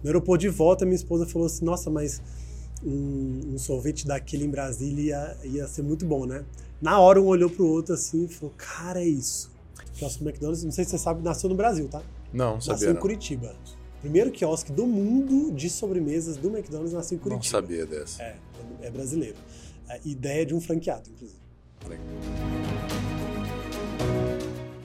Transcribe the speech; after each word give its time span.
No 0.00 0.10
aeroporto 0.10 0.42
de 0.42 0.48
volta, 0.48 0.84
minha 0.84 0.94
esposa 0.94 1.26
falou 1.26 1.46
assim: 1.46 1.64
Nossa, 1.64 1.90
mas 1.90 2.22
um, 2.84 3.54
um 3.54 3.58
sorvete 3.58 4.06
daquele 4.06 4.44
em 4.44 4.48
Brasília 4.48 5.36
ia, 5.42 5.50
ia 5.50 5.66
ser 5.66 5.82
muito 5.82 6.06
bom, 6.06 6.24
né? 6.24 6.44
Na 6.80 7.00
hora, 7.00 7.20
um 7.20 7.26
olhou 7.26 7.50
pro 7.50 7.66
outro 7.66 7.94
assim 7.94 8.26
e 8.26 8.28
falou: 8.28 8.54
Cara, 8.56 9.00
é 9.00 9.08
isso. 9.08 9.50
O 9.88 9.98
quiosque 9.98 10.22
do 10.22 10.28
McDonald's, 10.28 10.62
não 10.62 10.70
sei 10.70 10.84
se 10.84 10.90
você 10.92 10.98
sabe, 10.98 11.20
nasceu 11.24 11.50
no 11.50 11.56
Brasil, 11.56 11.88
tá? 11.88 12.00
Não, 12.32 12.60
sabia. 12.60 12.72
Nasceu 12.74 12.90
em 12.90 12.94
Não. 12.94 13.00
Curitiba. 13.00 13.56
Primeiro 14.00 14.30
quiosque 14.30 14.70
do 14.70 14.86
mundo 14.86 15.50
de 15.50 15.68
sobremesas 15.68 16.36
do 16.36 16.48
McDonald's 16.48 16.92
nasceu 16.92 17.16
em 17.16 17.18
não 17.18 17.24
Curitiba. 17.24 17.60
sabia 17.60 17.84
dessa. 17.84 18.22
É, 18.22 18.36
é 18.82 18.90
brasileiro. 18.92 19.36
É, 19.88 20.00
ideia 20.04 20.46
de 20.46 20.54
um 20.54 20.60
franqueado, 20.60 21.10
inclusive. 21.10 21.40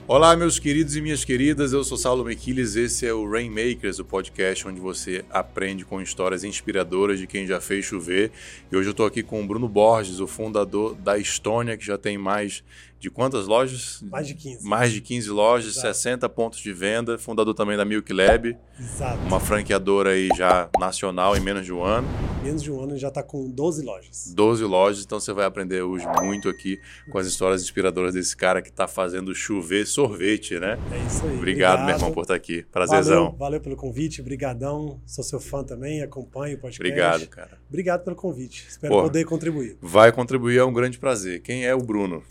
Olá, 0.06 0.36
meus 0.36 0.58
queridos 0.58 0.94
e 0.96 1.00
minhas 1.00 1.24
queridas, 1.24 1.72
eu 1.72 1.82
sou 1.82 1.96
Saulo 1.96 2.26
Mequiles, 2.26 2.76
esse 2.76 3.06
é 3.06 3.14
o 3.14 3.26
Rainmakers, 3.26 3.98
o 3.98 4.04
podcast 4.04 4.68
onde 4.68 4.78
você 4.78 5.24
aprende 5.30 5.82
com 5.82 5.98
histórias 5.98 6.44
inspiradoras 6.44 7.18
de 7.18 7.26
quem 7.26 7.46
já 7.46 7.58
fez 7.58 7.86
chover. 7.86 8.30
E 8.70 8.76
hoje 8.76 8.86
eu 8.86 8.90
estou 8.90 9.06
aqui 9.06 9.22
com 9.22 9.42
o 9.42 9.46
Bruno 9.46 9.66
Borges, 9.66 10.20
o 10.20 10.26
fundador 10.26 10.94
da 10.94 11.16
Estônia, 11.16 11.74
que 11.74 11.86
já 11.86 11.96
tem 11.96 12.18
mais 12.18 12.62
de 13.04 13.10
quantas 13.10 13.46
lojas? 13.46 14.02
Mais 14.10 14.26
de 14.26 14.34
15. 14.34 14.66
Mais 14.66 14.90
de 14.90 15.00
15 15.02 15.28
lojas, 15.28 15.76
Exato. 15.76 15.94
60 15.94 16.26
pontos 16.30 16.58
de 16.58 16.72
venda, 16.72 17.18
fundador 17.18 17.52
também 17.52 17.76
da 17.76 17.84
Milk 17.84 18.10
Lab, 18.14 18.56
Exato. 18.80 19.18
uma 19.26 19.38
franqueadora 19.38 20.10
aí 20.10 20.30
já 20.34 20.70
nacional 20.80 21.36
em 21.36 21.40
menos 21.40 21.66
de 21.66 21.72
um 21.72 21.84
ano. 21.84 22.08
Menos 22.42 22.62
de 22.62 22.72
um 22.72 22.82
ano 22.82 22.96
já 22.96 23.08
está 23.08 23.22
com 23.22 23.50
12 23.50 23.84
lojas. 23.84 24.32
12 24.34 24.64
lojas, 24.64 25.04
então 25.04 25.20
você 25.20 25.34
vai 25.34 25.44
aprender 25.44 25.82
hoje 25.82 26.06
muito 26.22 26.48
aqui 26.48 26.80
com 27.10 27.18
as 27.18 27.26
histórias 27.26 27.62
inspiradoras 27.62 28.14
desse 28.14 28.34
cara 28.34 28.62
que 28.62 28.70
está 28.70 28.88
fazendo 28.88 29.34
chover 29.34 29.86
sorvete, 29.86 30.58
né? 30.58 30.78
É 30.90 31.06
isso 31.06 31.26
aí. 31.26 31.36
Obrigado, 31.36 31.84
meu 31.84 31.94
irmão, 31.96 32.10
por 32.10 32.22
estar 32.22 32.34
aqui. 32.34 32.64
Prazerzão. 32.72 33.24
Valeu, 33.24 33.38
valeu 33.38 33.60
pelo 33.60 33.76
convite, 33.76 34.22
brigadão. 34.22 34.98
Sou 35.04 35.22
seu 35.22 35.40
fã 35.40 35.62
também, 35.62 36.02
acompanho 36.02 36.56
o 36.56 36.60
podcast. 36.60 36.80
Obrigado, 36.80 37.26
cara. 37.28 37.58
Obrigado 37.68 38.02
pelo 38.02 38.16
convite. 38.16 38.64
Espero 38.66 38.94
Porra. 38.94 39.04
poder 39.08 39.24
contribuir. 39.26 39.76
Vai 39.82 40.10
contribuir, 40.10 40.56
é 40.56 40.64
um 40.64 40.72
grande 40.72 40.98
prazer. 40.98 41.42
Quem 41.42 41.66
é 41.66 41.74
o 41.74 41.82
Bruno? 41.82 42.22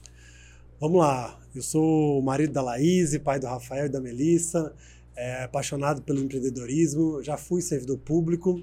Vamos 0.83 0.99
lá. 0.99 1.39
Eu 1.55 1.61
sou 1.61 2.19
o 2.19 2.21
marido 2.21 2.51
da 2.51 2.61
Laís, 2.61 3.17
pai 3.19 3.39
do 3.39 3.47
Rafael 3.47 3.85
e 3.85 3.89
da 3.89 4.01
Melissa, 4.01 4.73
é, 5.15 5.43
apaixonado 5.45 6.01
pelo 6.01 6.19
empreendedorismo, 6.19 7.23
já 7.23 7.37
fui 7.37 7.61
servidor 7.61 7.97
público. 7.99 8.61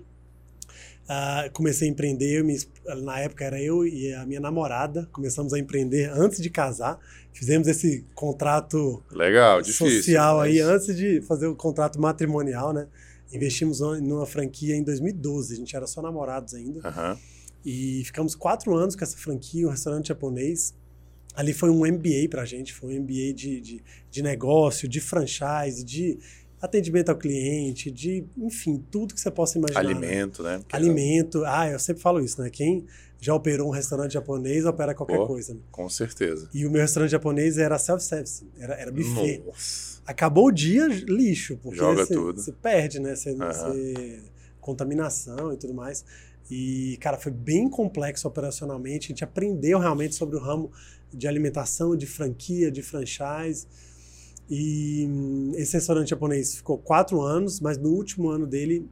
Ah, 1.09 1.49
comecei 1.55 1.89
a 1.89 1.91
empreender, 1.91 2.45
esp- 2.51 2.69
na 3.03 3.19
época 3.21 3.43
era 3.47 3.59
eu 3.59 3.87
e 3.87 4.13
a 4.13 4.27
minha 4.27 4.39
namorada, 4.39 5.09
começamos 5.13 5.55
a 5.55 5.59
empreender 5.59 6.11
antes 6.13 6.43
de 6.43 6.51
casar. 6.51 6.99
Fizemos 7.33 7.67
esse 7.67 8.05
contrato 8.15 9.03
Legal, 9.11 9.63
difícil. 9.63 9.91
social 10.03 10.37
mas- 10.37 10.51
aí 10.51 10.61
antes 10.61 10.95
de 10.95 11.23
fazer 11.23 11.47
o 11.47 11.57
contrato 11.57 11.99
matrimonial, 11.99 12.75
né? 12.75 12.87
Investimos 13.33 13.81
numa 13.81 14.27
franquia 14.27 14.77
em 14.77 14.83
2012, 14.83 15.55
a 15.55 15.57
gente 15.57 15.75
era 15.75 15.87
só 15.87 16.03
namorados 16.03 16.53
ainda. 16.53 16.87
Aham. 16.87 17.17
E 17.65 18.03
ficamos 18.05 18.35
quatro 18.35 18.77
anos 18.77 18.95
com 18.95 19.05
essa 19.05 19.17
franquia, 19.17 19.67
um 19.67 19.71
restaurante 19.71 20.09
japonês. 20.09 20.75
Ali 21.41 21.53
foi 21.53 21.71
um 21.71 21.87
MBA 21.87 22.29
pra 22.29 22.45
gente, 22.45 22.73
foi 22.75 22.95
um 22.99 23.01
MBA 23.03 23.33
de, 23.35 23.61
de, 23.61 23.83
de 24.11 24.23
negócio, 24.23 24.89
de 24.89 25.01
franchise, 25.01 25.83
de 25.85 26.19
atendimento 26.61 27.09
ao 27.09 27.17
cliente, 27.17 27.91
de, 27.91 28.25
enfim, 28.37 28.85
tudo 28.91 29.15
que 29.15 29.21
você 29.21 29.31
possa 29.31 29.57
imaginar. 29.57 29.83
né? 29.83 29.89
Alimento, 29.91 30.43
né? 30.43 30.59
Porque- 30.59 30.77
Alimento. 30.77 31.43
Ah, 31.47 31.69
eu 31.71 31.79
sempre 31.79 32.03
falo 32.03 32.21
isso, 32.23 32.41
né? 32.43 32.51
Quem 32.51 32.85
já 33.19 33.35
operou 33.35 33.69
um 33.69 33.71
restaurante 33.71 34.13
japonês 34.13 34.65
opera 34.67 34.95
qualquer 34.95 35.17
Pô. 35.17 35.27
coisa. 35.27 35.55
Né? 35.55 35.61
Com 35.71 35.89
certeza. 35.89 36.49
E 36.53 36.67
o 36.67 36.71
meu 36.71 36.83
restaurante 36.83 37.11
japonês 37.13 37.57
era 37.59 37.79
self-service, 37.79 38.47
era, 38.59 38.75
era 38.75 38.91
buffet. 38.93 39.43
Nossa. 39.47 40.01
Acabou 40.07 40.47
o 40.49 40.51
dia, 40.53 40.87
lixo, 40.87 41.57
porque 41.63 41.79
Joga 41.79 42.05
você, 42.05 42.15
tudo. 42.15 42.41
você 42.41 42.53
perde, 42.53 42.99
né? 43.01 43.15
Você, 43.15 43.31
Aham. 43.31 43.53
você- 43.53 44.21
contaminação 44.61 45.53
e 45.53 45.57
tudo 45.57 45.75
mais. 45.75 46.05
E, 46.51 46.99
cara, 47.01 47.17
foi 47.17 47.33
bem 47.33 47.69
complexo 47.69 48.27
operacionalmente. 48.29 49.07
A 49.07 49.09
gente 49.09 49.25
aprendeu 49.25 49.79
realmente 49.79 50.15
sobre 50.15 50.37
o 50.37 50.41
ramo 50.41 50.71
de 51.13 51.29
alimentação, 51.29 51.97
de 51.97 52.07
franquia, 52.07 52.71
de 52.71 52.83
franchise. 52.83 53.67
E 54.49 55.07
hum, 55.09 55.53
esse 55.55 55.75
restaurante 55.75 56.11
japonês 56.11 56.57
ficou 56.57 56.79
quatro 56.79 57.21
anos, 57.21 57.61
mas 57.61 57.79
no 57.79 57.91
último 57.91 58.29
ano 58.29 58.47
dele, 58.47 58.89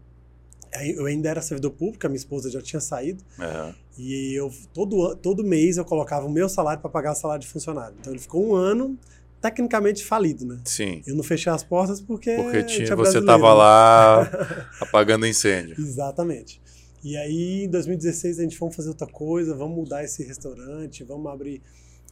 aí 0.74 0.92
eu 0.92 1.06
ainda 1.06 1.28
era 1.28 1.42
servidor 1.42 1.72
público, 1.72 2.06
a 2.06 2.08
minha 2.08 2.18
esposa 2.18 2.50
já 2.50 2.60
tinha 2.62 2.80
saído. 2.80 3.22
Aham. 3.38 3.74
E 3.98 4.32
eu 4.34 4.52
todo, 4.72 5.16
todo 5.16 5.42
mês 5.42 5.76
eu 5.76 5.84
colocava 5.84 6.24
o 6.24 6.30
meu 6.30 6.48
salário 6.48 6.80
para 6.80 6.88
pagar 6.88 7.12
o 7.12 7.14
salário 7.16 7.42
de 7.42 7.48
funcionário. 7.48 7.96
Então 7.98 8.12
ele 8.12 8.20
ficou 8.20 8.46
um 8.46 8.54
ano 8.54 8.96
tecnicamente 9.40 10.04
falido, 10.04 10.46
né? 10.46 10.60
Sim. 10.64 11.02
Eu 11.06 11.16
não 11.16 11.24
fechei 11.24 11.52
as 11.52 11.64
portas 11.64 12.00
porque, 12.00 12.34
Porque 12.36 12.62
tinha, 12.62 12.86
você 12.86 12.96
brasileiro, 12.96 13.26
tava 13.26 13.48
né? 13.48 13.54
lá 13.54 14.68
apagando 14.80 15.26
incêndio. 15.26 15.74
Exatamente. 15.78 16.60
E 17.02 17.16
aí, 17.16 17.64
em 17.64 17.68
2016, 17.68 18.38
a 18.38 18.42
gente 18.42 18.58
vamos 18.58 18.74
fazer 18.74 18.88
outra 18.88 19.06
coisa, 19.06 19.54
vamos 19.54 19.76
mudar 19.76 20.04
esse 20.04 20.24
restaurante, 20.24 21.04
vamos 21.04 21.30
abrir. 21.30 21.62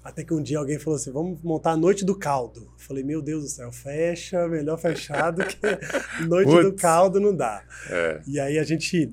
Até 0.06 0.22
que 0.22 0.32
um 0.32 0.40
dia 0.40 0.58
alguém 0.58 0.78
falou 0.78 0.96
assim: 0.96 1.10
vamos 1.10 1.42
montar 1.42 1.72
a 1.72 1.76
Noite 1.76 2.04
do 2.04 2.14
Caldo. 2.14 2.60
Eu 2.60 2.78
falei: 2.78 3.02
meu 3.02 3.20
Deus 3.20 3.42
do 3.42 3.48
céu, 3.48 3.72
fecha, 3.72 4.46
melhor 4.46 4.78
fechado, 4.78 5.44
que 5.44 5.56
Noite 6.28 6.48
do 6.48 6.70
Putz. 6.70 6.80
Caldo 6.80 7.18
não 7.18 7.34
dá. 7.34 7.64
É. 7.90 8.20
E 8.24 8.38
aí 8.38 8.56
a 8.56 8.62
gente. 8.62 9.12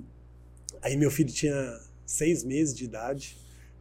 Aí 0.84 0.96
meu 0.96 1.10
filho 1.10 1.32
tinha 1.32 1.80
seis 2.06 2.44
meses 2.44 2.76
de 2.76 2.86
idade. 2.86 3.36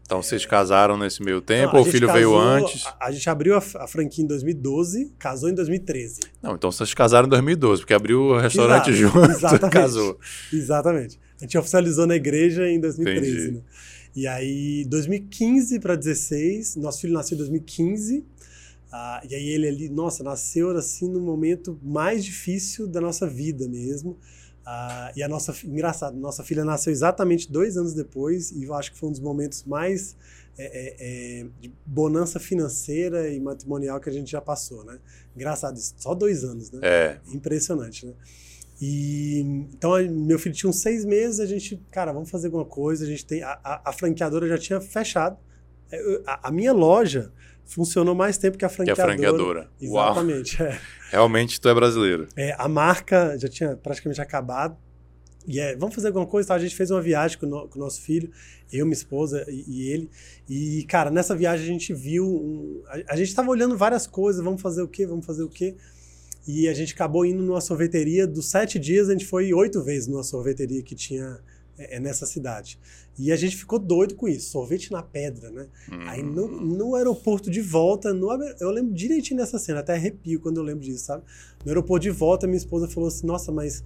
Então 0.07 0.23
vocês 0.23 0.47
casaram 0.47 0.97
nesse 0.97 1.23
meio 1.23 1.43
tempo 1.43 1.75
Não, 1.75 1.81
ou 1.81 1.87
o 1.87 1.91
filho 1.91 2.11
veio 2.11 2.33
casou- 2.33 2.41
antes? 2.41 2.87
A, 2.87 3.07
a 3.07 3.11
gente 3.11 3.29
abriu 3.29 3.57
a, 3.57 3.59
a 3.59 3.87
franquia 3.87 4.25
em 4.25 4.27
2012, 4.27 5.13
casou 5.19 5.51
em 5.51 5.55
2013. 5.55 6.21
Não, 6.43 6.55
então 6.55 6.73
vocês 6.73 6.95
casaram 6.95 7.27
em 7.27 7.31
2012, 7.31 7.83
porque 7.83 7.95
abriu 7.95 8.21
o 8.23 8.39
restaurante 8.39 8.91
Exato, 8.91 9.13
junto, 9.21 9.31
exatamente. 9.31 9.73
casou. 9.73 10.19
Exatamente. 10.51 11.21
A 11.39 11.45
gente 11.45 11.59
oficializou 11.59 12.07
na 12.07 12.17
igreja 12.17 12.69
em 12.69 12.81
2013. 12.81 13.31
Entendi. 13.31 13.51
Né? 13.59 13.63
E 14.15 14.27
aí, 14.27 14.85
2015 14.89 15.81
para 15.81 15.97
16, 15.97 16.77
nosso 16.77 17.01
filho 17.01 17.15
nasceu 17.15 17.35
em 17.35 17.39
2015. 17.39 18.25
ah, 18.93 19.23
e 19.29 19.35
aí 19.35 19.49
ele 19.49 19.67
ali, 19.69 19.89
nossa, 19.89 20.23
nasceu 20.23 20.71
assim 20.77 21.09
no 21.09 21.21
momento 21.21 21.79
mais 21.83 22.25
difícil 22.25 22.87
da 22.87 23.01
nossa 23.01 23.27
vida 23.27 23.67
mesmo. 23.69 24.19
Ah, 24.65 25.11
e 25.17 25.23
a 25.23 25.29
nossa, 25.29 25.55
engraçado, 25.65 26.17
nossa 26.17 26.45
filha 26.45 26.65
nasceu 26.65 26.93
exatamente 26.93 27.51
dois 27.51 27.77
anos 27.77 27.95
depois 27.95 28.53
e 28.53 28.65
eu 28.65 28.75
acho 28.75 28.93
que 28.93 28.99
foi 28.99 29.09
um 29.09 29.13
dos 29.13 29.21
momentos 29.21 29.65
mais 29.65 30.15
é, 30.59 30.65
é, 30.67 31.41
é, 31.41 31.47
de 31.61 31.73
bonança 31.87 32.39
financeira 32.39 33.29
e 33.29 33.41
matrimonial 33.41 33.99
que 33.99 34.11
a 34.11 34.13
gente 34.13 34.31
já 34.31 34.41
passou, 34.41 34.85
né? 34.85 34.99
Engraçado, 35.35 35.79
isso, 35.79 35.95
só 35.97 36.15
dois 36.15 36.45
anos, 36.45 36.71
né? 36.71 36.81
É, 36.83 37.19
Impressionante, 37.33 38.07
né? 38.07 38.13
E 38.81 39.41
então 39.73 39.93
meu 40.11 40.39
filho 40.39 40.55
tinha 40.55 40.69
uns 40.71 40.81
seis 40.81 41.05
meses, 41.05 41.39
a 41.41 41.47
gente, 41.47 41.81
cara, 41.91 42.13
vamos 42.13 42.31
fazer 42.31 42.47
alguma 42.49 42.65
coisa. 42.65 43.05
A 43.05 43.09
gente 43.09 43.25
tem 43.25 43.43
a, 43.43 43.59
a- 43.63 43.83
a 43.87 43.93
franqueadora 43.93 44.49
já 44.49 44.59
tinha 44.59 44.81
fechado. 44.81 45.37
É, 45.91 46.21
A, 46.27 46.49
a 46.49 46.51
minha 46.53 46.73
loja 46.73 47.33
funcionou 47.65 48.15
mais 48.15 48.37
tempo 48.39 48.59
que 48.59 48.65
a 48.65 48.69
que 48.69 48.75
é 48.91 48.93
a 48.93 48.97
franqueadora. 48.97 49.69
franqueadora. 49.69 49.71
Exatamente. 49.81 50.63
é. 50.63 50.81
realmente 51.11 51.61
tu 51.61 51.69
é 51.69 51.75
brasileiro. 51.75 52.27
É, 52.37 52.55
a 52.59 52.69
marca 52.69 53.37
já 53.39 53.49
tinha 53.49 53.77
praticamente 53.77 54.21
acabado. 54.21 54.77
E 55.47 55.59
é, 55.59 55.75
vamos 55.77 55.95
fazer 55.95 56.07
alguma 56.09 56.27
coisa? 56.27 56.49
Tá? 56.49 56.55
A 56.55 56.59
gente 56.59 56.75
fez 56.75 56.91
uma 56.91 57.01
viagem 57.01 57.37
com 57.39 57.47
o, 57.47 57.49
no- 57.49 57.69
com 57.69 57.79
o 57.79 57.83
nosso 57.83 58.01
filho, 58.01 58.31
eu, 58.73 58.85
minha 58.87 58.95
esposa 58.95 59.45
e, 59.49 59.65
e 59.69 59.89
ele. 59.91 60.11
E, 60.49 60.85
cara, 60.89 61.11
nessa 61.11 61.35
viagem 61.37 61.65
a 61.65 61.69
gente 61.69 61.93
viu. 61.95 62.25
um- 62.27 62.83
a, 62.87 63.13
a 63.15 63.17
gente 63.17 63.29
estava 63.29 63.49
olhando 63.51 63.77
várias 63.77 64.07
coisas, 64.07 64.43
vamos 64.43 64.61
fazer 64.63 64.83
o 64.83 64.89
quê? 64.89 65.05
Vamos 65.07 65.25
fazer 65.27 65.43
o 65.43 65.49
quê? 65.49 65.77
E 66.47 66.69
a 66.69 66.75
gente 66.75 66.95
acabou 66.95 67.25
indo 67.25 67.43
numa 67.43 67.61
sorveteria. 67.61 68.27
Dos 68.27 68.51
sete 68.51 68.79
dias, 68.79 69.09
a 69.09 69.13
gente 69.13 69.27
foi 69.27 69.53
oito 69.53 69.83
vezes 69.83 70.09
numa 70.09 70.25
sorveteria 70.25 70.83
que 70.83 70.95
tinha 70.95 71.41
é, 71.79 71.97
é, 71.97 72.01
nessa 72.01 72.27
cidade. 72.27 72.79
E 73.19 73.31
a 73.31 73.37
gente 73.37 73.57
ficou 73.57 73.79
doido 73.79 74.15
com 74.15 74.27
isso, 74.27 74.51
sorvete 74.51 74.91
na 74.91 75.03
pedra, 75.03 75.51
né? 75.51 75.67
Aí 76.07 76.23
no, 76.23 76.49
no 76.49 76.95
aeroporto 76.95 77.51
de 77.51 77.61
volta, 77.61 78.13
no 78.13 78.31
eu 78.61 78.71
lembro 78.71 78.93
direitinho 78.93 79.39
dessa 79.41 79.59
cena, 79.59 79.81
até 79.81 79.95
arrepio 79.95 80.41
quando 80.41 80.59
eu 80.59 80.63
lembro 80.63 80.83
disso, 80.83 81.05
sabe? 81.07 81.23
No 81.65 81.71
aeroporto 81.71 82.03
de 82.03 82.11
volta, 82.11 82.47
minha 82.47 82.57
esposa 82.57 82.89
falou 82.89 83.09
assim: 83.09 83.27
Nossa, 83.27 83.53
mas 83.53 83.83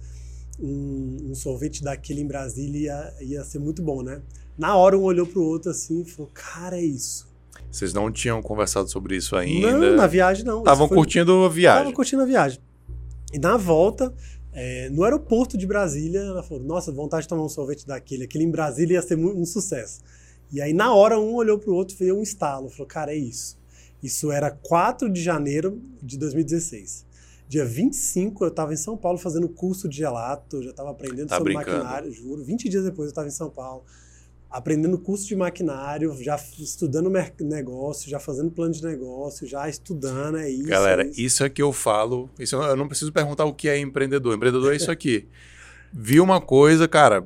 um, 0.59 1.29
um 1.31 1.35
sorvete 1.35 1.83
daquele 1.83 2.21
em 2.21 2.27
Brasília 2.27 3.13
ia, 3.19 3.25
ia 3.25 3.43
ser 3.43 3.59
muito 3.59 3.81
bom, 3.81 4.01
né? 4.01 4.21
Na 4.57 4.75
hora, 4.75 4.97
um 4.97 5.03
olhou 5.03 5.25
pro 5.25 5.43
outro 5.43 5.71
assim 5.71 6.01
e 6.01 6.05
falou: 6.05 6.31
Cara, 6.33 6.77
é 6.77 6.83
isso. 6.83 7.27
Vocês 7.71 7.93
não 7.93 8.11
tinham 8.11 8.41
conversado 8.41 8.89
sobre 8.89 9.15
isso 9.15 9.35
ainda? 9.35 9.71
Não, 9.71 9.95
na 9.95 10.07
viagem 10.07 10.43
não. 10.45 10.59
Estavam 10.59 10.87
curtindo 10.87 11.43
a 11.43 11.49
viagem. 11.49 11.83
Tava 11.83 11.95
curtindo 11.95 12.21
a 12.23 12.25
viagem. 12.25 12.59
E 13.33 13.37
na 13.39 13.57
volta, 13.57 14.13
é, 14.53 14.89
no 14.89 15.03
aeroporto 15.03 15.57
de 15.57 15.67
Brasília, 15.67 16.19
ela 16.21 16.41
falou: 16.41 16.63
Nossa, 16.63 16.91
vontade 16.91 17.23
de 17.23 17.27
tomar 17.29 17.43
um 17.43 17.49
sorvete 17.49 17.85
daquele. 17.85 18.23
Aquele 18.23 18.43
em 18.45 18.51
Brasília 18.51 18.95
ia 18.95 19.01
ser 19.01 19.17
um 19.17 19.45
sucesso. 19.45 20.01
E 20.51 20.61
aí, 20.61 20.73
na 20.73 20.93
hora, 20.93 21.19
um 21.19 21.33
olhou 21.35 21.59
pro 21.59 21.73
outro 21.73 21.93
e 21.95 21.99
veio 21.99 22.17
um 22.17 22.23
estalo. 22.23 22.69
Falou: 22.69 22.87
Cara, 22.87 23.11
é 23.13 23.17
isso. 23.17 23.57
Isso 24.01 24.31
era 24.31 24.49
4 24.49 25.09
de 25.09 25.21
janeiro 25.21 25.81
de 26.01 26.17
2016. 26.17 27.05
Dia 27.49 27.65
25, 27.65 28.43
eu 28.43 28.49
estava 28.49 28.73
em 28.73 28.77
São 28.77 28.97
Paulo 28.97 29.17
fazendo 29.17 29.47
curso 29.47 29.87
de 29.87 29.97
gelato, 29.97 30.61
já 30.61 30.71
estava 30.71 30.91
aprendendo 30.91 31.29
Tá 31.29 31.37
sobre 31.37 31.53
brincando. 31.53 31.77
maquinário, 31.77 32.11
juro. 32.11 32.43
20 32.43 32.67
dias 32.69 32.83
depois 32.83 33.07
eu 33.07 33.11
estava 33.11 33.27
em 33.27 33.31
São 33.31 33.49
Paulo, 33.49 33.83
aprendendo 34.49 34.97
curso 34.97 35.27
de 35.27 35.35
maquinário, 35.35 36.15
já 36.21 36.39
estudando 36.59 37.09
negócio, 37.43 38.09
já 38.09 38.19
fazendo 38.19 38.49
plano 38.51 38.73
de 38.73 38.83
negócio, 38.83 39.45
já 39.47 39.67
estudando, 39.69 40.37
é 40.37 40.49
isso. 40.49 40.67
Galera, 40.69 41.03
é 41.03 41.07
isso. 41.07 41.21
isso 41.21 41.43
é 41.43 41.49
que 41.49 41.61
eu 41.61 41.71
falo. 41.73 42.29
Isso 42.39 42.55
eu 42.55 42.59
não- 42.61 42.67
eu 42.69 42.75
não 42.75 42.87
preciso 42.87 43.11
perguntar 43.11 43.45
o 43.45 43.53
que 43.53 43.67
é 43.67 43.77
empreendedor. 43.77 44.35
Empreendedor 44.35 44.73
é 44.73 44.75
isso 44.75 44.91
aqui. 44.91 45.27
viu 45.93 46.23
uma 46.23 46.41
coisa, 46.41 46.87
cara, 46.87 47.25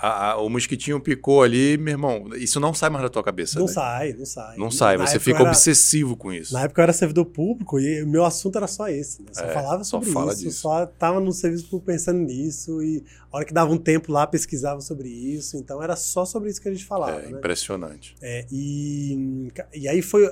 a, 0.00 0.30
a, 0.32 0.36
o 0.40 0.48
mosquitinho 0.48 1.00
picou 1.00 1.42
ali, 1.42 1.76
meu 1.76 1.92
irmão, 1.92 2.28
isso 2.36 2.60
não 2.60 2.72
sai 2.72 2.88
mais 2.90 3.02
da 3.02 3.08
tua 3.08 3.22
cabeça. 3.22 3.58
Não 3.58 3.66
né? 3.66 3.72
sai, 3.72 4.12
não 4.12 4.24
sai. 4.26 4.56
Não 4.56 4.70
sai, 4.70 4.96
Na 4.96 5.06
você 5.06 5.18
fica 5.18 5.40
era- 5.40 5.48
obsessivo 5.50 6.16
com 6.16 6.32
isso. 6.32 6.52
Na 6.54 6.62
época 6.62 6.80
eu 6.80 6.82
era 6.84 6.92
servidor 6.92 7.24
público 7.26 7.78
e 7.80 8.02
o 8.02 8.06
meu 8.08 8.24
assunto 8.24 8.56
era 8.56 8.66
só 8.66 8.88
esse. 8.88 9.22
Né? 9.22 9.28
Só 9.32 9.44
É, 9.44 9.52
falava 9.52 9.82
só 9.84 9.98
sobre 9.98 10.10
fala 10.12 10.32
isso, 10.32 10.44
disso. 10.44 10.60
só 10.60 10.86
tava 10.86 11.18
no 11.20 11.32
serviço 11.32 11.64
público 11.64 11.86
pensando 11.86 12.18
nisso 12.20 12.82
e 12.82 13.02
a 13.32 13.36
hora 13.36 13.44
que 13.44 13.52
dava 13.52 13.72
um 13.72 13.78
tempo 13.78 14.12
lá 14.12 14.26
pesquisava 14.26 14.80
sobre 14.80 15.08
isso. 15.08 15.56
Então 15.56 15.82
era 15.82 15.96
só 15.96 16.24
sobre 16.24 16.50
isso 16.50 16.60
que 16.62 16.68
a 16.68 16.72
gente 16.72 16.84
falava. 16.84 17.20
É 17.20 17.30
né? 17.30 17.38
impressionante. 17.38 18.14
É, 18.22 18.46
e, 18.52 19.48
e 19.74 19.88
aí 19.88 20.00
foi. 20.02 20.26
O 20.26 20.30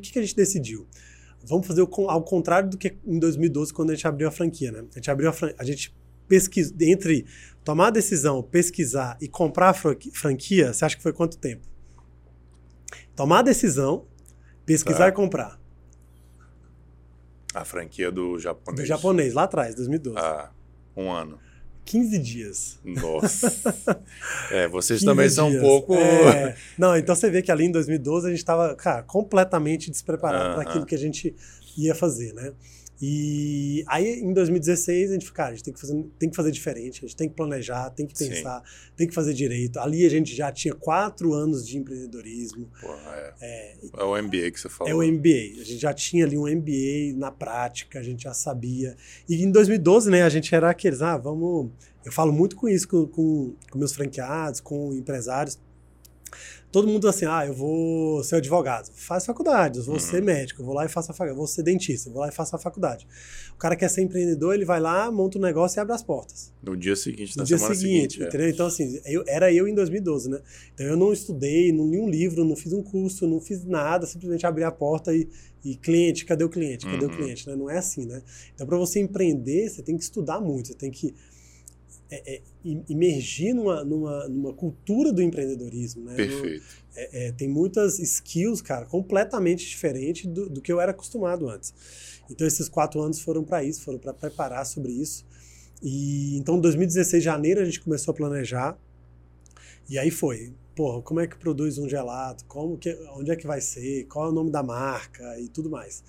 que, 0.00 0.12
que 0.12 0.18
a 0.18 0.22
gente 0.22 0.34
decidiu? 0.36 0.86
Vamos 1.46 1.66
fazer 1.66 1.82
o 1.82 2.10
ao 2.10 2.22
contrário 2.22 2.70
do 2.70 2.78
que 2.78 2.96
em 3.06 3.18
2012, 3.18 3.72
quando 3.72 3.90
a 3.90 3.94
gente 3.94 4.06
abriu 4.08 4.26
a 4.26 4.30
franquia, 4.30 4.72
né? 4.72 4.84
A 4.92 4.98
gente 4.98 5.10
abriu 5.10 5.28
a 5.28 5.32
franquia. 5.32 5.56
A 5.58 5.64
gente 5.64 5.94
pesquisa. 6.26 6.74
Entre 6.80 7.26
tomar 7.64 7.88
a 7.88 7.90
decisão, 7.90 8.42
pesquisar 8.42 9.16
e 9.20 9.26
comprar 9.28 9.70
a 9.70 9.74
franqui- 9.74 10.10
franquia, 10.12 10.72
você 10.72 10.84
acha 10.84 10.96
que 10.96 11.02
foi 11.02 11.12
quanto 11.12 11.38
tempo? 11.38 11.66
Tomar 13.16 13.38
a 13.40 13.42
decisão, 13.42 14.04
pesquisar 14.66 14.98
Tá. 15.04 15.08
e 15.08 15.12
comprar. 15.12 15.58
A 17.54 17.64
franquia 17.64 18.10
do 18.10 18.38
japonês. 18.38 18.80
Do 18.80 18.86
japonês, 18.86 19.32
lá 19.34 19.44
atrás, 19.44 19.74
2012. 19.74 20.18
Ah, 20.18 20.50
um 20.96 21.10
ano. 21.10 21.38
15 21.84 22.18
dias. 22.18 22.78
Nossa. 22.82 23.52
é, 24.50 24.66
vocês 24.68 25.00
15 25.00 25.04
também 25.10 25.28
são 25.28 25.48
um 25.48 25.50
dias. 25.50 25.62
pouco. 25.62 25.94
É. 25.94 26.56
Não, 26.78 26.96
então 26.98 27.14
você 27.14 27.30
vê 27.30 27.42
que 27.42 27.52
ali 27.52 27.66
em 27.66 27.70
2012 27.70 28.26
a 28.26 28.30
gente 28.30 28.38
estava, 28.38 28.74
cara, 28.74 29.02
completamente 29.02 29.90
despreparado 29.90 30.54
para 30.54 30.62
Aham. 30.62 30.70
aquilo 30.70 30.86
que 30.86 30.94
a 30.94 30.98
gente 30.98 31.34
ia 31.76 31.94
fazer, 31.94 32.32
né? 32.32 32.52
E 33.06 33.84
aí 33.86 34.20
em 34.20 34.32
2016 34.32 35.10
a 35.10 35.12
gente 35.12 35.26
falou, 35.26 35.36
cara, 35.36 35.48
a 35.50 35.52
gente 35.52 35.64
tem 35.64 35.74
que 35.74 35.80
fazer, 35.80 36.06
tem 36.18 36.30
que 36.30 36.36
fazer 36.36 36.50
diferente, 36.50 37.04
a 37.04 37.06
gente 37.06 37.16
tem 37.16 37.28
que 37.28 37.34
planejar, 37.34 37.90
tem 37.90 38.06
que 38.06 38.16
Sim. 38.16 38.30
pensar, 38.30 38.62
tem 38.96 39.06
que 39.06 39.12
fazer 39.12 39.34
direito. 39.34 39.78
Ali 39.78 40.06
a 40.06 40.08
gente 40.08 40.34
já 40.34 40.50
tinha 40.50 40.72
quatro 40.72 41.34
anos 41.34 41.68
de 41.68 41.76
empreendedorismo, 41.76 42.66
Porra, 42.80 43.34
é. 43.42 43.74
é 43.98 44.04
o 44.04 44.16
MBA 44.22 44.50
que 44.52 44.58
você 44.58 44.70
falou. 44.70 44.90
é 44.90 44.94
o 44.94 45.12
MBA. 45.12 45.60
A 45.60 45.64
gente 45.64 45.78
já 45.78 45.92
tinha 45.92 46.24
ali 46.24 46.38
um 46.38 46.46
MBA 46.46 47.14
na 47.18 47.30
prática, 47.30 47.98
a 47.98 48.02
gente 48.02 48.22
já 48.22 48.32
sabia. 48.32 48.96
E 49.28 49.44
em 49.44 49.50
2012, 49.50 50.10
né, 50.10 50.22
a 50.22 50.30
gente 50.30 50.54
era 50.54 50.70
aqueles, 50.70 51.02
ah, 51.02 51.18
vamos. 51.18 51.72
Eu 52.06 52.12
falo 52.12 52.32
muito 52.32 52.56
com 52.56 52.68
isso 52.68 52.88
com, 52.88 53.06
com, 53.06 53.54
com 53.70 53.78
meus 53.78 53.92
franqueados, 53.92 54.60
com 54.60 54.94
empresários. 54.94 55.58
Todo 56.74 56.88
mundo 56.88 57.06
assim, 57.08 57.24
ah, 57.24 57.46
eu 57.46 57.54
vou 57.54 58.24
ser 58.24 58.34
advogado. 58.34 58.90
Faz 58.96 59.24
faculdade, 59.24 59.78
eu 59.78 59.84
vou 59.84 59.94
Uhum. 59.94 60.00
ser 60.00 60.20
médico, 60.20 60.60
eu 60.60 60.66
vou 60.66 60.74
lá 60.74 60.84
e 60.84 60.88
faço 60.88 61.12
a 61.12 61.14
faculdade. 61.14 61.38
Vou 61.38 61.46
ser 61.46 61.62
dentista, 61.62 62.10
vou 62.10 62.20
lá 62.20 62.28
e 62.28 62.32
faço 62.32 62.56
a 62.56 62.58
faculdade. 62.58 63.06
O 63.54 63.56
cara 63.56 63.76
quer 63.76 63.88
ser 63.88 64.02
empreendedor, 64.02 64.54
ele 64.54 64.64
vai 64.64 64.80
lá, 64.80 65.08
monta 65.12 65.38
um 65.38 65.40
negócio 65.40 65.78
e 65.78 65.80
abre 65.80 65.94
as 65.94 66.02
portas 66.02 66.52
No 66.60 66.76
dia 66.76 66.96
seguinte, 66.96 67.36
no 67.36 67.42
na 67.42 67.44
dia 67.44 67.56
semana 67.58 67.74
seguinte, 67.76 68.00
seguinte. 68.14 68.22
é. 68.24 68.26
entendeu? 68.26 68.48
Então, 68.48 68.66
assim, 68.66 69.00
eu, 69.06 69.22
era 69.28 69.52
eu 69.52 69.68
em 69.68 69.74
2012, 69.74 70.28
né? 70.28 70.40
Então, 70.74 70.84
eu 70.84 70.96
não 70.96 71.12
estudei, 71.12 71.70
não 71.72 71.88
li 71.88 71.96
um 71.98 72.08
livro, 72.10 72.44
não 72.44 72.56
fiz 72.56 72.72
um 72.72 72.82
curso, 72.82 73.24
não 73.28 73.40
fiz 73.40 73.64
nada, 73.64 74.04
simplesmente 74.04 74.44
abri 74.44 74.64
a 74.64 74.72
porta 74.72 75.14
e, 75.14 75.28
e 75.64 75.76
cliente, 75.76 76.24
cadê 76.24 76.42
o 76.42 76.48
cliente? 76.48 76.86
Cadê 76.86 77.04
Uhum. 77.04 77.12
o 77.12 77.16
cliente? 77.16 77.46
Né? 77.48 77.54
Não 77.54 77.70
é 77.70 77.78
assim, 77.78 78.04
né? 78.04 78.20
Então, 78.52 78.66
para 78.66 78.76
você 78.76 78.98
empreender, 78.98 79.68
você 79.70 79.80
tem 79.80 79.96
que 79.96 80.02
estudar 80.02 80.40
muito, 80.40 80.66
você 80.68 80.74
tem 80.74 80.90
que 80.90 81.14
é, 82.10 82.34
é, 82.36 82.42
im- 82.64 82.84
imergir 82.88 83.54
numa, 83.54 83.84
numa, 83.84 84.28
numa 84.28 84.52
cultura 84.52 85.12
do 85.12 85.22
empreendedorismo, 85.22 86.04
né? 86.04 86.12
No- 86.12 86.16
Perfeito. 86.42 86.64
é, 86.94 87.26
é, 87.28 87.32
tem 87.32 87.48
muitas 87.48 87.98
skills, 87.98 88.60
cara, 88.62 88.86
completamente 88.86 89.66
diferentes 89.66 90.26
do, 90.26 90.48
do 90.48 90.60
que 90.60 90.70
eu 90.72 90.80
era 90.80 90.90
acostumado 90.92 91.48
antes. 91.48 91.72
Então, 92.30 92.46
esses 92.46 92.68
quatro 92.68 93.00
anos 93.00 93.20
foram 93.20 93.42
para 93.44 93.62
isso, 93.64 93.82
foram 93.82 93.98
para 93.98 94.12
preparar 94.14 94.64
sobre 94.66 94.92
isso. 94.92 95.24
E 95.82 96.36
então, 96.38 96.56
em 96.56 96.60
2016, 96.60 97.22
janeiro, 97.22 97.60
a 97.60 97.64
gente 97.64 97.80
começou 97.80 98.12
a 98.12 98.14
planejar. 98.14 98.78
E 99.88 99.98
aí 99.98 100.10
foi, 100.10 100.54
porra, 100.74 101.02
como 101.02 101.20
é 101.20 101.26
que 101.26 101.36
produz 101.36 101.76
um 101.78 101.88
gelato? 101.88 102.44
Como 102.46 102.78
que, 102.78 102.94
onde 103.16 103.30
é 103.30 103.36
que 103.36 103.46
vai 103.46 103.60
ser? 103.60 104.04
Qual 104.06 104.26
é 104.26 104.28
o 104.30 104.32
nome 104.32 104.50
da 104.50 104.62
marca 104.62 105.38
e 105.40 105.48
tudo 105.48 105.68
mais. 105.68 106.02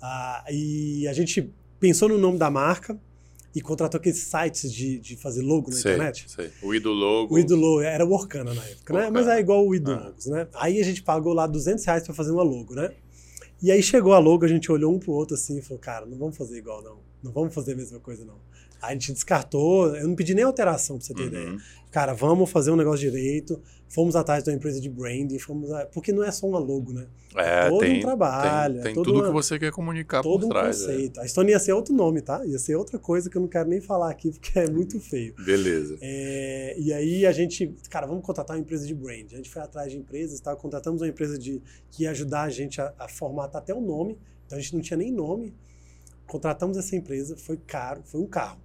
Ah, 0.00 0.44
e 0.50 1.08
a 1.08 1.12
gente 1.12 1.50
pensou 1.80 2.08
no 2.08 2.18
nome 2.18 2.38
da 2.38 2.50
marca 2.50 2.96
e 3.56 3.60
contratou 3.62 3.98
aqueles 3.98 4.18
sites 4.18 4.70
de, 4.70 4.98
de 4.98 5.16
fazer 5.16 5.40
logo 5.40 5.70
na 5.70 5.76
Sei, 5.76 5.92
internet. 5.94 6.26
sei. 6.30 6.50
O 6.62 6.74
Ido 6.74 6.92
Logo. 6.92 7.34
O 7.34 7.38
Idolo 7.38 7.80
era 7.80 8.04
o 8.04 8.12
Orkana 8.12 8.52
na 8.52 8.62
época, 8.62 8.92
né? 8.92 8.98
Orkana. 9.06 9.10
Mas 9.10 9.26
é 9.28 9.40
igual 9.40 9.66
o 9.66 9.74
Ido 9.74 9.92
Ah. 9.92 10.04
Logos, 10.08 10.26
né? 10.26 10.46
Aí 10.54 10.78
a 10.78 10.84
gente 10.84 11.02
pagou 11.02 11.32
lá 11.32 11.46
200 11.46 11.82
reais 11.86 12.04
pra 12.04 12.12
fazer 12.12 12.32
uma 12.32 12.42
logo, 12.42 12.74
né? 12.74 12.92
E 13.62 13.72
aí 13.72 13.82
chegou 13.82 14.12
a 14.12 14.18
logo, 14.18 14.44
a 14.44 14.48
gente 14.48 14.70
olhou 14.70 14.94
um 14.94 14.98
pro 14.98 15.12
outro 15.12 15.34
assim 15.34 15.56
e 15.56 15.62
falou, 15.62 15.78
cara, 15.78 16.04
não 16.04 16.18
vamos 16.18 16.36
fazer 16.36 16.58
igual 16.58 16.82
não. 16.82 16.98
Não 17.22 17.32
vamos 17.32 17.54
fazer 17.54 17.72
a 17.72 17.76
mesma 17.76 17.98
coisa 17.98 18.26
não. 18.26 18.36
A 18.80 18.92
gente 18.92 19.12
descartou, 19.12 19.94
eu 19.96 20.06
não 20.06 20.14
pedi 20.14 20.34
nem 20.34 20.44
alteração 20.44 20.98
pra 20.98 21.06
você 21.06 21.14
ter 21.14 21.22
Uhum. 21.22 21.28
ideia. 21.28 21.56
Cara, 21.90 22.12
vamos 22.12 22.50
fazer 22.50 22.70
um 22.70 22.76
negócio 22.76 23.00
direito. 23.10 23.60
Fomos 23.88 24.16
atrás 24.16 24.42
de 24.42 24.50
uma 24.50 24.56
empresa 24.56 24.80
de 24.80 24.88
branding, 24.90 25.38
fomos 25.38 25.70
a... 25.72 25.86
porque 25.86 26.12
não 26.12 26.22
é 26.22 26.30
só 26.30 26.46
uma 26.46 26.58
logo, 26.58 26.92
né? 26.92 27.06
É, 27.36 27.68
todo 27.68 27.76
um 27.76 27.78
tem, 27.78 28.00
trabalho, 28.00 28.72
Tem, 28.74 28.80
é 28.80 28.84
tem 28.84 28.94
todo 28.94 29.04
tudo 29.04 29.18
uma- 29.20 29.26
que 29.28 29.32
você 29.32 29.58
quer 29.58 29.70
comunicar 29.70 30.22
Todo 30.22 30.40
por 30.40 30.46
um 30.46 30.48
trás. 30.48 30.82
é. 30.82 30.86
conceito. 30.86 31.20
A 31.20 31.24
Estônia 31.24 31.52
ia 31.52 31.58
ser 31.60 31.72
outro 31.72 31.94
nome, 31.94 32.20
tá? 32.20 32.44
Ia 32.44 32.58
ser 32.58 32.74
outra 32.74 32.98
coisa 32.98 33.30
que 33.30 33.36
eu 33.36 33.40
não 33.40 33.48
quero 33.48 33.68
nem 33.68 33.80
falar 33.80 34.10
aqui 34.10 34.30
porque 34.32 34.58
é 34.58 34.68
muito 34.68 34.98
feio. 35.00 35.34
Beleza. 35.42 35.96
É, 36.02 36.74
e 36.78 36.92
aí 36.92 37.24
a 37.24 37.32
gente, 37.32 37.72
cara, 37.88 38.06
vamos 38.06 38.24
contratar 38.24 38.56
uma 38.56 38.60
empresa 38.60 38.84
de 38.86 38.94
brand. 38.94 39.32
A 39.32 39.36
gente 39.36 39.48
foi 39.48 39.62
atrás 39.62 39.90
de 39.90 39.96
empresas, 39.98 40.40
tá? 40.40 40.54
contratamos 40.56 41.00
uma 41.00 41.08
empresa 41.08 41.38
de, 41.38 41.62
que 41.90 42.02
ia 42.02 42.10
ajudar 42.10 42.42
a 42.42 42.50
gente 42.50 42.80
a, 42.80 42.92
a 42.98 43.08
formatar 43.08 43.62
até 43.62 43.72
o 43.72 43.80
nome. 43.80 44.18
Então 44.46 44.58
a 44.58 44.60
gente 44.60 44.74
não 44.74 44.82
tinha 44.82 44.96
nem 44.96 45.12
nome. 45.12 45.54
Contratamos 46.26 46.76
essa 46.76 46.96
empresa, 46.96 47.36
foi 47.36 47.56
caro, 47.56 48.02
foi 48.04 48.20
um 48.20 48.26
carro. 48.26 48.58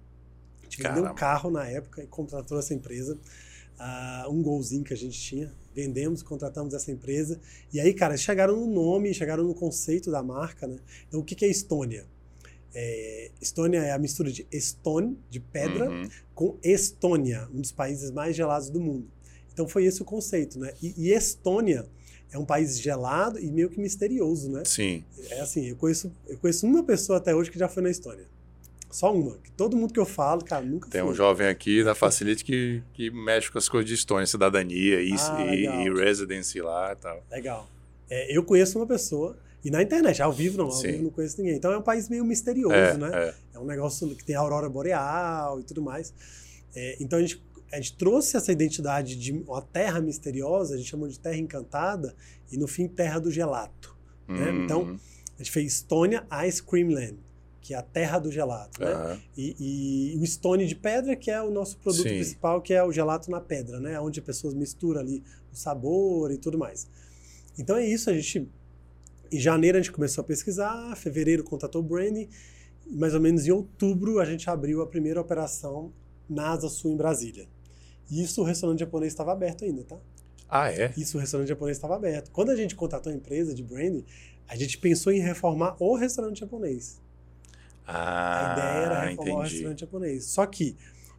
Gente 0.72 0.82
vendeu 0.82 1.02
um 1.02 1.06
Caramba. 1.06 1.14
carro 1.14 1.50
na 1.50 1.66
época 1.68 2.02
e 2.02 2.06
contratou 2.06 2.58
essa 2.58 2.72
empresa. 2.72 3.18
Ah, 3.78 4.26
um 4.30 4.42
golzinho 4.42 4.82
que 4.84 4.92
a 4.94 4.96
gente 4.96 5.18
tinha. 5.20 5.52
Vendemos, 5.74 6.22
contratamos 6.22 6.72
essa 6.74 6.90
empresa. 6.90 7.38
E 7.72 7.80
aí, 7.80 7.92
cara, 7.92 8.16
chegaram 8.16 8.56
no 8.56 8.66
nome, 8.66 9.12
chegaram 9.12 9.44
no 9.44 9.54
conceito 9.54 10.10
da 10.10 10.22
marca, 10.22 10.66
né? 10.66 10.76
Então, 11.08 11.20
o 11.20 11.24
que 11.24 11.34
que 11.34 11.44
é 11.44 11.48
Estônia? 11.48 12.06
É, 12.74 13.30
Estônia 13.40 13.78
é 13.80 13.92
a 13.92 13.98
mistura 13.98 14.30
de 14.32 14.46
Stone, 14.58 15.18
de 15.30 15.40
pedra, 15.40 15.90
Uhum. 15.90 16.08
com 16.34 16.56
Estônia, 16.62 17.46
um 17.52 17.60
dos 17.60 17.72
países 17.72 18.10
mais 18.10 18.34
gelados 18.34 18.70
do 18.70 18.80
mundo. 18.80 19.06
Então 19.52 19.68
foi 19.68 19.84
esse 19.84 20.00
o 20.00 20.04
conceito, 20.06 20.58
né? 20.58 20.72
E, 20.82 20.94
e 20.96 21.12
Estônia 21.12 21.84
é 22.30 22.38
um 22.38 22.46
país 22.46 22.80
gelado 22.80 23.38
e 23.38 23.50
meio 23.50 23.68
que 23.68 23.78
misterioso, 23.78 24.50
né? 24.50 24.62
Sim. 24.64 25.04
É 25.28 25.40
assim, 25.40 25.66
eu 25.68 25.76
conheço, 25.76 26.10
eu 26.26 26.38
conheço 26.38 26.66
uma 26.66 26.82
pessoa 26.82 27.18
até 27.18 27.34
hoje 27.34 27.50
que 27.50 27.58
já 27.58 27.68
foi 27.68 27.82
na 27.82 27.90
Estônia. 27.90 28.26
Só 28.92 29.12
uma. 29.12 29.36
Que 29.38 29.50
todo 29.52 29.76
mundo 29.76 29.92
que 29.92 29.98
eu 29.98 30.04
falo, 30.06 30.44
cara, 30.44 30.64
nunca 30.64 30.88
Tem 30.88 31.02
um 31.02 31.06
foi. 31.06 31.14
jovem 31.14 31.46
aqui 31.48 31.82
da 31.82 31.94
Facility 31.94 32.44
que, 32.44 32.82
que 32.92 33.10
mexe 33.10 33.50
com 33.50 33.58
as 33.58 33.68
coisas 33.68 33.88
de 33.88 33.94
Estônia, 33.94 34.26
cidadania 34.26 35.02
e, 35.02 35.12
Ah, 35.18 35.44
e, 35.54 35.64
e 35.86 35.90
residency 35.94 36.60
lá 36.60 36.92
e 36.92 36.96
tal. 36.96 37.24
Legal. 37.30 37.68
É, 38.10 38.36
eu 38.36 38.44
conheço 38.44 38.78
uma 38.78 38.86
pessoa, 38.86 39.36
e 39.64 39.70
na 39.70 39.82
internet, 39.82 40.20
ao 40.22 40.32
vivo 40.32 40.58
não, 40.58 40.66
ao 40.66 40.72
Sim. 40.72 40.92
vivo 40.92 41.02
não 41.04 41.10
conheço 41.10 41.38
ninguém. 41.40 41.56
Então 41.56 41.72
é 41.72 41.78
um 41.78 41.82
país 41.82 42.08
meio 42.08 42.24
misterioso, 42.24 42.74
É, 42.74 42.96
né? 42.96 43.10
é. 43.12 43.34
É 43.54 43.58
um 43.58 43.64
negócio 43.64 44.08
que 44.14 44.24
tem 44.24 44.36
a 44.36 44.40
aurora 44.40 44.68
boreal 44.68 45.58
e 45.58 45.62
tudo 45.62 45.80
mais. 45.80 46.12
É, 46.74 46.96
então 47.00 47.18
a 47.18 47.22
gente, 47.22 47.42
a 47.72 47.76
gente 47.76 47.96
trouxe 47.96 48.36
essa 48.36 48.52
identidade 48.52 49.16
de 49.16 49.32
uma 49.32 49.62
terra 49.62 50.00
misteriosa, 50.00 50.74
a 50.74 50.76
gente 50.76 50.90
chamou 50.90 51.08
de 51.08 51.18
terra 51.18 51.36
encantada, 51.36 52.14
e 52.50 52.58
no 52.58 52.66
fim, 52.68 52.86
terra 52.86 53.18
do 53.18 53.30
gelato. 53.30 53.96
né? 54.28 54.50
Hum, 54.50 54.64
Então, 54.64 55.00
A 55.38 55.42
gente 55.42 55.50
fez 55.50 55.72
Estônia 55.72 56.24
Ice 56.46 56.62
Cream 56.62 56.90
Land, 56.90 57.16
que 57.62 57.72
é 57.72 57.76
a 57.76 57.82
terra 57.82 58.18
do 58.18 58.30
gelato. 58.30 58.80
Né? 58.80 59.20
E, 59.36 60.14
e 60.14 60.18
o 60.18 60.26
Stone 60.26 60.66
de 60.66 60.74
pedra, 60.74 61.14
que 61.14 61.30
é 61.30 61.40
o 61.40 61.50
nosso 61.50 61.78
produto 61.78 62.02
Sim. 62.02 62.16
principal, 62.16 62.60
que 62.60 62.74
é 62.74 62.82
o 62.82 62.90
gelato 62.90 63.30
na 63.30 63.40
pedra, 63.40 63.78
né? 63.78 63.98
Onde 64.00 64.18
as 64.18 64.26
pessoas 64.26 64.52
misturam 64.52 65.00
ali 65.00 65.22
o 65.52 65.56
sabor 65.56 66.32
e 66.32 66.38
tudo 66.38 66.58
mais. 66.58 66.88
Então 67.56 67.76
é 67.76 67.86
isso, 67.86 68.10
a 68.10 68.12
gente. 68.12 68.48
Em 69.30 69.38
janeiro 69.38 69.78
a 69.78 69.80
gente 69.80 69.92
começou 69.92 70.22
a 70.22 70.24
pesquisar, 70.24 70.94
fevereiro 70.96 71.44
contatou 71.44 71.80
o 71.80 71.84
branding, 71.84 72.28
e 72.86 72.96
mais 72.96 73.14
ou 73.14 73.20
menos 73.20 73.46
em 73.46 73.50
outubro 73.52 74.18
a 74.18 74.24
gente 74.24 74.50
abriu 74.50 74.82
a 74.82 74.86
primeira 74.86 75.20
operação 75.20 75.90
na 76.28 76.50
Asa 76.50 76.68
Sul 76.68 76.92
em 76.92 76.96
Brasília. 76.96 77.46
E 78.10 78.22
isso 78.22 78.42
o 78.42 78.44
restaurante 78.44 78.80
japonês 78.80 79.12
estava 79.12 79.32
aberto 79.32 79.64
ainda, 79.64 79.84
tá? 79.84 79.96
Ah, 80.48 80.70
é? 80.70 80.92
Isso 80.98 81.16
o 81.16 81.20
restaurante 81.20 81.48
japonês 81.48 81.78
estava 81.78 81.96
aberto. 81.96 82.30
Quando 82.30 82.50
a 82.50 82.56
gente 82.56 82.74
contratou 82.74 83.10
a 83.10 83.16
empresa 83.16 83.54
de 83.54 83.62
branding, 83.62 84.04
a 84.46 84.54
gente 84.54 84.76
pensou 84.76 85.10
em 85.10 85.20
reformar 85.20 85.76
o 85.78 85.94
restaurante 85.94 86.40
japonês. 86.40 87.00
Ah, 87.86 88.50
A 88.50 88.52
ideia 88.52 88.66
era 88.84 89.00
reformar 89.06 89.10
o 89.10 89.34
entendi. 89.38 89.54
restaurante 89.54 89.80
japonês. 89.80 90.24
Só 90.26 90.46
que, 90.46 90.76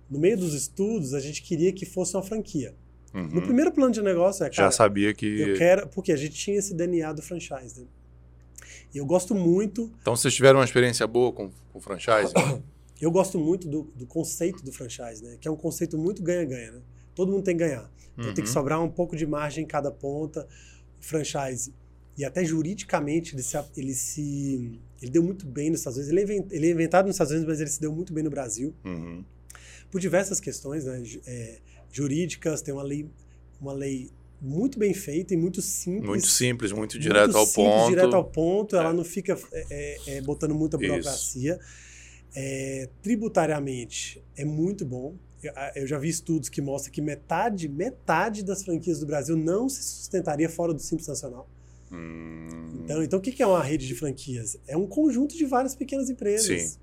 no 0.10 0.20
meio 0.20 0.38
dos 0.38 0.54
estudos, 0.54 1.14
a 1.14 1.20
gente 1.20 1.42
queria 1.42 1.72
que 1.74 1.86
fosse 1.86 2.16
uma 2.16 2.24
franquia. 2.24 2.76
Uhum. 3.14 3.28
No 3.28 3.42
primeiro 3.42 3.72
plano 3.72 3.92
de 3.92 4.02
negócio 4.02 4.44
é, 4.44 4.48
Já 4.52 4.64
cara, 4.64 4.72
sabia 4.72 5.14
que. 5.14 5.42
eu 5.42 5.58
quero... 5.58 5.88
Porque 5.88 6.12
a 6.12 6.16
gente 6.16 6.34
tinha 6.36 6.58
esse 6.58 6.74
DNA 6.74 7.14
do 7.14 7.22
franchise, 7.22 7.82
né? 7.82 7.88
E 8.94 8.98
eu 8.98 9.06
gosto 9.06 9.34
muito, 9.36 9.92
Então 10.02 10.16
vocês 10.16 10.34
tiveram 10.34 10.60
uma 10.60 10.66
experiência 10.66 11.06
boa 11.08 11.32
com, 11.32 11.52
com 11.72 11.80
franchise? 11.80 12.34
eu 13.02 13.12
gosto 13.12 13.38
muito 13.40 13.68
do, 13.68 13.84
do 13.96 14.06
conceito 14.06 14.64
do 14.64 14.72
franchise, 14.72 15.24
né? 15.24 15.38
Que 15.40 15.48
é 15.48 15.52
um 15.52 15.56
conceito 15.56 15.98
muito 15.98 16.22
ganha-ganha, 16.24 16.72
né? 16.74 16.82
Todo 17.16 17.32
mundo 17.32 17.44
tem 17.44 17.56
que 17.58 17.64
ganhar. 17.64 17.90
Então 18.18 18.34
tem 18.34 18.44
que 18.44 18.50
Uhum. 18.50 18.54
sobrar 18.54 18.82
um 18.82 18.90
pouco 18.90 19.16
de 19.16 19.26
margem 19.28 19.64
em 19.64 19.68
cada 19.68 19.92
ponta. 19.92 20.48
O 21.00 21.04
franchise. 21.06 21.74
E 22.18 22.24
até 22.24 22.46
juridicamente 22.46 23.34
ele 23.34 23.42
se, 23.42 23.58
ele 23.76 23.94
se. 23.94 24.80
Ele 25.02 25.12
deu 25.12 25.24
muito 25.24 25.46
bem 25.46 25.70
nos 25.70 25.80
Estados 25.80 25.98
Unidos. 25.98 26.16
Ele 26.16 26.32
é 26.32 26.46
ele 26.52 26.68
é 26.68 26.72
inventado 26.72 27.08
nos 27.08 27.16
Estados 27.16 27.32
Unidos, 27.32 27.50
mas 27.50 27.60
ele 27.60 27.70
se 27.70 27.82
deu 27.82 27.92
muito 27.92 28.14
bem 28.14 28.24
no 28.24 28.30
Brasil. 28.30 28.74
Uhum. 28.86 29.24
por 29.90 30.00
diversas 30.00 30.40
questões 30.40 30.86
né, 30.86 31.04
é, 31.26 31.60
jurídicas, 31.92 32.62
tem 32.62 32.74
uma 32.74 32.84
lei, 32.84 33.08
uma 33.60 33.74
lei 33.74 34.12
muito 34.40 34.78
bem 34.78 34.94
feita 34.94 35.34
e 35.34 35.38
muito 35.38 35.62
simples. 35.62 36.06
Muito 36.06 36.28
simples, 36.28 36.72
muito 36.72 37.00
direto 37.00 37.26
muito 37.26 37.38
ao 37.38 37.46
simples, 37.46 37.74
ponto. 37.74 37.90
direto 37.90 38.16
ao 38.16 38.26
ponto, 38.26 38.76
ela 38.76 38.90
é. 38.90 38.94
não 38.94 39.04
fica 39.04 39.38
é, 39.52 39.66
é, 39.70 40.18
é 40.18 40.22
botando 40.22 40.54
muita 40.54 40.78
burocracia. 40.78 41.60
Tributariamente 43.02 44.24
é 44.36 44.46
muito 44.46 44.86
bom. 44.86 45.16
Eu, 45.42 45.54
eu, 45.76 45.88
já 45.88 45.98
vi 45.98 46.10
estudos 46.10 46.50
que 46.50 46.62
mostram 46.62 46.92
que 46.92 47.02
metade, 47.02 47.68
metade 47.68 48.44
das 48.44 48.64
franquias 48.64 49.00
do 49.00 49.06
Brasil 49.06 49.36
não 49.36 49.68
se 49.68 49.84
sustentaria 49.84 50.50
fora 50.50 50.74
do 50.74 50.82
Simples 50.82 51.08
Nacional. 51.08 51.50
Hum. 51.94 52.82
Então, 52.84 53.04
então, 53.04 53.20
o 53.20 53.22
que 53.22 53.42
é 53.42 53.48
uma 53.48 53.64
rede 53.64 53.88
de 53.88 53.96
franquias? 53.96 54.58
É 54.68 54.76
um 54.76 54.88
conjunto 54.88 55.38
de 55.38 55.46
várias 55.46 55.76
pequenas 55.76 56.10
empresas. 56.10 56.62
Sim. 56.62 56.80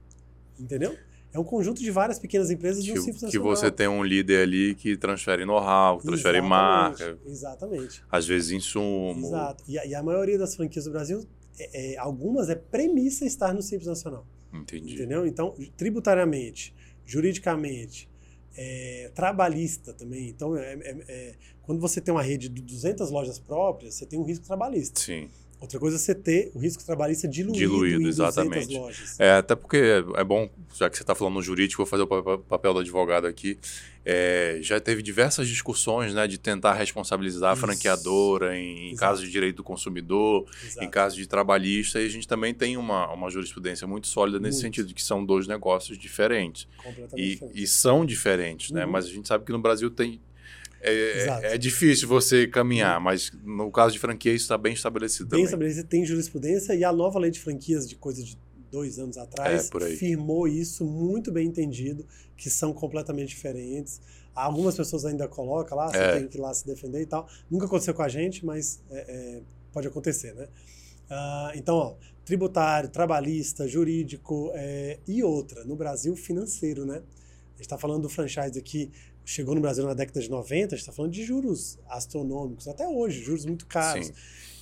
Entendeu? 0.59 0.97
É 1.33 1.38
um 1.38 1.45
conjunto 1.45 1.81
de 1.81 1.90
várias 1.90 2.19
pequenas 2.19 2.50
empresas 2.50 2.85
que, 2.85 2.93
no 2.93 3.00
Simples 3.00 3.31
Que 3.31 3.38
você 3.38 3.71
tem 3.71 3.87
um 3.87 4.02
líder 4.02 4.43
ali 4.43 4.75
que 4.75 4.97
transfere 4.97 5.45
know-how, 5.45 5.99
que 5.99 6.07
transfere 6.07 6.38
exatamente, 6.38 6.49
marca. 6.49 7.19
Exatamente. 7.25 8.02
Às 8.11 8.26
vezes 8.26 8.50
insumo. 8.50 9.26
Exato. 9.26 9.62
E 9.69 9.79
a, 9.79 9.87
e 9.87 9.95
a 9.95 10.02
maioria 10.02 10.37
das 10.37 10.57
franquias 10.57 10.87
do 10.87 10.90
Brasil, 10.90 11.25
é, 11.59 11.93
é, 11.93 11.99
algumas 11.99 12.49
é 12.49 12.57
premissa 12.57 13.25
estar 13.25 13.55
no 13.55 13.62
Simples 13.62 13.87
Nacional. 13.87 14.26
Entendi. 14.52 14.95
Entendeu? 14.95 15.25
Então, 15.25 15.55
tributariamente, 15.76 16.75
juridicamente, 17.07 18.10
é, 18.57 19.11
trabalhista 19.14 19.92
também. 19.92 20.28
Então, 20.28 20.57
é, 20.57 20.75
é, 20.75 21.04
é 21.09 21.35
quando 21.62 21.80
você 21.80 22.00
tem 22.00 22.12
uma 22.12 22.23
rede 22.23 22.49
de 22.49 22.61
200 22.61 23.11
lojas 23.11 23.38
próprias, 23.38 23.95
você 23.95 24.07
tem 24.07 24.19
um 24.19 24.25
risco 24.25 24.45
trabalhista. 24.45 25.00
Sim. 25.00 25.28
Outra 25.61 25.79
coisa 25.79 25.97
é 25.97 25.99
você 25.99 26.14
ter 26.14 26.50
o 26.55 26.59
risco 26.59 26.83
trabalhista 26.83 27.29
diluído, 27.29 27.59
diluído 27.59 28.09
exatamente. 28.09 28.79
lojas. 28.79 29.21
É, 29.21 29.33
até 29.33 29.55
porque 29.55 30.02
é 30.17 30.25
bom, 30.25 30.49
já 30.75 30.88
que 30.88 30.97
você 30.97 31.02
está 31.02 31.14
falando 31.14 31.35
no 31.35 31.43
jurídico, 31.43 31.83
vou 31.83 31.87
fazer 31.87 32.02
o 32.02 32.38
papel 32.38 32.73
do 32.73 32.81
advogado 32.81 33.26
aqui. 33.26 33.59
É, 34.02 34.59
já 34.62 34.81
teve 34.81 35.02
diversas 35.02 35.47
discussões 35.47 36.14
né, 36.14 36.26
de 36.26 36.38
tentar 36.38 36.73
responsabilizar 36.73 37.55
Isso. 37.55 37.62
a 37.62 37.69
franqueadora 37.69 38.57
em, 38.57 38.93
em 38.93 38.97
casos 38.97 39.23
de 39.23 39.31
direito 39.31 39.57
do 39.57 39.62
consumidor, 39.62 40.47
Exato. 40.64 40.87
em 40.87 40.88
casos 40.88 41.19
de 41.19 41.26
trabalhista, 41.26 42.00
e 42.00 42.07
a 42.07 42.09
gente 42.09 42.26
também 42.26 42.55
tem 42.55 42.79
uma, 42.79 43.12
uma 43.12 43.29
jurisprudência 43.29 43.87
muito 43.87 44.07
sólida 44.07 44.40
nesse 44.40 44.62
muito. 44.62 44.76
sentido, 44.76 44.95
que 44.95 45.02
são 45.02 45.23
dois 45.23 45.47
negócios 45.47 45.99
diferentes. 45.99 46.67
E, 47.14 47.38
e, 47.52 47.67
são 47.67 48.07
diferentes, 48.07 48.71
né? 48.71 48.87
Uhum. 48.87 48.93
Mas 48.93 49.05
a 49.05 49.09
gente 49.09 49.29
sabe 49.29 49.45
que 49.45 49.52
no 49.52 49.61
Brasil 49.61 49.90
tem 49.90 50.19
é, 50.81 51.55
é, 51.55 51.59
difícil 51.59 52.09
você 52.09 52.47
caminhar, 52.47 53.01
mas 53.01 53.31
no 53.45 53.71
caso 53.71 53.93
de 53.93 53.99
franquia 53.99 54.33
isso 54.33 54.45
está 54.45 54.57
bem 54.57 54.73
estabelecido 54.73 55.29
bem 55.29 55.31
também. 55.31 55.45
estabelecido, 55.45 55.89
tem 55.89 56.05
jurisprudência 56.07 56.75
e 56.75 56.85
a 56.85 56.93
nova 56.93 57.19
lei 57.19 57.31
de 57.31 57.39
franquias 57.39 57.89
de 57.89 57.97
coisa 57.97 58.23
de 58.23 58.39
dois 58.71 58.99
anos 58.99 59.19
atrás 59.19 59.71
é, 59.75 59.97
firmou 59.97 60.47
isso 60.47 60.85
muito 60.85 61.33
bem 61.33 61.49
entendido, 61.49 62.07
que 62.37 62.49
são 62.49 62.73
completamente 62.73 63.29
diferentes. 63.29 64.01
Algumas 64.35 64.77
pessoas 64.77 65.05
ainda 65.05 65.27
colocam 65.29 65.77
lá, 65.77 65.89
você 65.89 65.99
é. 65.99 66.19
tem 66.19 66.29
que 66.29 66.39
ir 66.39 66.41
lá 66.41 66.55
se 66.55 66.65
defender 66.65 67.03
e 67.03 67.07
tal. 67.07 67.29
Nunca 67.51 67.67
aconteceu 67.67 67.93
com 67.93 68.03
a 68.03 68.09
gente, 68.09 68.47
mas 68.47 68.81
é, 68.91 68.99
é 68.99 69.43
pode 69.73 69.87
acontecer, 69.87 70.35
né? 70.35 70.49
Uh, 71.11 71.57
então, 71.57 71.77
ó, 71.77 71.97
tributário, 72.25 72.89
trabalhista, 72.89 73.67
jurídico 73.67 74.51
é, 74.55 74.99
e 75.07 75.23
outra. 75.23 75.65
No 75.65 75.77
Brasil, 75.77 76.15
financeiro, 76.17 76.85
né? 76.85 76.97
A 76.97 77.57
gente 77.57 77.61
está 77.63 77.77
falando 77.77 78.03
do 78.03 78.09
franchise 78.09 78.59
aqui 78.59 78.91
chegou 79.31 79.55
no 79.55 79.61
Brasil 79.61 79.87
na 79.87 79.95
década 79.95 80.21
de 80.21 80.29
90, 80.29 80.75
a 80.75 80.77
gente 80.77 80.81
está 80.81 80.93
falando 80.93 81.13
de 81.13 81.25
juros 81.25 81.79
astronômicos, 81.89 82.67
até 82.67 82.89
hoje, 82.89 83.23
juros 83.23 83.47
muito 83.47 83.65
caros. 83.65 84.09
Sim. 84.09 84.13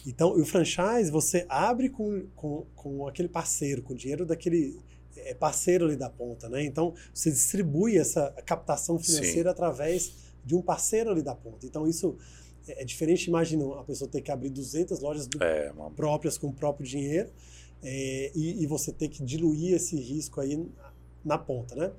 Então, 0.07 0.39
o 0.39 0.45
franchise, 0.45 1.11
você 1.11 1.47
abre 1.49 1.89
com, 1.89 2.27
com, 2.37 2.67
com 2.77 3.07
aquele 3.07 3.29
parceiro, 3.29 3.83
com 3.83 3.95
o 3.95 3.97
dinheiro 3.97 4.27
daquele 4.27 4.79
é, 5.17 5.33
parceiro 5.33 5.87
ali 5.87 5.97
da 5.97 6.11
ponta, 6.11 6.51
né? 6.51 6.63
Então, 6.65 6.95
você 7.15 7.31
distribui 7.31 7.97
essa 7.97 8.31
captação 8.45 8.99
financeira 8.99 9.49
Sim. 9.49 9.53
através 9.53 10.13
de 10.45 10.55
um 10.55 10.61
parceiro 10.61 11.11
ali 11.11 11.23
da 11.23 11.35
ponta. 11.35 11.65
Então, 11.65 11.89
isso 11.89 12.19
é, 12.67 12.83
é 12.83 12.85
diferente, 12.85 13.27
imagina 13.27 13.65
a 13.81 13.85
pessoa 13.85 14.11
ter 14.11 14.21
que 14.21 14.31
abrir 14.31 14.51
200 14.51 15.01
lojas 15.01 15.27
do, 15.27 15.43
é, 15.43 15.73
próprias 15.97 16.37
com 16.37 16.49
o 16.49 16.53
próprio 16.53 16.87
dinheiro 16.87 17.31
é, 17.83 18.33
e, 18.35 18.63
e 18.63 18.67
você 18.67 18.93
ter 18.93 19.09
que 19.09 19.25
diluir 19.25 19.75
esse 19.75 19.97
risco 19.97 20.43
aí 20.43 20.63
na 21.25 21.39
ponta, 21.39 21.75
né? 21.75 21.91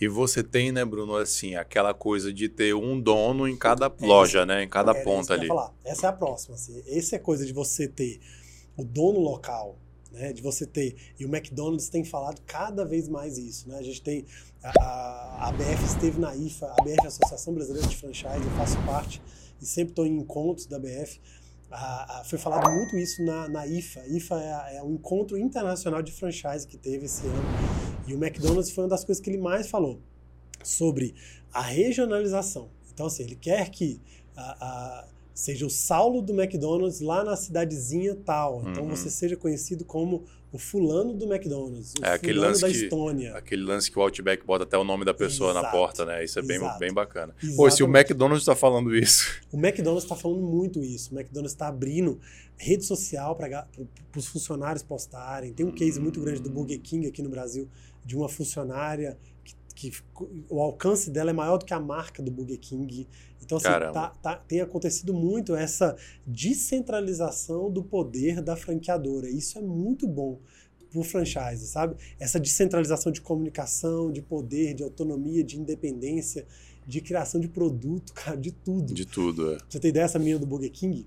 E 0.00 0.06
você 0.06 0.42
tem, 0.42 0.70
né, 0.70 0.84
Bruno, 0.84 1.16
assim, 1.16 1.56
aquela 1.56 1.92
coisa 1.92 2.32
de 2.32 2.48
ter 2.48 2.74
um 2.74 3.00
dono 3.00 3.48
em 3.48 3.56
cada 3.56 3.86
é 3.86 4.06
loja, 4.06 4.46
né? 4.46 4.62
Em 4.62 4.68
cada 4.68 4.92
é, 4.92 5.02
ponta 5.02 5.34
ali. 5.34 5.48
Falar. 5.48 5.74
Essa 5.84 6.06
é 6.06 6.10
a 6.10 6.12
próxima. 6.12 6.54
Assim. 6.54 6.82
Essa 6.86 7.16
é 7.16 7.18
a 7.18 7.22
coisa 7.22 7.44
de 7.44 7.52
você 7.52 7.88
ter 7.88 8.20
o 8.76 8.84
dono 8.84 9.20
local, 9.20 9.76
né? 10.12 10.32
De 10.32 10.40
você 10.40 10.66
ter. 10.66 10.96
E 11.18 11.24
o 11.24 11.28
McDonald's 11.28 11.88
tem 11.88 12.04
falado 12.04 12.40
cada 12.46 12.84
vez 12.84 13.08
mais 13.08 13.38
isso, 13.38 13.68
né? 13.68 13.78
A 13.78 13.82
gente 13.82 14.02
tem. 14.02 14.24
A, 14.62 15.48
a, 15.48 15.54
esteve 15.84 16.20
na 16.20 16.34
IFA, 16.34 16.66
a 16.66 16.82
BF 16.82 17.06
Associação 17.06 17.54
Brasileira 17.54 17.86
de 17.86 17.96
Franchise, 17.96 18.42
eu 18.42 18.50
faço 18.56 18.76
parte 18.84 19.22
e 19.60 19.66
sempre 19.66 19.92
estou 19.92 20.06
em 20.06 20.18
encontros 20.18 20.66
da 20.66 20.78
BF. 20.78 21.20
A, 21.70 22.20
a, 22.20 22.24
foi 22.24 22.38
falado 22.38 22.70
muito 22.70 22.96
isso 22.96 23.22
na, 23.24 23.48
na 23.48 23.66
IFA. 23.66 24.06
IFA 24.08 24.40
é, 24.40 24.76
é 24.76 24.82
o 24.82 24.90
encontro 24.90 25.36
internacional 25.36 26.02
de 26.02 26.12
franchise 26.12 26.66
que 26.66 26.76
teve 26.76 27.06
esse 27.06 27.26
ano. 27.26 27.87
E 28.08 28.14
o 28.14 28.24
McDonald's 28.24 28.70
foi 28.70 28.84
uma 28.84 28.90
das 28.90 29.04
coisas 29.04 29.22
que 29.22 29.30
ele 29.30 29.38
mais 29.38 29.68
falou 29.68 30.00
sobre 30.62 31.14
a 31.52 31.62
regionalização. 31.62 32.68
Então, 32.92 33.06
assim, 33.06 33.22
ele 33.22 33.36
quer 33.36 33.70
que 33.70 34.00
a, 34.36 35.06
seja 35.34 35.66
o 35.66 35.70
Saulo 35.70 36.20
do 36.20 36.32
McDonald's 36.32 37.00
lá 37.00 37.22
na 37.22 37.36
cidadezinha 37.36 38.16
tal. 38.16 38.62
Então, 38.68 38.84
uhum. 38.84 38.90
você 38.90 39.08
seja 39.08 39.36
conhecido 39.36 39.84
como 39.84 40.24
o 40.50 40.58
fulano 40.58 41.12
do 41.12 41.30
McDonald's, 41.30 41.92
o 42.00 42.04
é, 42.04 42.14
aquele 42.14 42.38
lance 42.38 42.62
da 42.62 42.68
Estônia. 42.70 43.32
Que, 43.32 43.36
aquele 43.36 43.62
lance 43.62 43.90
que 43.90 43.98
o 43.98 44.02
Outback 44.02 44.44
bota 44.46 44.64
até 44.64 44.78
o 44.78 44.82
nome 44.82 45.04
da 45.04 45.12
pessoa 45.12 45.50
exato, 45.50 45.66
na 45.66 45.70
porta, 45.70 46.04
né? 46.06 46.24
Isso 46.24 46.38
é 46.38 46.42
bem, 46.42 46.58
bem 46.78 46.92
bacana. 46.92 47.34
Exatamente. 47.36 47.56
Pô, 47.56 47.70
se 47.70 47.82
o 47.82 47.86
McDonald's 47.86 48.42
está 48.42 48.56
falando 48.56 48.96
isso... 48.96 49.30
O 49.52 49.58
McDonald's 49.58 50.04
está 50.04 50.16
falando 50.16 50.40
muito 50.40 50.82
isso. 50.82 51.14
O 51.14 51.18
McDonald's 51.18 51.52
está 51.52 51.68
abrindo 51.68 52.18
rede 52.56 52.84
social 52.84 53.36
para 53.36 53.68
os 54.16 54.26
funcionários 54.26 54.82
postarem. 54.82 55.52
Tem 55.52 55.66
um 55.66 55.70
case 55.70 56.00
muito 56.00 56.20
grande 56.20 56.40
do 56.40 56.50
Burger 56.50 56.80
King 56.80 57.06
aqui 57.06 57.22
no 57.22 57.28
Brasil, 57.28 57.68
de 58.08 58.16
uma 58.16 58.26
funcionária 58.26 59.18
que, 59.44 59.90
que 59.90 59.98
o 60.48 60.62
alcance 60.62 61.10
dela 61.10 61.28
é 61.28 61.32
maior 61.34 61.58
do 61.58 61.66
que 61.66 61.74
a 61.74 61.78
marca 61.78 62.22
do 62.22 62.30
Burger 62.30 62.58
King. 62.58 63.06
Então, 63.42 63.58
assim, 63.58 63.68
tá, 63.68 64.14
tá, 64.22 64.36
tem 64.36 64.62
acontecido 64.62 65.12
muito 65.12 65.54
essa 65.54 65.94
descentralização 66.26 67.70
do 67.70 67.84
poder 67.84 68.40
da 68.40 68.56
franqueadora. 68.56 69.28
Isso 69.28 69.58
é 69.58 69.60
muito 69.60 70.08
bom 70.08 70.40
pro 70.90 71.02
franchise, 71.02 71.66
sabe? 71.66 71.96
Essa 72.18 72.40
descentralização 72.40 73.12
de 73.12 73.20
comunicação, 73.20 74.10
de 74.10 74.22
poder, 74.22 74.72
de 74.72 74.82
autonomia, 74.82 75.44
de 75.44 75.60
independência, 75.60 76.46
de 76.86 77.02
criação 77.02 77.38
de 77.38 77.48
produto, 77.48 78.14
cara, 78.16 78.38
de 78.38 78.52
tudo. 78.52 78.94
De 78.94 79.04
tudo, 79.04 79.52
é. 79.52 79.58
Você 79.68 79.78
ter 79.78 79.88
ideia, 79.88 80.04
essa 80.04 80.18
menina 80.18 80.38
do 80.38 80.46
Burger 80.46 80.72
King, 80.72 81.06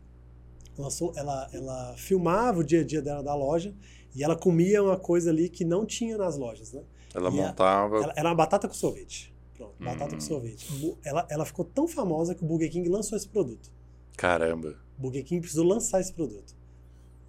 ela, 0.77 0.89
ela, 1.15 1.49
ela 1.51 1.95
filmava 1.97 2.59
o 2.59 2.63
dia 2.63 2.81
a 2.81 2.83
dia 2.83 3.01
dela 3.01 3.23
da 3.23 3.33
loja 3.33 3.73
e 4.15 4.23
ela 4.23 4.35
comia 4.35 4.83
uma 4.83 4.97
coisa 4.97 5.29
ali 5.29 5.49
que 5.49 5.63
não 5.63 5.85
tinha 5.85 6.17
nas 6.17 6.37
lojas, 6.37 6.73
né? 6.73 6.81
Ela 7.13 7.29
e 7.29 7.33
montava. 7.33 7.97
Ela, 7.97 8.13
era 8.15 8.29
uma 8.29 8.35
batata 8.35 8.67
com 8.67 8.73
sorvete. 8.73 9.33
Pronto, 9.55 9.73
hum. 9.79 9.85
batata 9.85 10.15
com 10.15 10.21
sorvete. 10.21 10.67
Ela, 11.03 11.25
ela 11.29 11.45
ficou 11.45 11.65
tão 11.65 11.87
famosa 11.87 12.35
que 12.35 12.43
o 12.43 12.47
Burger 12.47 12.71
King 12.71 12.87
lançou 12.89 13.17
esse 13.17 13.27
produto. 13.27 13.71
Caramba. 14.17 14.75
O 14.97 15.01
Burger 15.01 15.23
King 15.23 15.41
precisou 15.41 15.65
lançar 15.65 15.99
esse 15.99 16.13
produto. 16.13 16.55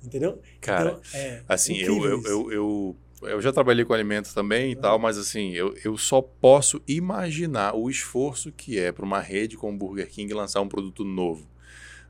Entendeu? 0.02 0.40
Cara, 0.60 0.98
então, 0.98 1.20
é, 1.20 1.42
assim, 1.48 1.76
eu, 1.76 2.04
eu, 2.04 2.22
eu, 2.24 2.52
eu, 2.52 2.96
eu, 3.22 3.40
já 3.40 3.52
trabalhei 3.52 3.84
com 3.84 3.92
alimentos 3.92 4.34
também 4.34 4.72
e 4.72 4.76
tal, 4.76 4.98
mas 4.98 5.16
assim, 5.16 5.52
eu, 5.52 5.76
eu 5.84 5.96
só 5.96 6.20
posso 6.20 6.82
imaginar 6.88 7.76
o 7.76 7.88
esforço 7.88 8.50
que 8.50 8.78
é 8.78 8.90
para 8.90 9.04
uma 9.04 9.20
rede 9.20 9.56
como 9.56 9.74
o 9.74 9.78
Burger 9.78 10.10
King 10.10 10.34
lançar 10.34 10.60
um 10.60 10.68
produto 10.68 11.04
novo. 11.04 11.46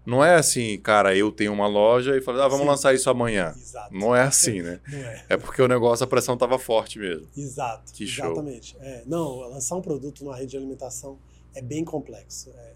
Não 0.04 0.24
é 0.24 0.34
assim, 0.34 0.78
cara, 0.78 1.16
eu 1.16 1.30
tenho 1.30 1.52
uma 1.52 1.66
loja 1.66 2.16
e 2.16 2.20
falo, 2.20 2.40
ah, 2.40 2.48
vamos 2.48 2.64
Sim. 2.64 2.70
lançar 2.70 2.94
isso 2.94 3.08
amanhã. 3.08 3.54
Exato. 3.56 3.94
Não 3.94 4.14
é 4.14 4.22
assim, 4.22 4.60
né? 4.62 4.80
É. 4.92 5.24
É 5.30 5.36
porque 5.36 5.62
o 5.62 5.68
negócio, 5.68 6.02
a 6.04 6.06
pressão 6.06 6.34
estava 6.34 6.58
forte 6.58 6.98
mesmo. 6.98 7.28
Exato. 7.36 7.92
Que 7.92 8.06
show. 8.06 8.26
Exatamente. 8.26 8.76
É, 8.80 9.02
não, 9.06 9.38
lançar 9.40 9.76
um 9.76 9.82
produto 9.82 10.24
numa 10.24 10.36
rede 10.36 10.52
de 10.52 10.56
alimentação 10.56 11.18
é 11.54 11.62
bem 11.62 11.84
complexo. 11.84 12.50
É, 12.50 12.72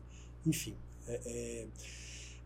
enfim. 0.47 0.75
É, 1.09 1.21
é, 1.26 1.66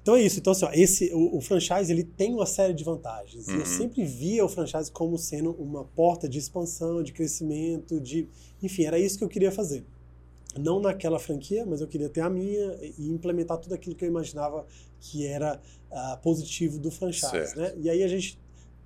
então 0.02 0.16
é 0.16 0.22
isso. 0.22 0.38
Então, 0.38 0.52
assim, 0.52 0.64
ó, 0.64 0.70
esse, 0.72 1.12
o, 1.12 1.36
o, 1.36 1.40
franchise 1.42 1.92
ele 1.92 2.02
tem 2.02 2.32
uma 2.32 2.46
série 2.46 2.72
de 2.72 2.82
vantagens. 2.82 3.48
Uhum. 3.48 3.56
Eu 3.56 3.66
sempre 3.66 4.02
via 4.04 4.42
o 4.42 4.48
franchise 4.48 4.90
como 4.90 5.18
sendo 5.18 5.50
uma 5.52 5.84
porta 5.84 6.26
de 6.26 6.38
expansão, 6.38 7.02
de 7.02 7.12
crescimento, 7.12 8.00
de. 8.00 8.26
Enfim, 8.62 8.84
era 8.84 8.98
isso 8.98 9.18
que 9.18 9.24
eu 9.24 9.28
queria 9.28 9.52
fazer 9.52 9.84
não 10.58 10.80
naquela 10.80 11.18
franquia, 11.18 11.64
mas 11.64 11.80
eu 11.80 11.86
queria 11.86 12.08
ter 12.08 12.20
a 12.20 12.30
minha 12.30 12.78
e 12.98 13.08
implementar 13.08 13.58
tudo 13.58 13.74
aquilo 13.74 13.94
que 13.94 14.04
eu 14.04 14.08
imaginava 14.08 14.66
que 15.00 15.26
era 15.26 15.60
uh, 15.90 16.18
positivo 16.22 16.78
do 16.78 16.90
franchise, 16.90 17.56
né? 17.56 17.72
E 17.76 17.88
aí 17.88 18.02
a 18.02 18.08
gente 18.08 18.38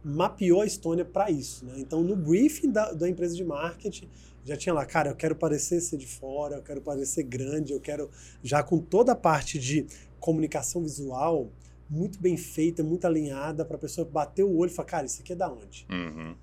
mapeou 0.05 0.61
a 0.61 0.67
Estônia 0.67 1.05
para 1.05 1.31
isso, 1.31 1.65
né? 1.65 1.75
Então 1.79 2.03
no 2.03 2.15
briefing 2.15 2.71
da, 2.71 2.93
da 2.93 3.09
empresa 3.09 3.35
de 3.35 3.45
marketing 3.45 4.09
já 4.45 4.57
tinha 4.57 4.75
lá, 4.75 4.85
cara, 4.85 5.11
eu 5.11 5.17
quero 5.17 5.35
parecer 5.35 5.81
ser 5.81 5.97
de 5.97 6.07
fora, 6.07 6.57
eu 6.57 6.63
quero 6.63 6.83
parecer 6.83 7.23
grande, 7.23 7.73
eu 7.73 7.81
quero 7.81 8.11
já 8.43 8.63
com 8.63 8.79
toda 8.79 9.13
a 9.13 9.17
parte 9.17 9.59
de 9.59 9.87
comunicação 10.21 10.83
visual 10.83 11.51
muito 11.89 12.21
bem 12.21 12.37
feita, 12.37 12.83
muito 12.83 13.07
alinhada 13.07 13.65
para 13.65 13.77
a 13.77 13.79
pessoa 13.79 14.07
bater 14.07 14.43
o 14.43 14.57
olho 14.57 14.71
e 14.71 14.75
falar, 14.75 14.89
cara, 14.89 15.07
isso 15.07 15.21
aqui 15.21 15.33
é 15.33 15.37
da 15.37 15.51
onde? 15.51 15.87
Uhum. 15.91 16.35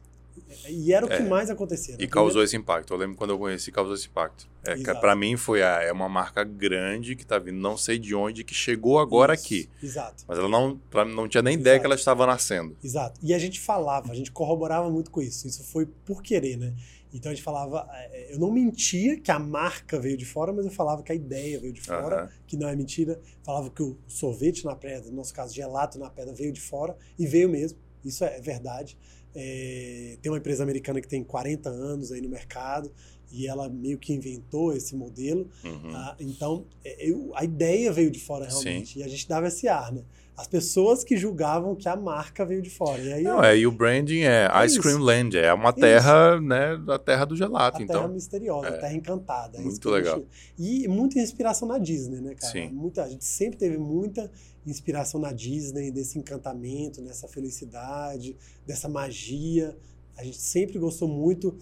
E 0.69 0.93
era 0.93 1.05
o 1.05 1.09
que 1.09 1.15
É. 1.15 1.19
mais 1.27 1.49
acontecia. 1.49 1.95
né? 1.97 2.03
E 2.03 2.07
causou 2.07 2.43
esse 2.43 2.55
impacto. 2.55 2.93
Eu 2.93 2.97
lembro 2.97 3.15
quando 3.17 3.31
eu 3.31 3.37
conheci, 3.39 3.71
causou 3.71 3.93
esse 3.95 4.07
impacto. 4.07 4.49
É, 4.65 4.75
para 4.95 5.15
mim 5.15 5.35
foi 5.37 5.63
a- 5.63 5.81
é 5.81 5.91
uma 5.91 6.07
marca 6.07 6.43
grande 6.43 7.15
que 7.15 7.25
tá 7.25 7.39
vindo, 7.39 7.57
não 7.57 7.75
sei 7.77 7.97
de 7.97 8.13
onde, 8.13 8.43
que 8.43 8.53
chegou 8.53 8.99
agora 8.99 9.33
Isso, 9.33 9.43
aqui. 9.45 9.69
Exato. 9.81 10.23
Mas 10.27 10.37
ela 10.37 10.47
não, 10.47 10.77
pra- 10.89 11.03
não 11.05 11.27
tinha 11.27 11.41
nem 11.41 11.55
ideia 11.55 11.73
Exato. 11.73 11.81
que 11.81 11.85
ela 11.87 11.95
estava 11.95 12.25
nascendo. 12.27 12.77
Exato. 12.83 13.19
E 13.23 13.33
a 13.33 13.39
gente 13.39 13.59
falava, 13.59 14.11
a 14.11 14.15
gente 14.15 14.31
corroborava 14.31 14.89
muito 14.89 15.09
com 15.09 15.21
isso. 15.21 15.47
Isso 15.47 15.63
foi 15.63 15.85
por 15.85 16.21
querer, 16.21 16.57
né? 16.57 16.73
Então 17.13 17.29
a 17.29 17.35
gente 17.35 17.43
falava, 17.43 17.85
é, 17.91 18.33
eu 18.33 18.39
não 18.39 18.49
mentia 18.51 19.19
que 19.19 19.29
a 19.31 19.37
marca 19.39 19.99
veio 19.99 20.15
de 20.15 20.23
fora, 20.25 20.53
mas 20.53 20.63
eu 20.65 20.71
falava 20.71 21.03
que 21.03 21.11
a 21.11 21.15
ideia 21.15 21.59
veio 21.59 21.73
de 21.73 21.81
fora, 21.81 22.21
Aham. 22.21 22.29
que 22.47 22.55
não 22.55 22.69
é 22.69 22.75
mentira. 22.75 23.19
Falava 23.43 23.69
que 23.69 23.83
o 23.83 23.97
sorvete 24.07 24.63
na 24.63 24.75
pedra, 24.75 25.09
no 25.09 25.17
nosso 25.17 25.33
caso, 25.33 25.53
gelato 25.53 25.99
na 25.99 26.09
pedra, 26.09 26.33
veio 26.33 26.53
de 26.53 26.61
fora 26.61 26.95
e 27.19 27.25
veio 27.27 27.49
mesmo. 27.49 27.77
Isso 28.05 28.23
é 28.23 28.39
verdade. 28.39 28.97
É, 29.35 30.17
tem 30.21 30.31
uma 30.31 30.37
empresa 30.37 30.63
americana 30.63 30.99
que 31.01 31.07
tem 31.07 31.23
40 31.23 31.69
anos 31.69 32.11
aí 32.11 32.21
no 32.21 32.29
mercado 32.29 32.91
e 33.31 33.47
ela 33.47 33.69
meio 33.69 33.97
que 33.97 34.11
inventou 34.13 34.73
esse 34.75 34.93
modelo. 34.95 35.49
Uhum. 35.63 35.95
Ah, 35.95 36.15
então, 36.19 36.65
é, 36.83 37.09
eu- 37.09 37.31
a 37.35 37.43
ideia 37.45 37.91
veio 37.93 38.11
de 38.11 38.19
fora 38.19 38.45
realmente. 38.45 38.99
E 38.99 39.03
a 39.03 39.07
gente 39.07 39.27
dava 39.27 39.47
esse 39.47 39.67
ar, 39.67 39.91
né? 39.91 40.03
As 40.35 40.47
pessoas 40.47 41.03
que 41.03 41.17
julgavam 41.17 41.75
que 41.75 41.87
a 41.87 41.95
marca 41.95 42.45
veio 42.45 42.61
de 42.61 42.69
fora. 42.69 43.01
E 43.01 43.13
aí 43.13 43.23
Não, 43.23 43.43
é, 43.43 43.57
e 43.57 43.67
o 43.67 43.71
branding 43.71 44.21
é, 44.21 44.49
É 44.51 44.65
Ice 44.65 44.75
isso. 44.75 44.81
Cream 44.81 44.99
Land, 44.99 45.37
é 45.37 45.53
uma 45.53 45.69
Isso. 45.69 45.79
terra, 45.79 46.41
né, 46.41 46.77
da 46.77 46.97
terra 46.97 47.25
do 47.25 47.35
gelato, 47.35 47.77
a 47.77 47.81
então. 47.81 48.01
terra 48.01 48.07
misteriosa, 48.07 48.67
é. 48.67 48.69
a 48.69 48.77
terra 48.79 48.93
encantada. 48.93 49.57
é 49.57 49.61
Muito 49.61 49.79
isso 49.79 49.89
a 49.89 49.91
legal. 49.91 50.23
E 50.57 50.87
muita 50.87 51.19
inspiração 51.19 51.67
na 51.67 51.77
Disney, 51.77 52.21
né, 52.21 52.33
cara? 52.33 52.51
Sim. 52.51 52.69
Muita, 52.69 53.03
a 53.03 53.09
gente 53.09 53.25
sempre 53.25 53.59
teve 53.59 53.77
muita 53.77 54.31
inspiração 54.65 55.19
na 55.19 55.31
Disney, 55.31 55.91
desse 55.91 56.17
encantamento, 56.17 57.01
nessa 57.01 57.27
felicidade, 57.27 58.35
dessa 58.65 58.87
magia. 58.89 59.77
A 60.17 60.23
gente 60.23 60.37
sempre 60.37 60.79
gostou 60.79 61.07
muito 61.07 61.55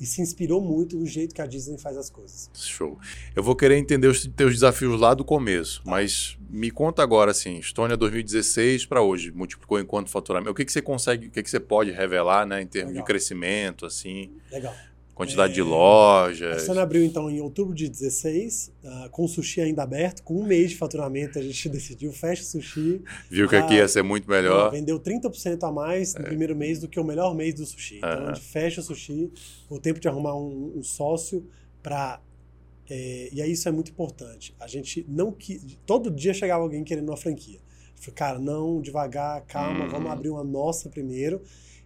e 0.00 0.06
se 0.06 0.20
inspirou 0.22 0.60
muito 0.60 0.96
no 0.96 1.06
jeito 1.06 1.34
que 1.34 1.40
a 1.42 1.46
Disney 1.46 1.78
faz 1.78 1.96
as 1.96 2.10
coisas. 2.10 2.50
Show. 2.54 2.98
Eu 3.34 3.42
vou 3.42 3.54
querer 3.56 3.76
entender 3.76 4.08
os 4.08 4.26
teus 4.26 4.52
desafios 4.54 5.00
lá 5.00 5.14
do 5.14 5.24
começo, 5.24 5.82
Tá. 5.84 5.90
mas 5.90 6.36
me 6.50 6.70
conta 6.70 7.02
agora 7.02 7.30
assim, 7.30 7.58
Estônia 7.58 7.96
2016 7.96 8.86
para 8.86 9.02
hoje, 9.02 9.30
multiplicou 9.32 9.78
em 9.80 9.84
quanto 9.84 10.10
faturamento? 10.10 10.50
O 10.50 10.54
que 10.54 10.64
que 10.64 10.72
você 10.72 10.82
consegue, 10.82 11.26
o 11.26 11.30
que 11.30 11.42
que 11.42 11.50
você 11.50 11.60
pode 11.60 11.90
revelar, 11.90 12.46
né, 12.46 12.62
em 12.62 12.66
termos 12.66 12.90
Legal. 12.92 13.04
de 13.04 13.06
crescimento, 13.06 13.86
assim, 13.86 14.30
Legal. 14.50 14.74
Quantidade 15.14 15.52
É, 15.52 15.54
de 15.54 15.60
A 15.60 15.64
lojas? 15.64 16.62
Sony 16.62 16.78
abriu 16.80 17.04
então 17.04 17.30
em 17.30 17.40
outubro 17.40 17.74
de 17.74 17.88
16, 17.88 18.72
ah, 18.84 19.08
com 19.10 19.24
o 19.24 19.28
sushi 19.28 19.60
ainda 19.60 19.82
aberto, 19.82 20.22
com 20.22 20.40
um 20.40 20.44
mês 20.44 20.70
de 20.70 20.76
faturamento 20.76 21.38
a 21.38 21.42
gente 21.42 21.68
decidiu 21.70 22.12
fecha 22.12 22.42
o 22.42 22.46
sushi. 22.46 23.02
Viu 23.30 23.48
que 23.48 23.56
aqui 23.56 23.74
Ah, 23.74 23.76
ia 23.78 23.88
ser 23.88 24.02
muito 24.02 24.28
melhor? 24.28 24.70
Vendeu 24.70 24.98
30% 25.00 25.62
a 25.64 25.72
mais 25.72 26.14
no 26.14 26.22
primeiro 26.24 26.54
mês 26.56 26.80
do 26.80 26.88
que 26.88 26.98
o 26.98 27.04
melhor 27.04 27.34
mês 27.34 27.54
do 27.54 27.64
sushi. 27.64 27.98
Então 27.98 28.10
Aham. 28.10 28.30
a 28.30 28.34
gente 28.34 28.44
fecha 28.44 28.80
o 28.80 28.84
sushi, 28.84 29.30
o 29.70 29.78
tempo 29.78 30.00
de 30.00 30.08
arrumar 30.08 30.36
um, 30.36 30.72
um 30.78 30.82
sócio 30.82 31.46
para 31.82 32.20
e 32.88 33.40
aí 33.40 33.52
isso 33.52 33.68
é 33.68 33.72
muito 33.72 33.90
importante. 33.90 34.54
A 34.60 34.66
gente 34.66 35.04
não 35.08 35.32
que 35.32 35.58
todo 35.86 36.10
dia 36.10 36.34
chegava 36.34 36.62
alguém 36.62 36.84
querendo 36.84 37.08
uma 37.08 37.16
franquia. 37.16 37.58
Eu 37.58 38.02
falei, 38.02 38.14
cara, 38.14 38.38
não, 38.38 38.80
devagar, 38.82 39.42
calma, 39.46 39.86
Hum. 39.86 39.88
vamos 39.88 40.10
abrir 40.12 40.28
uma 40.28 40.44
nossa 40.44 40.90
primeiro. 40.90 41.40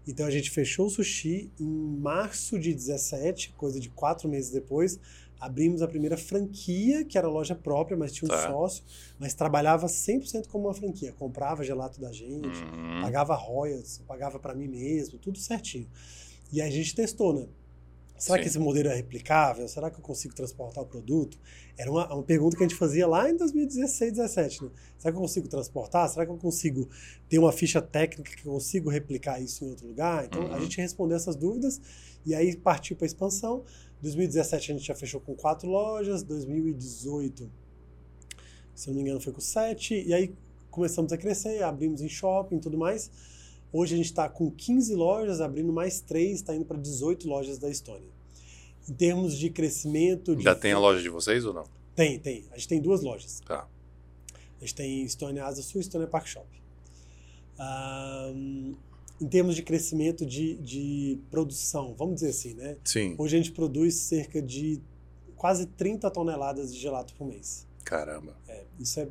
Então 0.09 0.25
a 0.27 0.31
gente 0.31 0.51
fechou 0.51 0.87
o 0.87 0.91
sushi 0.91 1.51
em 1.61 1.67
março 1.67 2.59
de 2.59 2.73
17, 2.73 3.53
coisa 3.59 3.79
de 3.79 3.91
quatro 3.91 4.27
meses 4.29 4.51
depois. 4.51 4.99
Abrimos 5.39 5.83
a 5.83 5.87
primeira 5.87 6.17
franquia, 6.17 7.05
que 7.05 7.17
era 7.19 7.29
loja 7.29 7.55
própria, 7.55 7.97
mas 7.97 8.11
tinha 8.13 8.27
um 8.27 8.35
Tá. 8.35 8.51
sócio, 8.51 8.83
mas 9.19 9.35
trabalhava 9.35 9.87
100% 9.87 10.49
como 10.49 10.67
uma 10.67 10.75
franquia. 10.75 11.13
Comprava 11.13 11.63
gelato 11.63 12.01
da 12.01 12.11
gente, 12.11 12.47
Uhum. 12.47 13.03
pagava 13.03 13.35
royalties, 13.37 13.99
pagava 14.09 14.39
para 14.41 14.55
mim 14.55 14.67
mesmo, 14.67 15.19
tudo 15.19 15.39
certinho. 15.39 15.87
E 16.51 16.61
aí 16.63 16.69
a 16.69 16.73
gente 16.73 16.95
testou, 16.95 17.35
né? 17.35 17.47
Será 18.19 18.37
Sim. 18.37 18.43
que 18.43 18.49
esse 18.49 18.59
modelo 18.59 18.89
é 18.89 18.95
replicável? 18.97 19.69
Será 19.69 19.91
que 19.91 19.99
eu 19.99 20.03
consigo 20.03 20.35
transportar 20.35 20.83
o 20.83 20.87
produto? 20.87 21.39
Era 21.77 21.89
uma, 21.91 22.13
uma 22.13 22.23
pergunta 22.23 22.57
que 22.57 22.65
a 22.65 22.67
gente 22.69 22.77
fazia 22.77 23.07
lá 23.07 23.31
em 23.31 23.37
2016, 23.37 24.15
2017. 24.17 24.65
Né? 24.65 24.71
Será 24.99 25.13
que 25.13 25.17
eu 25.19 25.23
consigo 25.23 25.49
transportar? 25.49 26.09
Será 26.09 26.27
que 26.27 26.33
eu 26.33 26.37
consigo 26.37 26.89
ter 27.29 27.39
uma 27.39 27.53
ficha 27.53 27.81
técnica 27.81 28.35
que 28.35 28.45
eu 28.47 28.53
consigo 28.53 28.91
replicar 28.91 29.41
isso 29.41 29.65
em 29.65 29.71
outro 29.71 29.87
lugar? 29.87 30.25
Então 30.25 30.43
a 30.43 30.57
Uhum. 30.57 30.61
gente 30.63 30.81
respondeu 30.81 31.17
essas 31.17 31.37
dúvidas 31.37 31.81
e 32.27 32.35
aí 32.35 32.57
partiu 32.57 32.97
para 32.97 33.05
a 33.05 33.09
expansão. 33.09 33.65
2017 34.03 34.73
a 34.73 34.75
gente 34.75 34.87
já 34.87 34.95
fechou 34.97 35.21
com 35.21 35.35
quatro 35.37 35.69
lojas, 35.69 36.23
2018, 36.25 37.51
se 38.75 38.89
eu 38.89 38.95
não 38.95 39.03
me 39.03 39.09
engano, 39.09 39.21
foi 39.21 39.33
com 39.33 39.41
sete, 39.41 39.95
e 40.07 40.15
aí 40.15 40.33
começamos 40.71 41.13
a 41.13 41.17
crescer, 41.17 41.63
abrimos 41.63 42.01
em 42.01 42.09
shopping 42.09 42.57
e 42.57 42.61
tudo 42.61 42.79
mais. 42.79 43.11
Hoje 43.73 43.95
a 43.95 43.97
gente 43.97 44.07
está 44.07 44.29
com 44.29 44.51
15 44.51 44.95
lojas, 44.95 45.41
abrindo 45.41 45.73
mais 45.73 46.01
três, 46.01 46.37
está 46.37 46.55
indo 46.55 46.65
para 46.65 46.79
18 46.79 47.29
lojas 47.29 47.59
da 47.59 47.69
Estônia. 47.69 48.09
Em 48.89 48.95
termos 48.95 49.37
de 49.37 49.51
crescimento. 49.51 50.35
De... 50.35 50.43
Já 50.43 50.55
tem 50.55 50.73
a 50.73 50.79
loja 50.79 51.03
de 51.03 51.09
vocês 51.11 51.45
ou 51.45 51.53
não? 51.53 51.65
Tem, 51.95 52.19
tem. 52.19 52.45
A 52.51 52.57
gente 52.57 52.69
tem 52.69 52.81
duas 52.81 53.03
lojas. 53.03 53.41
Tá. 53.41 53.69
A 54.57 54.61
gente 54.61 54.75
tem 54.75 55.03
Estônia 55.03 55.45
Asa 55.45 55.63
Sul 55.63 55.81
e 55.81 55.83
Estônia 55.83 56.07
Park 56.07 56.27
Shop. 56.27 56.47
Ahn, 57.59 58.75
em 59.21 59.29
termos 59.29 59.55
de 59.55 59.63
crescimento 59.63 60.25
de, 60.25 60.55
de 60.57 61.19
produção, 61.31 61.95
vamos 61.97 62.17
dizer 62.17 62.31
assim, 62.31 62.55
né? 62.55 62.77
Sim. 62.85 63.15
Hoje 63.19 63.37
a 63.37 63.39
gente 63.39 63.53
produz 63.53 63.95
cerca 63.95 64.41
de 64.41 64.81
quase 65.37 65.67
30 65.67 66.11
toneladas 66.11 66.73
de 66.73 66.81
gelato 66.81 67.15
por 67.15 67.27
mês. 67.27 67.67
Caramba. 67.85 68.37
É, 68.47 68.65
isso 68.79 69.01
é 69.01 69.09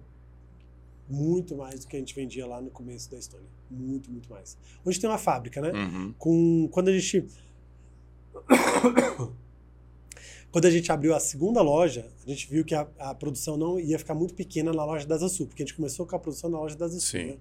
muito 1.10 1.56
mais 1.56 1.82
do 1.82 1.88
que 1.88 1.96
a 1.96 2.00
gente 2.00 2.14
vendia 2.14 2.46
lá 2.46 2.62
no 2.62 2.70
começo 2.70 3.10
da 3.10 3.18
Estônia. 3.18 3.48
Muito, 3.70 4.12
muito 4.12 4.30
mais. 4.30 4.58
Hoje 4.84 5.00
tem 5.00 5.10
uma 5.10 5.18
fábrica, 5.18 5.62
né? 5.62 5.72
Uhum. 5.72 6.14
Com, 6.18 6.70
quando 6.72 6.90
a 6.90 6.98
gente. 6.98 7.26
quando 10.52 10.66
a 10.66 10.72
gente 10.72 10.92
abriu 10.92 11.16
a 11.16 11.20
segunda 11.20 11.62
loja, 11.62 12.10
a 12.26 12.30
gente 12.30 12.50
viu 12.50 12.66
que 12.66 12.76
a, 12.76 12.88
a 13.00 13.16
produção 13.16 13.58
não 13.58 13.80
ia 13.80 13.98
ficar 13.98 14.14
muito 14.14 14.34
pequena 14.34 14.74
na 14.74 14.84
loja 14.84 15.06
da 15.06 15.16
Asa 15.16 15.30
Sul, 15.30 15.48
porque 15.48 15.64
a 15.64 15.66
gente 15.66 15.76
começou 15.76 16.06
com 16.06 16.16
a 16.16 16.20
produção 16.20 16.50
na 16.50 16.60
loja 16.60 16.76
da 16.76 16.86
Asa 16.86 17.00
Sul. 17.00 17.20
Sim. 17.20 17.26
Né? 17.28 17.38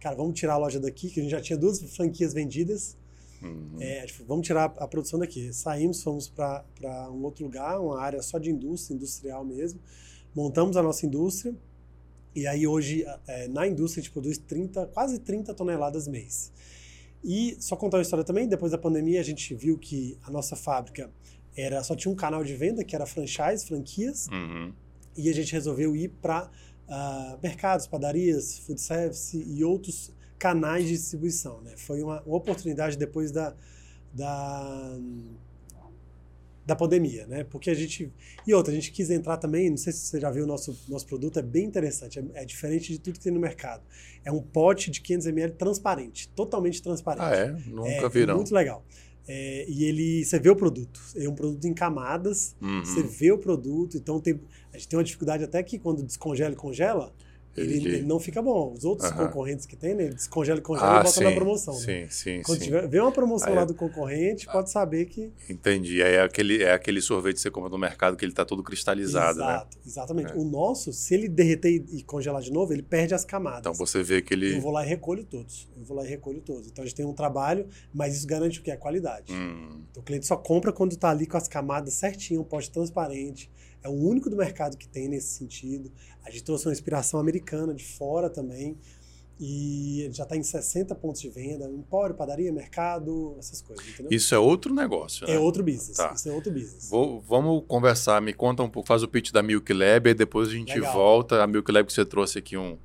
Cara, 0.00 0.16
vamos 0.16 0.38
tirar 0.38 0.54
a 0.54 0.58
loja 0.58 0.80
daqui, 0.80 1.10
que 1.10 1.20
a 1.20 1.22
gente 1.22 1.32
já 1.32 1.40
tinha 1.40 1.56
duas 1.56 1.80
franquias 1.94 2.32
vendidas. 2.34 2.96
Uhum. 3.42 3.76
É, 3.80 4.06
tipo, 4.06 4.24
vamos 4.24 4.46
tirar 4.46 4.64
a 4.76 4.88
produção 4.88 5.18
daqui. 5.18 5.52
Saímos, 5.52 6.02
fomos 6.02 6.28
para 6.28 6.64
um 7.10 7.22
outro 7.22 7.44
lugar, 7.44 7.80
uma 7.80 8.00
área 8.00 8.22
só 8.22 8.38
de 8.38 8.50
indústria, 8.50 8.94
industrial 8.94 9.44
mesmo. 9.44 9.80
Montamos 10.34 10.76
a 10.76 10.82
nossa 10.82 11.04
indústria. 11.04 11.54
E 12.34 12.46
aí 12.46 12.66
hoje, 12.66 13.04
é, 13.26 13.48
na 13.48 13.66
indústria, 13.66 14.00
a 14.00 14.04
gente 14.04 14.12
produz 14.12 14.38
30, 14.38 14.86
quase 14.86 15.18
30 15.18 15.52
toneladas 15.54 16.08
mês. 16.08 16.50
E 17.22 17.56
só 17.60 17.76
contar 17.76 17.98
uma 17.98 18.02
história 18.02 18.24
também, 18.24 18.48
depois 18.48 18.72
da 18.72 18.78
pandemia 18.78 19.20
a 19.20 19.24
gente 19.24 19.54
viu 19.54 19.78
que 19.78 20.18
a 20.24 20.30
nossa 20.30 20.56
fábrica 20.56 21.10
era 21.56 21.82
só 21.84 21.94
tinha 21.94 22.10
um 22.10 22.16
canal 22.16 22.42
de 22.42 22.56
venda, 22.56 22.82
que 22.82 22.96
era 22.96 23.06
franchise, 23.06 23.66
franquias, 23.66 24.26
Uhum. 24.28 24.72
e 25.16 25.28
a 25.28 25.34
gente 25.34 25.52
resolveu 25.52 25.94
ir 25.94 26.08
para 26.08 26.50
mercados, 27.42 27.86
padarias, 27.86 28.58
food 28.58 28.80
service 28.80 29.36
e 29.36 29.62
outros 29.64 30.10
canais 30.38 30.86
de 30.86 30.92
distribuição. 30.92 31.60
Né? 31.62 31.74
Foi 31.76 32.02
uma, 32.02 32.20
uma 32.22 32.36
oportunidade 32.36 32.98
depois 32.98 33.30
da, 33.30 33.54
da, 34.12 34.98
da 36.64 36.76
pandemia, 36.76 37.26
né? 37.26 37.44
Porque 37.44 37.70
a 37.70 37.74
gente. 37.74 38.12
E 38.46 38.54
outra, 38.54 38.72
a 38.72 38.74
gente 38.74 38.92
quis 38.92 39.10
entrar 39.10 39.36
também, 39.36 39.68
não 39.70 39.76
sei 39.76 39.92
se 39.92 40.00
você 40.06 40.20
já 40.20 40.30
viu 40.30 40.44
o 40.44 40.46
nosso, 40.46 40.78
nosso 40.88 41.06
produto, 41.06 41.38
é 41.38 41.42
bem 41.42 41.64
interessante, 41.64 42.18
é, 42.18 42.24
é 42.34 42.44
diferente 42.44 42.92
de 42.92 42.98
tudo 42.98 43.14
que 43.14 43.20
tem 43.20 43.32
no 43.32 43.40
mercado. 43.40 43.82
É 44.24 44.30
um 44.30 44.40
pote 44.40 44.90
de 44.90 45.00
500ml 45.00 45.56
transparente, 45.56 46.28
totalmente 46.28 46.80
transparente. 46.80 47.24
Ah, 47.24 47.34
é? 47.34 47.56
Nunca 47.68 48.06
é, 48.06 48.08
viram. 48.08 48.36
Muito 48.36 48.54
legal. 48.54 48.84
É, 49.26 49.66
e 49.68 49.84
ele, 49.84 50.24
você 50.24 50.38
vê 50.38 50.50
o 50.50 50.56
produto, 50.56 51.00
é 51.16 51.28
um 51.28 51.34
produto 51.34 51.64
em 51.64 51.72
camadas, 51.74 52.56
Uhum. 52.60 52.84
você 52.84 53.02
vê 53.02 53.30
o 53.30 53.38
produto, 53.38 53.96
então 53.96 54.20
tem, 54.20 54.40
a 54.72 54.76
gente 54.76 54.88
tem 54.88 54.98
uma 54.98 55.04
dificuldade 55.04 55.44
até 55.44 55.62
que 55.62 55.78
quando 55.78 56.02
descongela 56.02 56.52
e 56.52 56.56
congela, 56.56 57.12
ele, 57.56 57.74
Ele- 57.76 57.88
ele 57.96 58.02
não 58.06 58.18
fica 58.18 58.40
bom. 58.40 58.72
Os 58.72 58.84
outros 58.84 59.10
Aham. 59.10 59.26
concorrentes 59.26 59.66
que 59.66 59.76
tem, 59.76 59.94
né, 59.94 60.04
ele 60.04 60.14
descongela 60.14 60.58
e 60.58 60.62
congela 60.62 61.00
e 61.00 61.02
bota 61.04 61.20
na 61.20 61.32
promoção. 61.32 61.74
né? 61.74 61.80
Sim, 61.80 62.06
sim, 62.10 62.42
Quando 62.42 62.58
sim. 62.58 62.64
tiver, 62.64 62.88
vê 62.88 63.00
uma 63.00 63.12
promoção 63.12 63.48
Aí 63.48 63.54
lá 63.54 63.62
é- 63.62 63.66
do 63.66 63.74
concorrente, 63.74 64.46
pode 64.46 64.70
saber 64.70 65.04
que. 65.06 65.30
Entendi. 65.48 66.02
Aí 66.02 66.14
é 66.14 66.22
aquele, 66.22 66.62
é 66.62 66.72
aquele 66.72 67.00
sorvete 67.02 67.34
que 67.36 67.40
você 67.42 67.50
compra 67.50 67.68
no 67.70 67.78
mercado 67.78 68.16
que 68.16 68.24
ele 68.24 68.32
tá 68.32 68.44
todo 68.44 68.62
cristalizado, 68.62 69.38
né? 69.38 69.44
Exato, 69.44 69.78
exatamente. 69.86 70.32
É. 70.32 70.36
O 70.36 70.44
nosso, 70.44 70.92
se 70.92 71.14
ele 71.14 71.28
derreter 71.28 71.70
e 71.70 71.82
e 71.98 72.02
congelar 72.02 72.40
de 72.42 72.50
novo, 72.52 72.72
ele 72.72 72.82
perde 72.82 73.14
as 73.14 73.24
camadas. 73.24 73.60
Então 73.60 73.74
você 73.74 74.02
vê 74.02 74.22
que 74.22 74.32
ele. 74.32 74.56
Eu 74.56 74.60
vou 74.60 74.72
lá 74.72 74.84
e 74.84 74.88
recolho 74.88 75.24
todos. 75.24 75.68
Eu 75.76 75.84
vou 75.84 75.96
lá 75.96 76.04
e 76.04 76.08
recolho 76.08 76.40
todos. 76.40 76.68
Então 76.68 76.82
a 76.82 76.86
gente 76.86 76.96
tem 76.96 77.04
um 77.04 77.12
trabalho, 77.12 77.66
mas 77.92 78.16
isso 78.16 78.26
garante 78.26 78.60
o 78.60 78.62
que? 78.62 78.70
A 78.70 78.76
qualidade. 78.76 79.32
Hum, 79.32 79.82
Então, 79.90 80.02
o 80.02 80.04
cliente 80.04 80.26
só 80.26 80.36
compra 80.36 80.72
quando 80.72 80.92
está 80.92 81.10
ali 81.10 81.26
com 81.26 81.36
as 81.36 81.46
camadas 81.48 81.92
certinho, 81.94 82.40
um 82.40 82.44
pote 82.44 82.70
transparente. 82.70 83.50
É 83.82 83.88
o 83.88 83.92
único 83.92 84.30
do 84.30 84.36
mercado 84.36 84.76
que 84.76 84.88
tem 84.88 85.08
nesse 85.08 85.38
sentido. 85.38 85.90
A 86.24 86.30
gente 86.30 86.44
trouxe 86.44 86.66
uma 86.66 86.72
inspiração 86.72 87.18
americana 87.18 87.74
de 87.74 87.84
fora 87.84 88.30
também. 88.30 88.76
E 89.44 90.08
já 90.12 90.22
está 90.22 90.36
em 90.36 90.42
60 90.42 90.94
pontos 90.94 91.20
de 91.20 91.28
venda, 91.28 91.68
empório, 91.68 92.14
padaria, 92.14 92.52
mercado, 92.52 93.34
essas 93.40 93.60
coisas, 93.60 93.84
entendeu? 93.88 94.12
Isso 94.12 94.32
é 94.32 94.38
outro 94.38 94.72
negócio, 94.72 95.26
né? 95.26 95.34
É 95.34 95.38
outro 95.38 95.64
business. 95.64 95.96
Tá. 95.96 96.12
Isso 96.14 96.28
é 96.28 96.32
outro 96.32 96.52
business. 96.52 96.88
Vou- 96.88 97.20
vamos 97.22 97.64
conversar, 97.66 98.22
me 98.22 98.32
conta 98.32 98.62
um 98.62 98.70
pouco, 98.70 98.86
faz 98.86 99.02
o 99.02 99.08
pitch 99.08 99.32
da 99.32 99.42
Milk 99.42 99.72
Lab 99.72 100.08
e 100.10 100.14
depois 100.14 100.48
a 100.48 100.52
gente 100.52 100.72
Legal. 100.74 100.92
volta. 100.92 101.42
A 101.42 101.46
Milk 101.48 101.72
Lab 101.72 101.86
que 101.86 101.92
você 101.92 102.04
trouxe 102.04 102.38
aqui 102.38 102.56
um, 102.56 102.78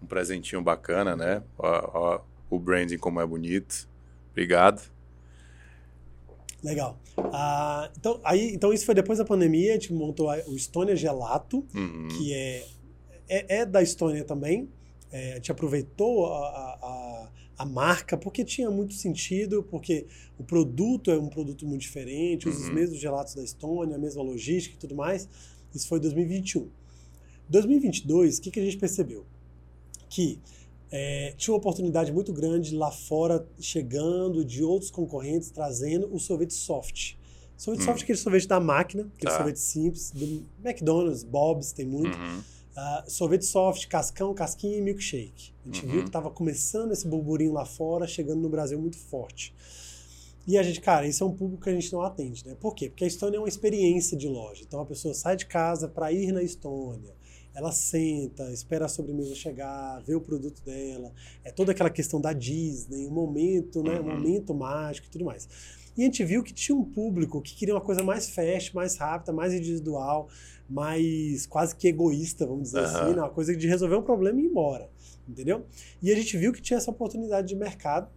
um 0.00 0.06
presentinho 0.06 0.62
bacana, 0.62 1.16
né? 1.16 1.42
Ó, 1.58 1.90
ó, 1.92 2.20
o 2.48 2.60
branding 2.60 2.98
como 2.98 3.20
é 3.20 3.26
bonito. 3.26 3.88
Obrigado. 4.30 4.93
Legal. 6.64 6.98
Ah, 7.18 7.90
então, 7.96 8.18
aí, 8.24 8.52
então, 8.54 8.72
isso 8.72 8.86
foi 8.86 8.94
depois 8.94 9.18
da 9.18 9.24
pandemia, 9.24 9.72
a 9.72 9.74
gente 9.74 9.92
montou 9.92 10.30
a- 10.30 10.42
o 10.48 10.56
Estônia 10.56 10.96
Gelato, 10.96 11.58
Uhum. 11.74 12.08
que 12.08 12.32
é, 12.32 12.66
é, 13.28 13.56
é 13.58 13.66
da 13.66 13.82
Estônia 13.82 14.24
também. 14.24 14.68
É, 15.12 15.32
a 15.32 15.34
gente 15.36 15.52
aproveitou 15.52 16.26
a, 16.26 16.38
a, 16.48 17.28
a- 17.58 17.64
marca 17.66 18.16
porque 18.16 18.42
tinha 18.44 18.70
muito 18.70 18.94
sentido, 18.94 19.62
porque 19.70 20.06
o 20.38 20.42
produto 20.42 21.10
é 21.10 21.18
um 21.18 21.28
produto 21.28 21.66
muito 21.66 21.82
diferente, 21.82 22.48
usa 22.48 22.58
os 22.62 22.68
Uhum. 22.68 22.74
mesmos 22.74 22.98
gelatos 22.98 23.34
da 23.34 23.44
Estônia, 23.44 23.94
a 23.96 23.98
mesma 23.98 24.22
logística 24.22 24.74
e 24.74 24.78
tudo 24.78 24.94
mais. 24.94 25.28
Isso 25.74 25.86
foi 25.86 25.98
em 25.98 26.00
2021. 26.02 26.68
2022, 27.48 28.38
o 28.38 28.40
que, 28.42 28.50
que 28.50 28.58
a 28.60 28.64
gente 28.64 28.78
percebeu? 28.78 29.24
Que 30.08 30.38
é, 30.90 31.34
tinha 31.36 31.52
uma 31.52 31.58
oportunidade 31.58 32.12
muito 32.12 32.32
grande 32.32 32.74
lá 32.74 32.90
fora, 32.90 33.46
chegando 33.60 34.44
de 34.44 34.62
outros 34.62 34.90
concorrentes, 34.90 35.50
trazendo 35.50 36.08
o 36.14 36.18
sorvete 36.20 36.54
soft. 36.54 37.14
Sorvete 37.56 37.82
Hum. 37.82 37.84
soft 37.86 38.00
é 38.00 38.02
aquele 38.04 38.18
sorvete 38.18 38.46
da 38.48 38.60
máquina, 38.60 39.10
aquele 39.16 39.30
Tá. 39.30 39.36
sorvete 39.36 39.58
simples, 39.60 40.10
do 40.12 40.42
McDonald's, 40.64 41.22
Bob's, 41.24 41.72
tem 41.72 41.86
muito. 41.86 42.16
Uhum. 42.16 42.42
Ah, 42.76 43.04
sorvete 43.06 43.44
soft, 43.44 43.86
cascão, 43.86 44.34
casquinha 44.34 44.76
e 44.76 44.80
milkshake. 44.80 45.52
A 45.62 45.66
gente 45.66 45.86
Uhum. 45.86 45.92
viu 45.92 46.02
que 46.02 46.08
estava 46.08 46.28
começando 46.30 46.90
esse 46.92 47.06
burburinho 47.06 47.52
lá 47.52 47.64
fora, 47.64 48.06
chegando 48.06 48.40
no 48.40 48.48
Brasil 48.48 48.78
muito 48.80 48.98
forte. 48.98 49.54
E 50.46 50.58
a 50.58 50.62
gente, 50.62 50.80
cara, 50.80 51.06
esse 51.06 51.22
é 51.22 51.26
um 51.26 51.32
público 51.32 51.62
que 51.62 51.70
a 51.70 51.72
gente 51.72 51.90
não 51.92 52.02
atende, 52.02 52.44
né? 52.46 52.54
Por 52.60 52.74
quê? 52.74 52.88
Porque 52.90 53.04
a 53.04 53.06
Estônia 53.06 53.36
é 53.38 53.40
uma 53.40 53.48
experiência 53.48 54.16
de 54.16 54.28
loja. 54.28 54.62
Então 54.66 54.80
a 54.80 54.84
pessoa 54.84 55.14
sai 55.14 55.36
de 55.36 55.46
casa 55.46 55.88
para 55.88 56.12
ir 56.12 56.32
na 56.32 56.42
Estônia, 56.42 57.12
ela 57.54 57.70
senta, 57.70 58.50
espera 58.52 58.86
a 58.86 58.88
sobremesa 58.88 59.34
chegar, 59.34 60.02
vê 60.02 60.14
o 60.14 60.20
produto 60.20 60.60
dela. 60.64 61.12
É 61.44 61.52
toda 61.52 61.70
aquela 61.72 61.90
questão 61.90 62.20
da 62.20 62.32
Disney, 62.32 63.06
um 63.06 63.12
momento, 63.12 63.82
né? 63.82 64.00
Um 64.00 64.04
Uhum. 64.04 64.16
momento 64.16 64.52
mágico 64.54 65.06
e 65.06 65.10
tudo 65.10 65.24
mais. 65.24 65.48
E 65.96 66.02
a 66.02 66.04
gente 66.06 66.24
viu 66.24 66.42
que 66.42 66.52
tinha 66.52 66.76
um 66.76 66.84
público 66.84 67.40
que 67.40 67.54
queria 67.54 67.72
uma 67.74 67.80
coisa 67.80 68.02
mais 68.02 68.28
fast, 68.28 68.74
mais 68.74 68.96
rápida, 68.96 69.32
mais 69.32 69.54
individual, 69.54 70.28
mais 70.68 71.46
quase 71.46 71.76
que 71.76 71.86
egoísta, 71.86 72.44
vamos 72.44 72.64
dizer 72.64 72.80
Aham. 72.80 72.86
assim, 72.86 73.14
né? 73.14 73.22
uma 73.22 73.30
coisa 73.30 73.54
de 73.56 73.68
resolver 73.68 73.94
um 73.94 74.02
problema 74.02 74.40
e 74.40 74.44
ir 74.44 74.46
embora, 74.48 74.90
entendeu? 75.28 75.64
E 76.02 76.10
a 76.10 76.16
gente 76.16 76.36
viu 76.36 76.52
que 76.52 76.60
tinha 76.60 76.78
essa 76.78 76.90
oportunidade 76.90 77.46
de 77.46 77.54
mercado. 77.54 78.08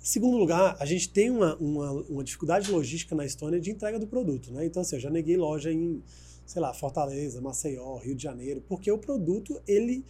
Em 0.00 0.06
segundo 0.06 0.36
lugar, 0.38 0.76
a 0.80 0.86
gente 0.86 1.10
tem 1.10 1.30
uma, 1.30 1.56
uma, 1.56 1.90
uma 1.92 2.24
dificuldade 2.24 2.70
logística 2.70 3.14
na 3.14 3.26
Estônia 3.26 3.60
de 3.60 3.70
entrega 3.70 3.98
do 3.98 4.06
produto, 4.06 4.50
né? 4.50 4.64
Então, 4.64 4.80
assim, 4.80 4.96
eu 4.96 5.00
já 5.00 5.10
neguei 5.10 5.36
loja 5.36 5.70
em, 5.70 6.02
sei 6.46 6.60
lá, 6.62 6.72
Fortaleza, 6.74 7.40
Maceió, 7.40 7.96
Rio 7.96 8.14
de 8.14 8.22
Janeiro, 8.22 8.62
porque 8.68 8.90
o 8.90 8.98
produto, 8.98 9.60
ele 9.66 10.04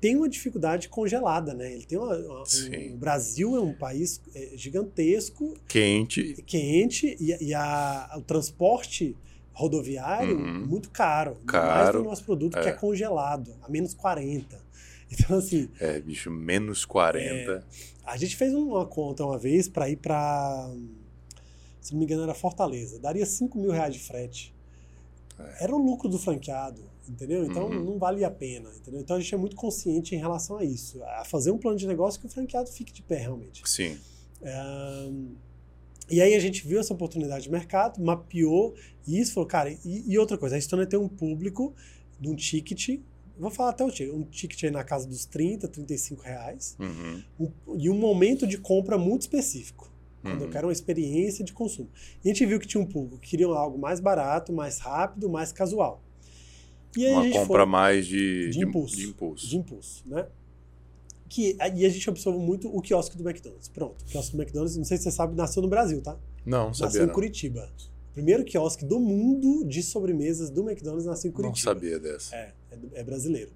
tem 0.00 0.14
uma 0.16 0.28
dificuldade 0.28 0.88
congelada, 0.88 1.54
né? 1.54 1.72
Ele 1.72 1.84
tem 1.84 1.98
uma... 1.98 2.14
uma- 2.16 2.42
um- 2.42 2.94
o 2.94 2.96
Brasil 2.98 3.56
é 3.56 3.60
um 3.60 3.72
país 3.72 4.20
é, 4.34 4.50
gigantesco, 4.56 5.54
Quente. 5.66 6.34
quente 6.46 7.16
e, 7.18 7.44
e 7.48 7.54
a- 7.54 8.14
o 8.16 8.20
transporte 8.22 9.16
rodoviário 9.52 10.36
Uhum. 10.38 10.66
muito 10.66 10.90
caro. 10.90 11.36
Caro, 11.46 11.66
Mais 11.66 11.92
do 11.92 12.02
nosso 12.04 12.24
produto 12.24 12.52
que 12.60 12.68
é. 12.68 12.72
é 12.72 12.72
congelado, 12.72 13.54
a 13.62 13.68
menos 13.70 13.94
40. 13.94 14.64
Então, 15.08 15.38
assim, 15.38 15.68
É, 15.78 16.00
bicho, 16.00 16.32
menos 16.32 16.84
40. 16.84 17.64
a 18.04 18.16
gente 18.16 18.34
fez 18.36 18.52
uma 18.52 18.84
conta 18.84 19.24
uma 19.24 19.38
vez 19.38 19.68
para 19.68 19.88
ir 19.88 19.96
para, 19.98 20.68
se 21.80 21.92
não 21.92 22.00
me 22.00 22.04
engano, 22.04 22.24
era 22.24 22.34
Fortaleza. 22.34 22.98
Daria 22.98 23.24
5 23.24 23.56
mil 23.56 23.70
reais 23.70 23.94
de 23.94 24.00
frete. 24.00 24.52
Era 25.60 25.74
o 25.74 25.78
lucro 25.78 26.08
do 26.08 26.18
franqueado, 26.18 26.82
entendeu? 27.08 27.44
Então. 27.44 27.66
Uhum. 27.68 27.84
não 27.84 27.98
valia 27.98 28.26
a 28.26 28.30
pena, 28.30 28.70
entendeu? 28.76 29.00
Então 29.00 29.16
a 29.16 29.20
gente 29.20 29.34
é 29.34 29.38
muito 29.38 29.54
consciente 29.56 30.14
em 30.14 30.18
relação 30.18 30.56
a 30.58 30.64
isso, 30.64 31.02
a 31.04 31.24
fazer 31.24 31.50
um 31.50 31.58
plano 31.58 31.76
de 31.78 31.86
negócio 31.86 32.18
que 32.20 32.26
o 32.26 32.28
franqueado 32.30 32.70
fique 32.70 32.92
de 32.92 33.02
pé 33.02 33.16
realmente. 33.18 33.62
Sim. 33.68 33.98
E 36.08 36.20
aí 36.20 36.34
a 36.34 36.40
gente 36.40 36.66
viu 36.66 36.78
essa 36.78 36.94
oportunidade 36.94 37.44
de 37.44 37.50
mercado, 37.50 38.00
mapeou 38.02 38.74
isso, 39.06 39.34
falou, 39.34 39.48
cara, 39.48 39.70
e, 39.84 40.04
e 40.06 40.18
outra 40.18 40.38
coisa, 40.38 40.54
a 40.54 40.58
Estônia 40.58 40.86
tem 40.86 40.98
um 40.98 41.08
público 41.08 41.74
de 42.20 42.28
um 42.28 42.34
ticket, 42.36 43.00
vou 43.38 43.50
falar 43.50 43.70
até 43.70 43.84
o 43.84 43.90
ticket, 43.90 44.14
um 44.14 44.22
ticket 44.22 44.64
aí 44.64 44.70
na 44.70 44.84
casa 44.84 45.06
dos 45.08 45.24
30, 45.26 45.66
35 45.66 46.22
reais, 46.22 46.76
Uhum. 46.78 47.22
um- 47.40 47.76
e 47.76 47.90
um 47.90 47.98
momento 47.98 48.46
de 48.46 48.56
compra 48.56 48.96
muito 48.96 49.22
específico, 49.22 49.90
quando 50.26 50.40
eu 50.40 50.46
Uhum. 50.46 50.52
quero 50.52 50.66
uma 50.66 50.72
experiência 50.72 51.44
de 51.44 51.52
consumo. 51.52 51.88
E 52.24 52.28
a 52.28 52.32
gente 52.32 52.44
viu 52.46 52.58
que 52.58 52.66
tinha 52.66 52.82
um 52.82 52.86
público 52.86 53.18
que 53.18 53.30
queria 53.30 53.46
algo 53.46 53.78
mais 53.78 54.00
barato, 54.00 54.52
mais 54.52 54.78
rápido, 54.78 55.28
mais 55.28 55.52
casual. 55.52 56.02
E 56.96 57.04
aí 57.06 57.12
a 57.12 57.16
Uma 57.16 57.22
gente 57.24 57.32
compra 57.38 57.62
foi, 57.62 57.66
mais 57.66 58.06
de, 58.06 58.50
de 58.50 58.64
impulso. 58.64 58.96
de 58.96 59.06
impulso. 59.06 59.46
de 59.48 59.56
impulso, 59.56 60.02
né? 60.06 60.26
Que, 61.28 61.56
e 61.74 61.84
a 61.84 61.88
gente 61.88 62.08
observou 62.08 62.40
muito 62.40 62.68
o 62.74 62.80
quiosque 62.80 63.16
do 63.16 63.28
McDonald's. 63.28 63.68
Pronto, 63.68 64.00
o 64.02 64.04
quiosque 64.06 64.36
do 64.36 64.40
McDonald's, 64.42 64.76
não 64.76 64.84
sei 64.84 64.96
se 64.96 65.02
você 65.04 65.10
sabe, 65.10 65.34
nasceu 65.36 65.60
no 65.60 65.68
Brasil, 65.68 66.00
tá? 66.00 66.16
Não, 66.44 66.68
Nasceu 66.68 66.86
sabia 66.86 67.02
em 67.02 67.06
não. 67.08 67.14
Curitiba. 67.14 67.68
O 68.10 68.14
primeiro 68.14 68.44
quiosque 68.44 68.84
do 68.84 68.98
mundo 69.00 69.64
de 69.66 69.82
sobremesas 69.82 70.48
do 70.48 70.62
McDonald's 70.66 71.04
nasceu 71.04 71.28
em 71.28 71.32
Curitiba. 71.32 71.74
Não 71.74 71.80
sabia 71.80 71.98
dessa. 71.98 72.34
É, 72.34 72.54
é, 72.70 72.78
é 73.00 73.04
brasileiro. 73.04 73.50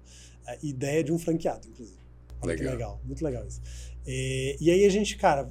É, 0.45 0.57
ideia 0.61 1.03
de 1.03 1.11
um 1.13 1.17
franqueado, 1.17 1.67
inclusive. 1.67 1.97
Muito 2.43 2.47
Legal. 2.59 2.73
legal, 2.73 3.01
muito 3.05 3.23
legal 3.23 3.47
isso. 3.47 3.61
É, 4.05 4.57
e 4.59 4.69
aí 4.69 4.85
a 4.85 4.89
gente, 4.89 5.15
cara, 5.15 5.49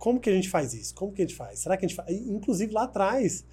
como 0.00 0.18
que 0.18 0.28
a 0.28 0.32
gente 0.32 0.48
faz 0.48 0.74
isso? 0.74 0.94
Como 0.94 1.12
que 1.12 1.22
a 1.22 1.24
gente 1.26 1.36
faz? 1.36 1.60
Será 1.60 1.76
que 1.76 1.84
a 1.84 1.88
gente 1.88 1.96
faz? 1.96 2.10
Inclusive 2.10 2.72
lá 2.72 2.84
atrás, 2.84 3.44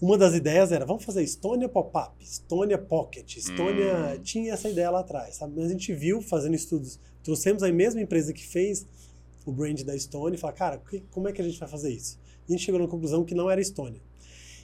uma 0.00 0.16
das 0.16 0.34
ideias 0.34 0.72
era, 0.72 0.86
vamos 0.86 1.04
fazer 1.04 1.22
Estônia 1.22 1.68
Pop-Up, 1.68 2.12
Estônia 2.24 2.78
Pocket, 2.78 3.36
Estônia... 3.36 4.16
Hum. 4.16 4.22
Tinha 4.22 4.54
essa 4.54 4.68
ideia 4.70 4.90
lá 4.90 5.00
atrás, 5.00 5.36
sabe? 5.36 5.52
Mas 5.56 5.66
a 5.66 5.68
gente 5.68 5.92
viu 5.92 6.22
fazendo 6.22 6.54
estudos, 6.54 6.98
trouxemos 7.22 7.62
a 7.62 7.70
mesma 7.70 8.00
empresa 8.00 8.32
que 8.32 8.46
fez 8.46 8.86
o 9.44 9.52
brand 9.52 9.82
da 9.82 9.94
Estônia 9.94 10.36
e 10.36 10.38
falou, 10.38 10.56
cara, 10.56 10.78
que- 10.78 11.00
como 11.10 11.28
é 11.28 11.32
que 11.32 11.40
a 11.42 11.44
gente 11.44 11.58
vai 11.58 11.68
fazer 11.68 11.90
isso? 11.92 12.18
E 12.48 12.52
a 12.54 12.56
gente 12.56 12.64
chegou 12.64 12.80
na 12.80 12.86
conclusão 12.88 13.24
que 13.24 13.34
não 13.34 13.50
era 13.50 13.60
Estônia. 13.60 14.00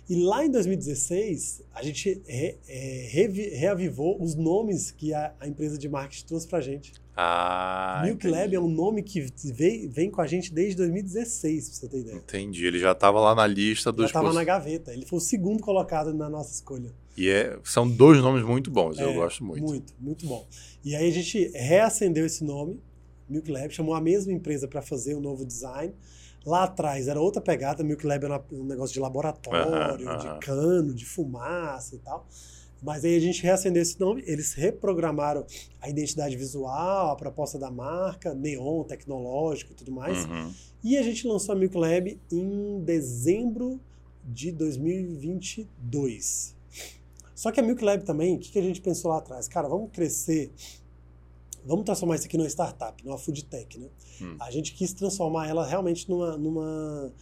E 0.09 0.15
lá 0.15 0.45
em 0.47 0.51
2016, 0.51 1.63
a 1.75 1.83
gente 1.83 2.23
re- 2.27 2.57
é, 2.69 3.09
reavivou 3.59 4.23
os 4.23 4.35
nomes 4.37 4.91
que 4.93 5.13
a, 5.13 5.35
a 5.41 5.49
empresa 5.49 5.77
de 5.77 5.89
marketing 5.89 6.25
trouxe 6.27 6.47
pra 6.47 6.61
gente. 6.61 6.93
Ah, 7.19 8.03
Milk 8.05 8.27
entendi. 8.27 8.41
Lab 8.43 8.55
é 8.55 8.61
um 8.61 8.69
nome 8.69 9.03
que 9.03 9.27
vem, 9.45 9.89
vem 9.89 10.11
com 10.11 10.21
a 10.21 10.27
gente 10.27 10.53
desde 10.53 10.77
2016, 10.77 11.69
pra 11.71 11.79
você 11.79 11.89
ter 11.89 12.01
ideia. 12.01 12.17
Entendi. 12.17 12.67
Ele 12.67 12.79
já 12.79 12.93
estava 12.93 13.19
lá 13.21 13.35
na 13.35 13.47
lista 13.47 13.91
Já 13.91 13.97
dos. 13.97 14.07
estava 14.07 14.27
poss- 14.27 14.35
na 14.35 14.45
gaveta. 14.45 14.93
Ele 14.93 15.07
foi 15.07 15.17
o 15.17 15.21
segundo 15.23 15.63
colocado 15.63 16.13
na 16.13 16.29
nossa 16.29 16.53
escolha. 16.53 16.93
E 17.17 17.31
é, 17.31 17.59
são 17.65 17.89
dois 17.89 18.19
nomes 18.21 18.45
muito 18.45 18.71
bons. 18.71 18.99
eu 18.99 19.09
É, 19.09 19.15
gosto 19.15 19.43
muito. 19.43 19.63
Muito, 19.65 19.95
muito 19.99 20.27
bom. 20.27 20.47
E 20.85 20.95
aí 20.95 21.09
a 21.09 21.13
gente 21.13 21.49
reacendeu 21.55 22.27
esse 22.27 22.45
nome, 22.45 22.79
Milk 23.29 23.51
Lab, 23.51 23.71
chamou 23.73 23.95
a 23.95 24.01
mesma 24.01 24.33
empresa 24.33 24.69
para 24.69 24.83
fazer 24.83 25.15
o 25.15 25.21
novo 25.21 25.45
design. 25.47 25.95
Lá 26.45 26.65
atrás 26.65 27.09
era 27.09 27.21
outra 27.21 27.41
pegada, 27.41 27.83
Milk 27.83 28.07
Lab 28.07 28.25
era 28.25 28.45
um 28.53 28.63
negócio 28.65 28.93
de 28.93 29.01
laboratório, 29.01 30.07
Aham, 30.07 30.17
aham. 30.17 30.35
de 30.39 30.47
cano, 30.47 30.95
de 30.95 31.05
fumaça 31.07 31.97
e 31.97 31.99
tal. 31.99 32.29
Mas 32.83 33.05
aí 33.05 33.17
a 33.17 33.21
gente 33.21 33.43
reacendeu 33.43 33.83
esse 33.83 33.99
nome, 33.99 34.23
eles 34.27 34.55
reprogramaram 34.55 35.45
a 35.81 35.89
identidade 35.89 36.37
visual, 36.37 37.11
a 37.11 37.17
proposta 37.17 37.59
da 37.59 37.71
marca, 37.71 38.35
neon, 38.35 38.85
tecnológico 38.85 39.73
e 39.73 39.75
tudo 39.75 39.93
mais. 39.93 40.25
Uhum. 40.25 40.53
E 40.85 40.97
a 40.97 41.03
gente 41.03 41.27
lançou 41.27 41.55
a 41.55 41.59
Milk 41.59 41.77
Lab 41.77 42.21
em 42.31 42.81
dezembro 42.85 43.81
de 44.25 44.53
2022. 44.53 46.55
Só 47.35 47.51
que 47.51 47.61
a 47.61 47.63
Milk 47.63 47.85
Lab 47.85 48.05
também, 48.05 48.37
o 48.37 48.39
que 48.39 48.51
que 48.51 48.59
a 48.59 48.63
gente 48.63 48.81
pensou 48.81 49.11
lá 49.11 49.19
atrás? 49.19 49.49
Cara, 49.49 49.69
vamos 49.69 49.91
crescer, 49.91 50.53
vamos 51.65 51.85
transformar 51.85 52.17
isso 52.17 52.27
aqui 52.27 52.37
numa 52.37 52.49
startup, 52.49 53.05
numa 53.05 53.19
food 53.19 53.45
tech, 53.45 53.79
né? 53.79 53.89
Hum. 54.21 54.37
A 54.41 54.51
gente 54.51 54.73
quis 54.73 54.93
transformar 54.93 55.49
ela 55.49 55.67
realmente 55.67 56.09
numa, 56.09 56.37
numa 56.37 57.13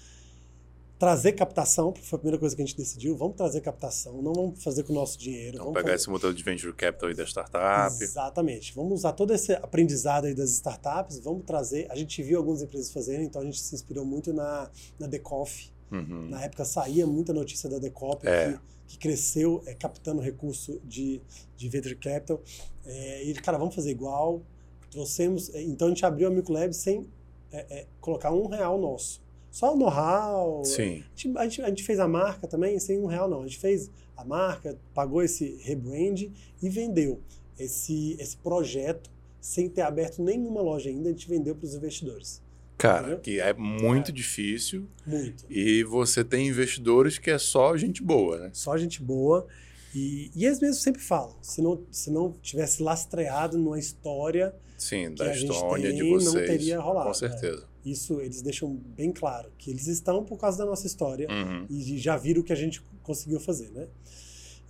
trazer 1.04 1.32
captação, 1.32 1.92
porque 1.92 2.06
foi 2.06 2.16
a 2.16 2.20
primeira 2.20 2.38
coisa 2.38 2.56
que 2.56 2.62
a 2.62 2.64
gente 2.64 2.76
decidiu. 2.76 3.16
Vamos 3.16 3.36
trazer 3.36 3.60
captação, 3.60 4.22
não 4.22 4.32
vamos 4.32 4.62
fazer 4.62 4.82
com 4.84 4.92
o 4.92 4.94
nosso 4.96 5.18
dinheiro. 5.18 5.54
Então, 5.56 5.64
vamos 5.66 5.74
pegar 5.74 5.88
fazer- 5.92 5.96
esse 6.02 6.10
modelo 6.10 6.32
de 6.34 6.42
venture 6.42 6.72
capital 6.72 7.08
aí 7.08 7.14
da 7.14 7.24
startup. 7.24 8.02
Exatamente. 8.02 8.74
Vamos 8.74 8.92
usar 9.00 9.12
todo 9.12 9.32
esse 9.34 9.52
aprendizado 9.52 10.24
aí 10.26 10.34
das 10.34 10.50
startups, 10.50 11.18
vamos 11.18 11.44
trazer. 11.44 11.86
A 11.90 11.96
gente 11.96 12.22
viu 12.22 12.38
algumas 12.38 12.62
empresas 12.62 12.90
fazendo, 12.90 13.22
então 13.22 13.42
a 13.42 13.44
gente 13.44 13.60
se 13.60 13.74
inspirou 13.74 14.04
muito 14.04 14.32
na, 14.32 14.70
na 14.98 15.06
Decoff. 15.06 15.70
Uhum. 15.92 16.28
Na 16.30 16.42
época 16.42 16.64
saía 16.64 17.06
muita 17.06 17.32
notícia 17.32 17.68
da 17.68 17.78
Decop 17.78 18.26
É. 18.26 18.52
que, 18.86 18.96
que 18.96 18.98
cresceu 18.98 19.62
é, 19.66 19.74
captando 19.74 20.20
recurso 20.20 20.80
de, 20.84 21.20
de 21.56 21.68
venture 21.68 21.94
capital. 21.96 22.40
É, 22.86 23.24
e, 23.24 23.34
cara, 23.34 23.58
vamos 23.58 23.74
fazer 23.74 23.90
igual. 23.90 24.42
Trouxemos. 24.90 25.52
é, 25.54 25.62
então 25.62 25.88
a 25.88 25.90
gente 25.90 26.04
abriu 26.06 26.28
a 26.28 26.30
Milcolab 26.30 26.72
sem 26.74 27.06
é, 27.52 27.66
é, 27.80 27.86
colocar 28.00 28.32
um 28.32 28.46
real 28.46 28.78
nosso. 28.80 29.22
Só 29.54 29.72
o 29.72 29.76
know-how. 29.76 30.64
Sim. 30.64 31.04
A 31.14 31.16
gente, 31.16 31.38
a, 31.38 31.42
gente, 31.44 31.62
a 31.62 31.68
gente 31.68 31.84
fez 31.84 32.00
a 32.00 32.08
marca 32.08 32.48
também 32.48 32.76
sem 32.80 32.98
um 32.98 33.06
real, 33.06 33.30
não. 33.30 33.42
A 33.42 33.46
gente 33.46 33.58
fez 33.60 33.88
a 34.16 34.24
marca, 34.24 34.76
pagou 34.92 35.22
esse 35.22 35.60
rebrand 35.62 36.28
e 36.60 36.68
vendeu 36.68 37.20
esse, 37.56 38.16
esse 38.18 38.36
projeto 38.36 39.08
sem 39.40 39.68
ter 39.68 39.82
aberto 39.82 40.20
nenhuma 40.20 40.60
loja 40.60 40.90
ainda. 40.90 41.08
A 41.08 41.12
gente 41.12 41.28
vendeu 41.28 41.54
para 41.54 41.66
os 41.66 41.72
investidores. 41.72 42.42
Cara, 42.76 43.02
Entendeu? 43.02 43.20
que 43.20 43.38
é 43.38 43.54
muito 43.54 44.10
difícil 44.10 44.88
Muito. 45.06 45.44
e 45.48 45.84
você 45.84 46.24
tem 46.24 46.48
investidores 46.48 47.16
que 47.16 47.30
é 47.30 47.38
só 47.38 47.76
gente 47.76 48.02
boa, 48.02 48.36
né? 48.38 48.50
Só 48.52 48.76
gente 48.76 49.00
boa. 49.00 49.46
E, 49.94 50.32
e 50.34 50.46
eles 50.46 50.58
mesmos 50.58 50.82
sempre 50.82 51.00
falam: 51.00 51.36
se 51.40 51.62
não, 51.62 51.80
se 51.92 52.10
não 52.10 52.32
tivesse 52.42 52.82
lastreado 52.82 53.56
numa 53.56 53.78
história, 53.78 54.52
Sim, 54.76 55.14
da 55.14 55.26
a 55.26 55.32
gente 55.32 55.52
Estônia, 55.52 55.92
de 55.92 56.00
tem, 56.00 56.10
não 56.12 56.18
vocês. 56.20 56.50
teria 56.50 56.80
rolado, 56.80 57.04
Com 57.04 57.10
é. 57.12 57.14
certeza. 57.14 57.72
Isso 57.84 58.20
eles 58.20 58.40
deixam 58.42 58.74
bem 58.74 59.12
claro, 59.12 59.50
que 59.58 59.70
eles 59.70 59.86
estão 59.86 60.24
por 60.24 60.38
causa 60.38 60.58
da 60.58 60.64
nossa 60.64 60.86
história 60.86 61.28
Uhum. 61.30 61.66
e 61.68 61.98
já 61.98 62.16
viram 62.16 62.40
o 62.40 62.44
que 62.44 62.52
a 62.52 62.56
gente 62.56 62.82
conseguiu 63.02 63.38
fazer, 63.38 63.70
né? 63.70 63.86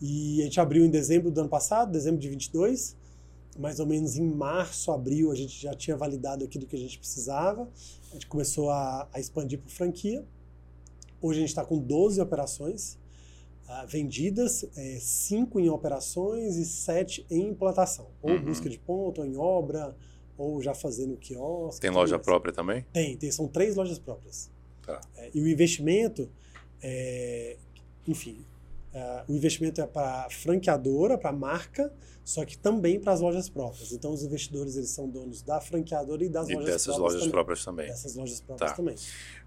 E 0.01 0.41
a 0.41 0.45
gente 0.45 0.59
abriu 0.61 0.85
em 0.85 0.91
dezembro 0.91 1.31
do 1.31 1.41
ano 1.41 1.49
passado, 1.49 1.93
dezembro 1.93 2.21
de 2.21 2.29
22, 2.29 2.97
mais 3.59 3.79
ou 3.79 3.87
menos 3.87 4.17
em 4.17 4.27
março, 4.27 4.91
abril, 4.91 5.31
a 5.31 5.35
gente 5.37 5.63
já 5.63 5.73
tinha 5.75 5.97
validado 5.97 6.45
aquilo 6.45 6.67
que 6.67 6.75
a 6.75 6.79
gente 6.79 6.99
precisava. 6.99 7.69
A 8.11 8.15
gente 8.15 8.27
começou 8.27 8.71
a, 8.71 9.09
a 9.13 9.21
expandir 9.21 9.61
para 9.61 9.71
franquia. 9.71 10.25
Hoje 11.23 11.39
a 11.39 11.41
gente 11.41 11.51
está 11.51 11.65
com 11.65 11.79
12 11.79 12.21
operações 12.21 12.99
ah, 13.69 13.87
vendidas, 13.87 14.67
5 15.01 15.59
em 15.61 15.69
operações 15.71 16.57
e 16.57 16.65
7 16.65 17.25
em 17.31 17.49
implantação. 17.51 18.09
Ou 18.21 18.33
Uhum. 18.33 18.45
busca 18.45 18.69
de 18.69 18.79
ponto, 18.79 19.21
ou 19.21 19.27
em 19.27 19.37
obra, 19.37 19.97
ou 20.37 20.61
já 20.63 20.75
fazendo 20.75 21.17
quiosque. 21.17 21.81
Tem 21.81 21.91
loja 21.91 22.17
mais. 22.17 22.25
própria 22.27 22.53
também? 22.53 22.85
Tem, 22.93 23.17
tem, 23.17 23.31
são 23.31 23.47
três 23.49 23.77
lojas 23.77 23.99
próprias. 23.99 24.51
Tá. 24.83 25.01
É, 25.17 25.31
e 25.35 25.41
o 25.41 25.49
investimento, 25.49 26.29
é, 26.83 27.57
enfim, 28.07 28.45
é, 28.93 29.25
o 29.29 29.33
investimento 29.33 29.81
é 29.81 29.87
para 29.87 30.29
franqueadora, 30.31 31.17
para 31.17 31.33
marca, 31.33 31.93
só 32.25 32.45
que 32.45 32.57
também 32.57 32.99
para 33.01 33.13
as 33.13 33.21
lojas 33.21 33.49
próprias. 33.49 33.93
Então, 33.93 34.13
os 34.13 34.23
investidores 34.23 34.77
eles 34.77 34.91
são 34.91 35.09
donos 35.09 35.43
da 35.43 35.61
franqueadora 35.61 36.25
e 36.25 36.29
das 36.29 36.49
E 36.49 36.55
lojas 36.55 36.71
dessas 36.71 36.85
próprias 36.97 37.01
lojas 37.03 37.21
também. 37.21 37.31
próprias 37.33 37.65
também. 37.65 37.87
Dessas 37.89 38.15
lojas 38.15 38.41
próprias 38.41 38.71
Tá. 38.71 38.77
também. 38.77 38.97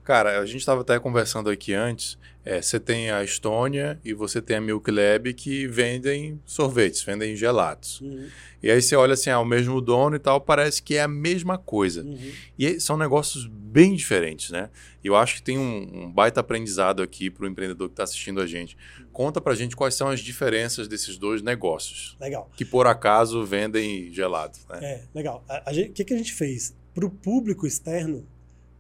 Cara, 0.08 0.40
a 0.40 0.46
gente 0.46 0.60
estava 0.60 0.80
até 0.82 0.98
conversando 0.98 1.50
aqui 1.50 1.74
antes. 1.74 2.18
é, 2.46 2.62
você 2.62 2.80
tem 2.80 3.12
a 3.12 3.22
Estônia 3.26 4.00
e 4.06 4.14
você 4.14 4.42
tem 4.42 4.56
a 4.56 4.62
Milk 4.62 4.90
Lab 4.90 5.34
que 5.34 5.68
vendem 5.68 6.40
sorvetes, 6.46 7.04
vendem 7.04 7.36
gelatos. 7.36 8.00
Uhum, 8.00 8.26
E 8.64 8.72
aí 8.72 8.82
você 8.82 8.96
olha 8.96 9.16
assim, 9.16 9.30
ah, 9.30 9.38
o 9.42 9.44
mesmo 9.46 9.82
dono 9.82 10.16
e 10.16 10.20
tal, 10.20 10.40
parece 10.40 10.82
que 10.82 10.96
é 10.96 11.02
a 11.02 11.10
mesma 11.10 11.58
coisa. 11.58 12.04
uhum. 12.04 12.32
E 12.58 12.80
são 12.80 12.96
negócios 12.96 13.46
bem 13.48 13.96
diferentes, 13.96 14.50
né? 14.50 14.70
E 15.04 15.08
eu 15.08 15.16
acho 15.18 15.36
que 15.36 15.42
tem 15.42 15.58
um, 15.58 16.04
um 16.06 16.10
baita 16.10 16.40
aprendizado 16.40 17.04
aqui 17.04 17.30
para 17.30 17.44
o 17.44 17.48
empreendedor 17.50 17.90
que 17.90 17.94
está 17.94 18.04
assistindo 18.04 18.40
a 18.40 18.48
gente. 18.48 18.78
Conta 19.12 19.42
pra 19.42 19.54
gente 19.56 19.76
quais 19.76 19.94
são 19.96 20.08
as 20.08 20.22
diferenças 20.22 20.88
desses 20.88 21.18
dois 21.18 21.42
negócios, 21.42 22.16
Legal. 22.18 22.50
que 22.56 22.64
por 22.64 22.88
acaso 22.88 23.44
vendem 23.46 24.10
gelado, 24.14 24.58
né? 24.70 24.80
É, 24.82 25.04
legal. 25.14 25.44
A- 25.50 25.70
a 25.70 25.74
O 25.74 25.92
que, 25.92 26.06
que 26.06 26.14
a 26.14 26.18
gente 26.18 26.34
fez? 26.34 26.74
Para 26.96 27.06
o 27.06 27.10
público 27.10 27.68
externo, 27.68 28.26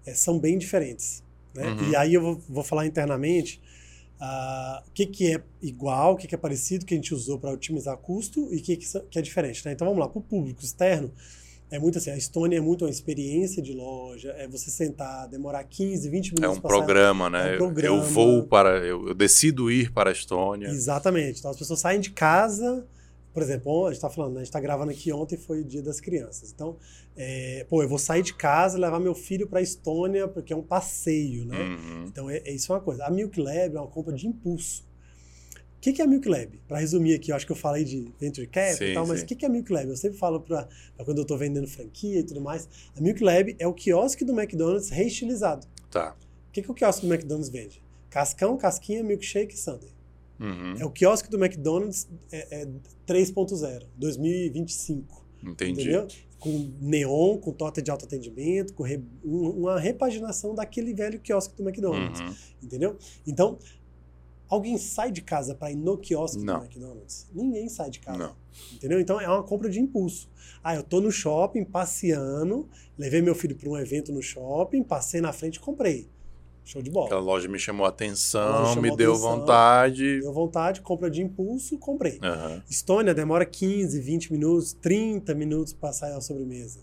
é, 0.07 0.13
são 0.15 0.39
bem 0.39 0.57
diferentes. 0.57 1.21
né? 1.53 1.67
Uhum. 1.67 1.89
E 1.91 1.95
aí 1.95 2.13
eu 2.13 2.21
vou, 2.21 2.41
vou 2.49 2.63
falar 2.63 2.85
internamente 2.87 3.61
ah, 4.19 4.81
o 4.87 4.91
que, 4.91 5.05
que 5.05 5.35
é 5.35 5.41
igual, 5.61 6.13
o 6.13 6.17
que, 6.17 6.27
que 6.27 6.33
é 6.33 6.37
parecido, 6.37 6.85
que 6.85 6.93
a 6.93 6.97
gente 6.97 7.13
usou 7.13 7.37
para 7.37 7.51
otimizar 7.51 7.95
custo 7.97 8.47
e 8.51 8.57
o 8.57 8.61
que, 8.63 8.75
que, 8.77 8.85
que 9.11 9.19
é 9.19 9.21
diferente. 9.21 9.63
Né? 9.65 9.73
Então 9.73 9.85
vamos 9.87 9.99
lá, 10.01 10.07
para 10.09 10.19
o 10.19 10.21
público 10.23 10.63
externo, 10.63 11.11
é 11.69 11.77
muito 11.77 11.97
assim, 11.97 12.09
a 12.11 12.17
Estônia 12.17 12.57
é 12.57 12.61
muito 12.61 12.85
uma 12.85 12.89
experiência 12.89 13.61
de 13.61 13.73
loja, 13.73 14.33
é 14.37 14.47
você 14.47 14.71
sentar, 14.71 15.27
demorar 15.27 15.63
15, 15.65 16.09
20 16.09 16.29
É 16.29 16.33
minutos 16.35 16.57
um 16.57 16.61
pra 16.61 16.69
sair- 16.69 16.77
programa, 16.79 17.29
né? 17.29 17.39
É 17.39 17.49
um 17.49 17.53
Eu- 17.53 17.57
programa. 17.57 17.97
Eu 17.97 18.03
vou 18.03 18.43
para. 18.47 18.69
Eu, 18.85 19.09
eu 19.09 19.13
decido 19.13 19.69
ir 19.69 19.91
para 19.91 20.09
a 20.09 20.13
Estônia. 20.13 20.69
Exatamente. 20.69 21.39
Então 21.39 21.51
as 21.51 21.57
pessoas 21.57 21.79
saem 21.81 21.99
de 21.99 22.11
casa, 22.11 22.87
por 23.37 23.43
exemplo, 23.43 23.85
a 23.85 23.89
gente 23.89 23.97
está 23.97 24.09
falando, 24.09 24.31
né, 24.31 24.37
a 24.37 24.39
gente 24.39 24.47
está 24.47 24.59
gravando 24.59 24.89
aqui 24.89 25.13
ontem 25.13 25.37
foi 25.37 25.61
o 25.61 25.63
dia 25.63 25.83
das 25.83 25.99
crianças. 25.99 26.51
Então, 26.51 26.75
é, 27.15 27.67
pô, 27.69 27.83
eu 27.83 27.87
vou 27.87 27.99
sair 27.99 28.23
de 28.23 28.33
casa, 28.33 28.79
levar 28.79 28.99
meu 28.99 29.13
filho 29.13 29.47
para 29.47 29.59
a 29.59 29.61
Estônia 29.61 30.27
porque 30.27 30.51
é 30.51 30.55
um 30.55 30.63
passeio, 30.63 31.45
né? 31.45 31.55
Uhum. 31.55 32.05
Então 32.07 32.27
é, 32.31 32.37
é- 32.37 32.51
isso 32.51 32.73
é 32.73 32.75
uma 32.75 32.81
coisa. 32.81 33.05
A 33.05 33.11
Milk 33.11 33.39
Lab 33.39 33.75
é 33.75 33.79
uma 33.79 33.87
compra 33.89 34.15
de 34.15 34.25
impulso. 34.25 34.83
O 35.53 35.79
que, 35.79 35.93
que 35.93 36.01
é 36.01 36.05
a 36.05 36.07
Milk 36.07 36.27
Lab? 36.27 36.59
Para 36.67 36.79
resumir 36.79 37.13
aqui, 37.13 37.31
eu 37.31 37.35
acho 37.35 37.45
que 37.45 37.51
eu 37.51 37.55
falei 37.55 37.83
de 37.83 38.11
Venture 38.19 38.47
Cap 38.47 38.73
Sim, 38.75 38.85
e 38.85 38.93
tal, 38.95 39.05
mas 39.05 39.21
o 39.21 39.25
que, 39.27 39.35
que 39.35 39.45
é 39.45 39.47
a 39.47 39.51
Milk 39.51 39.71
Lab? 39.71 39.87
Eu 39.87 39.97
sempre 39.97 40.17
falo 40.17 40.41
para 40.41 40.67
quando 41.05 41.19
eu 41.19 41.21
estou 41.21 41.37
vendendo 41.37 41.67
franquia 41.67 42.21
e 42.21 42.23
tudo 42.23 42.41
mais. 42.41 42.67
A 42.95 42.99
Milk 42.99 43.23
Lab 43.23 43.55
é 43.59 43.67
o 43.67 43.73
quiosque 43.75 44.25
do 44.25 44.33
McDonald's 44.33 44.89
reestilizado. 44.89 45.67
Tá. 45.91 46.17
O 46.49 46.51
que, 46.51 46.63
que 46.63 46.71
o 46.71 46.73
quiosque 46.73 47.05
do 47.05 47.13
McDonald's 47.13 47.49
vende? 47.49 47.83
Cascão, 48.09 48.57
casquinha, 48.57 49.03
milkshake 49.03 49.53
e 49.53 49.57
sundae. 49.59 49.95
Uhum. 50.39 50.75
É 50.79 50.85
o 50.85 50.89
quiosque 50.91 51.29
do 51.29 51.37
McDonald's 51.43 52.07
é, 52.31 52.61
é 52.63 52.67
3.0, 53.07 53.85
2025. 53.97 55.25
Entendi. 55.43 55.81
Entendeu? 55.81 56.07
Com 56.39 56.71
neon, 56.79 57.37
com 57.37 57.51
torta 57.51 57.81
de 57.81 57.89
alto 57.89 58.05
atendimento, 58.05 58.73
com 58.73 58.83
re- 58.83 59.01
um- 59.25 59.49
uma 59.61 59.79
repaginação 59.79 60.53
daquele 60.53 60.93
velho 60.93 61.19
quiosque 61.19 61.55
do 61.55 61.63
McDonald's. 61.67 62.19
Uhum. 62.19 62.35
Entendeu? 62.61 62.97
Então, 63.25 63.57
alguém 64.47 64.77
sai 64.77 65.11
de 65.11 65.21
casa 65.21 65.55
para 65.55 65.71
ir 65.71 65.75
no 65.75 65.97
quiosque 65.97 66.43
Não. 66.43 66.59
do 66.59 66.65
McDonald's? 66.65 67.27
Ninguém 67.33 67.67
sai 67.69 67.89
de 67.89 67.99
casa. 67.99 68.17
Não. 68.19 68.35
Entendeu? 68.73 68.99
Então 68.99 69.19
é 69.19 69.27
uma 69.27 69.43
compra 69.43 69.69
de 69.69 69.79
impulso. 69.79 70.29
Ah, 70.63 70.75
eu 70.75 70.83
tô 70.83 70.99
no 71.01 71.11
shopping 71.11 71.63
passeando, 71.63 72.67
levei 72.97 73.21
meu 73.21 73.33
filho 73.35 73.55
para 73.55 73.69
um 73.69 73.77
evento 73.77 74.11
no 74.11 74.21
shopping, 74.21 74.83
passei 74.83 75.21
na 75.21 75.31
frente 75.33 75.55
e 75.55 75.59
comprei. 75.59 76.07
Show 76.67 76.81
de 76.81 76.91
bola. 76.91 77.05
Aquela 77.05 77.21
loja 77.21 77.47
me 77.47 77.57
chamou 77.57 77.85
a 77.85 77.89
atenção, 77.89 78.41
loja 78.45 78.81
me 78.81 78.87
chamou 78.89 78.97
deu 78.97 79.13
atenção. 79.13 79.39
vontade. 79.39 80.19
Deu 80.19 80.33
vontade, 80.33 80.81
compra 80.81 81.09
de 81.09 81.21
impulso, 81.21 81.77
comprei. 81.77 82.19
Aham. 82.21 82.61
Estônia 82.69 83.13
demora 83.15 83.45
15, 83.45 83.97
20 84.01 84.33
minutos, 84.33 84.73
30 84.73 85.33
minutos 85.33 85.71
para 85.71 85.93
sair 85.93 86.11
a 86.11 86.19
sobremesa. 86.19 86.81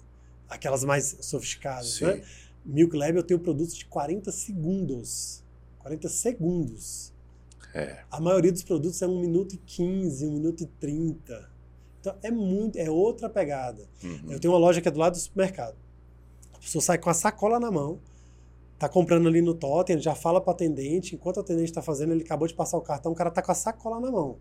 Aquelas 0.49 0.85
mais 0.85 1.19
sofisticadas, 1.21 1.97
Sim. 1.97 2.07
né? 2.07 2.23
Milk 2.65 2.97
Lab 2.97 3.15
eu 3.15 3.23
tenho 3.23 3.39
produtos 3.39 3.77
de 3.77 3.85
40 3.85 4.33
segundos. 4.33 5.45
40 5.81 6.09
segundos. 6.09 7.13
É. 7.75 7.99
A 8.11 8.19
maioria 8.19 8.53
dos 8.53 8.63
produtos 8.63 9.03
é 9.03 9.07
1 9.07 9.21
minuto 9.21 9.55
e 9.55 9.59
15, 9.59 10.27
1 10.27 10.31
minuto 10.33 10.63
e 10.63 10.67
30. 10.67 11.51
Então 12.01 12.17
é 12.23 12.31
muito, 12.31 12.79
é 12.79 12.91
outra 12.91 13.29
pegada. 13.29 13.87
Uhum. 14.03 14.31
Eu 14.33 14.41
tenho 14.41 14.55
uma 14.55 14.59
loja 14.59 14.81
que 14.81 14.89
é 14.89 14.91
do 14.91 14.99
lado 14.99 15.13
do 15.13 15.19
supermercado. 15.19 15.77
A 16.55 16.59
pessoa 16.59 16.81
sai 16.81 16.97
com 16.97 17.11
a 17.11 17.15
sacola 17.15 17.61
na 17.61 17.71
mão, 17.71 17.99
tá 18.87 18.93
comprando 18.93 19.27
ali 19.29 19.41
no 19.43 19.55
totem, 19.55 19.95
ele 19.95 20.03
já 20.03 20.15
fala 20.15 20.41
para 20.41 20.53
atendente, 20.53 21.15
enquanto 21.15 21.39
o 21.39 21.41
atendente 21.41 21.71
está 21.71 21.83
fazendo, 21.83 22.13
ele 22.13 22.23
acabou 22.23 22.47
de 22.49 22.55
passar 22.55 22.77
o 22.77 22.81
cartão, 22.81 23.13
o 23.13 23.15
cara 23.15 23.31
tá 23.31 23.43
com 23.43 23.53
a 23.53 23.55
sacola 23.55 24.01
na 24.01 24.11
mão. 24.11 24.37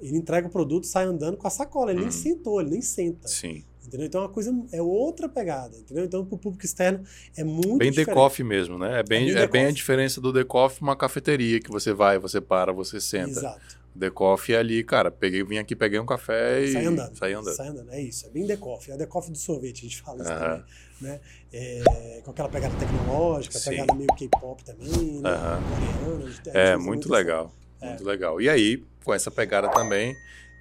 Ele 0.00 0.16
entrega 0.16 0.46
o 0.46 0.50
produto, 0.50 0.86
sai 0.86 1.04
andando 1.04 1.36
com 1.36 1.46
a 1.46 1.50
sacola, 1.50 1.90
ele 1.90 2.00
Uhum. 2.00 2.06
nem 2.06 2.12
sentou, 2.12 2.60
ele 2.60 2.70
nem 2.70 2.80
senta. 2.82 3.28
Sim. 3.28 3.64
Entendeu? 3.86 4.06
Então 4.06 4.20
é 4.20 4.24
uma 4.24 4.30
coisa, 4.30 4.54
é 4.72 4.80
outra 4.80 5.28
pegada, 5.28 5.76
entendeu? 5.76 6.04
Então 6.04 6.24
pro 6.24 6.38
público 6.38 6.64
externo 6.64 7.02
é 7.36 7.42
muito 7.42 7.78
Bem 7.78 7.90
decoff 7.90 8.42
mesmo, 8.44 8.78
né? 8.78 9.00
É 9.00 9.02
bem, 9.02 9.28
É 9.30 9.32
é 9.32 9.34
bem 9.40 9.48
bem 9.48 9.66
a 9.66 9.70
diferença 9.72 10.20
do 10.20 10.32
decoff 10.32 10.80
uma 10.80 10.94
cafeteria 10.94 11.58
que 11.60 11.70
você 11.70 11.92
vai, 11.92 12.18
você 12.18 12.40
para, 12.40 12.72
você 12.72 13.00
senta. 13.00 13.30
Exato. 13.30 13.80
O 13.94 13.98
decoff 13.98 14.52
é 14.52 14.58
ali, 14.58 14.84
cara, 14.84 15.10
peguei, 15.10 15.42
vim 15.42 15.58
aqui, 15.58 15.74
peguei 15.74 15.98
um 15.98 16.06
café 16.06 16.62
e 16.62 16.72
Sai 16.72 16.84
andando. 16.86 17.16
saí 17.18 17.32
andando. 17.32 17.56
Sai 17.56 17.68
andando. 17.68 17.90
É 17.90 18.00
isso. 18.00 18.26
É 18.26 18.30
bem 18.30 18.46
decoff. 18.46 18.88
É 18.92 18.96
decoff 18.96 19.28
do 19.30 19.36
sorvete, 19.38 19.80
a 19.80 19.82
gente 19.88 20.00
fala 20.00 20.22
isso 20.22 20.32
também. 20.32 20.62
Né? 21.00 21.18
É, 21.52 22.20
com 22.24 22.30
aquela 22.30 22.48
pegada 22.48 22.74
tecnológica, 22.76 23.58
Sim. 23.58 23.70
pegada 23.70 23.94
meio 23.94 24.08
K-pop 24.16 24.62
também, 24.64 25.20
né? 25.20 25.30
Aham. 25.30 25.62
Coreana. 26.04 26.34
É, 26.58 26.76
muito 26.76 27.10
legal. 27.10 27.54
É. 27.80 27.88
Muito 27.88 28.04
legal. 28.04 28.40
E 28.40 28.48
aí, 28.48 28.84
com 29.02 29.14
essa 29.14 29.30
pegada 29.30 29.68
também, 29.70 30.14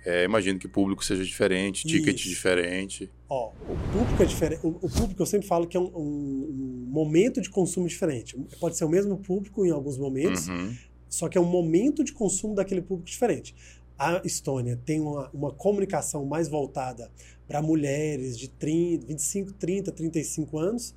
é, 0.05 0.23
imagino 0.23 0.57
que 0.57 0.65
o 0.65 0.69
público 0.69 1.03
seja 1.03 1.23
diferente, 1.25 1.85
ticket 1.85 2.15
Isso. 2.19 2.29
diferente. 2.29 3.11
Ó, 3.29 3.51
o 3.67 3.75
público 3.91 4.23
é 4.23 4.25
diferente. 4.25 4.61
O, 4.65 4.69
o 4.81 4.89
público 4.89 5.21
eu 5.21 5.25
sempre 5.25 5.45
falo 5.45 5.67
que 5.67 5.75
é 5.75 5.79
um, 5.79 5.91
um- 5.93 6.85
um 6.87 6.89
momento 6.89 7.41
de 7.41 7.49
consumo 7.49 7.85
diferente. 7.87 8.37
Pode 8.59 8.77
ser 8.77 8.85
o 8.85 8.89
mesmo 8.89 9.17
público 9.17 9.65
em 9.65 9.71
alguns 9.71 9.97
momentos, 9.97 10.47
Uhum. 10.47 10.73
só 11.09 11.27
que 11.27 11.37
é 11.37 11.41
um 11.41 11.45
momento 11.45 12.01
de 12.03 12.13
consumo 12.13 12.55
daquele 12.55 12.81
público 12.81 13.09
diferente. 13.09 13.53
A 13.97 14.21
Estônia 14.23 14.79
tem 14.85 15.01
uma, 15.01 15.29
uma 15.33 15.51
comunicação 15.51 16.23
mais 16.25 16.47
voltada 16.47 17.11
para 17.49 17.61
mulheres 17.63 18.37
de 18.37 18.47
30, 18.47 19.07
25, 19.07 19.53
30, 19.53 19.91
35 19.91 20.57
anos. 20.59 20.93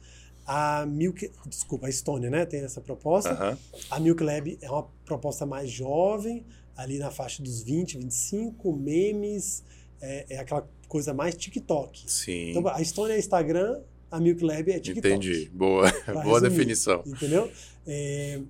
A 0.47 0.85
Milk, 0.87 1.31
desculpa, 1.47 1.87
a 1.87 1.91
Estônia, 1.91 2.29
né, 2.29 2.45
tem 2.45 2.61
essa 2.61 2.81
proposta. 2.81 3.31
Aham. 3.31 3.59
A 3.91 3.99
Milk 3.99 4.23
Lab 4.23 4.59
é 4.61 4.71
uma 4.71 4.83
proposta 5.05 5.47
mais 5.47 5.71
jovem, 5.71 6.45
ali 6.77 6.99
na 6.99 7.11
faixa 7.11 7.43
dos 7.43 7.63
20, 7.63 7.97
25, 7.97 8.73
memes, 8.77 9.65
é, 10.01 10.27
é 10.29 10.39
aquela 10.39 10.69
coisa 10.89 11.15
mais 11.15 11.35
TikTok. 11.37 12.05
Sim. 12.11 12.51
Então, 12.51 12.69
a 12.69 12.83
Estônia 12.83 13.15
é 13.15 13.19
Instagram, 13.19 13.81
a 14.11 14.21
Milk 14.21 14.45
Lab 14.45 14.71
é 14.71 14.79
TikTok. 14.79 14.99
Entendi. 15.09 15.51
Boa. 15.55 15.91
Boa 16.07 16.23
resumir. 16.41 16.51
definição. 16.51 17.03
Entendeu? 17.07 17.51
É, 17.87 18.41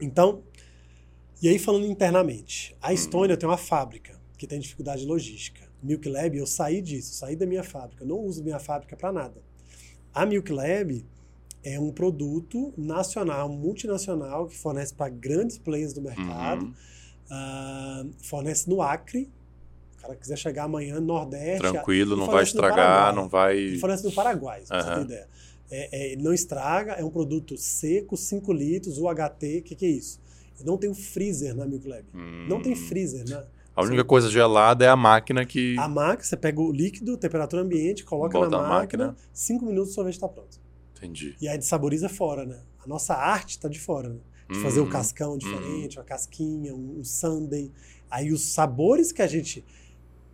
então, 0.00 0.44
e 1.42 1.48
aí 1.48 1.58
falando 1.58 1.86
internamente, 1.86 2.70
Uhum. 2.72 2.78
a 2.82 2.92
Estônia 2.92 3.36
tem 3.36 3.48
uma 3.48 3.56
fábrica 3.58 4.16
que 4.38 4.46
tem 4.46 4.60
dificuldade 4.60 5.04
logística. 5.04 5.65
Milk 5.82 6.08
Lab, 6.08 6.36
eu 6.36 6.46
saí 6.46 6.80
disso, 6.80 7.14
saí 7.14 7.36
da 7.36 7.46
minha 7.46 7.62
fábrica, 7.62 8.02
eu 8.04 8.08
não 8.08 8.18
uso 8.18 8.42
minha 8.42 8.58
fábrica 8.58 8.96
para 8.96 9.12
nada. 9.12 9.40
A 10.12 10.24
Milk 10.26 10.50
Lab 10.52 11.04
é 11.62 11.78
um 11.78 11.90
produto 11.92 12.72
nacional, 12.76 13.48
multinacional, 13.48 14.46
que 14.46 14.56
fornece 14.56 14.94
para 14.94 15.08
grandes 15.10 15.58
players 15.58 15.92
do 15.92 16.00
mercado, 16.00 16.64
Uhum. 16.66 16.74
ah, 17.30 18.04
fornece 18.22 18.68
no 18.68 18.80
Acre. 18.82 19.28
O 19.98 20.00
cara 20.02 20.14
quiser 20.16 20.38
chegar 20.38 20.64
amanhã 20.64 20.94
no 21.00 21.06
Nordeste, 21.06 21.58
Tranquilo, 21.70 22.16
não 22.16 22.26
vai 22.26 22.44
estragar, 22.44 23.14
não 23.14 23.28
vai. 23.28 23.58
e 23.58 23.78
fornece 23.78 24.04
no 24.04 24.12
Paraguai, 24.12 24.60
se 24.60 24.68
você 24.68 24.74
Aham. 24.74 24.94
ter 24.94 25.00
ideia. 25.04 25.28
É, 25.68 26.12
é, 26.12 26.16
não 26.16 26.32
estraga, 26.32 26.92
é 26.92 27.04
um 27.04 27.10
produto 27.10 27.56
seco, 27.58 28.16
5 28.16 28.52
litros, 28.52 28.98
UHT, 28.98 29.58
o 29.58 29.62
que, 29.62 29.74
que 29.74 29.84
é 29.86 29.88
isso? 29.90 30.20
Não 30.64 30.78
tem 30.78 30.88
um 30.88 30.94
freezer 30.94 31.54
na 31.56 31.66
Milk 31.66 31.86
Lab. 31.88 32.04
Não 32.48 32.60
tem 32.62 32.72
Hum. 32.72 32.76
freezer, 32.76 33.28
né? 33.28 33.44
A 33.76 33.82
única 33.82 34.02
coisa 34.04 34.30
gelada 34.30 34.84
é 34.84 34.88
a 34.88 34.96
máquina 34.96 35.44
que. 35.44 35.76
A 35.78 35.86
máquina, 35.88 36.24
você 36.24 36.36
pega 36.36 36.60
o 36.60 36.72
líquido, 36.72 37.16
temperatura 37.18 37.60
ambiente, 37.62 38.04
coloca 38.04 38.38
Bota 38.38 38.50
na 38.50 38.62
na 38.62 38.68
máquina, 38.68 39.06
máquina. 39.08 39.26
5 39.34 39.64
minutos 39.66 39.90
o 39.92 39.94
sorvete 39.94 40.14
está 40.14 40.26
pronto. 40.28 40.58
Entendi. 40.96 41.36
E 41.40 41.46
aí 41.46 41.58
de 41.58 41.64
saboriza 41.66 42.08
fora, 42.08 42.46
né? 42.46 42.58
A 42.82 42.88
nossa 42.88 43.14
arte 43.14 43.50
está 43.50 43.68
de 43.68 43.78
fora, 43.78 44.08
né? 44.08 44.20
De 44.48 44.58
fazer 44.60 44.80
Uhum. 44.80 44.86
um 44.86 44.90
cascão 44.90 45.36
diferente, 45.36 45.98
uma 45.98 46.04
casquinha, 46.04 46.74
um, 46.74 47.00
um 47.00 47.04
sundae. 47.04 47.70
Aí 48.10 48.32
os 48.32 48.42
sabores 48.54 49.12
que 49.12 49.20
a 49.20 49.26
gente 49.26 49.62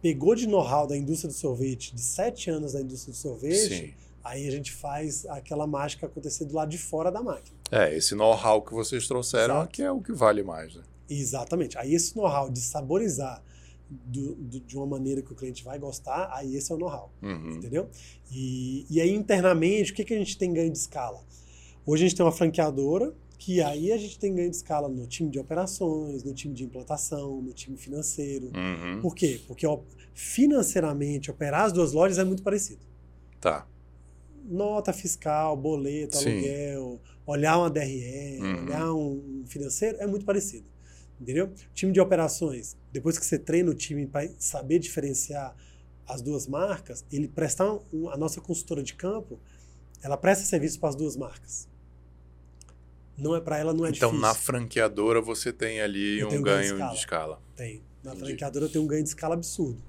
pegou 0.01 0.35
de 0.35 0.47
know-how 0.47 0.87
da 0.87 0.97
indústria 0.97 1.29
do 1.29 1.35
sorvete, 1.35 1.95
de 1.95 2.01
sete 2.01 2.51
anos 2.51 2.75
da 2.75 2.81
indústria 2.81 3.13
do 3.13 3.17
sorvete, 3.17 3.69
Sim. 3.87 3.95
aí 4.23 4.47
a 4.47 4.51
gente 4.51 4.71
faz 4.71 5.25
aquela 5.27 5.67
mágica 5.67 6.07
acontecer 6.07 6.45
do 6.45 6.55
lado 6.55 6.69
de 6.71 6.79
fora 6.79 7.11
da 7.11 7.23
máquina. 7.23 7.57
É, 7.71 7.97
esse 7.97 8.15
know-how 8.15 8.61
que 8.63 8.73
vocês 8.73 9.09
trouxeram 9.09 9.55
Exato. 9.57 9.65
aqui 9.65 9.83
é 9.83 9.91
o 9.91 10.01
que 10.01 10.13
vale 10.13 10.43
mais, 10.43 10.75
né? 10.77 10.83
Exatamente. 11.21 11.77
Aí 11.79 11.95
esse 11.95 12.17
know-how 12.17 12.51
de 12.51 12.61
saborizar 12.61 13.43
do- 13.91 14.35
do- 14.37 14.61
de 14.61 14.77
uma 14.77 14.87
maneira 14.87 15.21
que 15.23 15.33
o 15.33 15.35
cliente 15.37 15.63
vai 15.63 15.79
gostar, 15.79 16.31
aí 16.33 16.57
esse 16.57 16.73
é 16.73 16.75
o 16.75 16.79
know-how. 16.79 17.13
Uhum. 17.23 17.51
entendeu? 17.57 17.89
E, 18.31 18.87
e 18.91 19.01
aí 19.01 19.11
internamente, 19.15 19.93
o 19.93 19.95
que, 19.95 20.05
que 20.05 20.15
a 20.15 20.19
gente 20.19 20.39
tem 20.39 20.53
ganho 20.53 20.71
de 20.71 20.79
escala? 20.79 21.23
Hoje 21.85 22.05
a 22.05 22.09
gente 22.09 22.17
tem 22.17 22.25
uma 22.25 22.33
franqueadora, 22.33 23.13
que 23.39 23.61
aí 23.61 23.91
a 23.93 23.97
gente 23.99 24.19
tem 24.19 24.35
ganho 24.35 24.49
de 24.49 24.57
escala 24.57 24.89
no 24.89 25.05
time 25.07 25.29
de 25.29 25.39
operações, 25.39 26.23
no 26.23 26.33
time 26.33 26.55
de 26.55 26.63
implantação, 26.65 27.43
no 27.43 27.53
time 27.53 27.77
financeiro. 27.77 28.47
Uhum. 28.55 29.01
Por 29.03 29.15
quê? 29.15 29.41
Porque 29.49 29.67
financeiramente, 30.15 31.31
operar 31.31 31.65
as 31.67 31.73
duas 31.73 31.93
lojas 31.93 32.19
é 32.19 32.25
muito 32.25 32.43
parecido. 32.43 32.81
Tá. 33.41 33.67
Nota 34.45 34.93
fiscal, 34.93 35.57
boleto, 35.57 36.17
Sim. 36.17 36.31
aluguel, 36.31 37.01
olhar 37.27 37.59
uma 37.59 37.69
DRE, 37.71 38.39
Uhum. 38.41 38.65
olhar 38.65 38.93
um 38.95 39.45
financeiro, 39.47 39.99
é 40.01 40.07
muito 40.07 40.25
parecido. 40.25 40.65
Entendeu? 41.23 41.53
Time 41.73 41.93
de 41.93 42.01
operações, 42.01 42.77
depois 42.93 43.17
que 43.17 43.25
você 43.25 43.39
treina 43.39 43.71
o 43.71 43.75
time 43.75 44.07
para 44.09 44.29
saber 44.41 44.81
diferenciar 44.81 45.55
as 46.05 46.21
duas 46.21 46.49
marcas, 46.49 47.05
ele 47.13 47.29
prestar 47.29 47.73
um- 47.93 48.09
a 48.11 48.17
nossa 48.17 48.41
consultora 48.41 48.83
de 48.83 48.95
campo, 48.95 49.39
ela 50.03 50.17
presta 50.17 50.45
serviço 50.45 50.81
para 50.81 50.89
as 50.89 50.97
duas 50.97 51.17
marcas. 51.17 51.69
Não 53.17 53.37
é 53.37 53.41
para 53.41 53.57
ela, 53.59 53.73
não 53.73 53.87
é 53.87 53.91
então, 53.91 54.11
difícil. 54.11 54.21
na 54.29 54.35
franqueadora, 54.35 55.21
você 55.21 55.53
tem 55.53 55.81
ali 55.81 56.25
um 56.25 56.29
tenho 56.29 56.43
ganho 56.43 56.77
ganho 56.77 56.89
de 56.89 56.95
de 56.95 56.99
escala. 56.99 57.41
Tem. 57.55 57.83
Na 58.03 58.11
Entendi. 58.13 58.27
franqueadora 58.31 58.69
tem 58.69 58.81
um 58.81 58.87
ganho 58.87 59.03
de 59.05 59.09
escala 59.11 59.35
absurdo. 59.35 59.81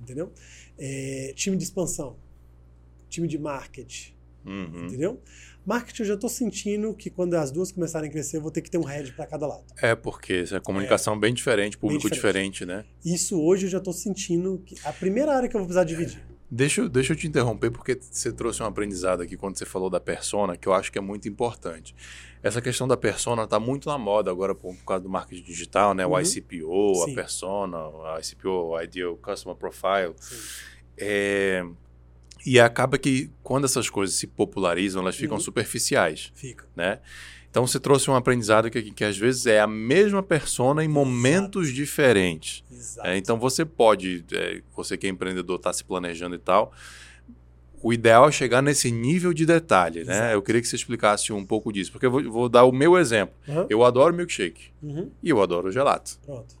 Entendeu? 0.00 0.32
É, 0.78 1.32
time 1.36 1.56
de 1.56 1.62
expansão, 1.62 2.16
time 3.08 3.28
de 3.28 3.38
marketing, 3.38 4.12
Uhum. 4.44 4.86
entendeu? 4.86 5.20
Marketing 5.66 6.02
eu 6.02 6.06
já 6.08 6.14
estou 6.14 6.30
sentindo 6.30 6.94
que 6.94 7.10
quando 7.10 7.34
as 7.34 7.50
duas 7.50 7.70
começarem 7.70 8.08
a 8.08 8.12
crescer, 8.12 8.38
eu 8.38 8.40
vou 8.42 8.50
ter 8.50 8.62
que 8.62 8.70
ter 8.70 8.78
um 8.78 8.84
head 8.84 9.12
para 9.12 9.26
cada 9.26 9.46
lado. 9.46 9.64
É, 9.80 9.94
porque 9.94 10.32
essa 10.34 10.60
comunicação 10.60 11.18
bem 11.18 11.32
diferente, 11.34 11.76
público 11.78 12.10
diferente. 12.10 12.60
diferente, 12.64 12.66
né? 12.66 12.84
Isso 13.04 13.40
hoje 13.40 13.66
eu 13.66 13.70
já 13.70 13.78
estou 13.78 13.92
sentindo 13.92 14.62
que 14.64 14.74
a 14.84 14.92
primeira 14.92 15.34
área 15.36 15.48
que 15.48 15.54
eu 15.54 15.60
vou 15.60 15.66
precisar 15.66 15.84
dividir. 15.84 16.22
Deixa, 16.52 16.80
eu- 16.80 16.88
deixa 16.88 17.12
eu 17.12 17.16
te 17.16 17.28
interromper, 17.28 17.70
porque 17.70 17.96
você 18.00 18.32
trouxe 18.32 18.60
um 18.60 18.66
aprendizado 18.66 19.20
aqui 19.22 19.36
quando 19.36 19.56
você 19.56 19.64
falou 19.64 19.88
da 19.88 20.00
persona, 20.00 20.56
que 20.56 20.66
eu 20.66 20.72
acho 20.74 20.90
que 20.90 20.98
é 20.98 21.00
muito 21.00 21.28
importante. 21.28 21.94
Essa 22.42 22.60
questão 22.60 22.88
da 22.88 22.96
persona 22.96 23.44
está 23.44 23.60
muito 23.60 23.88
na 23.88 23.96
moda 23.96 24.30
agora 24.32 24.52
por, 24.52 24.74
por 24.74 24.84
causa 24.84 25.02
do 25.04 25.08
marketing 25.08 25.44
digital, 25.44 25.94
né? 25.94 26.04
O 26.04 26.10
Uhum. 26.14 26.20
ICPO, 26.20 27.02
a 27.02 27.06
Sim. 27.06 27.14
persona, 27.14 27.76
a 27.76 28.18
ICPO, 28.20 28.48
o 28.70 28.82
Ideal 28.82 29.16
Customer 29.18 29.54
Profile. 29.56 30.14
É, 30.98 31.64
E 32.46 32.58
acaba 32.58 32.96
que 32.98 33.30
quando 33.42 33.64
essas 33.64 33.90
coisas 33.90 34.16
se 34.16 34.26
popularizam, 34.26 35.02
elas 35.02 35.16
ficam 35.16 35.36
Uhum. 35.36 35.42
superficiais, 35.42 36.32
Fica. 36.34 36.64
né? 36.74 36.98
Então 37.50 37.66
você 37.66 37.80
trouxe 37.80 38.08
um 38.10 38.14
aprendizado 38.14 38.70
que, 38.70 38.80
que 38.92 39.04
às 39.04 39.18
vezes 39.18 39.44
é 39.46 39.58
a 39.60 39.66
mesma 39.66 40.22
persona 40.22 40.84
em 40.84 40.88
momentos 40.88 41.72
diferentes. 41.72 42.62
Exato. 42.70 43.08
É, 43.08 43.16
então 43.16 43.38
você 43.38 43.64
pode, 43.64 44.24
é, 44.32 44.62
você 44.76 44.96
que 44.96 45.06
é 45.06 45.10
empreendedor, 45.10 45.56
está 45.56 45.72
se 45.72 45.82
planejando 45.84 46.36
e 46.36 46.38
tal. 46.38 46.72
O 47.82 47.92
ideal 47.92 48.28
é 48.28 48.32
chegar 48.32 48.62
nesse 48.62 48.90
nível 48.92 49.32
de 49.32 49.44
detalhe, 49.46 50.04
né? 50.04 50.12
Exato. 50.14 50.32
Eu 50.34 50.42
queria 50.42 50.60
que 50.60 50.68
você 50.68 50.76
explicasse 50.76 51.32
um 51.32 51.44
pouco 51.44 51.72
disso, 51.72 51.90
porque 51.90 52.06
eu 52.06 52.10
vou, 52.10 52.22
vou 52.30 52.48
dar 52.48 52.64
o 52.64 52.72
meu 52.72 52.96
exemplo. 52.96 53.34
Aham. 53.48 53.66
Eu 53.70 53.82
adoro 53.84 54.14
milkshake 54.14 54.70
Uhum. 54.82 55.10
e 55.22 55.30
eu 55.30 55.42
adoro 55.42 55.72
gelato. 55.72 56.18
Pronto. 56.24 56.54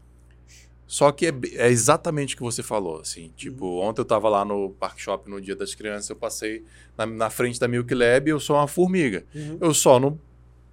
Só 0.92 1.12
que 1.12 1.26
é, 1.26 1.32
é 1.54 1.68
exatamente 1.68 2.34
o 2.34 2.38
que 2.38 2.42
você 2.42 2.64
falou, 2.64 2.98
assim. 2.98 3.30
Tipo, 3.36 3.64
Uhum. 3.64 3.82
ontem 3.84 4.00
eu 4.00 4.04
tava 4.04 4.28
lá 4.28 4.44
no 4.44 4.70
Park 4.70 4.98
Shop 4.98 5.30
no 5.30 5.40
Dia 5.40 5.54
das 5.54 5.72
Crianças, 5.72 6.10
eu 6.10 6.16
passei 6.16 6.64
na, 6.98 7.06
na 7.06 7.30
frente 7.30 7.60
da 7.60 7.68
Milk 7.68 7.94
Lab 7.94 8.26
e 8.28 8.32
eu 8.32 8.40
sou 8.40 8.56
uma 8.56 8.66
formiga. 8.66 9.24
Uhum. 9.32 9.58
Eu 9.60 9.72
só 9.72 10.00
não 10.00 10.18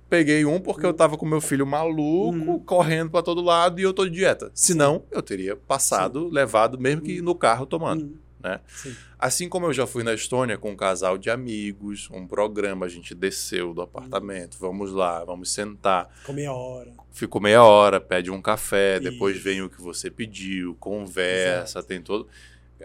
peguei 0.10 0.44
um 0.44 0.60
porque 0.60 0.84
eu 0.88 0.94
tava 0.94 1.18
com 1.18 1.26
meu 1.28 1.40
filho 1.40 1.68
maluco, 1.68 2.36
Uhum. 2.54 2.60
correndo 2.62 3.12
pra 3.12 3.22
todo 3.22 3.42
lado 3.44 3.80
e 3.80 3.84
eu 3.84 3.94
tô 3.94 4.06
de 4.06 4.16
dieta. 4.16 4.50
Senão, 4.56 5.04
eu 5.12 5.22
teria 5.22 5.56
passado, 5.56 6.28
levado, 6.30 6.80
mesmo 6.80 7.04
que 7.04 7.22
no 7.22 7.36
carro 7.36 7.68
tomando. 7.68 8.18
Né? 8.42 8.60
Sim. 8.68 8.96
Assim 9.18 9.50
como 9.50 9.66
eu 9.66 9.74
já 9.74 9.88
fui 9.88 10.04
na 10.04 10.14
Estônia 10.14 10.58
com 10.58 10.72
um 10.72 10.76
casal 10.76 11.18
de 11.18 11.30
amigos, 11.30 12.08
um 12.12 12.28
programa, 12.28 12.86
a 12.86 12.90
gente 12.90 13.16
desceu 13.16 13.74
do 13.74 13.82
apartamento, 13.82 14.58
vamos 14.60 14.92
lá, 14.92 15.24
vamos 15.26 15.52
sentar. 15.52 16.10
Ficou 16.20 16.36
meia 16.36 16.54
hora. 16.54 16.94
Ficou 17.12 17.42
meia 17.42 17.64
hora, 17.64 18.00
pede 18.00 18.30
um 18.30 18.42
café, 18.42 19.00
depois 19.00 19.36
Isso. 19.36 19.44
vem 19.44 19.62
o 19.64 19.70
que 19.70 19.82
você 19.82 20.12
pediu, 20.12 20.76
conversa, 20.80 21.82
tem 21.82 22.02
todo. 22.02 22.28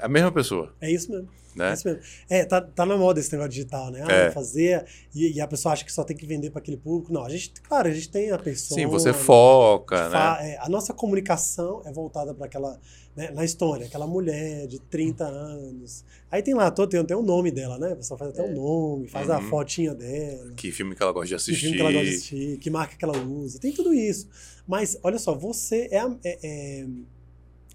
A 0.01 0.09
mesma 0.09 0.33
pessoa, 0.33 0.75
É 0.81 0.91
isso 0.91 1.11
mesmo. 1.11 1.29
É 1.55 1.59
né? 1.59 1.75
isso 1.75 1.87
mesmo. 1.87 2.03
É, 2.31 2.45
tá, 2.47 2.63
tá 2.63 2.87
na 2.87 2.97
moda 2.97 3.21
esse 3.21 3.31
negócio 3.31 3.51
digital, 3.51 3.91
né? 3.91 4.03
Ah, 4.09 4.13
É. 4.13 4.31
fazer. 4.31 4.87
E, 5.15 5.33
e 5.33 5.41
a 5.41 5.47
pessoa 5.47 5.75
acha 5.75 5.85
que 5.85 5.93
só 5.93 6.03
tem 6.03 6.17
que 6.17 6.25
vender 6.25 6.51
para 6.51 6.61
aquele 6.61 6.79
público. 6.79 7.13
Não, 7.13 7.25
a 7.27 7.29
gente, 7.29 7.53
claro, 7.61 7.89
a 7.89 7.93
gente 7.93 8.09
tem 8.09 8.31
a 8.31 8.39
pessoa. 8.39 8.81
Sim, 8.81 8.87
você 8.87 9.13
foca, 9.13 10.09
né? 10.09 10.53
é, 10.53 10.59
a 10.61 10.69
nossa 10.71 10.95
comunicação 10.95 11.83
é 11.85 11.93
voltada 11.93 12.33
para 12.35 12.47
aquela. 12.47 12.81
Né, 13.15 13.31
na 13.31 13.45
história, 13.45 13.87
aquela 13.87 14.07
mulher 14.07 14.67
de 14.67 14.79
30 14.81 15.25
anos. 15.27 16.05
Aí 16.31 16.43
tem 16.43 16.55
lá, 16.55 16.71
todo, 16.71 16.89
tem 16.91 16.99
até 17.01 17.15
o 17.15 17.21
nome 17.23 17.51
dela, 17.51 17.79
né? 17.79 17.93
A 17.93 17.97
pessoa 17.97 18.17
faz 18.17 18.31
até 18.31 18.43
o 18.43 18.55
nome, 18.55 19.07
faz 19.09 19.29
a 19.29 19.39
Uhum. 19.39 19.49
fotinha 19.51 19.95
dela. 19.95 20.53
Que 20.55 20.73
filme 20.73 20.95
que 20.95 21.03
ela 21.03 21.13
gosta 21.13 21.27
de 21.27 21.31
Que 21.31 21.37
assistir. 21.37 21.61
filme 21.61 21.77
que 21.77 21.83
ela 21.83 21.93
gosta 21.93 22.07
de 22.09 22.15
assistir, 22.17 22.59
que 22.59 22.71
marca 22.71 22.97
que 22.97 23.05
ela 23.05 23.19
usa, 23.23 23.59
tem 23.59 23.71
tudo 23.73 23.93
isso. 23.93 24.29
Mas, 24.67 24.99
olha 25.03 25.19
só, 25.19 25.35
você 25.35 25.89
é. 25.91 25.99
a- 25.99 26.17
é- 26.25 26.39
é- 26.43 26.87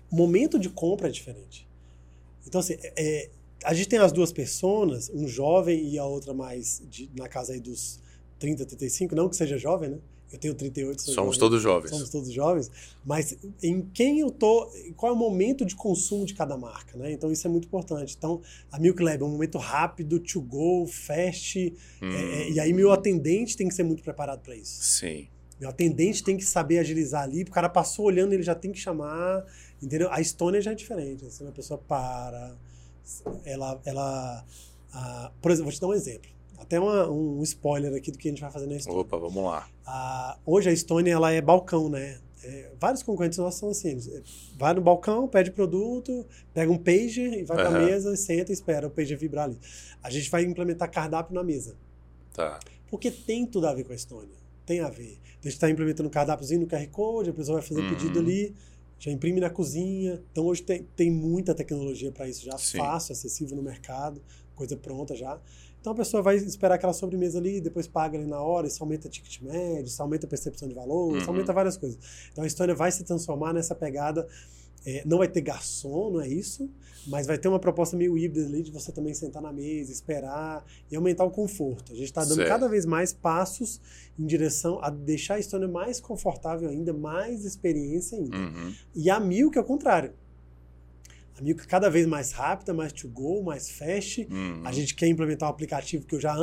o 0.09 0.15
momento 0.15 0.57
de 0.57 0.69
compra 0.69 1.07
é 1.07 1.11
diferente. 1.11 1.67
Então, 2.47 2.59
assim, 2.61 2.73
é- 2.81 2.93
é, 2.97 3.29
a 3.63 3.73
gente 3.73 3.89
tem 3.89 3.99
as 3.99 4.11
duas 4.11 4.31
personas, 4.31 5.09
um 5.13 5.27
jovem 5.27 5.87
e 5.89 5.99
a 5.99 6.05
outra 6.05 6.33
mais 6.33 6.81
de- 6.89 7.09
na 7.15 7.27
casa 7.27 7.53
aí 7.53 7.59
dos 7.59 7.99
30, 8.39 8.65
35, 8.65 9.13
não 9.15 9.27
que 9.29 9.35
seja 9.35 9.57
jovem, 9.57 9.89
né? 9.89 9.97
Eu 10.31 10.37
tenho 10.37 10.53
38, 10.53 11.01
sou 11.01 11.13
Somos 11.13 11.35
jovem, 11.35 11.39
todos 11.39 11.61
jovens. 11.61 11.89
Somos 11.89 12.09
todos 12.09 12.31
jovens, 12.33 12.71
mas 13.05 13.37
em 13.63 13.81
quem 13.93 14.19
eu 14.19 14.29
tô, 14.29 14.69
qual 14.97 15.13
é 15.13 15.15
o 15.15 15.17
momento 15.17 15.65
de 15.65 15.73
consumo 15.75 16.25
de 16.25 16.33
cada 16.33 16.57
marca, 16.57 16.97
né? 16.97 17.13
Então 17.13 17.31
isso 17.31 17.47
é 17.47 17.49
muito 17.49 17.65
importante. 17.65 18.13
Então, 18.17 18.41
a 18.69 18.77
Milk 18.77 19.01
Lab 19.01 19.21
é 19.21 19.25
um 19.25 19.29
momento 19.29 19.57
rápido, 19.57 20.19
to 20.19 20.41
go, 20.41 20.85
fast, 20.85 21.73
Hum, 22.01 22.11
é, 22.11 22.41
é, 22.43 22.51
e 22.51 22.59
aí 22.59 22.73
meu 22.73 22.91
atendente 22.91 23.55
tem 23.55 23.67
que 23.69 23.73
ser 23.73 23.83
muito 23.83 24.03
preparado 24.03 24.41
para 24.41 24.55
isso. 24.55 24.83
Sim. 24.83 25.27
Meu 25.59 25.69
atendente 25.69 26.21
tem 26.23 26.35
que 26.37 26.43
saber 26.45 26.79
agilizar 26.79 27.23
ali, 27.23 27.43
o 27.43 27.49
cara 27.49 27.69
passou 27.69 28.05
olhando, 28.05 28.33
ele 28.33 28.43
já 28.43 28.53
tem 28.53 28.71
que 28.71 28.77
chamar, 28.79 29.45
entendeu? 29.81 30.11
A 30.11 30.19
Estônia 30.21 30.61
já 30.61 30.71
é 30.71 30.75
diferente, 30.75 31.25
assim, 31.25 31.47
a 31.47 31.51
pessoa 31.51 31.79
para, 31.79 32.53
ela, 33.45 33.79
ela 33.85 34.45
ah, 34.93 35.31
por 35.41 35.51
exemplo, 35.51 35.71
vou 35.71 35.73
te 35.73 35.81
dar 35.81 35.87
um 35.87 35.93
exemplo, 35.93 36.29
até 36.57 36.79
uma- 36.79 37.09
um 37.09 37.41
spoiler 37.43 37.93
aqui 37.95 38.11
do 38.11 38.17
que 38.17 38.27
a 38.27 38.31
gente 38.31 38.41
vai 38.41 38.51
fazer 38.51 38.67
na 38.67 38.75
Estônia. 38.75 38.99
Opa, 39.01 39.17
vamos 39.17 39.43
lá. 39.43 39.67
Ah, 39.89 40.37
hoje 40.45 40.69
a 40.69 40.73
Estônia, 40.73 41.13
ela 41.13 41.31
é 41.31 41.39
balcão, 41.41 41.87
né? 41.87 42.19
É, 42.43 42.71
vários 42.77 43.01
concorrentes 43.01 43.37
nossos 43.37 43.59
são 43.59 43.69
assim, 43.69 43.97
é, 44.11 44.21
vai 44.57 44.73
no 44.73 44.81
balcão, 44.81 45.27
pede 45.29 45.49
produto, 45.49 46.25
pega 46.53 46.69
um 46.69 46.77
pager 46.77 47.33
e 47.39 47.43
vai 47.45 47.57
pra 47.57 47.69
Aham. 47.69 47.85
mesa, 47.85 48.15
senta 48.17 48.51
e 48.51 48.53
espera 48.53 48.85
o 48.87 48.91
pager 48.91 49.17
vibrar 49.17 49.45
ali. 49.45 49.57
A 50.03 50.09
gente 50.09 50.29
vai 50.29 50.43
implementar 50.43 50.91
cardápio 50.91 51.33
na 51.33 51.41
mesa. 51.41 51.75
Tá. 52.33 52.59
Porque 52.89 53.09
tem 53.09 53.45
tudo 53.45 53.65
a 53.65 53.73
ver 53.73 53.85
com 53.85 53.93
a 53.93 53.95
Estônia. 53.95 54.35
Tem 54.65 54.81
a 54.81 54.89
ver. 54.89 55.19
A 55.39 55.43
gente 55.43 55.53
está 55.53 55.69
implementando 55.69 56.09
cardápiozinho 56.09 56.61
no 56.61 56.67
QR 56.67 56.85
Code, 56.89 57.29
a 57.29 57.33
pessoa 57.33 57.59
vai 57.59 57.67
fazer 57.67 57.81
Uhum. 57.81 57.87
pedido 57.87 58.19
ali, 58.19 58.53
já 58.99 59.09
imprime 59.09 59.39
na 59.39 59.49
cozinha. 59.49 60.21
Então 60.31 60.45
hoje 60.45 60.63
tem, 60.63 60.83
tem 60.97 61.09
muita 61.09 61.55
tecnologia 61.55 62.11
para 62.11 62.27
isso 62.27 62.43
já, 62.43 62.57
Sim. 62.57 62.77
fácil, 62.77 63.13
acessível 63.13 63.55
no 63.55 63.63
mercado, 63.63 64.21
coisa 64.53 64.75
pronta 64.75 65.15
já. 65.15 65.39
Então 65.79 65.93
a 65.93 65.95
pessoa 65.95 66.21
vai 66.23 66.35
esperar 66.35 66.75
aquela 66.75 66.93
sobremesa 66.93 67.37
ali, 67.39 67.61
depois 67.61 67.87
paga 67.87 68.17
ali 68.17 68.27
na 68.27 68.41
hora, 68.41 68.67
isso 68.67 68.83
aumenta 68.83 69.07
ticket 69.07 69.41
médio, 69.41 69.85
isso 69.85 70.01
aumenta 70.01 70.25
a 70.25 70.29
percepção 70.29 70.67
de 70.67 70.73
valor, 70.75 71.15
isso 71.15 71.25
Uhum. 71.25 71.31
aumenta 71.33 71.53
várias 71.53 71.77
coisas. 71.77 71.97
Então 72.31 72.43
a 72.43 72.47
Estônia 72.47 72.75
vai 72.75 72.91
se 72.91 73.03
transformar 73.03 73.53
nessa 73.53 73.73
pegada. 73.75 74.27
é, 74.85 75.03
não 75.05 75.17
vai 75.17 75.27
ter 75.27 75.41
garçom, 75.41 76.11
não 76.11 76.21
é 76.21 76.29
isso, 76.29 76.69
mas 77.07 77.27
vai 77.27 77.37
ter 77.37 77.49
uma 77.49 77.59
proposta 77.59 77.97
meio 77.97 78.17
híbrida 78.17 78.47
ali 78.47 78.61
de 78.63 78.71
você 78.71 78.89
também 78.89 79.13
sentar 79.13 79.41
na 79.41 79.51
mesa, 79.51 79.91
esperar 79.91 80.63
e 80.89 80.95
aumentar 80.95 81.25
o 81.25 81.31
conforto. 81.31 81.91
A 81.91 81.95
gente 81.95 82.05
está 82.05 82.21
dando 82.23 82.35
Certo. 82.35 82.47
cada 82.47 82.69
vez 82.69 82.85
mais 82.85 83.11
passos 83.11 83.81
em 84.17 84.25
direção 84.25 84.79
a 84.81 84.89
deixar 84.89 85.33
a 85.33 85.39
Estônia 85.39 85.67
mais 85.67 85.99
confortável 85.99 86.69
ainda, 86.69 86.93
mais 86.93 87.43
experiência 87.43 88.17
ainda. 88.17 88.37
Uhum. 88.37 88.73
E 88.95 89.09
a 89.09 89.19
Milk 89.19 89.57
é 89.57 89.61
o 89.61 89.63
contrário. 89.65 90.13
A 91.37 91.41
Milk 91.43 91.61
é 91.63 91.65
cada 91.65 91.89
vez 91.89 92.07
mais 92.07 92.31
rápida, 92.31 92.73
mais 92.73 92.91
to 92.91 93.07
go, 93.07 93.43
mais 93.43 93.69
fast. 93.69 94.27
Uhum. 94.29 94.63
A 94.65 94.71
gente 94.71 94.95
quer 94.95 95.07
implementar 95.07 95.47
um 95.47 95.51
aplicativo 95.51 96.05
que 96.05 96.15
eu 96.15 96.19
já. 96.19 96.35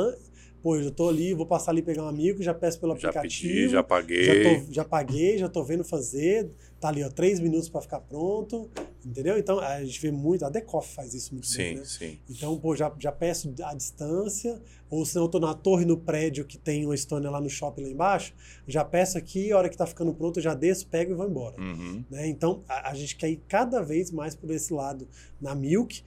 Pô, 0.65 0.77
eu 0.77 0.83
já 0.85 0.89
tô 0.89 1.07
ali, 1.07 1.31
vou 1.35 1.45
passar 1.45 1.69
ali 1.69 1.83
pegar 1.83 2.01
uma 2.01 2.11
Milk, 2.11 2.41
já 2.41 2.51
peço 2.51 2.79
pelo 2.79 2.97
Já 2.97 3.09
aplicativo. 3.09 3.53
pedi, 3.53 3.63
já 3.65 3.69
Já, 3.77 3.83
paguei. 3.83 4.43
tô- 4.65 4.73
já 4.73 4.83
paguei, 4.83 5.37
já 5.37 5.47
tô 5.47 5.63
vendo 5.63 5.83
fazer. 5.83 6.49
Tá 6.79 6.87
ali, 6.87 7.03
ó, 7.03 7.09
três 7.11 7.39
minutos 7.39 7.69
para 7.69 7.81
ficar 7.81 7.99
pronto. 7.99 8.67
Entendeu? 9.05 9.37
Então, 9.37 9.59
a 9.59 9.83
gente 9.85 10.01
vê 10.01 10.09
muito, 10.09 10.43
a 10.43 10.49
Decoff 10.49 10.91
faz 10.95 11.13
isso 11.13 11.35
muito 11.35 11.45
sim, 11.45 11.57
bem, 11.59 11.75
né? 11.75 11.85
Sim, 11.85 12.17
Então, 12.27 12.57
pô, 12.57 12.75
já, 12.75 12.91
já 12.97 13.11
peço 13.11 13.53
a 13.63 13.75
distância, 13.75 14.59
ou 14.89 15.05
se 15.05 15.13
não 15.13 15.25
eu 15.25 15.27
tô 15.29 15.39
na 15.39 15.53
torre 15.53 15.85
no 15.85 15.97
prédio 15.97 16.43
que 16.43 16.57
tem 16.57 16.83
uma 16.83 16.95
Estônia 16.95 17.29
lá 17.29 17.39
no 17.39 17.47
shopping 17.47 17.83
lá 17.83 17.89
embaixo, 17.89 18.33
já 18.67 18.83
peço 18.83 19.19
aqui, 19.19 19.51
a 19.51 19.59
hora 19.59 19.69
que 19.69 19.77
tá 19.77 19.85
ficando 19.85 20.15
pronto, 20.15 20.39
eu 20.39 20.43
já 20.43 20.55
desço, 20.55 20.87
pego 20.87 21.11
e 21.11 21.13
vou 21.13 21.27
embora. 21.29 21.61
Uhum. 21.61 22.03
Né? 22.09 22.27
Então, 22.27 22.63
a, 22.67 22.89
a 22.89 22.95
gente 22.95 23.15
quer 23.15 23.29
ir 23.29 23.39
cada 23.47 23.83
vez 23.83 24.09
mais 24.09 24.33
por 24.33 24.49
esse 24.49 24.73
lado 24.73 25.07
na 25.39 25.53
Milk 25.53 26.01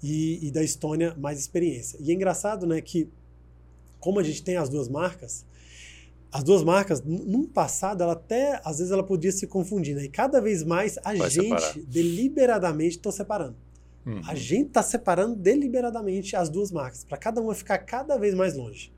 e, 0.00 0.46
e 0.46 0.50
da 0.52 0.62
Estônia 0.62 1.12
mais 1.18 1.40
experiência. 1.40 1.98
E 2.00 2.12
é 2.12 2.14
engraçado, 2.14 2.68
né, 2.68 2.80
que 2.80 3.08
como 4.06 4.20
a 4.20 4.22
gente 4.22 4.40
tem 4.40 4.56
as 4.56 4.68
duas 4.68 4.88
marcas, 4.88 5.44
as 6.30 6.44
duas 6.44 6.62
marcas, 6.62 7.02
num 7.02 7.44
passado, 7.44 8.02
ela 8.04 8.12
até, 8.12 8.60
às 8.64 8.78
vezes, 8.78 8.92
ela 8.92 9.02
podia 9.02 9.32
se 9.32 9.46
confundir, 9.48 9.96
né? 9.96 10.04
E 10.04 10.08
cada 10.08 10.40
vez 10.40 10.62
mais 10.62 10.96
a 10.98 11.12
Vai 11.14 11.28
gente, 11.30 11.60
separar. 11.60 11.74
deliberadamente, 11.88 12.96
está 12.98 13.10
separando. 13.10 13.56
Uhum. 14.06 14.20
A 14.26 14.34
gente 14.36 14.68
está 14.68 14.82
separando 14.82 15.34
deliberadamente 15.34 16.36
as 16.36 16.48
duas 16.48 16.70
marcas, 16.70 17.02
para 17.04 17.16
cada 17.18 17.40
uma 17.40 17.52
ficar 17.54 17.78
cada 17.78 18.16
vez 18.16 18.32
mais 18.34 18.54
longe. 18.54 18.92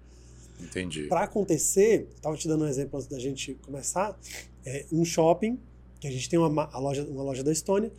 Entendi. 0.61 1.05
Para 1.05 1.23
acontecer, 1.23 2.09
estava 2.15 2.37
te 2.37 2.47
dando 2.49 2.65
um 2.65 2.69
exemplo 2.69 2.97
antes 2.99 3.09
da 3.09 3.19
gente 3.19 3.55
começar, 3.65 4.19
é 4.67 4.85
um 4.93 5.05
shopping, 5.05 5.59
que 6.01 6.07
a 6.07 6.11
gente 6.11 6.29
tem 6.29 6.39
uma, 6.39 6.51
ma- 6.51 6.69
a 6.73 6.79
loja, 6.79 7.05
uma 7.05 7.23
loja 7.23 7.43
da 7.43 7.51
Estônia, 7.53 7.91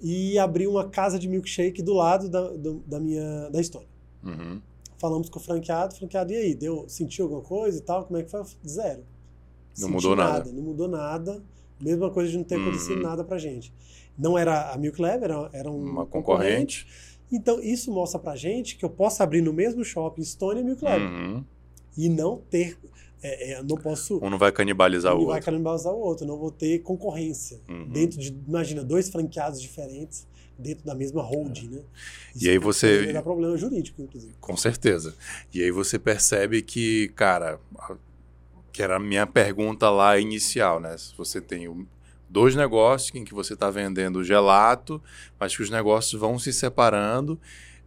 e 0.00 0.36
abriu 0.38 0.70
uma 0.70 0.88
casa 0.88 1.18
de 1.18 1.28
milkshake 1.28 1.80
do 1.82 1.92
lado 1.94 2.28
da, 2.28 2.48
do- 2.50 2.82
da 2.86 2.98
minha 2.98 3.48
da 3.50 3.60
Estônia. 3.60 3.88
Uhum. 4.24 4.60
Falamos 4.98 5.28
com 5.28 5.38
o 5.38 5.42
franqueado, 5.42 5.94
franqueado, 5.94 6.32
e 6.32 6.36
aí, 6.36 6.54
deu, 6.54 6.84
sentiu 6.88 7.26
alguma 7.26 7.42
coisa 7.42 7.78
e 7.78 7.82
tal? 7.82 8.04
Como 8.04 8.18
é 8.18 8.22
que 8.22 8.30
foi? 8.30 8.42
Zero. 8.66 9.04
Não 9.78 9.88
Senti 9.88 9.92
mudou 9.92 10.16
nada. 10.16 10.52
Não 10.52 10.62
mudou 10.62 10.88
nada. 10.88 11.42
Mesma 11.80 12.10
coisa 12.10 12.30
de 12.30 12.38
não 12.38 12.44
ter 12.44 12.54
acontecido 12.54 13.02
nada 13.02 13.22
pra 13.22 13.36
gente. 13.36 13.72
Não 14.18 14.38
era 14.38 14.72
a 14.72 14.78
Milk 14.78 15.00
Lab, 15.00 15.22
era, 15.22 15.50
era 15.52 15.70
um 15.70 15.82
Uma 15.82 16.06
concorrente. 16.06 16.86
Então, 17.30 17.60
isso 17.60 17.92
mostra 17.92 18.18
pra 18.18 18.34
gente 18.34 18.76
que 18.76 18.84
eu 18.84 18.88
posso 18.88 19.22
abrir 19.22 19.42
no 19.42 19.52
mesmo 19.52 19.84
shopping 19.84 20.22
Estônia 20.22 20.62
e 20.62 20.64
Milk 20.64 20.82
Lab. 20.82 21.02
Uhum. 21.04 21.44
E 21.96 22.08
não 22.08 22.38
ter. 22.50 22.78
É, 23.22 23.52
é, 23.52 23.62
não 23.62 23.76
posso. 23.76 24.18
Um 24.24 24.30
não 24.30 24.38
vai 24.38 24.52
canibalizar 24.52 25.14
o 25.14 25.22
e 25.22 25.24
vai 25.26 25.34
outro. 25.34 25.44
canibalizar 25.44 25.92
o 25.92 25.98
outro. 25.98 26.26
Não 26.26 26.38
vou 26.38 26.50
ter 26.50 26.78
concorrência. 26.78 27.60
Uhum. 27.68 27.88
Dentro 27.88 28.18
de. 28.18 28.34
Imagina, 28.46 28.82
dois 28.82 29.10
franqueados 29.10 29.60
diferentes 29.60 30.26
dentro 30.58 30.84
da 30.84 30.94
mesma 30.94 31.22
holding, 31.22 31.68
né? 31.68 31.80
E 32.40 32.48
aí 32.48 32.58
você- 32.58 33.12
dar 33.12 33.22
problema 33.22 33.56
jurídico, 33.56 34.00
inclusive. 34.02 34.32
Com 34.40 34.56
certeza. 34.56 35.14
E 35.52 35.62
aí 35.62 35.70
você 35.70 35.98
percebe 35.98 36.62
que, 36.62 37.08
cara, 37.14 37.58
que 38.72 38.82
era 38.82 38.96
a 38.96 39.00
minha 39.00 39.26
pergunta 39.26 39.88
lá 39.90 40.18
inicial, 40.18 40.80
né? 40.80 40.96
Se 40.98 41.16
você 41.16 41.40
tem 41.40 41.86
dois 42.28 42.54
negócios 42.54 43.14
em 43.14 43.24
que 43.24 43.32
você 43.34 43.54
está 43.54 43.70
vendendo 43.70 44.24
gelato, 44.24 45.02
mas 45.38 45.56
que 45.56 45.62
os 45.62 45.70
negócios 45.70 46.20
vão 46.20 46.38
se 46.38 46.52
separando 46.52 47.38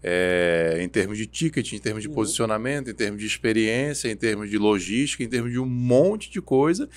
é, 0.02 0.78
em 0.82 0.88
termos 0.88 1.18
de 1.18 1.26
ticket, 1.26 1.74
em 1.74 1.80
termos 1.80 2.02
de 2.02 2.08
Uhum. 2.10 2.16
posicionamento, 2.16 2.90
em 2.90 2.94
termos 2.94 3.20
de 3.20 3.28
experiência, 3.28 4.10
em 4.10 4.16
termos 4.16 4.50
de 4.50 4.58
logística, 4.58 5.24
em 5.24 5.28
termos 5.28 5.52
de 5.52 5.60
um 5.60 5.66
monte 5.66 6.30
de 6.30 6.42
coisa 6.42 6.90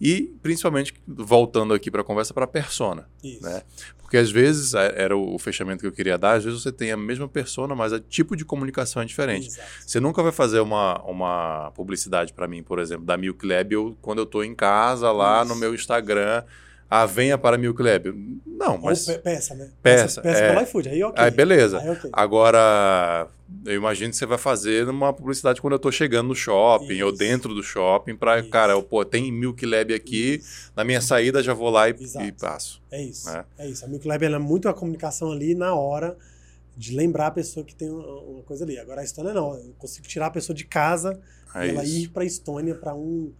e 0.00 0.32
principalmente 0.42 0.94
voltando 1.06 1.72
aqui 1.74 1.90
para 1.90 2.02
a 2.02 2.04
conversa 2.04 2.34
para 2.34 2.44
a 2.44 2.48
persona. 2.48 3.08
Isso. 3.22 3.42
Né? 3.42 3.62
Porque 3.98 4.16
às 4.16 4.30
vezes 4.30 4.74
era 4.74 5.16
o 5.16 5.38
fechamento 5.38 5.80
que 5.82 5.86
eu 5.86 5.92
queria 5.92 6.18
dar, 6.18 6.32
às 6.32 6.44
vezes 6.44 6.62
você 6.62 6.72
tem 6.72 6.90
a 6.90 6.96
mesma 6.96 7.28
persona, 7.28 7.76
mas 7.76 7.92
o 7.92 8.00
tipo 8.00 8.34
de 8.34 8.44
comunicação 8.44 9.00
é 9.00 9.04
diferente. 9.04 9.46
Exato. 9.46 9.68
Você 9.86 10.00
nunca 10.00 10.20
vai 10.20 10.32
fazer 10.32 10.58
uma, 10.58 11.00
uma 11.02 11.70
publicidade 11.76 12.32
para 12.32 12.48
mim, 12.48 12.60
por 12.60 12.80
exemplo, 12.80 13.06
da 13.06 13.16
Milk 13.16 13.46
Lab, 13.46 13.72
eu, 13.72 13.96
quando 14.02 14.18
eu 14.18 14.24
estou 14.24 14.44
em 14.44 14.54
casa 14.54 15.12
lá 15.12 15.42
Isso. 15.42 15.54
no 15.54 15.60
meu 15.60 15.72
Instagram, 15.72 16.42
ah, 16.90 17.06
venha 17.06 17.38
para 17.38 17.54
a 17.54 17.58
Milk 17.58 17.80
Lab. 17.80 18.12
Não, 18.44 18.76
mas. 18.76 19.08
Ou 19.08 19.14
pe- 19.14 19.20
peça, 19.22 19.54
né? 19.54 19.70
Peça, 19.82 20.20
Peça 20.20 20.40
é. 20.40 20.48
pelo 20.52 20.62
iFood. 20.64 20.88
Aí, 20.88 21.02
ok. 21.04 21.24
Aí, 21.24 21.30
beleza. 21.30 21.78
Aí, 21.78 21.88
ok. 21.88 22.10
Agora, 22.12 23.28
eu 23.64 23.74
imagino 23.74 24.10
que 24.10 24.16
você 24.16 24.26
vai 24.26 24.36
fazer 24.38 24.88
uma 24.88 25.12
publicidade 25.12 25.60
quando 25.60 25.74
eu 25.74 25.76
estou 25.76 25.92
chegando 25.92 26.28
no 26.28 26.34
shopping 26.34 27.00
ou 27.02 27.10
Isso. 27.10 27.18
dentro 27.18 27.54
do 27.54 27.62
shopping 27.62 28.16
para, 28.16 28.42
cara, 28.42 28.72
eu, 28.72 28.82
pô, 28.82 29.04
tem 29.04 29.30
Milk 29.32 29.64
Lab 29.64 29.94
aqui, 29.94 30.40
Isso. 30.42 30.72
na 30.76 30.82
minha 30.84 31.00
saída 31.00 31.42
já 31.42 31.54
vou 31.54 31.70
lá 31.70 31.88
e, 31.88 31.94
e 32.26 32.32
passo. 32.32 32.82
É 32.90 33.00
isso. 33.02 33.30
né? 33.30 33.44
É 33.58 33.66
isso. 33.68 33.84
A 33.84 33.88
Milk 33.88 34.06
Lab 34.06 34.24
ela 34.24 34.36
é 34.36 34.40
muito 34.40 34.68
a 34.68 34.74
comunicação 34.74 35.30
ali 35.32 35.54
na 35.54 35.74
hora 35.74 36.16
de 36.76 36.94
lembrar 36.96 37.28
a 37.28 37.30
pessoa 37.30 37.64
que 37.64 37.74
tem 37.74 37.88
uma, 37.90 38.06
uma 38.22 38.42
coisa 38.42 38.64
ali. 38.64 38.78
Agora 38.78 39.00
a 39.00 39.04
Estônia 39.04 39.32
não. 39.32 39.54
Eu 39.54 39.74
consigo 39.78 40.06
tirar 40.06 40.26
a 40.26 40.30
pessoa 40.30 40.54
de 40.56 40.64
casa 40.64 41.20
É 41.54 41.66
e 41.66 41.70
ela 41.70 41.84
isso. 41.84 41.96
ir 41.98 42.08
para 42.08 42.22
a 42.22 42.26
Estônia 42.26 42.74
para 42.74 42.94
um, 42.94 43.32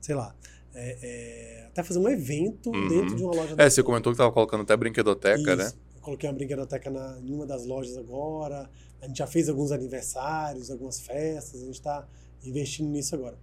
sei 0.00 0.14
lá, 0.14 0.34
é, 0.74 0.98
é, 1.02 1.55
até 1.76 1.82
fazer 1.86 1.98
um 1.98 2.08
evento 2.08 2.70
Uhum. 2.70 2.88
dentro 2.88 3.16
de 3.16 3.22
uma 3.22 3.34
loja 3.34 3.54
da 3.54 3.62
É, 3.62 3.68
você 3.68 3.80
Estônia. 3.80 3.84
comentou 3.84 4.12
que 4.12 4.14
estava 4.14 4.32
colocando 4.32 4.62
até 4.62 4.76
brinquedoteca, 4.76 5.38
Isso. 5.38 5.56
né? 5.56 5.72
Eu 5.96 6.00
coloquei 6.02 6.28
uma 6.28 6.34
brinquedoteca 6.34 6.90
na, 6.90 7.18
em 7.20 7.32
uma 7.34 7.46
das 7.46 7.66
lojas 7.66 7.96
agora. 7.96 8.70
A 9.02 9.06
gente 9.06 9.18
já 9.18 9.26
fez 9.26 9.48
alguns 9.48 9.70
aniversários, 9.72 10.70
algumas 10.70 11.00
festas. 11.00 11.60
A 11.62 11.64
gente 11.66 11.74
está 11.74 12.06
investindo 12.44 12.88
nisso 12.88 13.14
agora. 13.14 13.36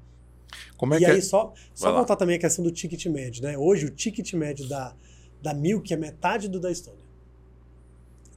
Como 0.78 0.94
é 0.94 0.98
e 0.98 1.00
que 1.00 1.06
aí, 1.06 1.18
é? 1.18 1.22
só, 1.22 1.54
só 1.74 1.90
lá. 1.92 2.00
contar 2.00 2.16
também 2.16 2.36
a 2.36 2.40
questão 2.40 2.64
do 2.64 2.72
ticket 2.72 3.06
médio, 3.08 3.44
né? 3.44 3.58
Hoje, 3.58 3.86
o 3.86 3.90
ticket 3.90 4.34
médio 4.34 4.68
da, 4.68 4.96
da 5.42 5.54
Milk 5.54 5.92
é 5.94 5.98
metade 5.98 6.48
do 6.48 6.60
da 6.60 6.72
Estônia. 6.72 7.04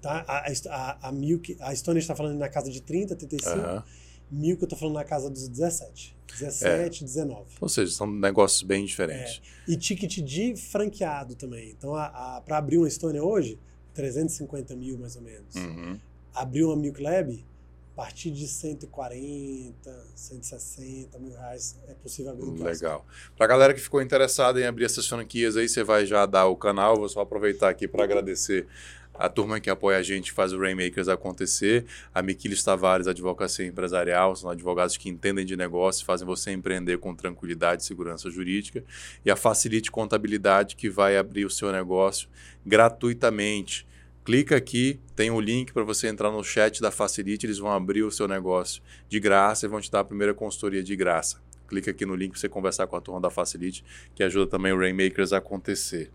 Tá? 0.00 0.24
A, 0.28 0.46
a, 0.70 1.08
a 1.08 1.12
Milk, 1.12 1.56
a 1.60 1.72
Estônia 1.72 2.00
está 2.00 2.14
falando 2.14 2.38
na 2.38 2.48
casa 2.48 2.70
de 2.70 2.80
30, 2.80 3.16
35. 3.16 3.58
Aham. 3.58 3.84
Milk 4.30 4.62
eu 4.62 4.66
estou 4.66 4.78
falando 4.78 4.94
na 4.94 5.04
casa 5.04 5.30
dos 5.30 5.48
17. 5.48 6.15
17, 6.38 7.04
19. 7.04 7.44
Ou 7.60 7.68
seja, 7.68 7.92
são 7.92 8.06
negócios 8.06 8.62
bem 8.62 8.84
diferentes. 8.84 9.40
E 9.66 9.76
ticket 9.76 10.18
de 10.18 10.56
franqueado 10.56 11.34
também. 11.34 11.70
Então, 11.70 11.92
para 12.44 12.58
abrir 12.58 12.78
uma 12.78 12.88
Estônia 12.88 13.22
hoje, 13.22 13.58
350 13.94 14.76
mil 14.76 14.98
mais 14.98 15.16
ou 15.16 15.22
menos. 15.22 15.54
Uhum. 15.54 15.98
Abrir 16.34 16.64
uma 16.64 16.76
Milk 16.76 17.02
Lab, 17.02 17.44
a 17.92 17.96
partir 17.96 18.30
de 18.30 18.46
140, 18.46 20.04
160 20.14 21.18
mil 21.18 21.32
reais 21.32 21.80
é 21.88 21.94
possível 21.94 22.32
abrir 22.32 22.44
um. 22.44 22.62
Legal. 22.62 23.06
Pra 23.34 23.46
galera 23.46 23.72
que 23.72 23.80
ficou 23.80 24.02
interessada 24.02 24.60
em 24.60 24.64
abrir 24.64 24.84
essas 24.84 25.08
franquias 25.08 25.56
aí, 25.56 25.66
você 25.66 25.82
vai 25.82 26.04
já 26.04 26.26
dar 26.26 26.46
o 26.46 26.54
canal. 26.54 26.98
Vou 26.98 27.08
só 27.08 27.22
aproveitar 27.22 27.70
aqui 27.70 27.88
para 27.88 28.04
agradecer 28.04 28.66
a 29.18 29.28
turma 29.28 29.60
que 29.60 29.70
apoia 29.70 29.98
a 29.98 30.02
gente, 30.02 30.32
faz 30.32 30.52
o 30.52 30.58
Rainmakers 30.58 31.08
acontecer. 31.08 31.84
A 32.14 32.22
Miquiles 32.22 32.62
Tavares, 32.62 33.06
Advocacia 33.06 33.66
Empresarial, 33.66 34.36
são 34.36 34.50
advogados 34.50 34.96
que 34.96 35.08
entendem 35.08 35.44
de 35.44 35.56
negócio, 35.56 36.04
fazem 36.04 36.26
você 36.26 36.52
empreender 36.52 36.98
com 36.98 37.14
tranquilidade 37.14 37.82
e 37.82 37.86
segurança 37.86 38.30
jurídica. 38.30 38.84
E 39.24 39.30
a 39.30 39.36
Facilite 39.36 39.90
Contabilidade, 39.90 40.76
que 40.76 40.88
vai 40.88 41.16
abrir 41.16 41.44
o 41.44 41.50
seu 41.50 41.72
negócio 41.72 42.28
gratuitamente. 42.64 43.86
Clica 44.24 44.56
aqui, 44.56 44.98
tem 45.14 45.30
o 45.30 45.40
link 45.40 45.72
para 45.72 45.84
você 45.84 46.08
entrar 46.08 46.32
no 46.32 46.42
chat 46.42 46.82
da 46.82 46.90
Facilite, 46.90 47.46
eles 47.46 47.58
vão 47.58 47.70
abrir 47.70 48.02
o 48.02 48.10
seu 48.10 48.26
negócio 48.26 48.82
de 49.08 49.20
graça 49.20 49.66
e 49.66 49.68
vão 49.68 49.80
te 49.80 49.88
dar 49.90 50.00
a 50.00 50.04
primeira 50.04 50.34
consultoria 50.34 50.82
de 50.82 50.96
graça. 50.96 51.40
Clica 51.68 51.90
aqui 51.90 52.04
no 52.04 52.14
link 52.14 52.32
para 52.32 52.40
você 52.40 52.48
conversar 52.48 52.86
com 52.86 52.96
a 52.96 53.00
turma 53.00 53.20
da 53.20 53.30
Facilite, 53.30 53.84
que 54.14 54.22
ajuda 54.22 54.50
também 54.50 54.72
o 54.72 54.78
Rainmakers 54.78 55.32
a 55.32 55.38
acontecer. 55.38 56.10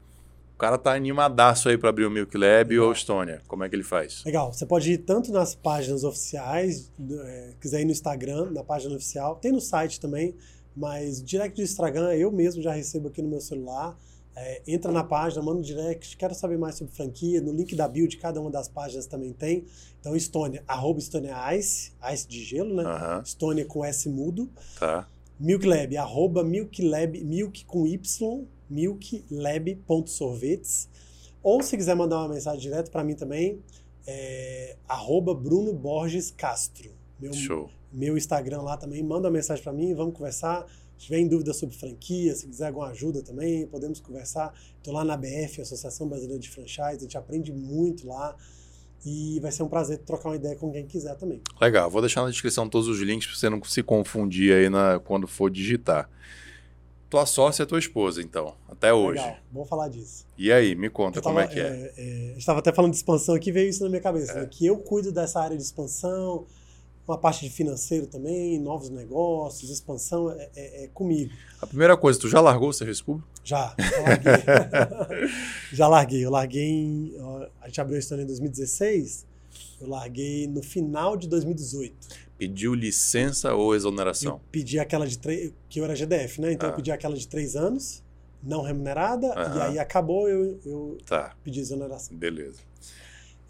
O 0.62 0.64
cara 0.64 0.78
tá 0.78 0.94
animadaço 0.94 1.70
aí 1.70 1.76
para 1.76 1.90
abrir 1.90 2.06
o 2.06 2.12
Milk 2.12 2.38
Lab 2.38 2.70
Legal. 2.70 2.86
ou 2.86 2.94
Estônia. 2.94 3.42
Como 3.48 3.64
é 3.64 3.68
que 3.68 3.76
ele 3.76 3.82
faz? 3.82 4.24
Legal, 4.24 4.54
você 4.54 4.64
pode 4.64 4.92
ir 4.92 5.00
tanto 5.00 5.32
nas 5.32 5.56
páginas 5.56 6.04
oficiais, 6.04 6.92
é, 7.26 7.54
quiser 7.60 7.82
ir 7.82 7.86
no 7.86 7.90
Instagram, 7.90 8.52
na 8.52 8.64
página 8.64 8.96
oficial, 8.96 9.38
tem 9.38 9.52
no 9.52 9.60
site 9.60 10.00
também, 10.00 10.36
mas 10.78 11.20
direct 11.24 11.56
do 11.56 11.64
Instagram 11.64 12.14
eu 12.14 12.32
mesmo 12.32 12.62
já 12.62 12.72
recebo 12.74 13.08
aqui 13.08 13.24
no 13.24 13.28
meu 13.28 13.42
celular. 13.42 13.98
É, 14.36 14.62
entra 14.68 14.92
na 14.92 15.04
página, 15.04 15.42
manda 15.42 15.58
um 15.58 15.64
direct, 15.64 16.16
quero 16.16 16.36
saber 16.36 16.60
mais 16.60 16.76
sobre 16.76 16.94
franquia, 16.94 17.42
no 17.42 17.52
link 17.52 17.76
da 17.76 17.88
bio 17.88 18.08
de 18.08 18.18
cada 18.18 18.40
uma 18.40 18.52
das 18.52 18.68
páginas 18.68 19.08
também 19.08 19.34
tem. 19.34 19.66
Então, 20.00 20.16
Estônia, 20.16 20.64
arroba 20.68 21.00
Estônia 21.00 21.56
Ice, 21.56 21.92
Ice 22.14 22.28
de 22.28 22.44
gelo, 22.44 22.76
né? 22.76 22.84
Aham, 22.84 23.24
Estônia 23.26 23.66
com 23.66 23.84
S 23.84 24.08
mudo. 24.08 24.48
tá. 24.78 25.08
Milk 25.40 25.66
Lab, 25.66 25.98
arroba 25.98 26.44
Milk 26.44 26.88
Lab, 26.88 27.20
Milk 27.24 27.66
com 27.66 27.88
Y, 27.88 28.46
milklab.sorvetes. 28.72 30.90
Ou 31.44 31.62
se 31.62 31.76
quiser 31.76 31.96
mandar 31.96 32.20
uma 32.20 32.30
mensagem 32.30 32.62
direto 32.62 32.90
para 32.90 33.04
mim 33.04 33.16
também, 33.16 33.60
é, 34.08 34.78
arroba 34.88 35.34
Bruno 35.34 35.74
Borges 35.74 36.32
Castro. 36.32 36.90
Meu, 37.20 37.34
Show. 37.34 37.70
meu 37.92 38.18
Instagram 38.18 38.62
lá 38.62 38.78
também, 38.78 39.04
manda 39.04 39.28
uma 39.28 39.34
mensagem 39.34 39.62
para 39.64 39.74
mim, 39.74 39.94
vamos 39.94 40.16
conversar. 40.16 40.66
Se 40.98 41.06
tiver 41.06 41.28
dúvida 41.28 41.54
sobre 41.54 41.76
franquia, 41.76 42.34
se 42.36 42.48
quiser 42.48 42.68
alguma 42.68 42.88
ajuda 42.90 43.24
também, 43.24 43.66
podemos 43.66 44.00
conversar. 44.00 44.54
Estou 44.78 44.94
lá 44.94 45.04
na 45.04 45.18
BF, 45.18 45.62
Associação 45.62 46.08
Brasileira 46.08 46.40
de 46.40 46.50
Franchise, 46.50 46.98
a 46.98 47.00
gente 47.00 47.18
aprende 47.18 47.52
muito 47.52 48.08
lá. 48.08 48.36
E 49.04 49.40
vai 49.40 49.52
ser 49.52 49.64
um 49.64 49.68
prazer 49.68 49.98
trocar 49.98 50.30
uma 50.30 50.36
ideia 50.36 50.56
com 50.56 50.72
quem 50.72 50.86
quiser 50.86 51.16
também. 51.16 51.42
Legal, 51.60 51.90
vou 51.90 52.02
deixar 52.02 52.22
na 52.22 52.30
descrição 52.30 52.70
todos 52.70 52.88
os 52.88 53.00
links 53.00 53.28
para 53.28 53.36
você 53.36 53.50
não 53.50 53.64
se 53.64 53.82
confundir 53.82 54.54
aí 54.54 54.70
na, 54.70 55.00
quando 55.00 55.26
for 55.26 55.50
digitar. 55.50 56.08
Tua 57.12 57.26
sócia 57.26 57.64
é 57.64 57.66
tua 57.66 57.78
esposa, 57.78 58.22
então, 58.22 58.56
até 58.70 58.94
hoje. 58.94 59.20
Legal, 59.20 59.38
vamos 59.52 59.68
falar 59.68 59.90
disso. 59.90 60.26
E 60.38 60.50
aí, 60.50 60.76
me 60.76 60.90
conta 60.90 61.20
Eu 61.20 61.24
como 61.24 61.42
é 61.42 61.44
tava, 61.44 61.54
que 61.54 61.60
é. 61.60 61.64
é, 61.64 61.94
é, 61.98 62.04
a 62.04 62.28
gente 62.30 62.38
estava 62.38 62.60
até 62.60 62.72
falando 62.72 62.92
de 62.92 62.98
expansão 63.00 63.36
aqui, 63.36 63.52
veio 63.52 63.68
isso 63.68 63.84
na 63.84 63.90
minha 63.90 64.02
cabeça, 64.02 64.34
né? 64.34 64.48
que 64.50 64.66
eu 64.66 64.78
cuido 64.78 65.12
dessa 65.12 65.42
área 65.42 65.58
de 65.58 65.62
expansão. 65.62 66.46
uma 67.06 67.18
parte 67.18 67.42
de 67.42 67.50
financeiro 67.50 68.08
também, 68.08 68.58
novos 68.58 68.90
negócios, 68.90 69.70
expansão, 69.70 70.32
é, 70.32 70.50
é, 70.56 70.84
é 70.86 70.88
comigo. 70.88 71.34
A 71.62 71.68
primeira 71.68 71.98
coisa, 71.98 72.18
tu 72.18 72.30
já 72.30 72.40
largou 72.40 72.70
o 72.70 72.74
serviço 72.74 73.04
público? 73.04 73.28
Já, 73.44 73.76
já 73.78 74.00
larguei. 74.00 75.28
já 75.74 75.88
larguei. 75.90 76.26
Eu 76.26 76.32
larguei 76.32 76.64
em. 76.64 77.14
A 77.62 77.68
gente 77.68 77.82
abriu 77.82 77.98
a 77.98 78.00
história 78.00 78.24
em 78.24 78.28
2016, 78.28 79.26
eu 79.82 79.90
larguei 79.90 80.48
no 80.48 80.64
final 80.64 81.18
de 81.18 81.28
2018. 81.28 81.94
Pediu 82.42 82.74
licença 82.74 83.54
ou 83.54 83.76
exoneração? 83.76 84.32
Eu 84.34 84.42
pedi 84.52 84.80
aquela 84.80 85.06
de 85.06 85.16
três. 85.20 85.54
que 85.70 85.80
eu 85.80 85.84
era 85.84 85.96
GDF, 85.96 86.42
né? 86.42 86.52
Então 86.54 86.70
Ah. 86.70 86.72
eu 86.72 86.76
pedi 86.76 86.92
aquela 86.92 87.16
de 87.16 87.28
três 87.28 87.56
anos, 87.56 88.02
não 88.42 88.64
remunerada, 88.64 89.28
e 89.56 89.62
aí 89.62 89.78
acabou, 89.78 90.28
eu, 90.28 90.60
eu 90.66 90.98
Tá, 91.06 91.36
pedi 91.44 91.60
exoneração. 91.60 92.18
beleza. 92.18 92.58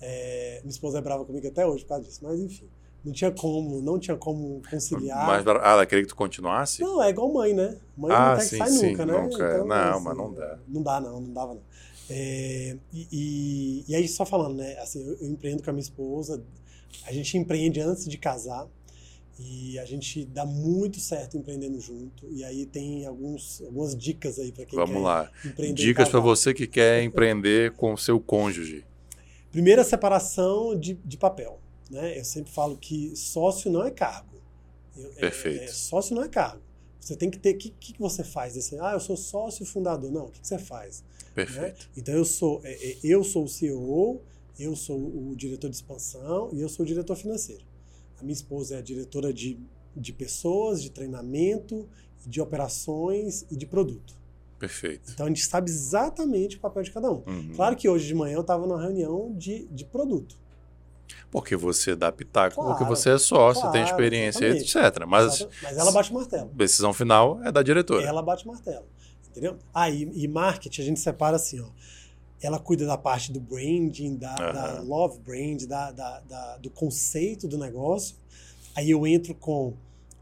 É, 0.01 0.59
minha 0.61 0.71
esposa 0.71 0.97
é 0.97 1.01
brava 1.01 1.23
comigo 1.23 1.47
até 1.47 1.65
hoje 1.65 1.83
por 1.85 1.89
causa 1.89 2.03
disso, 2.03 2.19
mas 2.21 2.37
enfim. 2.41 2.67
Não 3.05 3.13
tinha 3.13 3.31
como, 3.31 3.81
não 3.81 3.97
tinha 3.97 4.17
como 4.17 4.61
conciliar. 4.69 5.25
Mas, 5.25 5.47
ah, 5.47 5.51
ela 5.71 5.85
queria 5.85 6.03
que 6.03 6.09
tu 6.09 6.15
continuasse? 6.17 6.81
Não, 6.81 7.01
é 7.01 7.09
igual 7.11 7.31
mãe, 7.31 7.53
né? 7.53 7.77
Mãe 7.95 8.11
Ah, 8.13 8.31
não 8.31 8.37
tem 8.39 8.45
sim, 8.45 8.49
que 8.49 8.57
sai 8.57 8.69
sim, 8.71 8.91
nunca, 8.91 9.05
né? 9.05 9.21
nunca. 9.21 9.57
Não, 9.63 9.99
mas 10.01 10.17
não 10.17 10.33
dá. 10.33 10.59
Não 10.67 10.83
dá, 10.83 10.99
não, 10.99 11.21
não 11.21 11.33
dava, 11.33 11.53
não. 11.53 11.61
É, 12.09 12.75
e, 12.91 13.07
e, 13.09 13.85
e 13.87 13.95
aí, 13.95 14.05
só 14.05 14.25
falando, 14.25 14.55
né? 14.57 14.77
Assim, 14.79 15.01
eu, 15.01 15.15
eu 15.21 15.27
empreendo 15.29 15.63
com 15.63 15.69
a 15.69 15.73
minha 15.73 15.81
esposa, 15.81 16.43
a 17.05 17.13
gente 17.13 17.37
empreende 17.37 17.79
antes 17.79 18.05
de 18.05 18.17
casar 18.17 18.67
e 19.39 19.79
a 19.79 19.85
gente 19.85 20.25
dá 20.25 20.45
muito 20.45 20.99
certo 20.99 21.37
empreendendo 21.37 21.79
junto. 21.79 22.27
E 22.29 22.43
aí 22.43 22.65
tem 22.65 23.05
alguns, 23.05 23.61
algumas 23.61 23.95
dicas 23.95 24.37
aí 24.39 24.51
para 24.51 24.65
quem 24.65 24.77
Vamos 24.77 24.95
quer 24.95 25.01
lá. 25.01 25.31
empreender. 25.45 25.71
em 25.71 25.73
Dicas 25.73 26.09
para 26.09 26.19
você 26.19 26.53
que 26.53 26.67
quer 26.67 27.03
empreender 27.03 27.71
com 27.73 27.93
o 27.93 27.97
seu 27.97 28.19
cônjuge. 28.19 28.85
Primeira 29.51 29.83
separação 29.83 30.77
de, 30.77 30.93
de 31.03 31.17
papel. 31.17 31.59
Né? 31.89 32.17
Eu 32.19 32.23
sempre 32.23 32.51
falo 32.51 32.77
que 32.77 33.15
sócio 33.15 33.71
não 33.71 33.85
é 33.85 33.91
cargo. 33.91 34.41
É- 34.97 35.19
Perfeito. 35.19 35.63
é- 35.63 35.67
sócio 35.67 36.15
não 36.15 36.23
é 36.23 36.29
cargo. 36.29 36.61
Você 36.99 37.15
tem 37.15 37.29
que 37.31 37.39
ter. 37.39 37.55
O 37.55 37.57
que, 37.57 37.69
que, 37.71 37.99
você 37.99 38.23
faz? 38.23 38.53
Desse, 38.53 38.77
ah, 38.79 38.91
eu 38.93 38.99
sou 38.99 39.17
sócio 39.17 39.65
fundador. 39.65 40.11
Não, 40.11 40.25
o 40.25 40.31
que, 40.31 40.39
que 40.39 40.47
você 40.47 40.59
faz? 40.59 41.03
Perfeito. 41.33 41.89
Então 41.97 42.13
eu 42.13 42.23
sou, 42.23 42.61
é, 42.63 42.71
é, 42.73 42.97
eu 43.03 43.23
sou 43.23 43.45
o 43.45 43.47
CEO, 43.47 44.21
eu 44.59 44.75
sou 44.75 44.97
o 44.97 45.35
diretor 45.35 45.69
de 45.69 45.77
expansão 45.77 46.49
e 46.53 46.61
eu 46.61 46.69
sou 46.69 46.83
o 46.83 46.87
diretor 46.87 47.15
financeiro. 47.15 47.63
A 48.21 48.23
minha 48.23 48.33
esposa 48.33 48.75
é 48.75 48.77
a 48.77 48.81
diretora 48.81 49.33
de, 49.33 49.59
de 49.95 50.13
pessoas, 50.13 50.81
de 50.81 50.91
treinamento, 50.91 51.89
de 52.25 52.39
operações 52.39 53.45
e 53.49 53.57
de 53.57 53.65
produto. 53.65 54.13
Perfeito. 54.59 55.11
Então 55.11 55.25
a 55.25 55.29
gente 55.29 55.43
sabe 55.43 55.71
exatamente 55.71 56.57
o 56.57 56.59
papel 56.59 56.83
de 56.83 56.91
cada 56.91 57.11
um. 57.11 57.23
Uhum. 57.25 57.51
Claro 57.55 57.75
que 57.75 57.89
hoje 57.89 58.05
de 58.05 58.13
manhã 58.13 58.35
eu 58.35 58.41
estava 58.41 58.67
numa 58.67 58.79
reunião 58.79 59.33
de, 59.35 59.65
de 59.71 59.83
produto. 59.83 60.37
Porque 61.31 61.55
você 61.55 61.95
dá 61.95 62.11
pitaco, 62.11 62.55
Claro, 62.55 62.69
porque 62.69 62.83
você 62.83 63.09
é 63.09 63.17
sócio, 63.17 63.61
claro, 63.63 63.73
tem 63.73 63.83
experiência, 63.83 64.45
exatamente. 64.45 64.77
etc. 64.77 65.05
Mas? 65.07 65.47
Mas 65.63 65.77
ela 65.77 65.91
bate 65.91 66.11
o 66.11 66.13
martelo. 66.13 66.51
decisão 66.53 66.93
final 66.93 67.41
é 67.43 67.51
da 67.51 67.63
diretora. 67.63 68.05
Ela 68.05 68.21
bate 68.21 68.45
o 68.45 68.47
martelo. 68.49 68.85
Entendeu? 69.29 69.57
Ah, 69.73 69.89
e, 69.89 70.03
e 70.13 70.27
marketing 70.27 70.81
a 70.81 70.85
gente 70.85 70.99
separa 70.99 71.37
assim, 71.37 71.59
ó. 71.59 71.69
Ela 72.41 72.59
cuida 72.59 72.85
da 72.85 72.97
parte 72.97 73.31
do 73.31 73.39
branding, 73.39 74.15
da, 74.17 74.33
Aham. 74.35 74.53
da 74.53 74.81
love 74.81 75.19
brand, 75.19 75.63
da, 75.65 75.91
da- 75.91 76.57
do 76.57 76.69
conceito 76.69 77.47
do 77.47 77.57
negócio. 77.57 78.15
Aí 78.75 78.89
eu 78.89 79.05
entro 79.05 79.35
com 79.35 79.73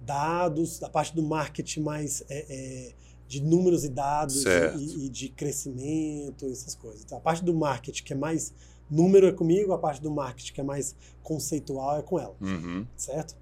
dados, 0.01 0.79
da 0.79 0.89
parte 0.89 1.15
do 1.15 1.21
marketing 1.23 1.81
mais 1.81 2.23
é, 2.29 2.45
é, 2.49 2.93
de 3.27 3.41
números 3.41 3.83
e 3.85 3.89
dados 3.89 4.43
e, 4.79 5.05
e 5.05 5.09
de 5.09 5.29
crescimento, 5.29 6.45
essas 6.45 6.75
coisas. 6.75 7.03
Então 7.03 7.17
a 7.17 7.21
parte 7.21 7.43
do 7.43 7.53
marketing 7.53 8.03
que 8.03 8.13
é 8.13 8.15
mais 8.15 8.53
número 8.89 9.27
é 9.27 9.31
comigo, 9.31 9.71
a 9.71 9.77
parte 9.77 10.01
do 10.01 10.09
marketing 10.09 10.53
que 10.53 10.61
é 10.61 10.63
mais 10.63 10.95
conceitual 11.21 11.99
é 11.99 12.01
com 12.01 12.19
ela 12.19 12.35
Uhum. 12.41 12.85
certo? 12.97 13.35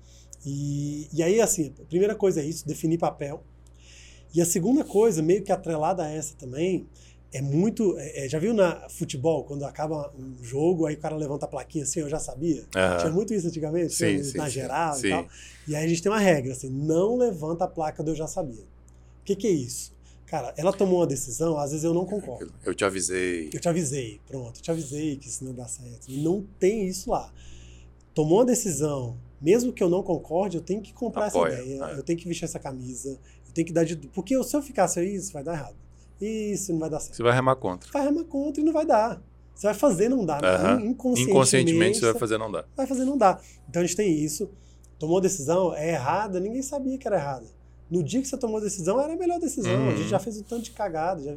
E, 0.45 1.07
e 1.13 1.23
aí, 1.23 1.41
assim, 1.41 1.73
a 1.81 1.85
primeira 1.85 2.15
coisa 2.15 2.41
é 2.41 2.45
isso, 2.45 2.65
definir 2.67 2.97
papel. 2.97 3.43
E 4.33 4.41
a 4.41 4.45
segunda 4.45 4.83
coisa, 4.83 5.21
meio 5.21 5.41
que 5.43 5.51
atrelada 5.51 6.03
a 6.03 6.09
essa 6.09 6.35
também, 6.35 6.85
é 7.31 7.41
muito. 7.41 7.97
é, 7.97 8.25
é, 8.25 8.29
já 8.29 8.39
viu 8.39 8.53
na 8.53 8.87
futebol, 8.89 9.43
quando 9.43 9.63
acaba 9.65 10.13
um 10.17 10.43
jogo, 10.43 10.85
aí 10.85 10.95
o 10.95 10.99
cara 10.99 11.15
levanta 11.15 11.45
a 11.45 11.47
plaquinha 11.47 11.83
assim, 11.83 11.99
eu 11.99 12.09
já 12.09 12.19
sabia? 12.19 12.65
Aham. 12.75 12.97
Tinha 12.97 13.11
muito 13.11 13.33
isso 13.33 13.47
antigamente, 13.47 13.93
Sim, 13.93 14.07
tinha 14.07 14.23
sim, 14.23 14.37
na 14.37 14.49
geral 14.49 14.93
Sim. 14.95 15.07
e 15.07 15.09
tal. 15.09 15.27
E 15.67 15.75
aí 15.75 15.85
a 15.85 15.87
gente 15.87 16.01
tem 16.01 16.11
uma 16.11 16.19
regra, 16.19 16.53
assim, 16.53 16.69
não 16.69 17.17
levanta 17.17 17.65
a 17.65 17.67
placa 17.67 18.01
do 18.01 18.11
eu 18.11 18.15
já 18.15 18.27
sabia. 18.27 18.63
O 18.63 19.25
que, 19.25 19.35
que 19.35 19.47
é 19.47 19.51
isso? 19.51 19.95
Cara, 20.25 20.53
ela 20.57 20.73
tomou 20.73 20.99
uma 20.99 21.07
decisão, 21.07 21.57
às 21.57 21.71
vezes 21.71 21.85
eu 21.85 21.93
não 21.93 22.05
concordo. 22.05 22.51
Eu 22.65 22.73
te 22.73 22.83
avisei. 22.83 23.49
Eu 23.53 23.59
te 23.59 23.69
avisei, 23.69 24.19
pronto, 24.27 24.57
eu 24.57 24.61
te 24.61 24.71
avisei 24.71 25.15
que 25.15 25.27
isso 25.27 25.43
não 25.43 25.53
dá 25.53 25.67
certo. 25.67 26.09
E 26.09 26.21
não 26.21 26.45
tem 26.59 26.85
isso 26.87 27.09
lá. 27.09 27.31
Tomou 28.13 28.39
uma 28.39 28.45
decisão, 28.45 29.17
mesmo 29.39 29.71
que 29.71 29.81
eu 29.81 29.89
não 29.89 30.03
concorde, 30.03 30.57
eu 30.57 30.63
tenho 30.63 30.81
que 30.81 30.91
comprar 30.91 31.27
Apoia, 31.27 31.53
essa 31.53 31.63
ideia, 31.63 31.83
é. 31.83 31.93
eu 31.93 32.03
tenho 32.03 32.19
que 32.19 32.27
vestir 32.27 32.45
essa 32.45 32.59
camisa, 32.59 33.11
eu 33.11 33.53
tenho 33.53 33.67
que 33.67 33.73
dar 33.73 33.85
de. 33.85 33.95
Porque 33.95 34.41
se 34.43 34.55
eu 34.55 34.61
ficasse 34.61 34.99
aí, 34.99 35.15
isso 35.15 35.31
vai 35.31 35.43
dar 35.43 35.53
errado. 35.53 35.75
Isso 36.19 36.71
não 36.73 36.79
vai 36.79 36.89
dar 36.89 36.99
certo. 36.99 37.15
Você 37.15 37.23
vai 37.23 37.33
remar 37.33 37.55
contra. 37.55 37.89
Vai 37.91 38.03
remar 38.03 38.23
contra 38.25 38.61
e 38.61 38.65
não 38.65 38.73
vai 38.73 38.85
dar. 38.85 39.21
Você 39.53 39.67
vai 39.67 39.73
fazer, 39.75 40.09
não 40.09 40.23
dá. 40.25 40.37
Inconscientemente, 40.83 41.31
Inconscientemente 41.31 41.99
você 41.99 42.05
vai 42.11 42.19
fazer 42.19 42.37
não 42.37 42.51
dá. 42.51 42.65
vai 42.75 42.85
fazer, 42.87 43.05
não 43.05 43.17
dá. 43.17 43.39
Então 43.69 43.81
a 43.81 43.85
gente 43.85 43.95
tem 43.95 44.11
isso. 44.19 44.49
Tomou 44.99 45.19
decisão, 45.21 45.73
é 45.75 45.91
errada, 45.91 46.39
ninguém 46.39 46.61
sabia 46.61 46.97
que 46.97 47.07
era 47.07 47.17
errada. 47.17 47.45
No 47.89 48.03
dia 48.03 48.21
que 48.21 48.27
você 48.27 48.37
tomou 48.37 48.57
a 48.57 48.61
decisão, 48.61 48.99
era 48.99 49.13
a 49.13 49.15
melhor 49.15 49.39
decisão. 49.39 49.71
A 49.71 49.77
Uhum. 49.89 49.97
gente 49.97 50.09
já 50.09 50.19
fez 50.19 50.37
um 50.39 50.43
tanto 50.43 50.63
de 50.63 50.71
cagada, 50.71 51.21
já, 51.23 51.35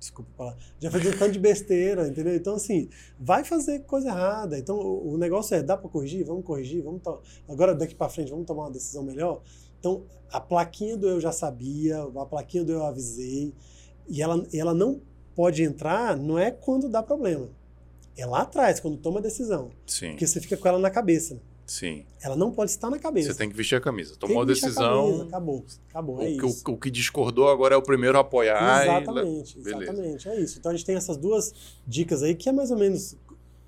desculpa 0.00 0.30
falar, 0.36 0.56
já 0.80 0.90
fez 0.90 1.06
um 1.06 1.12
tanto 1.18 1.30
de 1.32 1.38
besteira, 1.38 2.08
entendeu? 2.08 2.34
Então, 2.34 2.54
assim, 2.56 2.88
vai 3.20 3.44
fazer 3.44 3.80
coisa 3.84 4.08
errada. 4.08 4.58
Então, 4.58 4.76
o, 4.78 5.12
o 5.12 5.18
negócio 5.18 5.54
é, 5.54 5.62
dá 5.62 5.76
pra 5.76 5.88
corrigir? 5.88 6.24
Vamos 6.26 6.44
corrigir, 6.44 6.82
vamos 6.82 7.00
agora 7.48 7.74
daqui 7.74 7.94
pra 7.94 8.08
frente, 8.08 8.30
vamos 8.30 8.46
tomar 8.46 8.64
uma 8.64 8.70
decisão 8.72 9.02
melhor? 9.04 9.42
Então, 9.78 10.02
a 10.32 10.40
plaquinha 10.40 10.96
do 10.96 11.08
eu 11.08 11.20
já 11.20 11.30
sabia, 11.32 12.02
a 12.02 12.26
plaquinha 12.26 12.64
do 12.64 12.72
eu 12.72 12.84
avisei, 12.84 13.54
e 14.08 14.22
ela, 14.22 14.46
ela 14.52 14.74
não 14.74 15.00
pode 15.34 15.62
entrar, 15.62 16.16
não 16.16 16.38
é 16.38 16.50
quando 16.50 16.88
dá 16.88 17.02
problema. 17.02 17.48
É 18.16 18.26
lá 18.26 18.42
atrás, 18.42 18.78
quando 18.80 18.96
toma 18.98 19.18
a 19.20 19.22
decisão. 19.22 19.70
Sim, 19.86 20.10
Porque 20.10 20.26
você 20.26 20.40
fica 20.40 20.56
com 20.56 20.68
ela 20.68 20.78
na 20.78 20.90
cabeça. 20.90 21.40
sim. 21.66 22.04
Ela 22.20 22.36
não 22.36 22.52
pode 22.52 22.70
estar 22.70 22.88
na 22.90 22.98
cabeça. 22.98 23.32
Você 23.32 23.38
tem 23.38 23.48
que 23.50 23.56
vestir 23.56 23.74
a 23.74 23.80
camisa. 23.80 24.14
Tomou 24.16 24.42
a 24.42 24.46
que 24.46 24.52
decisão. 24.52 25.06
camisa, 25.06 25.22
acabou. 25.24 25.64
Acabou, 25.88 26.22
é 26.22 26.28
o, 26.28 26.38
que, 26.38 26.46
isso. 26.46 26.62
o, 26.68 26.72
o 26.72 26.76
que 26.78 26.90
discordou 26.90 27.48
agora 27.48 27.74
é 27.74 27.78
o 27.78 27.82
primeiro 27.82 28.16
a 28.18 28.20
apoiar. 28.20 28.84
e- 28.84 28.88
Exatamente, 28.88 29.58
Beleza. 29.60 29.82
exatamente. 29.84 30.28
É 30.28 30.40
isso. 30.40 30.58
Então 30.58 30.70
a 30.70 30.74
gente 30.76 30.84
tem 30.84 30.94
essas 30.94 31.16
duas 31.16 31.52
dicas 31.86 32.22
aí 32.22 32.34
que 32.34 32.48
é 32.48 32.52
mais 32.52 32.70
ou 32.70 32.76
menos 32.78 33.16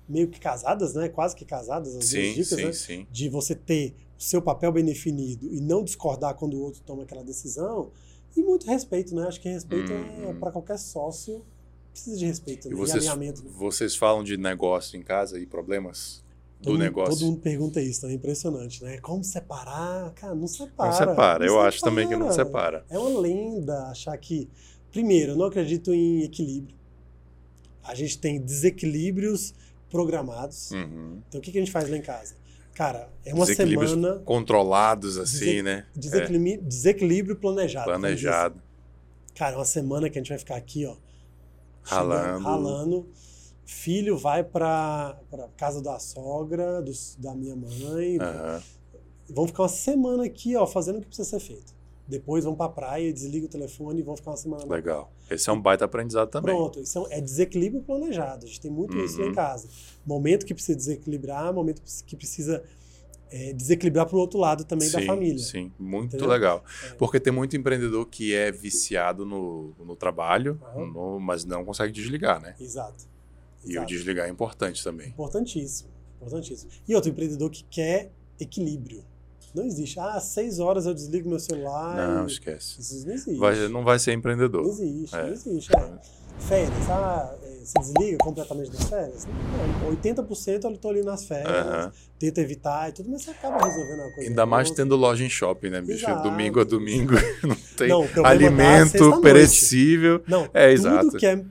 meio 0.07 0.27
que 0.29 0.39
casadas, 0.39 0.93
né? 0.93 1.09
Quase 1.09 1.35
que 1.35 1.43
casadas 1.43 1.95
as 1.95 2.05
Sim, 2.05 2.21
duas 2.21 2.35
dicas, 2.35 2.47
sim, 2.59 2.65
né? 2.65 2.71
sim. 2.73 3.07
De 3.11 3.27
você 3.27 3.55
ter 3.55 3.95
o 4.17 4.21
seu 4.23 4.41
papel 4.41 4.71
bem 4.71 4.85
definido 4.85 5.51
e 5.51 5.59
não 5.59 5.83
discordar 5.83 6.35
quando 6.35 6.53
o 6.53 6.61
outro 6.61 6.81
toma 6.85 7.03
aquela 7.03 7.23
decisão. 7.23 7.91
E 8.35 8.43
muito 8.43 8.65
respeito, 8.67 9.15
né? 9.15 9.27
Acho 9.27 9.39
que 9.39 9.47
respeito 9.49 9.91
é 9.91 9.95
Uhum. 10.27 10.39
para 10.39 10.51
qualquer 10.51 10.77
sócio 10.77 11.43
precisa 11.91 12.17
de 12.17 12.25
respeito 12.25 12.67
E 12.67 12.71
né? 12.71 12.75
vocês, 12.75 12.97
alinhamento. 13.07 13.43
vocês 13.49 13.95
falam 13.95 14.23
de 14.23 14.35
negócio 14.35 14.97
em 14.99 15.01
casa 15.01 15.39
e 15.39 15.45
problemas 15.45 16.21
do 16.59 16.65
Todo 16.65 16.73
mundo- 16.73 16.81
negócio? 16.83 17.13
Todo 17.15 17.25
mundo 17.27 17.39
pergunta 17.39 17.81
isso, 17.81 18.01
tá? 18.01 18.09
É 18.09 18.13
impressionante, 18.13 18.83
né? 18.83 18.97
Como 18.99 19.23
separar? 19.23 20.11
Cara, 20.13 20.35
não 20.35 20.47
separa. 20.47 20.89
Não 20.91 20.97
separa. 20.97 21.45
Não 21.45 21.53
Eu 21.53 21.61
acho 21.61 21.79
também 21.81 22.07
que 22.07 22.15
não 22.15 22.29
separa. 22.31 22.79
separa. 22.79 22.85
É 22.89 22.99
uma 22.99 23.19
lenda 23.19 23.87
achar 23.87 24.17
que. 24.17 24.49
Primeiro, 24.91 25.33
eu 25.33 25.35
não 25.37 25.45
acredito 25.45 25.93
em 25.93 26.23
equilíbrio. 26.23 26.75
A 27.83 27.93
gente 27.95 28.17
tem 28.17 28.41
desequilíbrios 28.41 29.53
programados. 29.89 30.71
Uhum. 30.71 31.21
Então, 31.27 31.39
o 31.39 31.41
que 31.41 31.51
que 31.51 31.57
a 31.57 31.61
gente 31.61 31.71
faz 31.71 31.89
lá 31.89 31.95
em 31.97 32.01
casa? 32.01 32.35
Cara, 32.75 33.09
é 33.25 33.33
uma 33.33 33.45
semana. 33.45 34.19
controlados 34.25 35.17
assim, 35.17 35.61
né? 35.63 35.87
Desequilíbrio, 35.95 36.61
desequilíbrio 36.67 37.35
planejado. 37.37 37.85
Planejado. 37.85 38.61
Cara, 39.33 39.53
é 39.55 39.57
uma 39.57 39.65
semana 39.65 40.09
que 40.09 40.19
a 40.19 40.21
gente 40.21 40.29
vai 40.29 40.37
ficar 40.37 40.55
aqui, 40.57 40.85
ó. 40.85 40.95
Ralando. 41.81 42.43
ralando. 42.43 43.09
Filho 43.65 44.17
vai 44.17 44.43
pra, 44.43 45.17
pra 45.31 45.47
casa 45.57 45.81
da 45.81 45.97
sogra, 45.99 46.81
dos- 46.81 47.15
da 47.17 47.33
minha 47.33 47.55
mãe. 47.55 48.17
Aham. 48.19 48.61
Vão 49.29 49.47
ficar 49.47 49.63
uma 49.63 49.69
semana 49.69 50.23
aqui, 50.25 50.55
ó, 50.55 50.67
fazendo 50.67 50.97
o 50.97 51.01
que 51.01 51.07
precisa 51.07 51.27
ser 51.27 51.39
feito. 51.39 51.73
Depois 52.07 52.43
vão 52.43 52.55
pra 52.55 52.69
praia, 52.69 53.11
desliga 53.11 53.47
o 53.47 53.49
telefone 53.49 53.99
e 53.99 54.03
vão 54.03 54.15
ficar 54.15 54.31
uma 54.31 54.37
semana. 54.37 54.65
Legal. 54.65 55.11
Esse 55.29 55.49
é 55.49 55.53
um 55.53 55.59
baita 55.59 55.85
aprendizado 55.85 56.29
também. 56.29 56.55
Pronto, 56.55 56.79
isso 56.79 57.07
é 57.09 57.17
é 57.17 57.21
desequilíbrio 57.21 57.81
planejado. 57.81 58.45
A 58.45 58.47
gente 58.47 58.61
tem 58.61 58.69
muito 58.69 58.95
isso 58.97 59.17
lá 59.17 59.25
Uhum. 59.25 59.31
em 59.31 59.33
casa. 59.35 59.67
Momento 60.05 60.45
que 60.45 60.53
precisa 60.53 60.77
desequilibrar, 60.77 61.51
momento 61.53 61.81
que 62.05 62.15
precisa 62.15 62.63
é, 63.31 63.51
desequilibrar 63.53 64.05
pro 64.05 64.19
outro 64.19 64.37
lado 64.39 64.63
também 64.65 64.89
da 64.91 64.99
sim, 64.99 65.05
família. 65.07 65.39
Sim, 65.43 65.71
muito 65.79 66.09
Entendeu? 66.15 66.27
legal. 66.29 66.63
É. 66.85 66.93
Porque 66.93 67.19
tem 67.19 67.33
muito 67.33 67.57
empreendedor 67.57 68.05
que 68.05 68.35
é 68.35 68.51
viciado 68.51 69.25
no, 69.25 69.73
no 69.83 69.95
trabalho, 69.95 70.61
Aham. 70.63 70.85
no- 70.85 71.19
mas 71.19 71.43
não 71.43 71.65
consegue 71.65 71.91
desligar, 71.91 72.39
né? 72.39 72.55
Exato. 72.61 73.03
E 73.63 73.69
o 73.69 73.71
Exato. 73.71 73.87
desligar 73.87 74.27
é 74.27 74.29
importante 74.29 74.83
também. 74.83 75.09
Importantíssimo. 75.09 75.89
Importantíssimo. 76.21 76.69
E 76.87 76.93
outro 76.93 77.09
empreendedor 77.09 77.49
que 77.49 77.63
quer 77.63 78.11
equilíbrio. 78.39 79.03
Não 79.55 79.63
existe. 79.65 79.99
Ah, 79.99 80.11
às 80.15 80.23
seis 80.23 80.59
horas 80.59 80.85
eu 80.85 80.93
desligo 80.93 81.29
meu 81.29 81.39
celular. 81.39 81.95
Não, 81.95 82.23
e- 82.25 82.27
esquece. 82.27 82.79
Isso 82.81 83.05
não 83.07 83.13
existe. 83.13 83.37
Vai- 83.39 83.67
não 83.69 83.83
vai 83.83 83.97
ser 83.99 84.13
empreendedor. 84.13 84.61
Não 84.63 84.69
existe, 84.71 85.15
É. 85.15 85.23
não 85.23 85.31
existe. 85.31 85.75
é. 85.75 85.91
Férias, 86.37 86.89
ah, 86.89 87.33
é, 87.43 87.47
você 87.63 87.79
desliga 87.79 88.17
completamente 88.17 88.69
das 88.69 88.83
férias? 88.89 89.25
Não, 89.25 89.89
80% 89.91 90.65
eu 90.65 90.77
tô 90.77 90.89
ali 90.89 91.01
nas 91.01 91.23
férias, 91.23 91.47
Aham. 91.49 91.91
tenta 92.19 92.41
evitar 92.41 92.89
e 92.89 92.91
tudo, 92.91 93.09
mas 93.09 93.21
você 93.23 93.31
acaba 93.31 93.55
resolvendo 93.65 93.99
uma 94.01 94.11
coisa. 94.11 94.29
Ainda 94.29 94.45
mais 94.45 94.67
outra. 94.69 94.83
tendo 94.83 94.95
loja 94.97 95.23
em 95.23 95.29
shopping, 95.29 95.69
né, 95.69 95.79
bicho? 95.79 96.05
Exato. 96.05 96.23
Domingo 96.29 96.59
a 96.59 96.63
domingo 96.65 97.13
não 97.41 97.55
tem 97.77 97.87
Não, 97.87 98.05
dá 98.21 98.27
alimento 98.27 99.21
perecível. 99.21 100.21
Não, 100.27 100.49
É, 100.53 100.71
exato. 100.73 101.11
que 101.15 101.25
é 101.25 101.41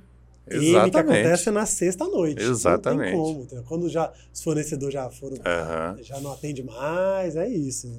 M 0.46 0.60
que 0.60 0.66
Exatamente. 0.70 0.96
acontece 0.98 1.48
é 1.48 1.52
na 1.52 1.66
sexta-noite. 1.66 2.42
Exatamente. 2.42 3.16
Não 3.16 3.44
tem 3.46 3.48
como? 3.58 3.64
Quando 3.64 3.88
já, 3.88 4.12
os 4.32 4.42
fornecedores 4.42 4.92
já 4.94 5.08
foram, 5.10 5.36
Aham. 5.44 5.96
já 6.02 6.20
não 6.20 6.32
atende 6.32 6.62
mais, 6.62 7.34
é 7.36 7.48
isso. 7.48 7.90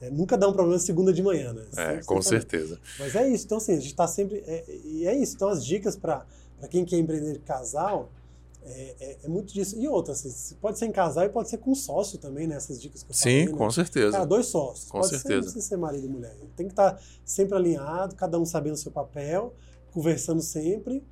É, 0.00 0.08
nunca 0.10 0.38
dá 0.38 0.46
um 0.46 0.52
problema 0.52 0.78
segunda 0.78 1.12
de 1.12 1.22
manhã, 1.22 1.52
né? 1.52 1.64
É, 1.76 1.86
Sempre- 1.86 2.04
com 2.04 2.22
sempre- 2.22 2.38
certeza. 2.40 2.78
Mas 3.00 3.16
é 3.16 3.28
isso. 3.28 3.46
Então, 3.46 3.58
assim, 3.58 3.72
a 3.76 3.80
gente 3.80 3.94
tá 3.96 4.06
sempre. 4.06 4.44
é- 4.46 4.64
e 4.84 5.06
é 5.08 5.16
isso. 5.16 5.34
Então, 5.34 5.48
as 5.48 5.64
dicas 5.66 5.96
para 5.96 6.24
quem 6.70 6.84
quer 6.84 6.98
empreender 6.98 7.32
de 7.32 7.38
casal 7.40 8.08
é, 8.64 8.94
é- 9.00 9.16
é 9.24 9.28
muito 9.28 9.52
disso. 9.52 9.76
E 9.76 9.88
outra, 9.88 10.12
assim, 10.12 10.54
pode 10.60 10.78
ser 10.78 10.86
em 10.86 10.92
casal 10.92 11.24
e 11.24 11.28
pode 11.30 11.48
ser 11.48 11.56
com 11.58 11.74
sócio 11.74 12.16
também, 12.18 12.46
né? 12.46 12.54
Essas 12.56 12.80
dicas 12.80 13.02
que 13.02 13.10
eu 13.10 13.14
Sim, 13.14 13.40
falei. 13.46 13.48
com 13.58 13.64
né? 13.64 13.70
certeza. 13.72 14.12
Cara, 14.12 14.24
dois 14.24 14.46
sócios. 14.46 14.88
Com 14.90 14.98
pode 15.00 15.08
certeza. 15.10 15.28
ser, 15.28 15.34
não 15.36 15.42
precisa 15.42 15.64
ser 15.66 15.76
marido 15.78 16.04
e 16.06 16.08
mulher. 16.08 16.36
Tem 16.54 16.66
que 16.66 16.72
estar 16.72 17.00
sempre 17.24 17.56
alinhado, 17.56 18.14
cada 18.14 18.38
um 18.38 18.44
sabendo 18.44 18.74
o 18.74 18.76
seu 18.76 18.92
papel, 18.92 19.52
conversando 19.92 20.42
sempre 20.42 21.02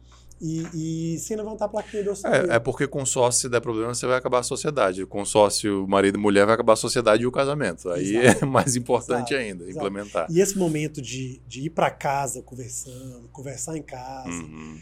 e, 0.40 1.14
e 1.14 1.18
sem 1.18 1.36
levantar 1.36 1.64
a 1.64 1.68
plaquinha 1.68 2.04
do 2.04 2.10
orçamento. 2.10 2.50
É, 2.50 2.56
é 2.56 2.58
porque 2.58 2.86
com 2.86 3.04
sócio, 3.06 3.42
se 3.42 3.48
der 3.48 3.60
problema, 3.60 3.94
você 3.94 4.06
vai 4.06 4.18
acabar 4.18 4.40
a 4.40 4.42
sociedade. 4.42 5.04
Com 5.06 5.24
sócio, 5.24 5.86
marido 5.88 6.18
e 6.18 6.20
mulher, 6.20 6.44
vai 6.44 6.54
acabar 6.54 6.74
a 6.74 6.76
sociedade 6.76 7.22
e 7.22 7.26
o 7.26 7.32
casamento. 7.32 7.88
Aí 7.90 8.16
Exato. 8.16 8.44
é 8.44 8.48
mais 8.48 8.76
importante 8.76 9.32
Exato. 9.34 9.48
ainda, 9.48 9.64
Exato. 9.64 9.76
implementar. 9.86 10.26
E 10.30 10.40
esse 10.40 10.58
momento 10.58 11.00
de, 11.00 11.40
de 11.46 11.62
ir 11.62 11.70
para 11.70 11.90
casa 11.90 12.42
conversando, 12.42 13.28
conversar 13.32 13.76
em 13.76 13.82
casa, 13.82 14.28
Uhum. 14.28 14.78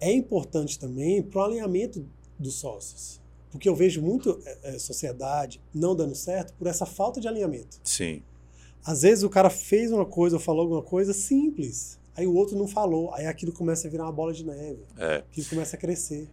é 0.00 0.12
importante 0.12 0.78
também 0.78 1.22
para 1.22 1.40
o 1.40 1.44
alinhamento 1.44 2.06
dos 2.38 2.54
sócios. 2.54 3.20
Porque 3.50 3.68
eu 3.68 3.74
vejo 3.74 4.02
muito 4.02 4.38
é, 4.44 4.74
é, 4.74 4.78
sociedade 4.78 5.60
não 5.74 5.96
dando 5.96 6.14
certo 6.14 6.52
por 6.54 6.66
essa 6.66 6.84
falta 6.84 7.20
de 7.20 7.26
alinhamento. 7.26 7.78
Sim. 7.82 8.22
Às 8.84 9.02
vezes 9.02 9.24
o 9.24 9.30
cara 9.30 9.48
fez 9.50 9.90
uma 9.90 10.04
coisa 10.04 10.36
ou 10.36 10.40
falou 10.40 10.62
alguma 10.62 10.82
coisa 10.82 11.12
simples, 11.12 11.98
aí 12.16 12.26
o 12.26 12.34
outro 12.34 12.56
não 12.56 12.66
falou, 12.66 13.12
aí 13.14 13.26
aquilo 13.26 13.52
começa 13.52 13.86
a 13.86 13.90
virar 13.90 14.04
uma 14.04 14.12
bola 14.12 14.32
de 14.32 14.44
neve, 14.44 14.80
É. 14.98 15.16
aquilo 15.30 15.46
começa 15.48 15.76
a 15.76 15.78
crescer. 15.78 16.28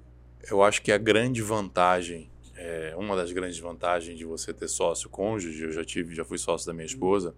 Eu 0.50 0.62
acho 0.64 0.82
que 0.82 0.92
a 0.92 0.98
grande 0.98 1.42
vantagem, 1.42 2.30
é, 2.56 2.94
uma 2.98 3.16
das 3.16 3.32
grandes 3.32 3.58
vantagens 3.60 4.18
de 4.18 4.26
você 4.26 4.54
ter 4.54 4.68
sócio 4.68 5.10
cônjuge, 5.10 5.64
eu 5.64 5.72
já 5.72 5.84
tive, 5.84 6.14
já 6.16 6.24
fui 6.26 6.38
sócio 6.38 6.68
da 6.68 6.74
minha 6.74 6.86
esposa, 6.86 7.34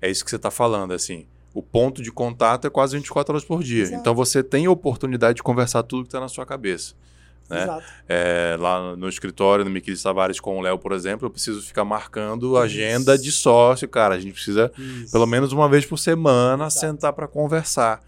é 0.00 0.10
isso 0.10 0.24
que 0.24 0.30
você 0.30 0.36
está 0.36 0.50
falando, 0.50 0.92
assim. 0.92 1.26
O 1.52 1.62
ponto 1.62 2.02
de 2.02 2.10
contato 2.10 2.66
é 2.66 2.70
quase 2.70 2.96
24 2.96 3.32
horas 3.32 3.44
por 3.44 3.62
dia. 3.62 3.82
Exato. 3.82 4.00
Então 4.00 4.14
você 4.14 4.42
tem 4.42 4.66
a 4.66 4.70
oportunidade 4.70 5.36
de 5.36 5.42
conversar 5.42 5.84
tudo 5.84 6.02
que 6.02 6.08
está 6.08 6.18
na 6.18 6.26
sua 6.28 6.44
cabeça. 6.44 6.94
Né? 7.48 7.82
É, 8.08 8.56
lá 8.58 8.96
no 8.96 9.08
escritório, 9.08 9.64
no 9.64 9.70
Miquilis 9.70 10.02
Tavares 10.02 10.40
com 10.40 10.58
o 10.58 10.60
Léo, 10.62 10.78
por 10.78 10.92
exemplo, 10.92 11.26
eu 11.26 11.30
preciso 11.30 11.60
ficar 11.62 11.84
marcando 11.84 12.46
Isso. 12.48 12.56
agenda 12.56 13.18
de 13.18 13.30
sócio, 13.30 13.88
cara. 13.88 14.14
A 14.14 14.18
gente 14.18 14.32
precisa, 14.32 14.72
Isso. 14.78 15.12
pelo 15.12 15.26
menos 15.26 15.52
uma 15.52 15.68
vez 15.68 15.84
por 15.84 15.98
semana, 15.98 16.66
Exato. 16.66 16.80
sentar 16.80 17.12
para 17.12 17.28
conversar. 17.28 18.02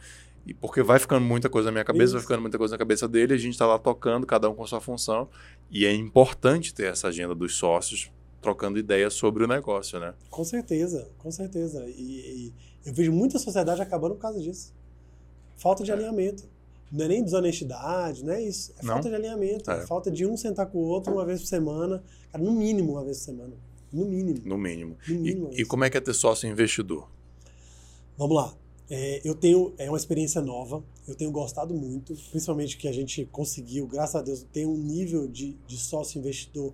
E 0.46 0.54
porque 0.54 0.82
vai 0.82 0.98
ficando 0.98 1.24
muita 1.24 1.48
coisa 1.48 1.66
na 1.66 1.72
minha 1.72 1.84
cabeça, 1.84 2.12
vai 2.12 2.18
Isso. 2.18 2.26
ficando 2.26 2.40
muita 2.40 2.56
coisa 2.56 2.74
na 2.74 2.78
cabeça 2.78 3.08
dele, 3.08 3.34
a 3.34 3.36
gente 3.36 3.52
está 3.52 3.66
lá 3.66 3.78
tocando, 3.78 4.26
cada 4.26 4.48
um 4.48 4.54
com 4.54 4.66
sua 4.66 4.80
função. 4.80 5.28
E 5.70 5.84
é 5.84 5.92
importante 5.92 6.72
ter 6.72 6.92
essa 6.92 7.08
agenda 7.08 7.34
dos 7.34 7.56
sócios 7.56 8.10
trocando 8.40 8.78
ideias 8.78 9.14
sobre 9.14 9.42
o 9.42 9.48
negócio, 9.48 9.98
né? 9.98 10.14
Com 10.30 10.44
certeza, 10.44 11.10
com 11.18 11.30
certeza. 11.32 11.84
E, 11.88 12.52
e 12.52 12.54
eu 12.86 12.94
vejo 12.94 13.10
muita 13.10 13.40
sociedade 13.40 13.82
acabando 13.82 14.14
por 14.14 14.20
causa 14.20 14.40
disso. 14.40 14.72
Falta 15.56 15.82
de 15.82 15.90
alinhamento. 15.90 16.44
Não 16.90 17.04
é 17.04 17.08
nem 17.08 17.24
desonestidade, 17.24 18.24
não 18.24 18.32
é 18.32 18.42
isso. 18.42 18.72
É 18.78 18.82
Não. 18.84 18.94
falta 18.94 19.08
de 19.08 19.14
alinhamento. 19.16 19.70
É. 19.70 19.82
É. 19.82 19.86
falta 19.86 20.10
de 20.10 20.24
um 20.26 20.36
sentar 20.36 20.66
com 20.66 20.78
o 20.78 20.82
outro 20.82 21.12
uma 21.12 21.24
vez 21.24 21.40
por 21.40 21.46
semana. 21.48 22.02
Cara, 22.30 22.42
no 22.44 22.52
mínimo 22.52 22.92
uma 22.92 23.04
vez 23.04 23.18
por 23.18 23.24
semana. 23.24 23.54
No 23.92 24.04
mínimo. 24.04 24.40
No 24.44 24.56
mínimo. 24.58 24.96
No 25.08 25.14
mínimo. 25.20 25.50
E, 25.52 25.62
e 25.62 25.64
como 25.64 25.84
é 25.84 25.90
que 25.90 25.96
é 25.96 26.00
ter 26.00 26.14
sócio 26.14 26.48
investidor? 26.48 27.08
Vamos 28.16 28.36
lá. 28.36 28.54
É, 28.88 29.20
eu 29.24 29.34
tenho 29.34 29.74
é 29.78 29.88
uma 29.90 29.96
experiência 29.98 30.40
nova. 30.40 30.82
Eu 31.08 31.14
tenho 31.14 31.30
gostado 31.30 31.74
muito, 31.74 32.14
principalmente 32.30 32.76
que 32.76 32.86
a 32.86 32.92
gente 32.92 33.24
conseguiu, 33.26 33.86
graças 33.86 34.14
a 34.16 34.22
Deus, 34.22 34.44
ter 34.52 34.64
um 34.66 34.76
nível 34.76 35.26
de, 35.26 35.56
de 35.66 35.76
sócio 35.76 36.18
investidor 36.18 36.72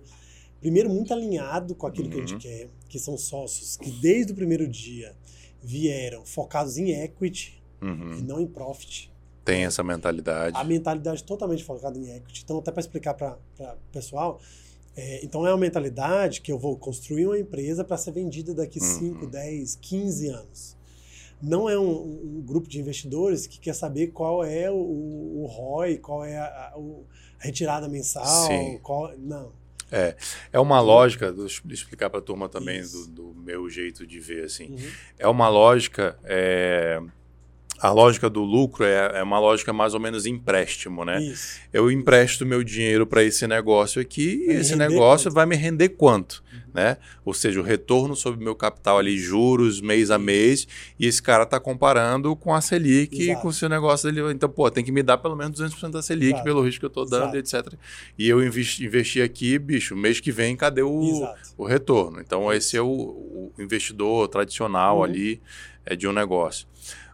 primeiro 0.59 0.89
muito 0.89 1.13
alinhado 1.13 1.75
com 1.75 1.85
aquilo 1.87 2.07
que 2.09 2.15
a 2.15 2.19
Uhum. 2.21 2.27
gente 2.27 2.41
quer, 2.41 2.69
que 2.87 2.97
são 2.99 3.17
sócios 3.17 3.75
que 3.77 3.89
desde 3.91 4.31
o 4.31 4.35
primeiro 4.35 4.65
dia 4.67 5.13
vieram 5.61 6.25
focados 6.25 6.77
em 6.77 6.91
equity 6.91 7.61
Uhum. 7.81 8.19
e 8.19 8.21
não 8.21 8.39
em 8.39 8.47
profit. 8.47 9.11
Tem 9.45 9.65
essa 9.65 9.83
mentalidade. 9.83 10.57
A 10.57 10.63
mentalidade 10.63 11.23
totalmente 11.23 11.63
focada 11.63 11.97
em 11.97 12.15
equity. 12.15 12.41
Então, 12.43 12.59
até 12.59 12.71
para 12.71 12.79
explicar 12.81 13.13
para 13.13 13.37
o 13.59 13.91
pessoal, 13.91 14.39
é, 14.95 15.23
então 15.25 15.45
é 15.45 15.51
uma 15.51 15.57
mentalidade 15.57 16.39
que 16.41 16.51
eu 16.51 16.57
vou 16.57 16.77
construir 16.77 17.25
uma 17.25 17.37
empresa 17.37 17.83
para 17.83 17.97
ser 17.97 18.11
vendida 18.11 18.53
daqui 18.53 18.79
Uhum. 18.79 18.99
5, 19.19 19.27
10, 19.27 19.75
15 19.75 20.27
anos. 20.29 20.77
Não 21.41 21.69
é 21.69 21.77
um, 21.77 22.37
um 22.37 22.41
grupo 22.45 22.69
de 22.69 22.79
investidores 22.79 23.45
que 23.45 23.59
quer 23.59 23.73
saber 23.75 24.07
qual 24.07 24.45
é 24.45 24.71
o, 24.71 24.75
o 24.75 25.45
ROI, 25.45 25.97
qual 25.97 26.23
é 26.23 26.37
a, 26.37 26.45
a- 26.45 26.73
a 27.39 27.43
retirada 27.43 27.89
mensal, 27.89 28.47
Sim. 28.47 28.79
qual, 28.81 29.11
não. 29.17 29.51
É 30.51 30.59
uma 30.59 30.79
lógica, 30.81 31.31
deixa 31.31 31.61
eu 31.63 31.71
explicar 31.71 32.09
para 32.09 32.19
a 32.19 32.21
turma 32.23 32.47
também 32.49 32.81
do, 32.81 33.07
do 33.07 33.35
meu 33.35 33.69
jeito 33.69 34.07
de 34.07 34.19
ver, 34.19 34.45
assim. 34.45 34.71
Uhum. 34.71 34.91
É 35.19 35.27
uma 35.27 35.47
lógica. 35.49 36.17
é, 36.23 36.99
A 37.83 37.91
lógica 37.91 38.29
do 38.29 38.41
lucro 38.41 38.85
é, 38.85 39.19
é 39.19 39.23
uma 39.23 39.39
lógica 39.39 39.73
mais 39.73 39.93
ou 39.93 39.99
menos 39.99 40.25
empréstimo, 40.25 41.03
né? 41.03 41.21
Isso. 41.21 41.59
Eu 41.73 41.91
empresto 41.91 42.45
meu 42.45 42.63
dinheiro 42.63 43.05
para 43.05 43.21
esse 43.23 43.45
negócio 43.45 44.01
aqui 44.01 44.43
e 44.43 44.45
Vai 44.47 44.55
me 44.55 44.61
esse 44.61 44.75
negócio 44.77 45.25
quanto? 45.25 45.33
vai 45.35 45.45
me 45.45 45.55
render 45.57 45.89
quanto, 45.89 46.41
Uhum. 46.53 46.59
né? 46.73 46.97
Ou 47.25 47.33
seja, 47.33 47.59
o 47.59 47.63
retorno 47.63 48.15
sobre 48.15 48.39
o 48.39 48.43
meu 48.43 48.55
capital 48.55 48.97
ali, 48.99 49.17
juros, 49.17 49.81
mês 49.81 50.11
a 50.11 50.17
mês, 50.17 50.65
e 50.97 51.05
esse 51.05 51.21
cara 51.21 51.45
tá 51.45 51.59
comparando 51.59 52.33
com 52.37 52.53
a 52.53 52.61
Selic 52.61 53.17
e 53.19 53.23
Exato. 53.31 53.41
com 53.41 53.47
o 53.49 53.53
seu 53.53 53.67
negócio 53.67 54.09
dele. 54.09 54.31
Então, 54.33 54.47
pô, 54.49 54.71
tem 54.71 54.81
que 54.83 54.91
me 54.91 55.03
dar 55.03 55.17
pelo 55.17 55.35
menos 55.35 55.59
200% 55.59 55.91
da 55.91 56.01
Selic 56.01 56.29
Exato. 56.31 56.43
pelo 56.45 56.61
risco 56.63 56.79
que 56.79 56.85
eu 56.85 56.89
tô 56.89 57.03
dando, 57.03 57.35
etc. 57.35 57.73
E 58.17 58.29
eu 58.29 58.41
investi, 58.41 58.85
investi 58.85 59.21
aqui, 59.21 59.59
bicho, 59.59 59.93
mês 59.93 60.21
que 60.21 60.31
vem, 60.31 60.55
cadê 60.55 60.81
o, 60.83 61.01
Exato. 61.17 61.39
o 61.57 61.65
retorno? 61.65 62.21
Então, 62.21 62.51
esse 62.53 62.77
é 62.77 62.81
o, 62.81 62.87
o 62.87 63.51
investidor 63.59 64.29
tradicional 64.29 64.99
Uhum. 64.99 65.03
ali 65.03 65.41
é, 65.85 65.97
de 65.97 66.07
um 66.07 66.13
negócio. 66.13 66.65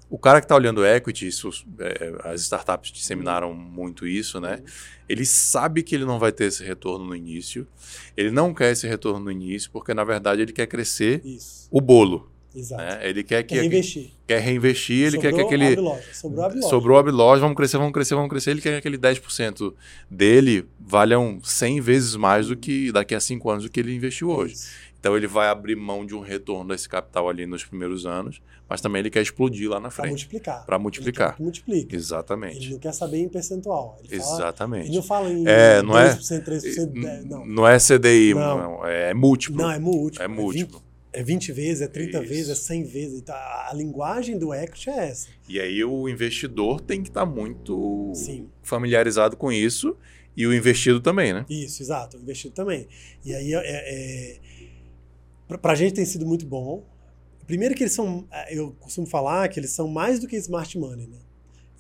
O 0.10 0.18
cara 0.18 0.40
que 0.42 0.46
está 0.46 0.56
olhando 0.56 0.84
equity, 0.86 1.28
isso, 1.28 1.50
é, 1.80 2.14
as 2.24 2.42
startups 2.42 2.92
disseminaram 2.92 3.54
muito 3.54 4.08
isso, 4.08 4.40
né? 4.42 4.56
Uhum. 4.56 4.64
Ele 5.08 5.26
sabe 5.26 5.84
que 5.84 5.94
ele 5.94 6.06
não 6.06 6.18
vai 6.18 6.32
ter 6.32 6.46
esse 6.46 6.64
retorno 6.64 7.06
no 7.06 7.16
início. 7.16 7.68
Ele 8.18 8.32
não 8.32 8.54
quer 8.54 8.72
esse 8.72 8.88
retorno 8.88 9.20
no 9.20 9.32
início, 9.32 9.70
porque 9.72 9.94
na 9.94 10.04
verdade 10.04 10.42
ele 10.42 10.52
quer 10.54 10.66
crescer 10.68 11.22
Isso. 11.24 11.68
o 11.72 11.80
bolo. 11.80 12.30
Exato. 12.56 12.82
Né? 12.82 13.08
Ele 13.08 13.24
quer 13.24 13.44
que 13.44 13.56
Quer 13.56 13.64
investir. 13.64 14.12
quer 14.28 14.40
reinvestir, 14.40 15.06
ele 15.06 15.20
quer 15.20 15.32
que 15.32 15.40
Sobrou, 15.42 15.46
aquele. 15.48 15.76
Sobrou, 16.14 16.44
abre 16.46 16.58
loja. 16.58 16.70
sobrou 16.70 16.98
a 16.98 17.02
loja, 17.02 17.42
vamos 17.42 17.56
crescer, 17.56 17.78
vamos 17.78 17.94
crescer, 17.94 18.16
vamos 18.16 18.30
crescer. 18.30 18.52
Ele 18.52 18.62
quer 18.62 18.72
que 18.72 18.88
aquele 18.88 18.98
10% 18.98 19.74
dele 20.10 20.66
valham 20.80 21.40
100 21.44 21.80
vezes 21.82 22.16
mais 22.16 22.48
do 22.48 22.58
que 22.58 22.92
daqui 22.92 23.14
a 23.14 23.20
5 23.20 23.50
anos 23.50 23.64
do 23.66 23.70
que 23.70 23.80
ele 23.80 23.96
investiu 23.96 24.30
hoje. 24.30 24.56
Isso. 24.56 24.70
Então 25.00 25.16
ele 25.16 25.28
vai 25.28 25.48
abrir 25.48 25.76
mão 25.78 26.06
de 26.06 26.14
um 26.14 26.20
retorno 26.20 26.70
desse 26.72 26.90
capital 26.90 27.30
ali 27.30 27.46
nos 27.46 27.64
primeiros 27.64 28.06
anos, 28.06 28.42
mas 28.68 28.82
também 28.82 29.00
ele 29.00 29.10
quer 29.10 29.22
explodir 29.22 29.70
lá 29.70 29.78
na 29.78 29.84
Para 29.88 29.92
frente. 29.92 30.10
multiplicar. 30.10 30.66
Pra 30.66 30.76
Ele 30.76 30.84
multiplicar. 30.84 31.30
quer 31.30 31.36
que 31.38 31.42
multiplique. 31.44 31.96
Ele 31.96 32.02
Exatamente. 32.02 32.72
não 32.72 32.80
quer 32.80 32.94
saber 32.94 33.18
em 33.20 33.30
percentual. 33.30 33.98
Ele, 34.04 34.10
fala, 34.20 34.22
ele 34.32 34.34
Exatamente. 34.42 34.92
não 34.96 35.02
fala 35.04 35.30
em 35.32 35.48
É, 35.48 35.82
não 35.82 35.98
é- 35.98 36.10
2%, 36.16 36.44
3%, 36.44 36.92
10%, 36.92 37.26
não. 37.30 37.46
Não 37.46 37.68
é 37.68 37.80
CDI, 37.80 38.34
Não. 38.34 38.58
não, 38.58 38.86
é 38.86 39.14
múltiplo. 39.14 39.62
Não, 39.62 39.72
é 39.72 39.80
múltiplo. 39.80 40.24
É 40.26 40.28
múltiplo. 40.28 40.80
20, 40.80 40.84
é 41.14 41.24
20 41.24 41.52
vezes, 41.54 41.82
é 41.82 41.88
30 41.88 42.20
Isso. 42.20 42.28
vezes, 42.30 42.50
é 42.50 42.56
100 42.56 42.84
vezes. 42.84 43.20
Então, 43.22 43.36
a 43.36 43.72
linguagem 43.74 44.38
do 44.38 44.54
equity 44.54 44.90
é 44.90 45.08
essa. 45.10 45.30
E 45.48 45.62
aí 45.62 45.82
o 45.84 46.10
investidor 46.10 46.82
tem 46.82 47.02
que 47.02 47.08
estar 47.08 47.26
muito 47.26 48.12
Sim. 48.16 48.50
familiarizado 48.62 49.38
com 49.38 49.50
isso 49.50 49.96
e 50.36 50.46
o 50.46 50.54
investido 50.54 51.00
também, 51.00 51.32
né? 51.34 51.46
Isso, 51.50 51.82
exato. 51.82 52.18
O 52.18 52.22
investido 52.22 52.54
também. 52.54 52.86
E 53.26 53.34
aí, 53.34 53.54
é, 53.54 53.62
é, 53.66 54.38
pra, 55.50 55.58
pra 55.58 55.76
gente 55.76 55.94
tem 55.96 56.06
sido 56.06 56.26
muito 56.26 56.46
bom. 56.46 56.86
Primeiro 57.46 57.76
que 57.76 57.84
eles 57.84 57.94
são, 57.94 58.26
eu 58.50 58.72
costumo 58.80 59.06
falar 59.08 59.50
que 59.50 59.60
eles 59.60 59.72
são 59.72 59.88
mais 59.90 60.20
do 60.20 60.28
que 60.28 60.38
smart 60.38 60.78
money, 60.78 61.08
né? 61.08 61.18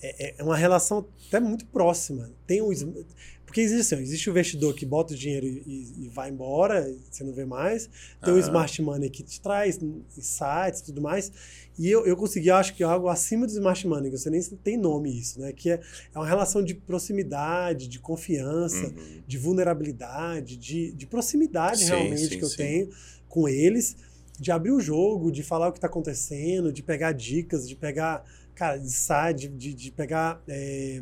É, 0.01 0.27
é- 0.29 0.35
é 0.39 0.43
uma 0.43 0.57
relação 0.57 1.05
até 1.27 1.39
muito 1.39 1.65
próxima. 1.67 2.29
Tem 2.47 2.61
o, 2.61 2.71
sm- 2.73 3.03
porque 3.45 3.61
existe, 3.61 3.93
assim, 3.93 4.03
existe 4.03 4.29
o 4.29 4.31
investidor 4.31 4.73
que 4.73 4.85
bota 4.85 5.13
o 5.13 5.17
dinheiro 5.17 5.45
e, 5.45 6.05
e- 6.05 6.09
vai 6.09 6.29
embora, 6.29 6.91
você 7.11 7.23
não 7.23 7.33
vê 7.33 7.45
mais. 7.45 7.89
Tem 8.23 8.33
o 8.33 8.37
Aham. 8.37 8.45
smart 8.45 8.81
money 8.81 9.09
que 9.09 9.21
te 9.23 9.39
traz 9.41 9.77
insights 10.17 10.79
e 10.79 10.83
tudo 10.85 11.01
mais. 11.01 11.31
E 11.77 11.89
eu, 11.89 12.05
eu 12.05 12.15
consegui, 12.15 12.49
acho 12.49 12.73
que 12.75 12.83
algo 12.83 13.07
acima 13.09 13.45
do 13.45 13.51
smart 13.51 13.85
money, 13.87 14.09
que 14.11 14.17
você 14.17 14.29
nem 14.29 14.41
tem 14.41 14.77
nome 14.77 15.15
isso, 15.19 15.39
né? 15.39 15.51
Que 15.53 15.71
é, 15.71 15.81
é 16.15 16.17
uma 16.17 16.27
relação 16.27 16.63
de 16.63 16.73
proximidade, 16.75 17.87
de 17.87 17.99
confiança 17.99 18.87
Uhum. 18.87 19.21
de 19.27 19.37
vulnerabilidade, 19.37 20.55
de, 20.57 20.91
de 20.93 21.05
proximidade 21.05 21.79
Sim, 21.81 21.87
realmente 21.89 22.29
sim, 22.29 22.37
que 22.37 22.43
eu 22.43 22.49
sim. 22.49 22.57
tenho 22.57 22.89
com 23.29 23.47
eles, 23.47 23.95
de 24.37 24.51
abrir 24.51 24.71
o 24.71 24.81
jogo, 24.81 25.31
de 25.31 25.43
falar 25.43 25.69
o 25.69 25.71
que 25.71 25.77
está 25.77 25.87
acontecendo, 25.87 26.73
de 26.73 26.81
pegar 26.83 27.11
dicas, 27.13 27.67
de 27.67 27.75
pegar, 27.75 28.25
cara, 28.55 28.77
de, 28.77 28.91
sa- 28.91 29.31
de, 29.31 29.47
de, 29.47 29.73
de 29.73 29.91
pegar 29.91 30.41
é, 30.47 31.01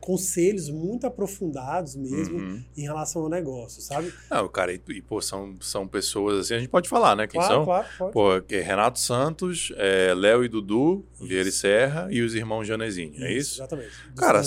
conselhos 0.00 0.68
muito 0.68 1.06
aprofundados 1.06 1.96
mesmo 1.96 2.38
Uhum. 2.38 2.62
em 2.76 2.82
relação 2.82 3.22
ao 3.22 3.28
negócio, 3.28 3.80
sabe? 3.80 4.12
Não, 4.30 4.46
cara, 4.48 4.72
e, 4.72 4.80
e, 4.90 5.00
pô, 5.00 5.20
são, 5.22 5.54
são 5.60 5.88
pessoas 5.88 6.40
assim, 6.40 6.54
a 6.54 6.58
gente 6.58 6.68
pode 6.68 6.88
falar, 6.88 7.16
né? 7.16 7.26
Quem 7.26 7.40
claro, 7.40 7.54
são? 7.54 7.64
claro, 7.64 7.86
pode. 7.98 8.12
Pô, 8.12 8.54
é 8.54 8.60
Renato 8.60 8.98
Santos, 9.00 9.72
é, 9.76 10.12
Léo 10.14 10.44
e 10.44 10.48
Dudu, 10.48 11.04
Vieira 11.20 11.48
e 11.48 11.52
Serra 11.52 12.08
e 12.10 12.20
os 12.20 12.34
irmãos 12.34 12.64
Janezinho, 12.66 13.14
é 13.24 13.32
isso? 13.32 13.56
Exatamente. 13.56 13.90
Cara. 14.16 14.42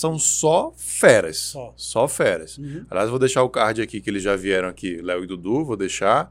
São 0.00 0.18
só 0.18 0.72
feras. 0.76 1.36
Só. 1.36 1.74
Só 1.76 2.08
feras. 2.08 2.56
Uhum. 2.56 2.86
Aliás, 2.88 3.10
vou 3.10 3.18
deixar 3.18 3.42
o 3.42 3.50
card 3.50 3.82
aqui 3.82 4.00
que 4.00 4.08
eles 4.08 4.22
já 4.22 4.34
vieram 4.34 4.68
aqui, 4.68 4.96
Léo 5.02 5.22
e 5.24 5.26
Dudu, 5.26 5.62
vou 5.62 5.76
deixar. 5.76 6.30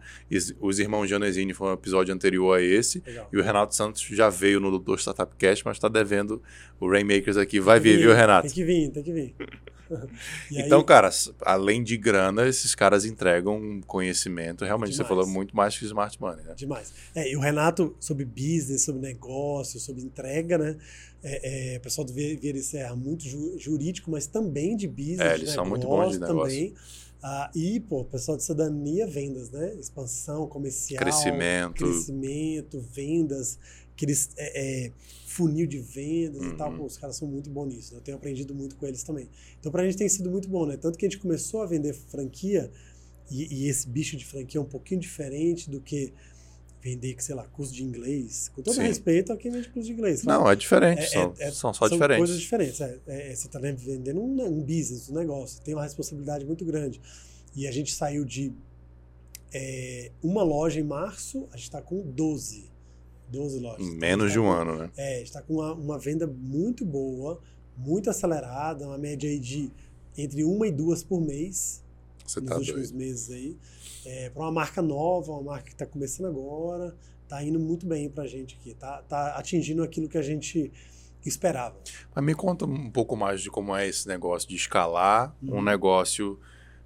Os 0.59 0.80
irmãos 0.80 1.07
Janesini 1.07 1.53
foi 1.53 1.70
um 1.70 1.74
episódio 1.74 2.13
anterior 2.13 2.57
a 2.57 2.61
esse. 2.61 3.03
Legal. 3.05 3.30
E 3.32 3.38
o 3.38 3.43
Renato 3.43 3.76
Santos 3.76 4.01
já 4.01 4.28
veio 4.28 4.59
no 4.59 4.72
Doutor 4.72 4.99
Startup 4.99 5.32
Cast, 5.38 5.63
mas 5.65 5.78
está 5.78 5.88
devendo 5.88 6.41
o 6.80 6.89
Rainmakers 6.89 7.38
aqui. 7.38 7.59
Vai 7.59 7.80
que 7.80 7.89
vir, 7.89 7.99
viu, 7.99 8.13
Renato? 8.13 8.47
Tem 8.47 8.55
que 8.55 8.63
vir, 8.63 8.89
tem 8.89 9.03
que 9.03 9.13
vir. 9.13 9.36
Então, 10.52 10.80
aí- 10.80 10.86
cara, 10.86 11.10
além 11.42 11.84
de 11.84 11.98
grana, 11.98 12.48
esses 12.48 12.76
caras 12.76 13.06
entregam 13.06 13.82
conhecimento. 13.88 14.64
Realmente, 14.66 14.92
você 14.92 15.04
Demais. 15.04 15.08
falou 15.10 15.28
muito 15.28 15.56
mais 15.56 15.78
que 15.78 15.86
Smart 15.86 16.20
Money, 16.20 16.46
né? 16.46 16.54
Demais. 16.56 16.94
É, 17.16 17.32
e 17.32 17.36
o 17.36 17.40
Renato, 17.40 17.96
sobre 18.00 18.26
business, 18.26 18.84
sobre 18.84 19.02
negócio, 19.02 19.80
sobre 19.80 20.02
entrega, 20.02 20.58
né? 20.58 20.78
É, 21.24 21.74
é, 21.76 21.78
o 21.78 21.82
pessoal 21.82 22.06
do 22.06 22.14
Vie- 22.14 22.38
Vieira 22.38 22.62
Serra, 22.62 22.96
muito 22.96 23.26
ju- 23.28 23.58
jurídico, 23.58 24.10
mas 24.10 24.26
também 24.28 24.76
de 24.76 24.88
business. 24.88 25.20
É, 25.20 25.34
eles 25.36 25.52
são 25.52 25.66
muito 25.66 25.86
bons 25.88 26.14
de 26.14 26.20
negócio. 26.20 26.44
Também. 26.56 26.74
Ah, 27.22 27.52
e, 27.54 27.82
pô, 27.82 28.00
o 28.02 28.06
pessoal 28.06 28.38
de 28.38 28.44
cidadania, 28.44 29.06
vendas, 29.06 29.50
né? 29.50 29.76
Expansão 29.78 30.48
comercial. 30.48 31.04
Crescimento. 31.04 31.74
Crescimento, 31.84 32.80
vendas, 32.80 33.60
aqueles 33.94 34.30
é, 34.38 34.86
é, 34.86 34.92
funil 35.40 35.66
de 35.66 35.80
vendas 35.80 36.44
e 36.44 36.54
tal. 36.58 36.72
Uhum. 36.72 36.78
Pô, 36.80 36.86
os 36.86 36.98
caras 36.98 37.16
são 37.16 37.26
muito 37.28 37.50
bons 37.50 37.68
nisso. 37.74 37.94
né? 37.94 38.00
Eu 38.00 38.04
tenho 38.04 38.18
aprendido 38.18 38.54
muito 38.54 38.76
com 38.76 38.86
eles 38.86 39.04
também. 39.04 39.30
Então, 39.58 39.72
pra 39.72 39.86
gente 39.86 39.98
tem 39.98 40.10
sido 40.10 40.30
muito 40.30 40.50
bom, 40.50 40.66
né? 40.66 40.76
Tanto 40.76 40.98
que 40.98 41.06
a 41.06 41.10
gente 41.10 41.20
começou 41.22 41.62
a 41.62 41.66
vender 41.66 41.94
franquia, 41.94 42.70
e, 43.32 43.64
e 43.64 43.68
esse 43.70 43.88
bicho 43.88 44.18
de 44.18 44.26
franquia 44.26 44.60
é 44.60 44.62
um 44.62 44.66
pouquinho 44.68 45.00
diferente 45.00 45.70
do 45.70 45.80
que 45.80 46.12
vender, 46.82 47.16
sei 47.20 47.36
lá, 47.36 47.46
curso 47.48 47.74
de 47.74 47.84
inglês. 47.84 48.50
Com 48.54 48.62
todo 48.62 48.76
Sim. 48.76 48.82
respeito 48.82 49.32
a 49.32 49.38
quem 49.38 49.52
vende 49.52 49.70
curso 49.70 49.88
de 49.88 49.94
inglês. 49.94 50.24
Não, 50.24 50.50
é 50.50 50.56
diferente. 50.56 51.02
É- 51.02 51.08
são, 51.08 51.34
é- 51.40 51.44
é- 51.48 51.52
são 51.52 51.74
só 51.74 51.88
São 51.88 51.98
diferentes. 51.98 52.20
coisas 52.20 52.40
diferentes. 52.40 52.82
É, 52.82 52.98
é, 53.08 53.36
você 53.36 53.48
está 53.48 53.60
vendendo 53.60 54.20
um, 54.20 54.42
um 54.46 54.62
business, 54.62 55.10
um 55.10 55.14
negócio. 55.14 55.62
Tem 55.62 55.74
uma 55.74 55.84
responsabilidade 55.84 56.46
muito 56.46 56.66
grande. 56.66 57.00
E 57.56 57.66
a 57.68 57.72
gente 57.72 57.94
saiu 57.94 58.26
de 58.26 58.52
é, 59.54 60.12
uma 60.22 60.44
loja 60.44 60.80
em 60.80 60.84
março, 60.84 61.48
a 61.52 61.56
gente 61.58 61.64
está 61.66 61.82
com 61.82 62.02
12. 62.02 62.70
12 63.30 63.59
lojas. 63.59 63.86
Em 63.88 63.95
menos 63.95 64.32
de 64.32 64.39
um 64.39 64.49
ano, 64.49 64.75
né? 64.77 64.89
É, 64.97 65.15
a 65.15 65.17
gente 65.17 65.27
está 65.27 65.41
com 65.41 65.55
uma, 65.55 65.73
uma 65.73 65.97
venda 65.99 66.25
muito 66.27 66.84
boa, 66.86 67.39
muito 67.77 68.09
acelerada, 68.09 68.86
uma 68.88 68.97
média 68.97 69.30
aí 69.30 69.39
de 69.39 69.71
entre 70.17 70.43
uma 70.43 70.67
e 70.67 70.71
duas 70.71 71.03
por 71.03 71.21
mês 71.21 71.84
Você 72.25 72.39
nos 72.41 72.49
tá 72.49 72.57
últimos 72.57 72.91
doido. 72.91 72.97
meses 72.97 73.30
aí. 73.30 73.57
É, 74.05 74.30
para 74.30 74.41
uma 74.43 74.51
marca 74.51 74.82
nova, 74.82 75.32
uma 75.32 75.43
marca 75.43 75.65
que 75.65 75.71
está 75.73 75.86
começando 75.86 76.25
agora, 76.27 76.95
tá 77.27 77.43
indo 77.43 77.59
muito 77.59 77.86
bem 77.86 78.09
para 78.09 78.23
a 78.23 78.27
gente 78.27 78.55
aqui. 78.59 78.73
Tá, 78.73 79.01
tá 79.03 79.36
atingindo 79.38 79.84
aquilo 79.84 80.09
que 80.09 80.17
a 80.17 80.21
gente 80.21 80.71
esperava. 81.25 81.75
Mas 82.15 82.23
me 82.25 82.34
conta 82.34 82.65
um 82.65 82.89
pouco 82.89 83.15
mais 83.15 83.41
de 83.41 83.49
como 83.49 83.75
é 83.75 83.88
esse 83.88 84.07
negócio 84.07 84.47
de 84.49 84.55
escalar 84.55 85.36
um 85.43 85.55
Uhum. 85.55 85.61
negócio 85.61 86.39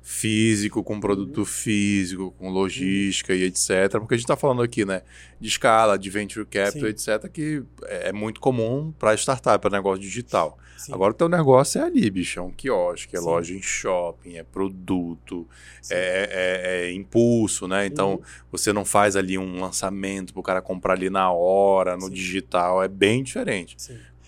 físico, 0.05 0.83
com 0.83 0.99
produto 0.99 1.45
físico, 1.45 2.31
com 2.37 2.49
logística 2.49 3.33
e 3.33 3.43
etc. 3.43 3.89
Porque 3.93 4.15
a 4.15 4.17
gente 4.17 4.25
está 4.25 4.35
falando 4.35 4.61
aqui, 4.61 4.83
né, 4.83 5.01
de 5.39 5.47
escala, 5.47 5.97
de 5.97 6.09
venture 6.09 6.45
capital, 6.45 6.81
Sim. 6.81 6.87
etc., 7.13 7.29
que 7.31 7.63
é 7.83 8.11
muito 8.11 8.41
comum 8.41 8.91
para 8.99 9.13
startup, 9.15 9.61
para 9.61 9.77
negócio 9.77 10.01
digital. 10.01 10.59
Sim. 10.77 10.91
Agora 10.93 11.11
o 11.13 11.15
teu 11.15 11.29
negócio 11.29 11.79
é 11.79 11.85
ali, 11.85 12.09
bicho, 12.09 12.37
é 12.39 12.41
um 12.41 12.51
quiosque, 12.51 13.15
é 13.15 13.19
Sim. 13.19 13.25
loja 13.25 13.53
em 13.53 13.61
shopping, 13.61 14.35
é 14.35 14.43
produto, 14.43 15.47
Sim. 15.81 15.93
é, 15.93 16.29
é- 16.31 16.87
é 16.89 16.91
impulso, 16.93 17.65
né? 17.69 17.85
Então 17.85 18.15
Uhum. 18.15 18.21
você 18.51 18.73
não 18.73 18.83
faz 18.83 19.15
ali 19.15 19.37
um 19.37 19.61
lançamento 19.61 20.33
para 20.33 20.39
o 20.41 20.43
cara 20.43 20.61
comprar 20.61 20.95
ali 20.95 21.09
na 21.09 21.31
hora, 21.31 21.95
no 21.95 22.09
digital, 22.09 22.83
é 22.83 22.89
bem 22.89 23.23
diferente. 23.23 23.77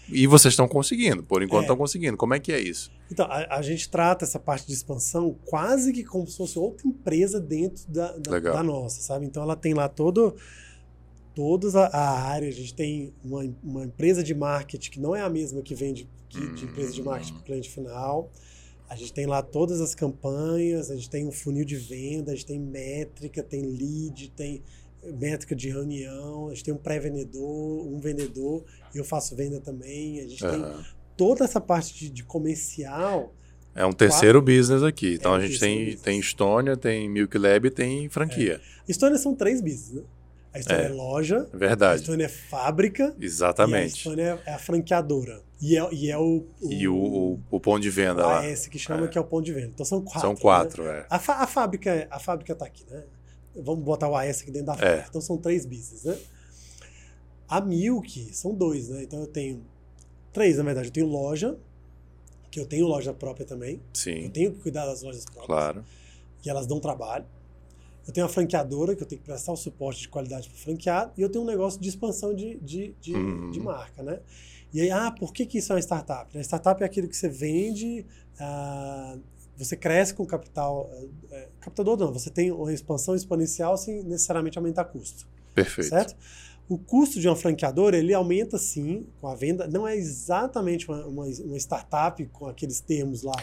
E 0.07 0.25
vocês 0.27 0.53
estão 0.53 0.67
conseguindo, 0.69 1.21
por 1.23 1.43
enquanto 1.43 1.63
É. 1.63 1.65
estão 1.65 1.75
conseguindo. 1.75 2.15
Como 2.15 2.33
é 2.33 2.39
que 2.39 2.53
é 2.53 2.59
isso? 2.61 2.89
Então, 3.11 3.25
a, 3.29 3.57
a 3.57 3.61
gente 3.61 3.89
trata 3.89 4.25
essa 4.25 4.39
parte 4.39 4.65
de 4.65 4.73
expansão 4.73 5.35
quase 5.45 5.93
que 5.93 6.03
como 6.03 6.27
se 6.27 6.37
fosse 6.37 6.57
outra 6.57 6.87
empresa 6.87 7.39
dentro 7.39 7.87
da, 7.89 8.11
da, 8.17 8.39
da 8.39 8.63
nossa, 8.63 9.01
sabe? 9.01 9.25
Então, 9.25 9.43
ela 9.43 9.55
tem 9.55 9.73
lá 9.73 9.87
todo, 9.87 10.35
toda 11.35 11.85
a, 11.87 12.19
área. 12.19 12.47
A 12.47 12.51
gente 12.51 12.73
tem 12.73 13.13
uma, 13.23 13.45
uma 13.63 13.85
empresa 13.85 14.23
de 14.23 14.33
marketing 14.33 14.91
que 14.91 14.99
não 14.99 15.15
é 15.15 15.21
a 15.21 15.29
mesma 15.29 15.61
que 15.61 15.75
vende 15.75 16.09
que, 16.29 16.53
de 16.53 16.65
empresa 16.65 16.91
de 16.91 17.03
marketing 17.03 17.33
para 17.33 17.41
o 17.41 17.45
cliente 17.45 17.69
final. 17.69 18.31
A 18.89 18.95
gente 18.95 19.13
tem 19.13 19.25
lá 19.25 19.41
todas 19.41 19.81
as 19.81 19.95
campanhas, 19.95 20.91
a 20.91 20.95
gente 20.95 21.09
tem 21.09 21.27
um 21.27 21.31
funil 21.31 21.65
de 21.65 21.75
venda, 21.75 22.31
a 22.31 22.35
gente 22.35 22.45
tem 22.45 22.59
métrica, 22.59 23.41
tem 23.41 23.61
lead, 23.61 24.31
tem 24.35 24.61
métrica 25.03 25.55
de 25.55 25.69
reunião, 25.69 26.47
a 26.47 26.49
gente 26.51 26.63
tem 26.63 26.73
um 26.73 26.77
pré-vendedor, 26.77 27.87
um 27.87 27.99
vendedor, 27.99 28.63
eu 28.93 29.03
faço 29.03 29.35
venda 29.35 29.59
também, 29.59 30.19
a 30.19 30.27
gente 30.27 30.39
tem 30.39 30.61
Aham. 30.61 30.85
Toda 31.17 31.43
essa 31.45 31.59
parte 31.61 31.93
de, 31.93 32.09
de 32.09 32.23
comercial. 32.23 33.33
É 33.73 33.85
um 33.85 33.91
terceiro 33.91 34.41
business 34.41 34.83
aqui. 34.83 35.15
Então 35.15 35.33
É 35.33 35.35
um 35.35 35.39
a 35.39 35.45
gente 35.47 35.59
tem, 35.59 35.79
business. 35.85 36.01
tem 36.01 36.19
Estônia, 36.19 36.77
tem 36.77 37.09
Milk 37.09 37.37
Lab 37.37 37.67
e 37.67 37.71
tem 37.71 38.07
franquia. 38.09 38.61
Estônia 38.87 39.17
são 39.17 39.35
três 39.35 39.59
business, 39.61 39.91
né? 39.93 40.01
A 40.53 40.59
Estônia 40.59 40.81
É. 40.83 40.85
é, 40.85 40.89
loja, 40.89 41.49
É 41.51 41.55
a 41.55 41.59
verdade. 41.59 42.01
Estônia 42.01 42.25
é 42.25 42.29
fábrica 42.29 43.13
e 43.19 43.23
a 43.23 43.25
Exatamente. 43.25 43.97
Estônia 43.97 44.41
é 44.45 44.53
a 44.53 44.57
franqueadora. 44.57 45.43
E 45.61 45.77
é, 45.77 45.93
e 45.93 46.09
é 46.11 46.17
o, 46.17 46.45
o, 46.61 46.71
E 46.71 46.87
o, 46.87 46.95
o, 46.95 47.39
o 47.51 47.59
ponto 47.59 47.81
de 47.81 47.89
venda 47.89 48.25
lá. 48.25 48.39
AS 48.39 48.67
que 48.67 48.79
chama 48.79 49.05
É. 49.05 49.07
que 49.09 49.17
é 49.17 49.21
o 49.21 49.25
ponto 49.25 49.43
de 49.45 49.51
venda. 49.53 49.67
Então 49.73 49.85
são 49.85 50.01
quatro. 50.01 50.21
São 50.21 50.31
né? 50.33 50.39
quatro, 50.39 50.83
é. 50.87 51.05
A, 51.09 51.15
a 51.17 51.47
fábrica 51.47 52.07
a 52.09 52.19
fábrica 52.19 52.55
tá 52.55 52.65
aqui, 52.65 52.85
né? 52.89 53.03
Vamos 53.57 53.83
botar 53.83 54.07
o 54.07 54.15
AS 54.15 54.41
aqui 54.41 54.51
dentro 54.51 54.67
da 54.67 54.73
fábrica. 54.75 55.01
É. 55.01 55.05
Então 55.09 55.19
são 55.19 55.37
três 55.37 55.65
business, 55.65 56.03
né? 56.05 56.17
A 57.47 57.59
Milk 57.61 58.33
são 58.33 58.53
dois, 58.53 58.89
né? 58.89 59.03
Então 59.03 59.19
eu 59.19 59.27
tenho 59.27 59.61
três, 60.35 60.57
na 60.57 60.63
verdade. 60.63 60.89
Eu 60.89 60.93
tenho 60.93 61.07
loja, 61.07 61.57
que 62.51 62.59
eu 62.59 62.65
tenho 62.65 62.85
loja 62.85 63.13
própria 63.13 63.45
também. 63.45 63.75
Eu 63.75 63.81
Sim, 63.93 64.29
tenho 64.29 64.53
que 64.53 64.59
cuidar 64.61 64.85
das 64.85 65.01
lojas 65.01 65.23
próprias. 65.25 65.47
claro. 65.47 65.83
e 66.45 66.49
elas 66.49 66.67
dão 66.67 66.79
trabalho. 66.79 67.25
Eu 68.07 68.13
tenho 68.13 68.25
a 68.27 68.29
franqueadora, 68.29 68.95
que 68.95 69.01
eu 69.01 69.07
tenho 69.07 69.19
que 69.19 69.25
prestar 69.25 69.51
o 69.51 69.55
suporte 69.57 70.01
de 70.01 70.09
qualidade 70.09 70.47
para 70.47 70.55
o 70.55 70.59
franqueado, 70.59 71.11
e 71.17 71.21
eu 71.23 71.29
tenho 71.29 71.43
um 71.43 71.47
negócio 71.47 71.81
de 71.81 71.89
expansão 71.89 72.35
de, 72.35 72.59
de, 72.59 72.93
de, 73.01 73.15
Uhum. 73.15 73.49
de 73.49 73.59
marca, 73.59 74.03
né? 74.03 74.19
E 74.71 74.81
aí, 74.81 74.91
ah, 74.91 75.09
por 75.11 75.33
que, 75.33 75.43
que 75.45 75.57
isso 75.57 75.71
é 75.71 75.75
uma 75.75 75.81
startup? 75.81 76.37
A 76.37 76.41
startup 76.43 76.83
é 76.83 76.85
aquilo 76.85 77.07
que 77.07 77.15
você 77.17 77.27
vende, 77.29 78.05
ah, 78.39 79.17
você 79.57 79.75
cresce 79.75 80.13
com 80.13 80.23
capital. 80.25 80.87
É, 81.31 81.47
captador 81.61 81.97
não, 81.97 82.11
você 82.13 82.29
tem 82.29 82.51
uma 82.51 82.71
expansão 82.73 83.15
exponencial 83.15 83.75
sem 83.77 84.03
necessariamente 84.03 84.57
aumentar 84.59 84.83
custo, 84.85 85.25
Perfeito. 85.55 85.89
certo? 85.89 86.15
O 86.67 86.77
custo 86.77 87.19
de 87.19 87.27
uma 87.27 87.35
franqueadora, 87.35 87.95
ele 87.95 88.13
aumenta 88.13 88.57
sim 88.57 89.05
com 89.21 89.27
a 89.27 89.35
venda, 89.35 89.67
não 89.67 89.87
é 89.87 89.95
exatamente 89.95 90.87
uma, 90.89 91.05
uma, 91.05 91.25
uma 91.25 91.57
startup 91.57 92.25
com 92.33 92.47
aqueles 92.47 92.79
termos 92.79 93.21
lá, 93.21 93.33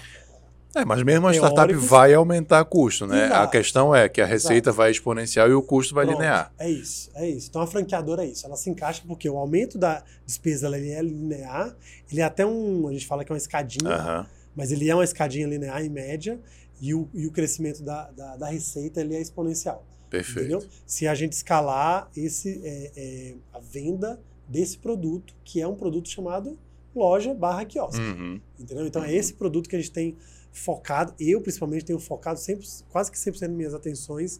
É, 0.74 0.84
mas 0.84 1.02
mesmo 1.04 1.28
a 1.28 1.32
startup 1.34 1.68
Teóricos. 1.68 1.88
vai 1.88 2.14
aumentar 2.14 2.64
custo, 2.64 3.06
né? 3.06 3.24
A 3.24 3.26
Exato. 3.26 3.52
questão 3.52 3.94
é 3.94 4.08
que 4.08 4.20
a 4.22 4.26
receita 4.26 4.72
vai 4.72 4.90
exponencial 4.90 5.48
e 5.48 5.52
o 5.52 5.62
custo 5.62 5.94
vai 5.94 6.04
Pronto, 6.06 6.18
linear. 6.18 6.50
É 6.58 6.68
isso, 6.68 7.10
é 7.14 7.28
isso. 7.28 7.48
Então 7.50 7.60
a 7.62 7.66
franqueadora 7.66 8.24
é 8.24 8.28
isso. 8.28 8.44
Ela 8.46 8.56
se 8.56 8.70
encaixa 8.70 9.02
porque 9.06 9.28
o 9.28 9.36
aumento 9.36 9.76
da 9.78 10.02
despesa 10.26 10.66
ela 10.66 10.78
é 10.78 11.02
linear. 11.02 11.76
Ele 12.10 12.20
é 12.22 12.24
até 12.24 12.44
um. 12.46 12.88
A 12.88 12.92
gente 12.92 13.06
fala 13.06 13.22
que 13.24 13.30
é 13.30 13.34
uma 13.34 13.38
escadinha, 13.38 13.92
Aham. 13.92 14.26
mas 14.56 14.72
ele 14.72 14.88
é 14.88 14.94
uma 14.94 15.04
escadinha 15.04 15.46
linear 15.46 15.84
em 15.84 15.90
média. 15.90 16.40
E 16.80 16.94
o, 16.94 17.06
e 17.14 17.26
o 17.26 17.30
crescimento 17.30 17.82
da, 17.84 18.10
da, 18.10 18.36
da 18.38 18.46
receita 18.48 19.00
ele 19.02 19.14
é 19.14 19.20
exponencial. 19.20 19.84
Perfeito. 20.12 20.40
Entendeu? 20.52 20.68
Se 20.86 21.06
a 21.08 21.14
gente 21.14 21.32
escalar 21.32 22.10
esse, 22.16 22.60
é, 22.62 22.92
é, 22.94 23.34
a 23.52 23.58
venda 23.58 24.20
desse 24.46 24.76
produto, 24.78 25.34
que 25.42 25.60
é 25.60 25.66
um 25.66 25.74
produto 25.74 26.08
chamado 26.08 26.58
loja 26.94 27.32
barra 27.32 27.64
quiosque. 27.64 27.98
Uhum. 28.00 28.38
Entendeu? 28.60 28.86
Então 28.86 29.02
é 29.02 29.08
Uhum. 29.08 29.14
esse 29.14 29.32
produto 29.32 29.68
que 29.70 29.74
a 29.74 29.78
gente 29.78 29.90
tem 29.90 30.14
focado, 30.52 31.14
eu 31.18 31.40
principalmente 31.40 31.84
tenho 31.86 31.98
focado 31.98 32.38
sempre, 32.38 32.66
quase 32.90 33.10
que 33.10 33.16
100% 33.18 33.40
das 33.48 33.56
minhas 33.56 33.72
atenções 33.74 34.38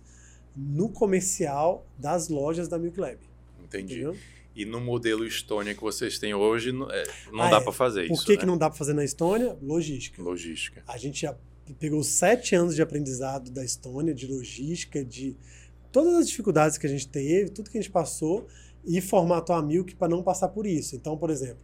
no 0.54 0.90
comercial 0.90 1.86
das 1.98 2.28
lojas 2.28 2.68
da 2.68 2.78
Milk 2.78 3.00
Lab. 3.00 3.16
Entendi. 3.64 3.94
Entendeu? 3.94 4.16
E 4.54 4.66
no 4.66 4.78
modelo 4.82 5.26
Estônia 5.26 5.74
que 5.74 5.80
vocês 5.80 6.18
têm 6.18 6.34
hoje, 6.34 6.72
não, 6.72 6.90
é, 6.90 7.04
não 7.32 7.44
Ah, 7.44 7.50
dá 7.52 7.56
é. 7.56 7.60
para 7.62 7.72
fazer 7.72 8.06
Por 8.08 8.12
isso. 8.14 8.26
que, 8.26 8.32
né? 8.32 8.38
que 8.40 8.44
não 8.44 8.58
dá 8.58 8.68
para 8.68 8.78
fazer 8.78 8.92
na 8.92 9.02
Estônia? 9.02 9.56
Logística. 9.62 10.20
Logística. 10.22 10.82
A 10.86 10.98
gente 10.98 11.22
já 11.22 11.34
pegou 11.78 12.02
sete 12.04 12.54
anos 12.54 12.74
de 12.74 12.82
aprendizado 12.82 13.50
da 13.50 13.64
Estônia, 13.64 14.12
de 14.12 14.26
logística, 14.26 15.02
de 15.02 15.34
todas 15.93 16.14
as 16.14 16.26
dificuldades 16.28 16.78
que 16.78 16.86
a 16.86 16.90
gente 16.90 17.07
teve, 17.07 17.51
tudo 17.51 17.70
que 17.70 17.78
a 17.78 17.80
gente 17.80 17.90
passou, 17.93 18.47
e 18.84 19.01
formatou 19.01 19.55
a 19.55 19.62
Milk 19.62 19.95
para 19.95 20.09
não 20.09 20.22
passar 20.22 20.49
por 20.49 20.66
isso. 20.66 20.97
Então, 20.97 21.16
por 21.16 21.30
exemplo, 21.30 21.61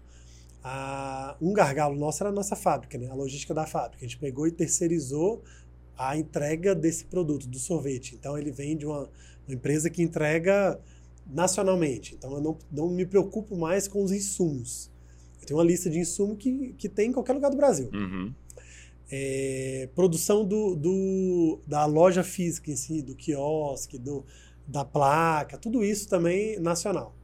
a- 0.62 1.37
um 1.41 1.53
gargalo 1.53 1.97
nosso 1.97 2.22
era 2.22 2.31
a 2.31 2.33
nossa 2.33 2.55
fábrica, 2.55 2.97
né? 2.99 3.09
a 3.09 3.14
logística 3.14 3.53
da 3.55 3.66
fábrica. 3.66 4.05
A 4.05 4.09
gente 4.09 4.18
pegou 4.18 4.47
e 4.47 4.53
terceirizou 4.53 5.43
a 5.97 6.16
entrega 6.16 6.74
desse 6.74 7.05
produto, 7.07 7.49
do 7.49 7.59
sorvete. 7.59 8.14
Então, 8.14 8.39
ele 8.39 8.53
vem 8.53 8.76
de 8.76 8.87
uma, 8.87 9.01
uma 9.47 9.55
empresa 9.55 9.91
que 9.91 10.01
entrega 10.03 10.79
nacionalmente. 11.26 12.14
Então, 12.14 12.33
eu 12.35 12.41
não, 12.41 12.59
não 12.70 12.89
me 12.89 13.05
preocupo 13.05 13.57
mais 13.57 13.89
com 13.89 14.03
os 14.03 14.12
insumos. 14.12 14.91
Eu 15.41 15.47
tenho 15.47 15.59
uma 15.59 15.64
lista 15.66 15.91
de 15.91 15.99
insumo 15.99 16.37
que, 16.37 16.74
que 16.79 16.89
tem 16.89 17.11
em 17.11 17.12
qualquer 17.12 17.33
lugar 17.33 17.51
do 17.51 17.57
Brasil. 17.57 17.91
Uhum. 17.93 18.33
É, 19.11 19.88
produção 19.94 20.44
do, 20.44 20.76
do, 20.76 21.61
da 21.66 21.86
loja 21.86 22.22
física 22.22 22.70
em 22.70 22.76
si, 22.76 23.00
do 23.00 23.14
quiosque, 23.14 23.98
do, 23.98 24.24
da 24.66 24.84
placa, 24.84 25.56
tudo 25.56 25.82
isso 25.82 26.09
também 26.09 26.59
nacional. 26.61 27.14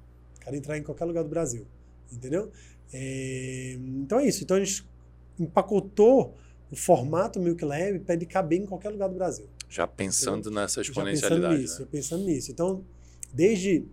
Quero 0.41 0.57
entrar 0.57 0.78
em 0.78 0.82
qualquer 0.82 1.05
lugar 1.05 1.22
do 1.22 1.30
Brasil. 1.30 1.66
Entendeu? 2.11 2.51
É, 2.93 3.76
então 3.78 4.18
é 4.18 4.26
isso. 4.26 4.43
Então 4.43 4.57
a 4.57 4.64
gente 4.64 4.87
empacotou 5.39 6.35
o 6.70 6.76
formato 6.76 7.41
Milk 7.41 7.64
Lab 7.64 7.99
para 8.01 8.14
ele 8.14 8.26
caber 8.26 8.61
em 8.61 8.66
qualquer 8.66 8.91
lugar 8.91 9.09
do 9.09 9.14
Brasil. 9.14 9.47
Já 9.68 9.87
pensando 9.87 10.41
entendeu? 10.41 10.62
nessa 10.62 10.80
exponencialidade. 10.80 11.43
Já 11.43 11.49
pensando 11.49 11.61
nisso, 11.61 11.82
né? 11.82 11.89
pensando 11.91 12.24
nisso. 12.24 12.53
Então, 12.53 12.85
desde 13.32 13.85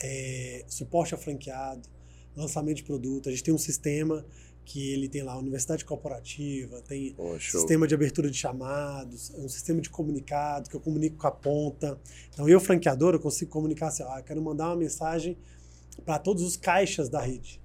é, 0.00 0.64
suporte 0.68 1.14
ao 1.14 1.20
franqueado, 1.20 1.88
lançamento 2.36 2.78
de 2.78 2.84
produto, 2.84 3.28
a 3.28 3.32
gente 3.32 3.42
tem 3.42 3.52
um 3.52 3.58
sistema 3.58 4.24
que 4.70 4.92
ele 4.92 5.08
tem 5.08 5.24
lá 5.24 5.36
universidade 5.36 5.84
corporativa, 5.84 6.80
tem 6.82 7.12
oh, 7.18 7.36
sistema 7.40 7.88
de 7.88 7.94
abertura 7.94 8.30
de 8.30 8.36
chamados, 8.36 9.32
um 9.36 9.48
sistema 9.48 9.80
de 9.80 9.90
comunicado 9.90 10.70
que 10.70 10.76
eu 10.76 10.80
comunico 10.80 11.16
com 11.16 11.26
a 11.26 11.30
ponta. 11.32 11.98
Então 12.32 12.48
eu 12.48 12.60
franqueador 12.60 13.14
eu 13.14 13.18
consigo 13.18 13.50
comunicar 13.50 13.88
assim, 13.88 14.04
ah, 14.04 14.18
eu 14.18 14.22
quero 14.22 14.40
mandar 14.40 14.68
uma 14.68 14.76
mensagem 14.76 15.36
para 16.04 16.20
todos 16.20 16.44
os 16.44 16.56
caixas 16.56 17.08
da 17.08 17.20
rede. 17.20 17.60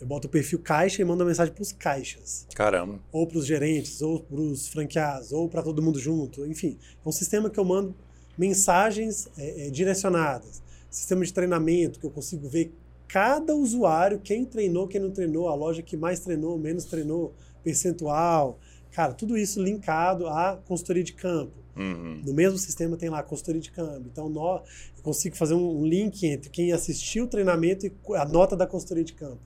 Eu 0.00 0.06
boto 0.06 0.28
o 0.28 0.30
perfil 0.30 0.60
caixa 0.60 1.02
e 1.02 1.04
mando 1.04 1.24
a 1.24 1.26
mensagem 1.26 1.52
para 1.52 1.62
os 1.62 1.72
caixas. 1.72 2.46
Caramba. 2.54 3.00
Ou 3.10 3.26
para 3.26 3.38
os 3.38 3.46
gerentes, 3.46 4.00
ou 4.00 4.20
para 4.20 4.40
os 4.40 4.68
franqueados, 4.68 5.32
ou 5.32 5.48
para 5.48 5.60
todo 5.60 5.82
mundo 5.82 5.98
junto. 5.98 6.46
Enfim, 6.46 6.78
é 7.04 7.08
um 7.08 7.12
sistema 7.12 7.50
que 7.50 7.58
eu 7.58 7.64
mando 7.64 7.96
mensagens 8.38 9.28
é, 9.36 9.66
é, 9.66 9.70
direcionadas. 9.70 10.62
Sistema 10.88 11.24
de 11.24 11.32
treinamento 11.32 11.98
que 11.98 12.06
eu 12.06 12.10
consigo 12.12 12.48
ver 12.48 12.72
cada 13.08 13.54
usuário, 13.54 14.20
quem 14.20 14.44
treinou, 14.44 14.88
quem 14.88 15.00
não 15.00 15.10
treinou, 15.10 15.48
a 15.48 15.54
loja 15.54 15.82
que 15.82 15.96
mais 15.96 16.20
treinou, 16.20 16.58
menos 16.58 16.84
treinou, 16.84 17.34
percentual. 17.62 18.58
Cara, 18.92 19.12
tudo 19.12 19.36
isso 19.36 19.62
linkado 19.62 20.26
à 20.26 20.56
consultoria 20.66 21.04
de 21.04 21.12
campo. 21.12 21.52
Uhum. 21.76 22.22
No 22.24 22.32
mesmo 22.32 22.56
sistema 22.58 22.96
tem 22.96 23.10
lá 23.10 23.18
a 23.18 23.22
consultoria 23.22 23.60
de 23.60 23.70
câmbio. 23.70 24.08
Então, 24.10 24.28
nó, 24.28 24.62
eu 24.96 25.02
consigo 25.02 25.36
fazer 25.36 25.54
um, 25.54 25.84
link 25.84 26.24
entre 26.26 26.48
quem 26.48 26.72
assistiu 26.72 27.24
o 27.24 27.26
treinamento 27.26 27.86
e 27.86 27.92
a 28.14 28.24
nota 28.24 28.56
da 28.56 28.66
consultoria 28.66 29.04
de 29.04 29.12
campo. 29.12 29.40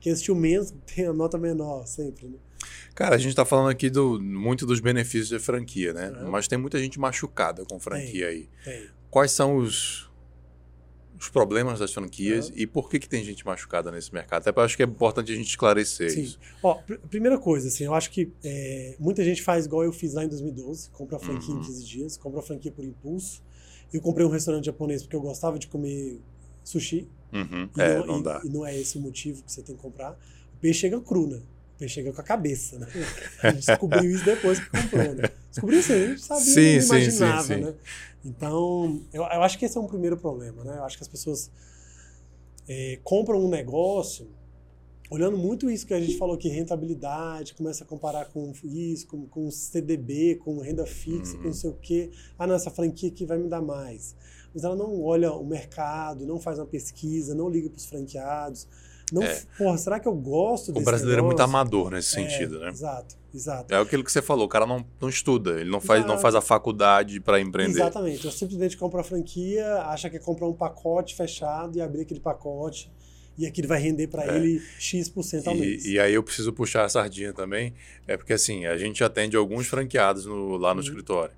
Quem 0.00 0.12
assistiu 0.12 0.34
menos 0.34 0.74
tem 0.94 1.06
a 1.06 1.12
nota 1.12 1.38
menor, 1.38 1.86
sempre. 1.86 2.26
Né? 2.26 2.38
Cara, 2.94 3.14
a 3.14 3.18
gente 3.18 3.30
está 3.30 3.44
falando 3.44 3.70
aqui 3.70 3.88
do, 3.88 4.20
muito 4.20 4.66
dos 4.66 4.80
benefícios 4.80 5.30
da 5.30 5.38
franquia, 5.38 5.92
né? 5.92 6.10
Uhum. 6.10 6.30
Mas 6.30 6.48
tem 6.48 6.58
muita 6.58 6.78
gente 6.78 6.98
machucada 6.98 7.64
com 7.64 7.78
franquia 7.78 8.26
tem, 8.26 8.36
aí. 8.36 8.48
Tem. 8.64 8.86
Quais 9.08 9.30
são 9.30 9.56
os, 9.56 10.05
os 11.26 11.30
problemas 11.30 11.78
das 11.78 11.92
franquias 11.92 12.48
uhum. 12.48 12.54
e 12.56 12.66
por 12.66 12.88
que, 12.88 12.98
que 12.98 13.08
tem 13.08 13.22
gente 13.24 13.44
machucada 13.44 13.90
nesse 13.90 14.12
mercado? 14.14 14.48
Até 14.48 14.60
acho 14.60 14.76
que 14.76 14.82
é 14.82 14.86
importante 14.86 15.32
a 15.32 15.34
gente 15.34 15.48
esclarecer 15.48 16.10
Sim. 16.10 16.22
isso. 16.22 16.38
Ó, 16.62 16.74
pr 16.74 16.96
primeira 17.10 17.38
coisa, 17.38 17.68
assim, 17.68 17.84
eu 17.84 17.94
acho 17.94 18.10
que 18.10 18.32
é, 18.44 18.96
muita 18.98 19.24
gente 19.24 19.42
faz 19.42 19.66
igual 19.66 19.84
eu 19.84 19.92
fiz 19.92 20.14
lá 20.14 20.24
em 20.24 20.28
2012, 20.28 20.90
compra 20.90 21.16
a 21.16 21.20
franquia 21.20 21.54
uhum. 21.54 21.60
em 21.60 21.64
15 21.64 21.84
dias, 21.84 22.16
compra 22.16 22.40
a 22.40 22.42
franquia 22.42 22.70
por 22.70 22.84
impulso. 22.84 23.42
Eu 23.92 24.00
comprei 24.00 24.26
um 24.26 24.30
restaurante 24.30 24.66
japonês 24.66 25.02
porque 25.02 25.16
eu 25.16 25.20
gostava 25.20 25.58
de 25.58 25.66
comer 25.66 26.20
sushi. 26.62 27.08
Uhum. 27.32 27.68
É, 27.76 27.98
não, 27.98 28.06
não 28.06 28.20
e, 28.20 28.22
dá. 28.22 28.40
E 28.44 28.48
não 28.48 28.66
é 28.66 28.76
esse 28.78 28.98
o 28.98 29.00
motivo 29.00 29.42
que 29.42 29.52
você 29.52 29.62
tem 29.62 29.74
que 29.74 29.82
comprar. 29.82 30.12
O 30.12 30.60
peixe 30.60 30.80
chega 30.80 31.00
cru, 31.00 31.26
né? 31.26 31.36
O 31.36 31.78
peixe 31.78 31.94
chega 31.94 32.12
com 32.12 32.20
a 32.20 32.24
cabeça, 32.24 32.78
né? 32.78 32.86
A 33.42 33.50
gente 33.50 33.66
descobriu 33.66 34.10
isso 34.10 34.24
depois 34.24 34.58
que 34.58 34.70
comprou, 34.70 35.14
né? 35.14 35.30
Descobriu 35.56 35.80
isso, 35.80 35.92
a 35.92 35.98
gente 35.98 36.20
sabia, 36.20 36.44
sim, 36.44 36.76
não 36.76 36.84
imaginava, 36.84 37.42
sim, 37.42 37.54
sim, 37.54 37.60
né? 37.62 37.74
Então, 38.26 39.02
eu, 39.12 39.22
eu 39.22 39.42
acho 39.42 39.56
que 39.56 39.64
esse 39.64 39.78
é 39.78 39.80
um 39.80 39.86
primeiro 39.86 40.16
problema, 40.16 40.64
né? 40.64 40.78
Eu 40.78 40.84
acho 40.84 40.96
que 40.96 41.02
as 41.02 41.08
pessoas 41.08 41.48
é, 42.68 42.98
compram 43.04 43.38
um 43.38 43.48
negócio 43.48 44.28
olhando 45.08 45.38
muito 45.38 45.70
isso 45.70 45.86
que 45.86 45.94
a 45.94 46.00
gente 46.00 46.18
falou 46.18 46.34
aqui, 46.34 46.48
rentabilidade, 46.48 47.54
começa 47.54 47.84
a 47.84 47.86
comparar 47.86 48.24
com 48.24 48.52
isso, 48.64 49.06
com, 49.06 49.24
com 49.26 49.48
CDB, 49.48 50.34
com 50.36 50.58
renda 50.58 50.84
fixa, 50.84 51.34
uhum. 51.34 51.42
com 51.42 51.44
não 51.44 51.54
sei 51.54 51.70
o 51.70 51.74
quê. 51.74 52.10
Ah, 52.36 52.48
não, 52.48 52.56
essa 52.56 52.70
franquia 52.70 53.08
aqui 53.08 53.24
vai 53.24 53.38
me 53.38 53.48
dar 53.48 53.62
mais. 53.62 54.16
Mas 54.52 54.64
ela 54.64 54.74
não 54.74 55.00
olha 55.00 55.32
o 55.32 55.46
mercado, 55.46 56.26
não 56.26 56.40
faz 56.40 56.58
uma 56.58 56.66
pesquisa, 56.66 57.34
não 57.34 57.48
liga 57.48 57.70
para 57.70 57.78
os 57.78 57.86
franqueados. 57.86 58.66
Não, 59.12 59.22
é. 59.22 59.42
Porra, 59.56 59.78
será 59.78 60.00
que 60.00 60.08
eu 60.08 60.14
gosto 60.14 60.72
desse 60.72 60.82
O 60.82 60.84
brasileiro 60.84 61.22
negócio? 61.22 61.42
é 61.42 61.46
muito 61.46 61.56
amador 61.56 61.90
nesse 61.90 62.18
é, 62.18 62.28
sentido, 62.28 62.58
né? 62.58 62.70
Exato, 62.70 63.16
exato. 63.32 63.72
É 63.72 63.78
aquilo 63.78 64.02
que 64.02 64.10
você 64.10 64.20
falou, 64.20 64.46
o 64.46 64.48
cara 64.48 64.66
não, 64.66 64.84
não 65.00 65.08
estuda, 65.08 65.60
ele 65.60 65.70
não 65.70 65.80
faz, 65.80 66.04
não 66.04 66.18
faz 66.18 66.34
a 66.34 66.40
faculdade 66.40 67.20
para 67.20 67.40
empreender. 67.40 67.80
Exatamente, 67.80 68.24
eu 68.24 68.32
simplesmente 68.32 68.76
compro 68.76 68.98
a 69.00 69.04
franquia, 69.04 69.82
acha 69.82 70.10
que 70.10 70.16
é 70.16 70.18
comprar 70.18 70.48
um 70.48 70.52
pacote 70.52 71.14
fechado 71.14 71.78
e 71.78 71.80
abrir 71.80 72.02
aquele 72.02 72.20
pacote 72.20 72.90
e 73.38 73.46
aquilo 73.46 73.68
vai 73.68 73.80
render 73.80 74.06
para 74.08 74.24
é. 74.24 74.36
ele 74.36 74.62
X% 74.78 75.46
ao 75.46 75.54
e, 75.54 75.60
mês. 75.60 75.84
E 75.84 75.98
aí 75.98 76.14
eu 76.14 76.22
preciso 76.22 76.52
puxar 76.52 76.84
a 76.84 76.88
sardinha 76.88 77.32
também, 77.32 77.74
é 78.06 78.16
porque 78.16 78.32
assim, 78.32 78.66
a 78.66 78.76
gente 78.76 79.04
atende 79.04 79.36
alguns 79.36 79.66
franqueados 79.66 80.26
no, 80.26 80.56
lá 80.56 80.74
no 80.74 80.80
uhum. 80.80 80.86
escritório. 80.86 81.34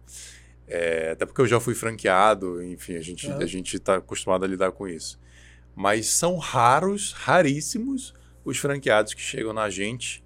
É, 0.66 1.12
até 1.12 1.24
porque 1.24 1.40
eu 1.40 1.46
já 1.46 1.58
fui 1.58 1.74
franqueado, 1.74 2.62
enfim, 2.62 2.94
a 2.96 3.00
gente 3.00 3.26
uhum. 3.26 3.38
a 3.38 3.46
gente 3.46 3.76
está 3.76 3.96
acostumado 3.96 4.44
a 4.44 4.48
lidar 4.48 4.70
com 4.72 4.86
isso. 4.86 5.18
Mas 5.78 6.08
são 6.08 6.36
raros, 6.38 7.12
raríssimos, 7.12 8.12
os 8.44 8.58
franqueados 8.58 9.14
que 9.14 9.20
chegam 9.20 9.52
na 9.52 9.70
gente 9.70 10.24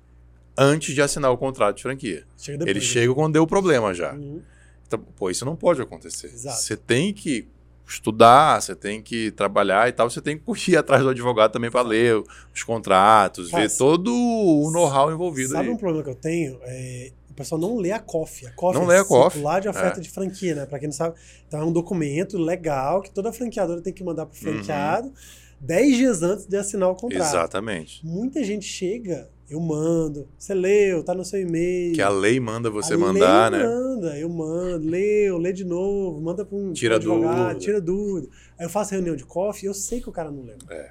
antes 0.57 0.95
de 0.95 1.03
assinar 1.03 1.31
o 1.31 1.37
contrato 1.37 1.77
de 1.77 1.83
franquia. 1.83 2.25
Chega 2.39 2.57
depois, 2.57 2.75
Eles 2.75 2.89
né? 2.89 2.93
chegam 2.95 3.15
quando 3.15 3.35
deu 3.35 3.47
problema 3.47 3.93
já. 3.93 4.15
Uhum. 4.15 4.41
Então, 4.87 4.99
pô, 5.15 5.29
isso 5.29 5.45
não 5.45 5.55
pode 5.55 5.83
acontecer. 5.83 6.29
Exato. 6.29 6.57
Você 6.57 6.75
tem 6.75 7.13
que 7.13 7.47
estudar, 7.87 8.63
você 8.63 8.75
tem 8.75 9.03
que 9.03 9.31
trabalhar 9.33 9.91
e 9.91 9.93
tal, 9.93 10.09
você 10.09 10.23
tem 10.23 10.39
que 10.39 10.71
ir 10.71 10.77
atrás 10.79 11.03
do 11.03 11.11
advogado 11.11 11.53
também 11.53 11.71
para 11.71 11.83
ler 11.83 12.17
os 12.55 12.63
contratos, 12.63 13.51
Cara, 13.51 13.69
ver 13.69 13.77
todo 13.77 14.11
o 14.11 14.71
know-how 14.73 15.13
envolvido 15.13 15.53
sabe 15.53 15.69
aí. 15.69 15.75
um 15.75 15.77
problema 15.77 16.03
que 16.03 16.11
eu 16.11 16.15
tenho? 16.15 16.59
É, 16.63 17.13
o 17.29 17.35
pessoal 17.35 17.61
não 17.61 17.77
lê 17.77 17.93
a 17.93 17.99
COF. 17.99 18.47
A 18.47 18.53
COF 18.53 18.79
não 18.79 18.85
é 18.85 18.95
lê 18.95 18.99
a 19.01 19.05
COF. 19.05 19.39
lá 19.39 19.61
de 19.61 19.69
oferta 19.69 20.01
é. 20.01 20.03
de 20.03 20.09
franquia, 20.09 20.55
né? 20.55 20.65
Para 20.65 20.79
quem 20.79 20.89
não 20.89 20.95
sabe. 20.95 21.15
Então 21.47 21.61
é 21.61 21.65
um 21.65 21.73
documento 21.73 22.39
legal 22.39 23.03
que 23.03 23.11
toda 23.11 23.31
franqueadora 23.35 23.83
tem 23.83 23.93
que 23.93 24.03
mandar 24.03 24.25
pro 24.25 24.39
franqueado 24.39 25.09
uhum. 25.09 25.15
10 25.63 25.97
dias 25.97 26.23
antes 26.23 26.45
de 26.45 26.57
assinar 26.57 26.91
o 26.91 26.97
contrato. 26.97 27.23
Exatamente. 27.23 28.05
Muita 28.05 28.43
gente 28.43 28.67
chega, 28.67 29.31
eu 29.49 29.61
mando, 29.61 30.29
você 30.37 30.53
leu, 30.55 31.05
tá 31.05 31.15
no 31.15 31.25
seu 31.25 31.41
e-mail. 31.41 31.95
Que 31.95 32.03
a 32.03 32.09
lei 32.09 32.41
manda 32.41 32.69
você 32.69 32.95
a 32.95 32.99
mandar, 32.99 33.53
lei 33.53 33.61
né? 33.61 33.67
manda, 33.67 34.19
eu 34.19 34.29
mando, 34.29 34.89
leu, 34.89 35.39
lê 35.39 35.53
de 35.53 35.65
novo, 35.65 36.21
manda 36.21 36.45
para 36.45 36.59
um 36.59 36.73
tira 36.73 36.97
advogado, 36.97 37.37
dúvida. 37.37 37.61
tira 37.61 37.81
dúvida. 37.81 38.29
Aí 38.59 38.67
eu 38.67 38.71
faço 38.71 38.91
reunião 38.91 39.15
de 39.15 39.25
coffee 39.25 39.69
eu 39.69 39.75
sei 39.75 40.01
que 40.01 40.09
o 40.09 40.13
cara 40.13 40.33
não 40.33 40.43
leu. 40.43 40.59
É. 40.69 40.91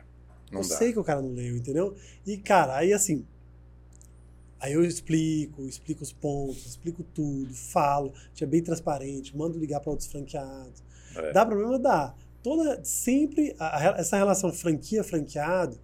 Não 0.50 0.62
eu 0.62 0.68
dá. 0.68 0.76
sei 0.76 0.94
que 0.94 1.00
o 1.00 1.04
cara 1.04 1.22
não 1.22 1.34
leu, 1.34 1.58
entendeu? 1.58 1.94
E, 2.26 2.38
cara, 2.38 2.78
aí 2.78 2.94
assim. 2.94 3.26
Aí 4.58 4.74
eu 4.74 4.86
explico, 4.86 5.66
explico 5.66 6.04
os 6.04 6.14
pontos, 6.14 6.66
explico 6.66 7.04
tudo, 7.04 7.52
falo, 7.54 8.14
é 8.40 8.46
bem 8.46 8.62
transparente, 8.62 9.36
mando 9.36 9.58
ligar 9.58 9.80
para 9.80 9.90
outros 9.90 10.08
franqueados. 10.08 10.84
É. 11.16 11.34
Dá 11.34 11.46
problema? 11.46 11.78
Dá. 11.78 12.16
Toda, 12.44 12.84
sempre, 12.84 13.56
a, 13.60 13.96
essa 14.00 14.18
relação 14.18 14.52
franquia-franqueado, 14.52 15.80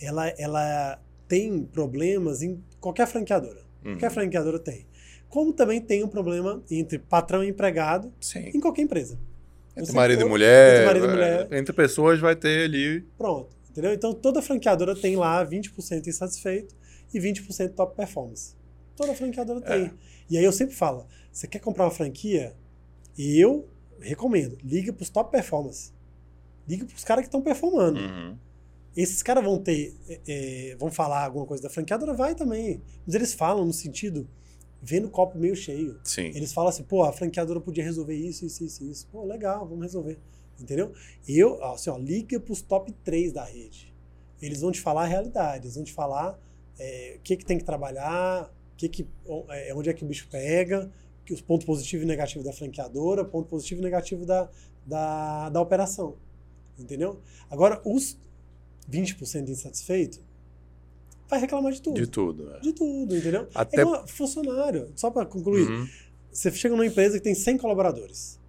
ela, 0.00 0.28
ela 0.38 1.00
tem 1.28 1.62
problemas 1.64 2.42
em 2.42 2.62
qualquer 2.80 3.06
franqueadora. 3.06 3.60
Uhum. 3.84 3.92
Qualquer 3.92 4.10
franqueadora 4.10 4.58
tem. 4.58 4.86
Como 5.28 5.52
também 5.52 5.80
tem 5.80 6.02
um 6.02 6.08
problema 6.08 6.62
entre 6.70 6.98
patrão 6.98 7.44
e 7.44 7.48
empregado 7.48 8.12
Sim. 8.20 8.50
em 8.54 8.60
qualquer 8.60 8.82
empresa. 8.82 9.18
Entre 9.76 9.92
marido, 9.92 10.20
for- 10.22 10.26
e 10.26 10.28
mulher, 10.30 10.72
entre 10.74 10.86
marido 10.86 11.04
e 11.04 11.08
é, 11.08 11.12
mulher. 11.12 11.48
entre 11.52 11.72
pessoas 11.72 12.18
vai 12.18 12.34
ter 12.34 12.64
ali. 12.64 13.02
Pronto. 13.16 13.54
Entendeu? 13.70 13.92
Então 13.94 14.12
toda 14.12 14.42
franqueadora 14.42 14.96
tem 14.96 15.14
lá 15.14 15.46
20% 15.46 16.06
insatisfeito 16.08 16.74
e 17.14 17.20
20% 17.20 17.74
top 17.74 17.94
performance. 17.96 18.56
Toda 18.96 19.14
franqueadora 19.14 19.60
É. 19.64 19.78
tem. 19.78 19.92
E 20.28 20.36
aí 20.36 20.44
eu 20.44 20.50
sempre 20.52 20.74
falo: 20.74 21.06
você 21.30 21.46
quer 21.46 21.60
comprar 21.60 21.84
uma 21.84 21.90
franquia? 21.92 22.52
Eu 23.16 23.68
recomendo, 24.00 24.58
liga 24.62 24.92
para 24.92 25.02
os 25.02 25.10
top 25.10 25.30
performance. 25.30 25.92
Liga 26.68 26.84
para 26.84 26.96
os 26.96 27.04
caras 27.04 27.22
que 27.22 27.28
estão 27.28 27.42
performando. 27.42 28.00
Uhum. 28.00 28.36
Esses 28.96 29.22
caras 29.22 29.44
vão 29.44 29.58
ter, 29.58 29.94
é, 30.08 30.20
é, 30.26 30.76
vão 30.76 30.90
falar 30.90 31.24
alguma 31.24 31.46
coisa 31.46 31.62
da 31.62 31.70
franqueadora? 31.70 32.12
Vai 32.12 32.34
também. 32.34 32.82
Mas 33.06 33.14
eles 33.14 33.32
falam 33.32 33.64
no 33.64 33.72
sentido, 33.72 34.28
vendo 34.82 35.06
o 35.06 35.10
copo 35.10 35.38
meio 35.38 35.54
cheio. 35.54 35.98
Sim. 36.02 36.26
Eles 36.34 36.52
falam 36.52 36.70
assim, 36.70 36.82
pô, 36.82 37.04
a 37.04 37.12
franqueadora 37.12 37.60
podia 37.60 37.84
resolver 37.84 38.14
isso, 38.14 38.44
isso, 38.44 38.64
isso, 38.64 38.84
isso. 38.84 39.06
Pô, 39.08 39.24
legal, 39.24 39.66
vamos 39.66 39.82
resolver. 39.82 40.18
Entendeu? 40.60 40.92
Eu, 41.26 41.58
ó, 41.60 41.74
assim, 41.74 41.90
ó, 41.90 41.96
liga 41.96 42.38
pros 42.38 42.60
top 42.60 42.92
3 43.04 43.32
da 43.32 43.44
rede. 43.44 43.92
Eles 44.42 44.60
vão 44.60 44.72
te 44.72 44.80
falar 44.80 45.04
a 45.04 45.06
realidade, 45.06 45.66
eles 45.66 45.74
vão 45.74 45.84
te 45.84 45.92
falar 45.92 46.38
é, 46.78 47.16
o 47.18 47.20
que, 47.20 47.36
que 47.36 47.44
tem 47.44 47.58
que 47.58 47.64
trabalhar, 47.64 48.50
que 48.76 48.88
que, 48.88 49.06
é, 49.50 49.74
onde 49.74 49.90
é 49.90 49.92
que 49.92 50.04
o 50.04 50.06
bicho 50.06 50.28
pega, 50.30 50.90
que 51.30 51.34
os 51.34 51.40
pontos 51.40 51.64
positivos 51.64 52.02
e 52.02 52.06
negativos 52.08 52.44
da 52.44 52.52
franqueadora, 52.52 53.24
ponto 53.24 53.48
positivo 53.48 53.80
e 53.80 53.84
negativo 53.84 54.26
da, 54.26 54.48
da, 54.84 55.48
da 55.48 55.60
operação. 55.60 56.16
Entendeu? 56.76 57.20
Agora, 57.48 57.80
os 57.84 58.18
20% 58.90 59.48
insatisfeito 59.48 60.18
vai 61.28 61.38
reclamar 61.38 61.72
de 61.72 61.80
tudo. 61.80 61.94
De 61.94 62.08
tudo. 62.08 62.46
né? 62.46 62.58
De 62.60 62.72
tudo, 62.72 63.16
entendeu? 63.16 63.46
Até- 63.54 63.76
É 63.78 63.80
igual 63.82 64.04
funcionário. 64.08 64.90
Só 64.96 65.08
para 65.08 65.24
concluir. 65.24 65.68
Uhum. 65.70 65.88
Você 66.32 66.50
chega 66.50 66.74
numa 66.74 66.84
empresa 66.86 67.16
que 67.18 67.22
tem 67.22 67.34
100 67.34 67.58
colaboradores. 67.58 68.39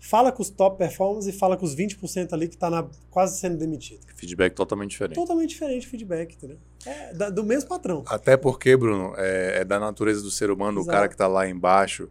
Fala 0.00 0.30
com 0.32 0.42
os 0.42 0.50
top 0.50 0.78
performers 0.78 1.26
e 1.26 1.32
fala 1.32 1.56
com 1.56 1.64
os 1.64 1.74
20% 1.74 2.32
ali 2.32 2.48
que 2.48 2.54
está 2.54 2.70
na, 2.70 2.86
quase 3.10 3.38
sendo 3.38 3.56
demitido. 3.56 4.00
Feedback 4.14 4.54
totalmente 4.54 4.90
diferente. 4.90 5.16
Totalmente 5.16 5.50
diferente 5.50 5.86
o 5.86 5.90
feedback, 5.90 6.34
entendeu? 6.34 6.58
É 6.86 7.12
da, 7.12 7.30
do 7.30 7.44
mesmo 7.44 7.68
patrão. 7.68 8.04
Até 8.06 8.36
porque, 8.36 8.76
Bruno, 8.76 9.14
é, 9.16 9.60
é 9.60 9.64
da 9.64 9.78
natureza 9.78 10.22
do 10.22 10.30
ser 10.30 10.50
humano, 10.50 10.80
Exato. 10.80 10.88
o 10.88 10.92
cara 10.92 11.08
que 11.08 11.14
está 11.14 11.26
lá 11.26 11.48
embaixo, 11.48 12.08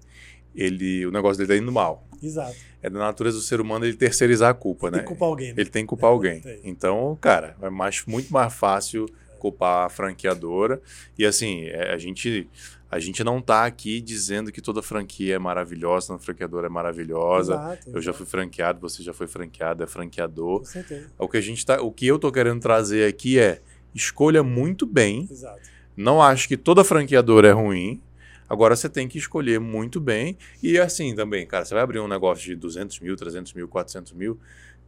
ele, 0.56 1.06
o 1.06 1.12
negócio 1.12 1.38
dele 1.38 1.60
tá 1.60 1.64
indo 1.64 1.72
mal. 1.72 2.06
Exato. 2.22 2.56
É 2.82 2.90
da 2.90 3.00
natureza 3.00 3.38
do 3.38 3.44
ser 3.44 3.62
humano 3.62 3.86
ele 3.86 3.96
terceirizar 3.96 4.50
a 4.50 4.54
culpa, 4.54 4.90
né? 4.90 4.98
Tem 4.98 5.02
que 5.02 5.08
culpar 5.08 5.30
alguém. 5.30 5.48
Né? 5.50 5.56
Ele 5.58 5.70
tem 5.70 5.84
que 5.84 5.90
culpar 5.90 6.10
é, 6.10 6.14
alguém. 6.14 6.42
Tem. 6.42 6.60
Então, 6.64 7.18
cara, 7.22 7.56
é 7.62 7.70
mais, 7.70 8.04
muito 8.06 8.32
mais 8.32 8.54
fácil 8.54 9.08
culpar 9.38 9.86
a 9.86 9.90
franqueadora. 9.90 10.82
E 11.18 11.26
assim, 11.26 11.66
é, 11.66 11.94
a 11.94 11.98
gente 11.98 12.50
a 12.90 13.00
gente 13.00 13.24
não 13.24 13.40
está 13.40 13.66
aqui 13.66 14.00
dizendo 14.00 14.52
que 14.52 14.62
toda 14.62 14.82
franquia 14.82 15.36
é 15.36 15.40
maravilhosa, 15.40 16.08
toda 16.08 16.20
franqueadora 16.20 16.68
é 16.68 16.70
maravilhosa. 16.70 17.54
Exato, 17.54 17.90
eu 17.94 18.02
já 18.02 18.14
fui 18.14 18.26
franqueado, 18.26 18.80
você 18.80 19.04
já 19.04 19.14
foi 19.14 19.28
franqueado, 19.28 19.84
é 19.84 19.88
franqueador. 19.88 20.60
Com 20.60 20.66
certeza. 20.66 21.12
O 21.18 21.28
que 21.28 21.38
a 21.38 21.42
gente 21.42 21.66
tá, 21.66 21.82
o 21.82 21.92
que 21.92 22.08
eu 22.08 22.16
estou 22.16 22.32
querendo 22.32 22.62
trazer 22.62 23.08
aqui 23.08 23.38
é 23.38 23.62
escolha 23.94 24.42
muito 24.42 24.86
bem. 24.86 25.28
Exato. 25.30 25.70
Não 25.96 26.22
acho 26.22 26.48
que 26.48 26.56
toda 26.56 26.84
franqueadora 26.84 27.50
é 27.50 27.52
ruim. 27.52 28.02
Agora 28.50 28.76
você 28.76 28.88
tem 28.88 29.08
que 29.08 29.18
escolher 29.18 29.60
muito 29.60 30.00
bem. 30.00 30.38
E 30.64 30.80
assim 30.80 31.14
também, 31.14 31.46
cara, 31.46 31.66
você 31.66 31.74
vai 31.74 31.84
abrir 31.84 32.00
um 32.00 32.08
negócio 32.08 32.46
de 32.46 32.56
200 32.56 33.00
mil, 33.02 33.16
300 33.18 33.54
mil, 33.54 33.68
400 33.68 34.14
mil. 34.14 34.40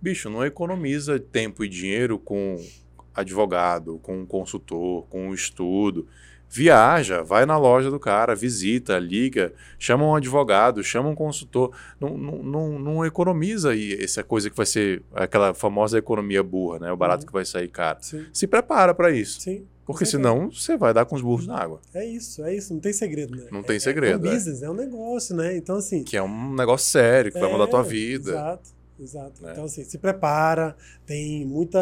Bicho, 0.02 0.30
não 0.30 0.46
economiza 0.46 1.20
tempo 1.20 1.66
e 1.66 1.68
dinheiro 1.68 2.18
com 2.18 2.64
advogado, 3.14 4.00
com 4.02 4.22
um 4.22 4.26
consultor, 4.26 5.06
com 5.10 5.28
um 5.28 5.34
estudo. 5.34 6.08
Viaja, 6.52 7.22
vai 7.22 7.46
na 7.46 7.58
loja 7.58 7.92
do 7.92 8.00
cara, 8.00 8.34
visita, 8.36 8.98
liga, 8.98 9.54
chama 9.78 10.04
um 10.04 10.16
advogado, 10.16 10.84
chama 10.84 11.08
um 11.08 11.16
consultor. 11.16 11.72
Não, 12.00 12.18
não, 12.18 12.44
não, 12.44 12.80
não 12.80 13.06
economiza 13.06 13.70
aí 13.70 13.94
essa 14.02 14.24
coisa 14.24 14.50
que 14.50 14.58
vai 14.58 14.66
ser 14.66 15.04
aquela 15.14 15.54
famosa 15.54 16.00
economia 16.00 16.42
burra, 16.42 16.80
né? 16.80 16.92
O 16.92 16.98
barato 16.98 17.22
uhum. 17.22 17.28
que 17.28 17.34
vai 17.34 17.46
sair 17.46 17.68
caro. 17.68 18.00
Sim. 18.02 18.26
Se 18.34 18.48
prepara 18.48 18.96
para 18.96 19.12
isso. 19.12 19.42
Sim. 19.42 19.68
Porque 19.86 20.06
senão 20.06 20.52
você 20.52 20.78
vai 20.78 20.94
dar 20.94 21.06
com 21.06 21.16
os 21.16 21.22
burros 21.22 21.48
na 21.48 21.58
água. 21.58 21.82
É 21.96 22.06
isso, 22.06 22.44
é 22.44 22.56
isso. 22.56 22.74
Não 22.74 22.80
tem 22.80 22.94
segredo, 22.94 23.36
né? 23.36 23.48
Não 23.52 23.64
tem 23.64 23.78
é, 23.78 23.80
segredo. 23.80 24.28
É 24.28 24.30
um 24.30 24.34
business, 24.34 24.62
é. 24.62 24.66
é 24.66 24.70
um 24.70 24.76
negócio, 24.76 25.36
né? 25.36 25.58
Então, 25.58 25.78
assim. 25.78 26.04
Que 26.04 26.16
é 26.16 26.22
um 26.22 26.54
negócio 26.54 26.88
sério, 26.90 27.32
que 27.32 27.40
é, 27.40 27.42
vai 27.42 27.52
mudar 27.52 27.64
a 27.64 27.68
tua 27.68 27.82
vida. 27.82 28.30
Exato, 28.30 28.70
exato. 29.00 29.44
Né? 29.44 29.52
Então, 29.52 29.66
assim, 29.66 29.84
se 29.84 29.98
prepara. 29.98 30.76
Tem 31.08 31.44
muita. 31.44 31.80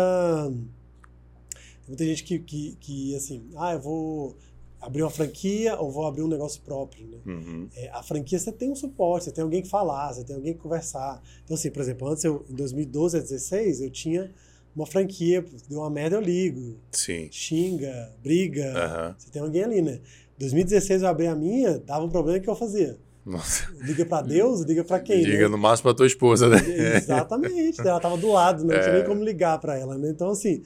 Tem 0.49 1.89
muita 1.89 2.05
gente 2.05 2.23
que, 2.23 2.39
que, 2.39 2.77
que, 2.79 3.15
assim, 3.15 3.49
ah, 3.57 3.73
eu 3.73 3.81
vou 3.81 4.37
abrir 4.79 5.01
uma 5.01 5.09
franquia 5.09 5.75
ou 5.79 5.91
vou 5.91 6.05
abrir 6.05 6.21
um 6.21 6.27
negócio 6.27 6.61
próprio, 6.61 7.07
né? 7.07 7.17
Uhum. 7.25 7.67
É, 7.75 7.89
a 7.89 8.03
franquia 8.03 8.37
você 8.37 8.51
tem 8.51 8.71
um 8.71 8.75
suporte, 8.75 9.25
você 9.25 9.31
tem 9.31 9.43
alguém 9.43 9.61
que 9.61 9.69
falar, 9.69 10.13
você 10.13 10.23
tem 10.23 10.35
alguém 10.35 10.53
que 10.53 10.59
conversar. 10.59 11.21
Então, 11.43 11.55
assim, 11.55 11.71
por 11.71 11.81
exemplo, 11.81 12.07
antes, 12.07 12.23
eu, 12.23 12.45
em 12.49 12.55
2012 12.55 13.17
a 13.17 13.19
2016, 13.19 13.81
eu 13.81 13.89
tinha 13.89 14.31
uma 14.75 14.85
franquia, 14.85 15.43
deu 15.67 15.79
uma 15.79 15.89
merda, 15.89 16.15
eu 16.15 16.21
ligo. 16.21 16.77
Sim. 16.91 17.27
Xinga, 17.31 18.13
briga. 18.21 18.65
Uhum. 18.65 19.15
Você 19.17 19.29
tem 19.31 19.41
alguém 19.41 19.63
ali, 19.63 19.81
né? 19.81 19.99
2016 20.37 21.01
eu 21.01 21.07
abri 21.07 21.25
a 21.25 21.35
minha, 21.35 21.79
dava 21.79 22.05
um 22.05 22.09
problema 22.09 22.39
que 22.39 22.49
eu 22.49 22.55
fazia. 22.55 22.97
Nossa. 23.25 23.67
Liga 23.81 24.05
para 24.05 24.25
Deus, 24.25 24.61
liga 24.61 24.83
para 24.85 24.99
quem? 25.01 25.21
Liga 25.21 25.43
né? 25.43 25.47
no 25.49 25.57
máximo 25.57 25.89
para 25.89 25.97
tua 25.97 26.07
esposa, 26.07 26.47
né? 26.47 26.57
Exatamente. 26.95 27.81
ela 27.81 27.99
tava 27.99 28.15
do 28.15 28.31
lado, 28.31 28.63
não 28.63 28.73
é. 28.73 28.79
tinha 28.79 28.93
nem 28.93 29.03
como 29.03 29.21
ligar 29.21 29.59
para 29.59 29.77
ela, 29.77 29.97
né? 29.97 30.09
Então, 30.09 30.29
assim, 30.29 30.63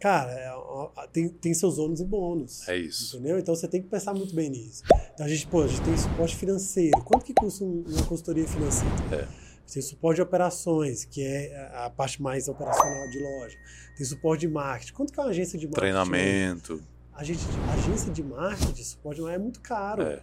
cara, 0.00 0.32
é, 0.32 1.06
tem, 1.12 1.28
tem 1.28 1.54
seus 1.54 1.78
ônus 1.78 2.00
e 2.00 2.04
bônus. 2.04 2.66
É 2.66 2.76
isso. 2.76 3.16
Entendeu? 3.16 3.38
Então 3.38 3.54
você 3.54 3.68
tem 3.68 3.82
que 3.82 3.88
pensar 3.88 4.14
muito 4.14 4.34
bem 4.34 4.48
nisso. 4.48 4.82
Então 5.14 5.26
a 5.26 5.28
gente, 5.28 5.46
pô, 5.46 5.62
a 5.62 5.68
gente 5.68 5.82
tem 5.82 5.96
suporte 5.96 6.34
financeiro. 6.34 7.02
Quanto 7.04 7.24
que 7.24 7.34
custa 7.34 7.64
uma 7.64 8.02
consultoria 8.06 8.48
financeira? 8.48 8.94
É. 9.12 9.50
Tem 9.72 9.82
suporte 9.82 10.16
de 10.16 10.22
operações, 10.22 11.04
que 11.04 11.22
é 11.22 11.70
a 11.74 11.90
parte 11.90 12.20
mais 12.20 12.48
operacional 12.48 13.08
de 13.10 13.22
loja. 13.22 13.56
Tem 13.96 14.04
suporte 14.04 14.40
de 14.40 14.48
marketing. 14.48 14.92
Quanto 14.94 15.12
que 15.12 15.20
é 15.20 15.22
uma 15.22 15.30
agência 15.30 15.58
de 15.58 15.66
marketing? 15.66 15.80
Treinamento. 15.80 16.82
Agência 17.14 17.52
de, 17.52 17.58
agência 17.70 18.12
de 18.12 18.22
marketing, 18.22 18.82
suporte 18.82 19.20
é 19.20 19.38
muito 19.38 19.60
caro. 19.60 20.02
É. 20.02 20.22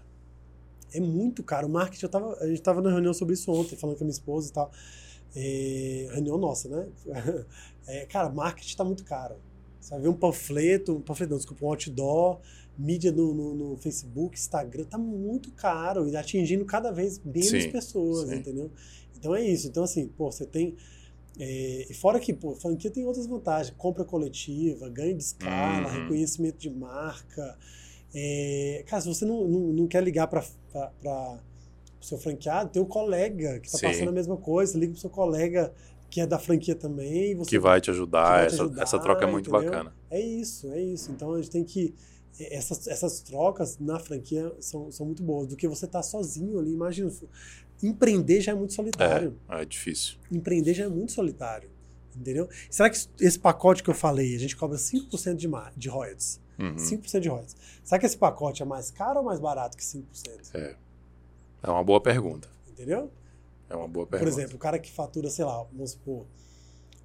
é 0.93 0.99
muito 0.99 1.43
caro. 1.43 1.67
O 1.67 1.69
marketing, 1.69 2.05
eu 2.05 2.09
tava, 2.09 2.38
a 2.41 2.47
gente 2.47 2.59
estava 2.59 2.82
na 2.82 2.89
reunião 2.89 3.13
sobre 3.13 3.36
isso 3.36 3.49
ontem, 3.51 3.78
falando 3.78 3.97
com 3.97 4.03
a 4.03 4.05
minha 4.05 4.13
esposa 4.13 4.49
e 4.49 4.53
tal. 4.53 4.71
É, 5.36 6.09
reunião 6.13 6.38
nossa, 6.38 6.67
né? 6.67 6.88
É, 7.89 8.05
cara, 8.05 8.28
marketing 8.30 8.67
está 8.67 8.84
muito 8.84 9.05
caro. 9.05 9.38
Você 9.80 9.91
vai 9.91 10.01
ver 10.01 10.09
um 10.09 10.13
panfleto, 10.13 10.95
um 10.95 11.01
panfleto 11.01 11.32
não, 11.32 11.38
desculpa, 11.38 11.65
um 11.65 11.69
outdoor, 11.69 12.39
mídia 12.78 13.11
no, 13.11 13.34
no, 13.34 13.53
no 13.55 13.78
Facebook, 13.78 14.38
Instagram, 14.38 14.84
tá 14.86 14.97
muito 14.97 15.51
caro 15.51 16.07
e 16.07 16.15
atingindo 16.15 16.65
cada 16.65 16.91
vez 16.91 17.19
menos 17.23 17.63
sim, 17.63 17.71
pessoas, 17.71 18.30
sim. 18.30 18.36
entendeu? 18.36 18.71
Então 19.17 19.36
é 19.36 19.43
isso. 19.43 19.67
Então, 19.67 19.84
assim, 19.84 20.07
pô, 20.07 20.32
você 20.32 20.45
tem. 20.45 20.75
É, 21.39 21.88
fora 21.93 22.19
que, 22.19 22.34
pô, 22.34 22.55
franquia 22.55 22.89
tem 22.89 23.05
outras 23.05 23.28
vantagens. 23.28 23.75
Compra 23.78 24.03
coletiva, 24.03 24.89
ganho 24.89 25.15
de 25.15 25.23
escala, 25.23 25.88
uhum. 25.88 26.01
reconhecimento 26.01 26.57
de 26.57 26.69
marca. 26.69 27.57
É, 28.13 28.84
cara, 28.88 29.01
se 29.01 29.07
você 29.07 29.25
não, 29.25 29.47
não, 29.47 29.59
não 29.73 29.88
quer 29.88 30.03
ligar 30.03 30.28
para 30.28 30.43
o 30.43 32.05
seu 32.05 32.17
franqueado, 32.17 32.69
tem 32.69 32.82
um 32.82 32.86
colega 32.86 33.59
que 33.59 33.67
está 33.67 33.88
passando 33.88 34.09
a 34.09 34.11
mesma 34.11 34.38
coisa, 34.38 34.78
liga 34.78 34.91
para 34.93 34.97
o 34.97 35.01
seu 35.01 35.09
colega 35.09 35.73
que 36.09 36.21
é 36.21 36.27
da 36.27 36.39
franquia 36.39 36.75
também. 36.75 37.39
que 37.43 37.59
vai 37.59 37.81
te 37.81 37.89
ajudar, 37.89 38.23
vai 38.23 38.47
te 38.47 38.53
essa, 38.53 38.63
ajudar, 38.63 38.83
essa 38.83 38.99
troca 38.99 39.25
é 39.25 39.31
muito 39.31 39.49
entendeu? 39.49 39.71
bacana. 39.71 39.95
É 40.09 40.19
isso, 40.19 40.71
é 40.71 40.81
isso. 40.81 41.11
Então 41.11 41.33
a 41.33 41.37
gente 41.37 41.51
tem 41.51 41.63
que. 41.63 41.93
Essas, 42.39 42.87
essas 42.87 43.19
trocas 43.21 43.79
na 43.79 43.99
franquia 43.99 44.53
são, 44.59 44.91
são 44.91 45.07
muito 45.07 45.23
boas, 45.23 45.47
do 45.47 45.55
que 45.55 45.67
você 45.67 45.87
tá 45.87 46.03
sozinho 46.03 46.59
ali. 46.59 46.71
Imagina, 46.71 47.11
empreender 47.81 48.41
já 48.41 48.51
é 48.51 48.55
muito 48.55 48.73
solitário. 48.73 49.35
É, 49.49 49.61
é 49.61 49.65
difícil. 49.65 50.17
Empreender 50.31 50.73
já 50.73 50.85
é 50.85 50.87
muito 50.87 51.11
solitário. 51.11 51.69
Entendeu? 52.15 52.49
Será 52.69 52.89
que 52.89 52.97
esse 53.19 53.39
pacote 53.39 53.83
que 53.83 53.89
eu 53.89 53.93
falei, 53.93 54.35
a 54.35 54.39
gente 54.39 54.55
cobra 54.55 54.77
5% 54.77 55.35
de, 55.35 55.47
de 55.77 55.89
royalties? 55.89 56.39
Uhum. 56.59 56.75
5% 56.75 57.19
de 57.19 57.29
royalties. 57.29 57.55
Será 57.83 57.99
que 57.99 58.05
esse 58.05 58.17
pacote 58.17 58.63
é 58.63 58.65
mais 58.65 58.89
caro 58.89 59.19
ou 59.19 59.25
mais 59.25 59.39
barato 59.39 59.77
que 59.77 59.83
5%? 59.83 60.03
É. 60.55 60.75
É 61.61 61.69
uma 61.69 61.83
boa 61.83 62.01
pergunta. 62.01 62.49
Entendeu? 62.67 63.11
É 63.70 63.76
uma 63.76 63.88
boa 63.88 64.05
pergunta. 64.05 64.32
Por 64.32 64.39
exemplo, 64.39 64.55
o 64.55 64.59
cara 64.59 64.80
que 64.80 64.91
fatura, 64.91 65.30
sei 65.30 65.45
lá, 65.45 65.63
vamos 65.72 65.91
supor, 65.91 66.26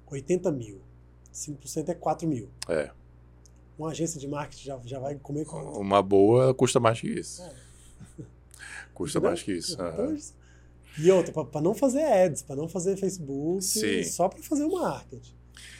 80 0.07 0.51
mil. 0.51 0.81
5% 1.33 1.89
é 1.89 1.93
4 1.93 2.27
mil. 2.27 2.49
É. 2.67 2.91
Uma 3.77 3.89
agência 3.89 4.19
de 4.19 4.27
marketing 4.27 4.65
já, 4.65 4.79
já 4.85 4.99
vai 4.99 5.15
comer 5.15 5.45
quanto? 5.45 5.79
Uma 5.79 6.01
boa 6.01 6.53
custa 6.53 6.79
mais 6.79 7.01
que 7.01 7.07
isso. 7.07 7.41
É. 7.41 7.53
Custa 8.93 9.17
Entendeu? 9.17 9.31
mais 9.31 9.41
que 9.41 9.51
isso. 9.51 9.73
Então, 9.73 10.05
uhum. 10.05 10.17
E 10.99 11.11
outra, 11.11 11.43
para 11.43 11.61
não 11.61 11.73
fazer 11.73 12.03
ads, 12.03 12.43
para 12.43 12.55
não 12.55 12.67
fazer 12.67 12.95
Facebook, 12.97 13.63
Sim. 13.63 14.03
só 14.03 14.29
para 14.29 14.43
fazer 14.43 14.63
o 14.63 14.73
marketing. 14.73 15.33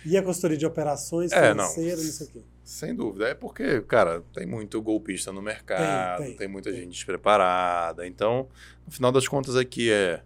E 0.05 0.17
a 0.17 0.23
consultoria 0.23 0.57
de 0.57 0.65
operações 0.65 1.31
é, 1.31 1.51
isso 1.93 2.23
aqui. 2.23 2.43
Sem 2.63 2.95
dúvida. 2.95 3.27
É 3.27 3.33
porque, 3.33 3.81
cara, 3.81 4.23
tem 4.33 4.45
muito 4.45 4.81
golpista 4.81 5.31
no 5.31 5.41
mercado, 5.41 6.19
tem, 6.19 6.27
tem, 6.27 6.37
tem 6.37 6.47
muita 6.47 6.71
tem. 6.71 6.81
gente 6.81 6.91
despreparada. 6.93 8.07
Então, 8.07 8.47
no 8.85 8.91
final 8.91 9.11
das 9.11 9.27
contas, 9.27 9.55
aqui 9.55 9.91
é. 9.91 10.23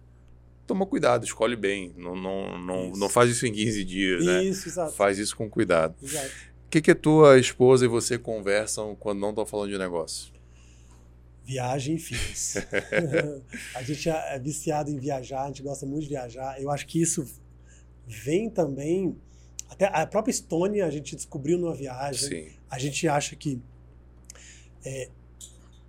Toma 0.68 0.84
cuidado, 0.84 1.24
escolhe 1.24 1.56
bem. 1.56 1.94
Não, 1.96 2.14
não, 2.14 2.58
não, 2.58 2.90
não 2.90 3.08
faz 3.08 3.30
isso 3.30 3.46
em 3.46 3.52
15 3.52 3.84
dias, 3.84 4.20
isso, 4.20 4.30
né? 4.30 4.44
Isso, 4.44 4.68
exato. 4.68 4.92
Faz 4.92 5.18
isso 5.18 5.34
com 5.34 5.48
cuidado. 5.48 5.94
Exato. 6.02 6.28
O 6.66 6.68
que, 6.68 6.82
que 6.82 6.90
a 6.90 6.94
tua 6.94 7.38
esposa 7.38 7.86
e 7.86 7.88
você 7.88 8.18
conversam 8.18 8.94
quando 8.94 9.18
não 9.18 9.30
estão 9.30 9.46
falando 9.46 9.70
de 9.70 9.78
negócio? 9.78 10.30
Viagem 11.42 11.94
e 11.94 11.98
filhos. 11.98 12.56
a 13.74 13.82
gente 13.82 14.10
é, 14.10 14.34
é 14.34 14.38
viciado 14.38 14.90
em 14.90 14.98
viajar, 14.98 15.44
a 15.44 15.46
gente 15.46 15.62
gosta 15.62 15.86
muito 15.86 16.02
de 16.02 16.10
viajar. 16.10 16.60
Eu 16.60 16.70
acho 16.70 16.86
que 16.86 17.00
isso 17.00 17.26
vem 18.06 18.50
também. 18.50 19.16
Até 19.70 19.86
a 19.86 20.06
própria 20.06 20.30
Estônia 20.30 20.84
a 20.84 20.90
gente 20.90 21.16
descobriu 21.16 21.56
numa 21.56 21.74
viagem. 21.74 22.28
Sim. 22.28 22.52
A 22.70 22.78
gente 22.78 23.08
acha 23.08 23.34
que. 23.34 23.58
É, 24.84 25.08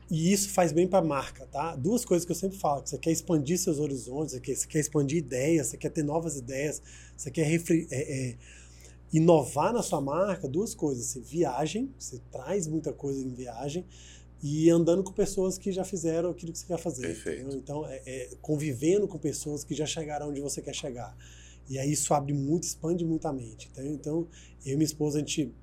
e 0.09 0.31
isso 0.31 0.49
faz 0.49 0.71
bem 0.71 0.87
para 0.87 0.99
a 0.99 1.07
marca, 1.07 1.45
tá? 1.45 1.75
Duas 1.75 2.03
coisas 2.03 2.25
que 2.25 2.31
eu 2.31 2.35
sempre 2.35 2.57
falo: 2.57 2.81
que 2.81 2.89
você 2.89 2.97
quer 2.97 3.11
expandir 3.11 3.59
seus 3.59 3.77
horizontes, 3.77 4.33
você 4.33 4.39
quer, 4.39 4.55
você 4.55 4.67
quer 4.67 4.79
expandir 4.79 5.19
ideias, 5.19 5.67
você 5.67 5.77
quer 5.77 5.89
ter 5.89 6.03
novas 6.03 6.35
ideias, 6.35 6.81
você 7.15 7.29
quer 7.29 7.43
refri, 7.43 7.87
é, 7.91 8.29
é, 8.29 8.35
inovar 9.13 9.71
na 9.71 9.83
sua 9.83 10.01
marca. 10.01 10.47
Duas 10.47 10.73
coisas: 10.73 11.05
você 11.05 11.19
viagem, 11.19 11.93
você 11.97 12.19
traz 12.31 12.67
muita 12.67 12.91
coisa 12.91 13.21
em 13.21 13.33
viagem 13.33 13.85
e 14.41 14.69
andando 14.69 15.03
com 15.03 15.11
pessoas 15.11 15.57
que 15.57 15.71
já 15.71 15.83
fizeram 15.83 16.31
aquilo 16.31 16.51
que 16.53 16.59
você 16.59 16.65
quer 16.65 16.79
fazer. 16.79 17.01
Perfeito. 17.03 17.55
Então, 17.55 17.85
é, 17.85 18.01
é, 18.05 18.29
convivendo 18.41 19.07
com 19.07 19.19
pessoas 19.19 19.63
que 19.63 19.75
já 19.75 19.85
chegaram 19.85 20.29
onde 20.29 20.41
você 20.41 20.61
quer 20.61 20.73
chegar. 20.73 21.15
E 21.69 21.77
aí 21.77 21.91
isso 21.91 22.13
abre 22.15 22.33
muito, 22.33 22.63
expande 22.63 23.05
muito 23.05 23.27
a 23.27 23.33
mente. 23.33 23.69
Então, 23.71 23.85
então 23.85 24.27
eu 24.65 24.73
e 24.73 24.75
minha 24.75 24.85
esposa, 24.85 25.17
a 25.17 25.19
gente 25.19 25.53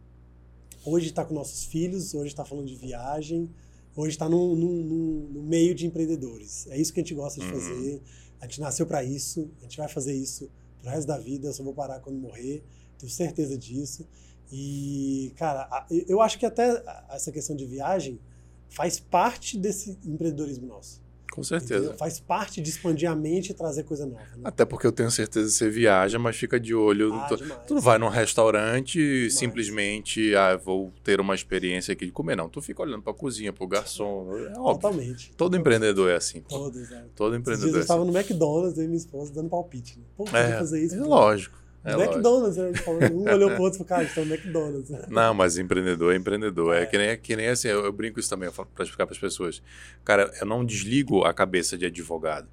hoje 0.84 1.08
está 1.08 1.24
com 1.24 1.34
nossos 1.34 1.64
filhos, 1.64 2.14
hoje 2.14 2.28
está 2.28 2.44
falando 2.44 2.66
de 2.66 2.76
viagem, 2.76 3.50
hoje 3.96 4.10
está 4.10 4.28
no, 4.28 4.54
no, 4.54 5.28
no, 5.30 5.42
meio 5.42 5.74
de 5.74 5.86
empreendedores. 5.86 6.66
É 6.68 6.78
isso 6.78 6.92
que 6.92 7.00
a 7.00 7.02
gente 7.02 7.14
gosta 7.14 7.40
de 7.40 7.46
uhum. 7.46 7.52
fazer. 7.52 8.02
A 8.40 8.44
gente 8.44 8.60
nasceu 8.60 8.86
para 8.86 9.02
isso, 9.02 9.50
a 9.60 9.62
gente 9.62 9.78
vai 9.78 9.88
fazer 9.88 10.14
isso 10.14 10.50
pro 10.78 10.90
resto 10.90 11.06
da 11.06 11.18
vida. 11.18 11.48
Eu 11.48 11.52
só 11.54 11.64
vou 11.64 11.72
parar 11.72 12.00
quando 12.00 12.18
morrer, 12.18 12.62
tenho 12.98 13.10
certeza 13.10 13.56
disso. 13.56 14.06
E, 14.52 15.32
cara, 15.36 15.86
eu 16.06 16.20
acho 16.20 16.38
que 16.38 16.46
até 16.46 16.84
essa 17.10 17.32
questão 17.32 17.56
de 17.56 17.64
viagem 17.64 18.20
faz 18.68 19.00
parte 19.00 19.58
desse 19.58 19.98
empreendedorismo 20.04 20.66
nosso. 20.66 21.02
Com 21.36 21.42
certeza. 21.44 21.94
Faz 21.94 22.18
parte 22.18 22.60
de 22.60 22.70
expandir 22.70 23.08
a 23.10 23.14
mente 23.14 23.50
e 23.50 23.54
trazer 23.54 23.84
coisa 23.84 24.06
nova. 24.06 24.20
Né? 24.36 24.40
Até 24.42 24.64
porque 24.64 24.86
eu 24.86 24.90
tenho 24.92 25.10
certeza 25.10 25.46
que 25.46 25.52
você 25.54 25.68
viaja, 25.70 26.18
mas 26.18 26.34
fica 26.34 26.58
de 26.58 26.74
olho. 26.74 27.12
Ah, 27.14 27.26
tu, 27.28 27.36
tu 27.68 27.74
não 27.74 27.80
vai 27.80 27.98
num 27.98 28.08
restaurante 28.08 28.98
e 28.98 29.14
Demais. 29.28 29.34
simplesmente, 29.38 30.34
ah, 30.34 30.56
vou 30.56 30.92
ter 31.04 31.20
uma 31.20 31.34
experiência 31.34 31.92
aqui 31.92 32.06
de 32.06 32.12
comer. 32.12 32.36
Não, 32.36 32.48
tu 32.48 32.60
fica 32.62 32.82
olhando 32.82 33.02
pra 33.02 33.12
cozinha, 33.12 33.52
pro 33.52 33.66
garçom. 33.68 34.28
É 34.34 34.58
óbvio. 34.58 34.80
Totalmente. 34.80 35.32
Todo 35.36 35.56
empreendedor 35.56 36.10
é 36.10 36.16
assim. 36.16 36.38
é. 36.38 36.42
Todo 36.48 36.74
Esses 36.78 36.88
dias 36.88 37.34
empreendedor 37.34 37.70
eu 37.74 37.78
é 37.78 37.80
estava 37.82 38.02
assim. 38.02 38.10
no 38.10 38.18
McDonald's, 38.18 38.78
e 38.78 38.86
minha 38.86 38.96
esposa 38.96 39.32
dando 39.32 39.48
palpite. 39.50 39.98
Né? 39.98 40.04
Pô, 40.16 40.24
podia 40.24 40.38
É, 40.40 40.58
fazer 40.58 40.82
isso. 40.84 40.94
é 40.94 40.98
lógico. 41.00 41.65
É. 41.86 41.92
McDonald's, 42.04 42.56
né? 42.56 42.72
Falando, 42.74 43.14
um 43.14 43.32
olhou 43.32 43.50
pro 43.52 43.62
outro 43.62 43.82
e 43.82 43.86
falou, 43.86 44.04
cara, 44.06 44.24
no 44.26 44.32
McDonald's. 44.34 44.90
Não, 45.08 45.32
mas 45.34 45.56
empreendedor 45.58 46.12
é 46.12 46.16
empreendedor. 46.16 46.74
É, 46.74 46.82
É. 46.82 46.86
que, 46.86 46.98
nem, 46.98 47.16
que 47.18 47.36
nem 47.36 47.48
assim, 47.48 47.68
eu, 47.68 47.84
eu 47.84 47.92
brinco 47.92 48.18
isso 48.20 48.28
também, 48.28 48.48
eu 48.48 48.52
pra 48.52 48.84
explicar 48.84 49.06
pras 49.06 49.18
pessoas. 49.18 49.62
Cara, 50.04 50.30
eu 50.40 50.46
não 50.46 50.64
desligo 50.64 51.24
a 51.24 51.32
cabeça 51.32 51.76
de 51.78 51.86
advogado. 51.86 52.48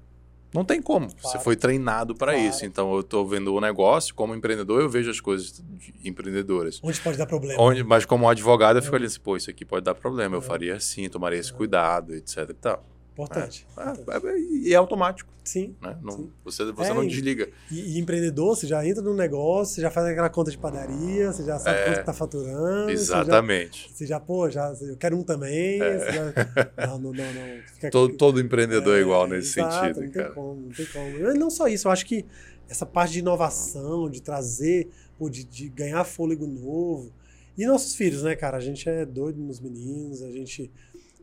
Não 0.54 0.64
tem 0.64 0.80
como. 0.80 1.08
Você 1.10 1.16
Claro. 1.20 1.40
foi 1.40 1.56
treinado 1.56 2.14
para 2.14 2.32
Claro. 2.32 2.48
isso. 2.48 2.64
Então 2.64 2.94
eu 2.94 3.02
tô 3.02 3.26
vendo 3.26 3.52
o 3.52 3.60
negócio, 3.60 4.14
como 4.14 4.36
empreendedor, 4.36 4.80
eu 4.82 4.88
vejo 4.88 5.10
as 5.10 5.18
coisas 5.20 5.52
de- 5.52 5.94
empreendedoras. 6.08 6.78
Onde 6.80 7.00
pode 7.00 7.18
dar 7.18 7.26
problema. 7.26 7.60
Onde, 7.60 7.82
mas 7.82 8.04
como 8.04 8.28
advogado, 8.28 8.76
eu 8.78 8.82
fico 8.82 8.94
É. 8.94 8.98
ali 8.98 9.06
assim, 9.06 9.18
pô, 9.18 9.36
isso 9.36 9.50
aqui 9.50 9.64
pode 9.64 9.84
dar 9.84 9.96
problema, 9.96 10.36
eu 10.36 10.40
É. 10.40 10.42
faria 10.42 10.76
assim, 10.76 11.08
tomaria 11.08 11.40
esse 11.40 11.52
cuidado, 11.52 12.14
etc 12.14 12.48
e 12.50 12.54
tal. 12.54 12.86
Importante. 13.14 13.64
É, 13.78 14.28
é, 14.28 14.38
e 14.40 14.72
é 14.72 14.76
automático, 14.76 15.32
Sim. 15.44 15.76
né? 15.80 15.96
Não, 16.02 16.10
Sim. 16.16 16.30
você 16.44 16.64
você 16.72 16.90
É, 16.90 16.94
não 16.94 17.06
desliga. 17.06 17.48
E, 17.70 17.96
e 17.96 18.00
empreendedor, 18.00 18.56
você 18.56 18.66
já 18.66 18.84
entra 18.84 19.00
no 19.02 19.14
negócio, 19.14 19.76
você 19.76 19.80
já 19.80 19.88
faz 19.90 20.06
aquela 20.08 20.28
conta 20.28 20.50
de 20.50 20.58
padaria, 20.58 21.32
você 21.32 21.44
já 21.44 21.56
sabe 21.60 21.78
É. 21.78 21.84
quanto 21.84 21.98
que 22.00 22.04
tá 22.06 22.12
faturando. 22.12 22.86
você 22.90 22.96
já- 22.96 23.20
Exatamente. 23.22 23.88
Você 23.94 24.04
já, 24.04 24.18
pô, 24.18 24.50
já, 24.50 24.74
eu 24.82 24.96
quero 24.96 25.16
um 25.16 25.22
também. 25.22 25.78
você 25.78 26.12
já- 26.12 26.32
não, 26.88 26.98
não, 26.98 27.12
não, 27.12 27.32
não. 27.32 27.62
Fica- 27.72 27.86
É. 27.86 27.90
Todo, 27.90 28.16
todo 28.16 28.40
empreendedor 28.40 28.98
é, 28.98 29.00
igual 29.02 29.28
nesse 29.28 29.60
exato, 29.60 29.94
sentido, 29.94 30.04
não 30.06 30.10
cara. 30.12 30.26
Tem 30.26 30.34
como, 30.34 30.60
não 30.62 30.70
tem 30.72 30.86
como. 30.86 31.08
E 31.30 31.34
não 31.38 31.50
só 31.50 31.68
isso, 31.68 31.86
eu 31.86 31.92
acho 31.92 32.04
que 32.06 32.26
essa 32.68 32.84
parte 32.84 33.12
de 33.12 33.18
inovação, 33.20 34.10
de 34.10 34.20
trazer, 34.20 34.88
pô, 35.16 35.30
de, 35.30 35.44
de 35.44 35.68
ganhar 35.68 36.02
fôlego 36.02 36.48
novo. 36.48 37.12
E 37.56 37.64
nossos 37.64 37.94
filhos, 37.94 38.24
né, 38.24 38.34
cara? 38.34 38.56
A 38.56 38.60
gente 38.60 38.88
é 38.88 39.06
doido 39.06 39.38
nos 39.40 39.60
meninos, 39.60 40.20
a 40.20 40.30
gente. 40.32 40.68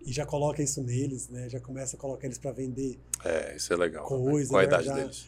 E 0.05 0.11
já 0.11 0.25
coloca 0.25 0.61
isso 0.63 0.81
neles, 0.81 1.29
né? 1.29 1.47
Já 1.49 1.59
começa 1.59 1.95
a 1.95 1.99
colocar 1.99 2.25
eles 2.25 2.37
para 2.37 2.51
vender 2.51 2.99
É, 3.23 3.55
isso 3.55 3.71
é 3.71 3.75
legal. 3.75 4.05
Coisa? 4.05 4.49
Qual 4.49 4.59
a 4.59 4.61
né, 4.63 4.67
idade 4.67 4.85
já- 4.85 4.95
deles? 4.95 5.25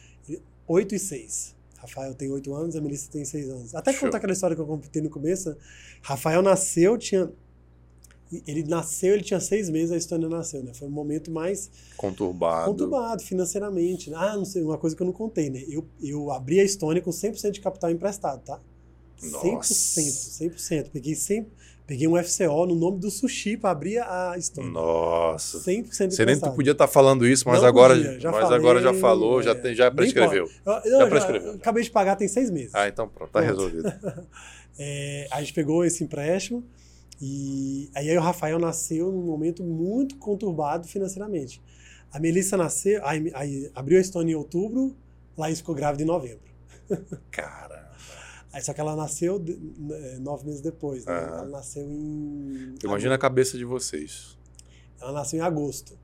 8 0.66 0.94
e 0.94 0.98
6. 0.98 1.54
Rafael 1.76 2.14
tem 2.14 2.30
8 2.30 2.54
anos, 2.54 2.74
a 2.74 2.80
Melissa 2.80 3.10
tem 3.10 3.24
6 3.24 3.48
anos. 3.50 3.74
Até 3.74 3.92
Show. 3.92 4.00
contar 4.02 4.16
aquela 4.18 4.32
história 4.32 4.56
que 4.56 4.62
eu 4.62 4.66
contei 4.66 5.02
no 5.02 5.10
começo. 5.10 5.54
Rafael 6.02 6.42
nasceu, 6.42 6.96
tinha. 6.96 7.30
Ele 8.46 8.64
nasceu, 8.64 9.14
ele 9.14 9.22
tinha 9.22 9.38
seis 9.38 9.68
meses, 9.70 9.92
a 9.92 9.96
Estônia 9.96 10.28
nasceu, 10.28 10.60
né? 10.62 10.72
Foi 10.74 10.88
um 10.88 10.90
momento 10.90 11.30
mais 11.30 11.70
Conturbado. 11.96 12.70
conturbado 12.70 13.22
financeiramente. 13.22 14.10
né? 14.10 14.16
Ah, 14.18 14.36
não 14.36 14.44
sei, 14.46 14.62
uma 14.62 14.78
coisa 14.78 14.96
que 14.96 15.02
eu 15.02 15.06
não 15.06 15.12
contei, 15.12 15.50
né? 15.50 15.62
Eu, 15.68 15.86
eu 16.02 16.32
abri 16.32 16.58
a 16.58 16.64
Estônia 16.64 17.00
com 17.00 17.10
100% 17.12 17.52
de 17.52 17.60
capital 17.60 17.90
emprestado, 17.90 18.42
tá? 18.42 18.60
100%, 19.20 19.30
Nossa. 19.52 19.74
100%. 20.44 20.90
Peguei, 20.90 21.14
100, 21.14 21.46
peguei 21.86 22.08
um 22.08 22.16
FCO 22.22 22.66
no 22.66 22.74
nome 22.74 22.98
do 22.98 23.10
sushi 23.10 23.56
para 23.56 23.70
abrir 23.70 23.98
a 23.98 24.34
Estônia. 24.38 24.70
Nossa. 24.70 25.58
100% 25.58 26.10
Você 26.10 26.24
nem 26.24 26.38
podia 26.40 26.72
estar 26.72 26.86
falando 26.88 27.26
isso, 27.26 27.46
mas 27.48 27.60
Não 27.60 27.68
agora, 27.68 27.94
podia, 27.94 28.20
já 28.20 28.30
mas 28.30 28.40
falei, 28.42 28.58
agora 28.58 28.80
já 28.80 28.94
falou, 28.94 29.42
já, 29.42 29.50
é. 29.50 29.54
tem, 29.54 29.74
já 29.74 29.90
prescreveu. 29.90 30.48
Eu, 30.64 30.72
eu 30.72 30.90
Já 30.90 30.98
já 31.00 31.06
prescreveu. 31.08 31.52
acabei 31.52 31.82
de 31.82 31.90
pagar 31.90 32.16
tem 32.16 32.28
seis 32.28 32.50
meses. 32.50 32.74
Ah, 32.74 32.88
então 32.88 33.08
pronto, 33.08 33.30
tá 33.30 33.42
Pronto. 33.42 33.54
resolvido. 33.54 33.92
É, 34.76 35.28
a 35.30 35.38
gente 35.40 35.52
pegou 35.52 35.84
esse 35.84 36.02
empréstimo 36.02 36.64
e 37.20 37.88
aí 37.94 38.18
o 38.18 38.20
Rafael 38.20 38.58
nasceu 38.58 39.12
num 39.12 39.22
momento 39.22 39.62
muito 39.62 40.16
conturbado 40.16 40.88
financeiramente. 40.88 41.62
A 42.10 42.18
Melissa 42.18 42.56
nasceu, 42.56 43.00
aí, 43.06 43.30
aí 43.34 43.70
abriu 43.72 43.98
a 43.98 44.00
Estônia 44.00 44.32
em 44.32 44.34
outubro, 44.34 44.96
Laís 45.38 45.58
ficou 45.58 45.76
grávida 45.76 46.02
em 46.02 46.06
novembro. 46.06 46.42
Cara, 47.30 47.83
Aí, 48.54 48.62
só 48.62 48.72
que 48.72 48.80
ela 48.80 48.94
nasceu 48.94 49.38
de- 49.38 49.58
é, 49.92 50.18
nove 50.20 50.46
meses 50.46 50.60
depois, 50.60 51.04
né? 51.04 51.12
Aham. 51.12 51.26
Ela 51.38 51.48
nasceu 51.48 51.90
em. 51.90 52.76
imagina 52.84 53.16
a 53.16 53.18
cabeça 53.18 53.58
de 53.58 53.64
vocês. 53.64 54.38
Ela 55.00 55.10
nasceu 55.12 55.40
em 55.40 55.42
agosto. 55.42 55.98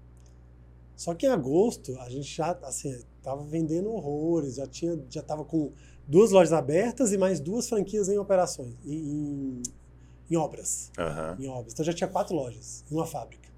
Só 0.97 1.15
que 1.15 1.27
em 1.27 1.31
agosto 1.31 1.97
a 2.01 2.11
gente 2.11 2.29
já 2.37 2.51
assim, 2.65 3.01
tava 3.23 3.45
vendendo 3.45 3.91
horrores, 3.93 4.57
já 4.57 4.67
tinha, 4.67 4.99
já 5.09 5.23
tava 5.23 5.45
com 5.45 5.73
duas 6.09 6.33
lojas 6.33 6.53
abertas 6.53 7.13
e 7.13 7.17
mais 7.17 7.39
duas 7.39 7.69
franquias 7.69 8.09
em 8.09 8.19
operações, 8.19 8.75
em, 8.85 9.63
em, 10.29 10.37
obras, 10.37 10.91
Aham. 10.99 11.37
em 11.39 11.47
obras. 11.49 11.73
Então 11.73 11.85
já 11.87 11.93
tinha 11.93 12.09
quatro 12.09 12.35
lojas, 12.35 12.85
e 12.91 12.95
uma 12.95 13.07
fábrica. 13.07 13.49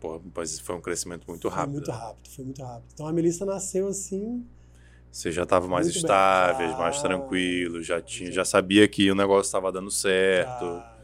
Pô, 0.00 0.20
mas 0.36 0.58
foi 0.58 0.74
um 0.74 0.80
crescimento 0.80 1.24
muito 1.28 1.48
Foi 1.48 1.56
rápido. 1.56 1.72
muito 1.74 1.90
né? 1.90 1.96
rápido, 1.96 2.28
foi 2.30 2.44
muito 2.44 2.62
rápido. 2.62 2.90
Então 2.92 3.06
a 3.06 3.12
Melissa 3.12 3.46
nasceu 3.46 3.86
assim, 3.86 4.44
Você 5.14 5.30
já 5.30 5.44
estava 5.44 5.68
mais 5.68 5.86
Muito 5.86 5.94
bem. 5.94 6.02
estáveis, 6.02 6.70
Já. 6.72 6.76
mais 6.76 7.00
tranquilo, 7.00 7.80
já 7.80 8.00
tinha, 8.00 8.32
já 8.32 8.44
sabia 8.44 8.88
que 8.88 9.08
o 9.12 9.14
negócio 9.14 9.46
estava 9.48 9.70
dando 9.70 9.88
certo. 9.88 10.64
já. 10.64 10.94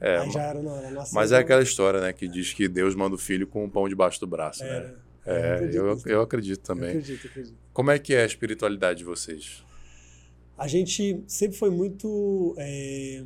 É, 0.00 0.30
já 0.30 0.42
era, 0.42 0.62
não, 0.62 0.90
nasceu. 0.92 1.14
mas 1.14 1.32
é 1.32 1.38
aquela 1.38 1.62
história, 1.62 1.98
né, 1.98 2.12
que 2.12 2.28
diz 2.28 2.52
que 2.52 2.68
Deus 2.68 2.94
manda 2.94 3.14
o 3.14 3.18
filho 3.18 3.46
com 3.46 3.64
um 3.64 3.70
pão 3.70 3.88
debaixo 3.88 4.20
do 4.20 4.26
braço, 4.26 4.62
né? 4.62 4.68
Era. 4.70 4.98
É, 5.24 5.54
acredito 5.54 5.76
eu, 5.78 5.94
nisso. 5.94 6.08
eu 6.08 6.20
acredito 6.20 6.58
Eu 6.60 6.62
também. 6.62 6.88
acredito, 6.90 7.24
eu 7.24 7.30
acredito. 7.30 7.56
Como 7.72 7.90
é 7.90 7.98
que 7.98 8.14
é 8.14 8.22
a 8.22 8.26
espiritualidade 8.26 8.98
de 8.98 9.04
vocês? 9.06 9.64
A 10.58 10.68
gente 10.68 11.24
sempre 11.26 11.56
foi 11.56 11.70
muito. 11.70 12.54
é, 12.58 13.22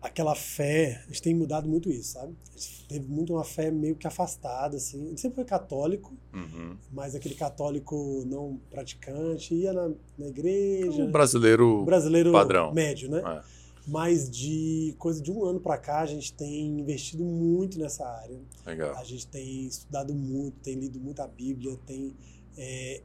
aquela 0.00 0.34
fé, 0.34 1.02
a 1.04 1.08
gente 1.08 1.22
tem 1.22 1.34
mudado 1.34 1.68
muito 1.68 1.90
isso, 1.90 2.12
sabe? 2.12 2.32
A 2.54 2.58
gente 2.58 2.84
teve 2.88 3.06
muito 3.08 3.32
uma 3.32 3.44
fé 3.44 3.70
meio 3.70 3.96
que 3.96 4.06
afastada, 4.06 4.76
assim. 4.76 5.06
A 5.06 5.08
gente 5.10 5.20
sempre 5.20 5.36
foi 5.36 5.44
católico, 5.44 6.12
Uhum. 6.32 6.76
mas 6.92 7.14
aquele 7.14 7.34
católico 7.34 8.24
não 8.26 8.60
praticante, 8.70 9.54
ia 9.54 9.72
na, 9.72 9.90
na 10.16 10.26
igreja. 10.28 11.02
Um 11.02 11.10
brasileiro 11.10 11.84
brasileiro 11.84 12.30
padrão. 12.32 12.72
médio, 12.72 13.10
né? 13.10 13.22
É. 13.24 13.58
Mas 13.90 14.28
de 14.30 14.94
coisa 14.98 15.20
de 15.22 15.32
um 15.32 15.44
ano 15.44 15.58
pra 15.60 15.78
cá, 15.78 16.00
a 16.00 16.06
gente 16.06 16.32
tem 16.34 16.78
investido 16.78 17.24
muito 17.24 17.78
nessa 17.78 18.06
área. 18.06 18.38
Legal. 18.66 18.94
A 18.96 19.02
gente 19.02 19.26
tem 19.26 19.64
estudado 19.66 20.14
muito, 20.14 20.58
tem 20.60 20.74
lido 20.74 21.00
muito 21.00 21.20
a 21.22 21.26
Bíblia, 21.26 21.74
tem 21.86 22.14
é, 22.56 23.00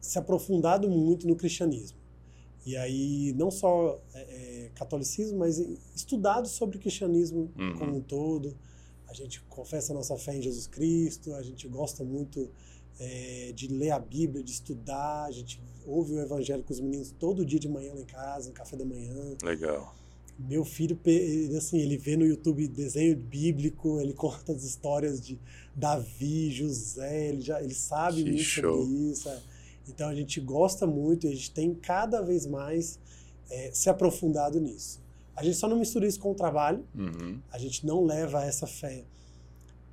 se 0.00 0.18
aprofundado 0.18 0.88
muito 0.88 1.28
no 1.28 1.36
cristianismo. 1.36 1.98
E 2.66 2.76
aí, 2.76 3.32
não 3.36 3.50
só 3.50 4.00
é, 4.14 4.20
é, 4.20 4.70
catolicismo, 4.74 5.38
mas 5.38 5.58
estudado 5.94 6.48
sobre 6.48 6.76
o 6.78 6.80
cristianismo 6.80 7.50
Uhum. 7.58 7.78
como 7.78 7.96
um 7.96 8.00
todo. 8.00 8.56
A 9.08 9.12
gente 9.12 9.40
confessa 9.42 9.92
a 9.92 9.94
nossa 9.94 10.16
fé 10.16 10.36
em 10.36 10.42
Jesus 10.42 10.66
Cristo, 10.66 11.34
a 11.34 11.42
gente 11.42 11.68
gosta 11.68 12.02
muito 12.02 12.50
é, 12.98 13.52
de 13.54 13.68
ler 13.68 13.90
a 13.90 13.98
Bíblia, 13.98 14.42
de 14.42 14.50
estudar, 14.50 15.24
a 15.24 15.30
gente 15.30 15.60
ouve 15.86 16.14
o 16.14 16.20
Evangelho 16.20 16.62
com 16.64 16.72
os 16.72 16.80
meninos 16.80 17.12
todo 17.18 17.44
dia 17.44 17.58
de 17.60 17.68
manhã 17.68 17.92
lá 17.94 18.00
em 18.00 18.04
casa, 18.06 18.48
no 18.48 18.54
café 18.54 18.76
da 18.76 18.84
manhã. 18.84 19.36
Legal. 19.42 19.94
Meu 20.36 20.64
filho, 20.64 20.98
assim, 21.56 21.78
ele 21.78 21.96
vê 21.96 22.16
no 22.16 22.26
YouTube 22.26 22.66
desenho 22.66 23.14
bíblico, 23.16 24.00
ele 24.00 24.14
conta 24.14 24.52
as 24.52 24.64
histórias 24.64 25.20
de 25.20 25.38
Davi, 25.76 26.50
José, 26.50 27.28
ele 27.28 27.40
já 27.40 27.62
ele 27.62 27.74
sabe 27.74 28.24
Que 28.24 28.30
muito 28.30 28.42
show. 28.42 28.82
sobre 28.84 28.96
isso. 29.10 29.28
é. 29.28 29.38
Então 29.88 30.08
a 30.08 30.14
gente 30.14 30.40
gosta 30.40 30.86
muito, 30.86 31.26
a 31.26 31.30
gente 31.30 31.50
tem 31.50 31.74
cada 31.74 32.20
vez 32.22 32.46
mais 32.46 32.98
é, 33.50 33.70
se 33.72 33.88
aprofundado 33.90 34.58
nisso. 34.60 35.00
A 35.36 35.42
gente 35.44 35.56
só 35.56 35.68
não 35.68 35.78
mistura 35.78 36.06
isso 36.06 36.18
com 36.20 36.30
o 36.30 36.34
trabalho, 36.34 36.84
Uhum. 36.94 37.40
a 37.50 37.58
gente 37.58 37.84
não 37.86 38.04
leva 38.04 38.42
essa 38.44 38.66
fé. 38.66 39.04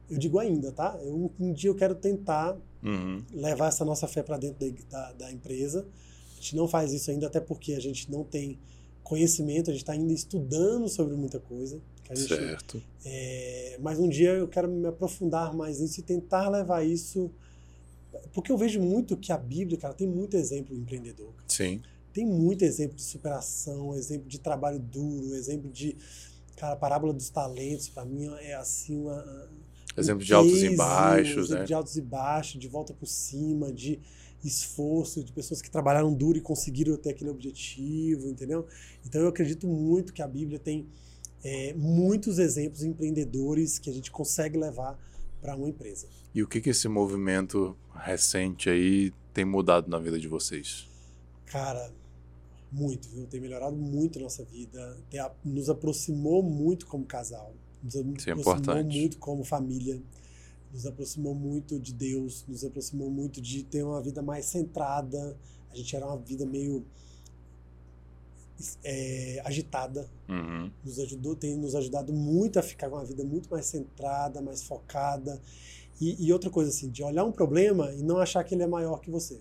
Eu 0.10 0.18
digo 0.18 0.40
ainda, 0.40 0.72
tá? 0.72 0.98
Eu, 1.02 1.32
um 1.40 1.52
dia 1.54 1.70
eu 1.70 1.76
quero 1.76 1.96
tentar 1.96 2.58
Uhum. 2.84 3.24
levar 3.34 3.68
essa 3.68 3.84
nossa 3.86 4.08
fé 4.08 4.22
para 4.24 4.38
dentro 4.38 4.58
da, 4.90 5.08
da, 5.08 5.12
da 5.14 5.32
empresa. 5.32 5.86
A 6.34 6.36
gente 6.36 6.56
não 6.56 6.68
faz 6.68 6.92
isso 6.94 7.12
ainda, 7.12 7.28
até 7.28 7.40
porque 7.40 7.74
a 7.74 7.80
gente 7.80 8.10
não 8.12 8.24
tem 8.24 8.58
conhecimento, 9.04 9.70
a 9.70 9.74
gente 9.74 9.84
está 9.84 9.94
ainda 9.94 10.14
estudando 10.14 10.88
sobre 10.88 11.16
muita 11.16 11.40
coisa. 11.40 11.82
gente- 12.14 12.28
Certo. 12.28 12.84
é, 13.06 13.78
mas 13.82 13.98
um 14.00 14.10
dia 14.10 14.32
eu 14.32 14.48
quero 14.48 14.68
me 14.70 14.86
aprofundar 14.88 15.54
mais 15.56 15.80
nisso 15.80 16.00
e 16.02 16.04
tentar 16.04 16.50
levar 16.50 16.86
isso. 16.86 17.32
Porque 18.34 18.52
eu 18.52 18.58
vejo 18.58 18.82
muito 18.82 19.16
que 19.18 19.32
a 19.32 19.38
Bíblia, 19.38 19.78
cara, 19.78 19.94
tem 19.94 20.08
muito 20.08 20.36
exemplo 20.36 20.76
empreendedor. 20.76 21.34
cara. 21.34 21.46
Sim. 21.48 21.82
Tem 22.14 22.26
muito 22.26 22.64
exemplo 22.64 22.96
de 22.96 23.04
superação, 23.04 23.96
exemplo 23.96 24.28
de 24.28 24.40
trabalho 24.40 24.80
duro, 24.80 25.34
exemplo 25.36 25.70
de. 25.72 25.96
Cara, 26.58 26.74
a 26.74 26.78
parábola 26.78 27.14
dos 27.14 27.30
talentos, 27.30 27.90
para 27.90 28.04
mim, 28.06 28.30
é 28.40 28.54
assim 28.56 28.98
uma. 28.98 29.50
Exemplo 29.96 30.22
um 30.22 30.26
de 30.26 30.34
altos 30.34 30.64
e 30.64 30.76
baixos, 30.76 31.46
exemplo 31.46 31.60
né? 31.60 31.66
De 31.66 31.74
altos 31.74 31.96
e 31.96 32.02
baixos, 32.02 32.60
de 32.60 32.68
volta 32.68 32.94
por 32.94 33.08
cima, 33.08 33.72
de 33.72 34.00
esforço, 34.44 35.24
de 35.24 35.32
pessoas 35.32 35.62
que 35.62 35.70
trabalharam 35.70 36.14
duro 36.14 36.38
e 36.38 36.42
conseguiram 36.42 36.98
ter 36.98 37.12
aquele 37.12 37.30
objetivo, 37.30 38.28
entendeu? 38.28 38.66
Então 39.06 39.22
eu 39.22 39.28
acredito 39.28 39.68
muito 39.68 40.14
que 40.14 40.22
a 40.22 40.28
Bíblia 40.28 40.60
tem 40.60 40.88
é, 41.44 41.74
muitos 41.74 42.40
exemplos 42.40 42.82
de 42.82 42.88
empreendedores 42.88 43.80
que 43.80 43.90
a 43.90 43.94
gente 43.94 44.12
consegue 44.12 44.58
levar 44.58 44.98
para 45.42 45.56
uma 45.56 45.68
empresa. 45.68 46.08
E 46.34 46.44
o 46.44 46.48
que 46.48 46.62
que 46.62 46.70
esse 46.70 46.88
movimento 46.88 47.76
recente 47.94 48.70
aí 48.70 49.12
tem 49.34 49.44
mudado 49.44 49.90
na 49.90 49.98
vida 49.98 50.20
de 50.20 50.28
vocês? 50.28 50.88
Cara, 51.46 51.92
muito, 52.72 53.10
viu? 53.10 53.26
Tem 53.28 53.42
melhorado 53.42 53.76
muito 53.76 54.20
a 54.20 54.22
nossa 54.22 54.46
vida, 54.46 54.98
tem 55.10 55.20
nos 55.44 55.70
aproximou 55.70 56.42
muito 56.42 56.86
como 56.86 57.06
casal, 57.06 57.54
nos 57.84 57.96
Isso 57.96 58.30
é 58.30 58.34
aproximou 58.34 58.40
importante. 58.40 59.00
muito 59.00 59.18
como 59.18 59.44
família, 59.44 60.02
nos 60.72 60.86
aproximou 60.86 61.36
muito 61.36 61.80
de 61.80 61.94
Deus, 61.94 62.46
nos 62.48 62.64
aproximou 62.64 63.10
muito 63.12 63.42
de 63.42 63.64
ter 63.64 63.84
uma 63.84 64.02
vida 64.02 64.22
mais 64.22 64.46
centrada. 64.46 65.38
A 65.70 65.76
gente 65.76 65.96
era 65.96 66.06
uma 66.06 66.18
vida 66.18 66.46
meio 66.46 66.86
é, 68.84 69.42
agitada. 69.46 70.10
Uhum. 70.28 70.72
Nos 70.84 71.00
ajudou, 71.00 71.36
tem 71.36 71.56
nos 71.56 71.76
ajudado 71.76 72.14
muito 72.14 72.60
a 72.60 72.62
ficar 72.62 72.90
com 72.90 72.96
uma 72.96 73.06
vida 73.06 73.24
muito 73.24 73.50
mais 73.50 73.66
centrada, 73.66 74.42
mais 74.42 74.64
focada. 74.64 75.42
E, 76.00 76.26
e 76.26 76.34
outra 76.34 76.50
coisa 76.50 76.70
assim, 76.70 76.90
de 76.90 77.04
olhar 77.04 77.24
um 77.24 77.32
problema 77.32 77.92
e 77.94 78.02
não 78.02 78.18
achar 78.18 78.44
que 78.44 78.56
ele 78.56 78.64
é 78.64 78.68
maior 78.68 79.00
que 79.00 79.12
você. 79.12 79.40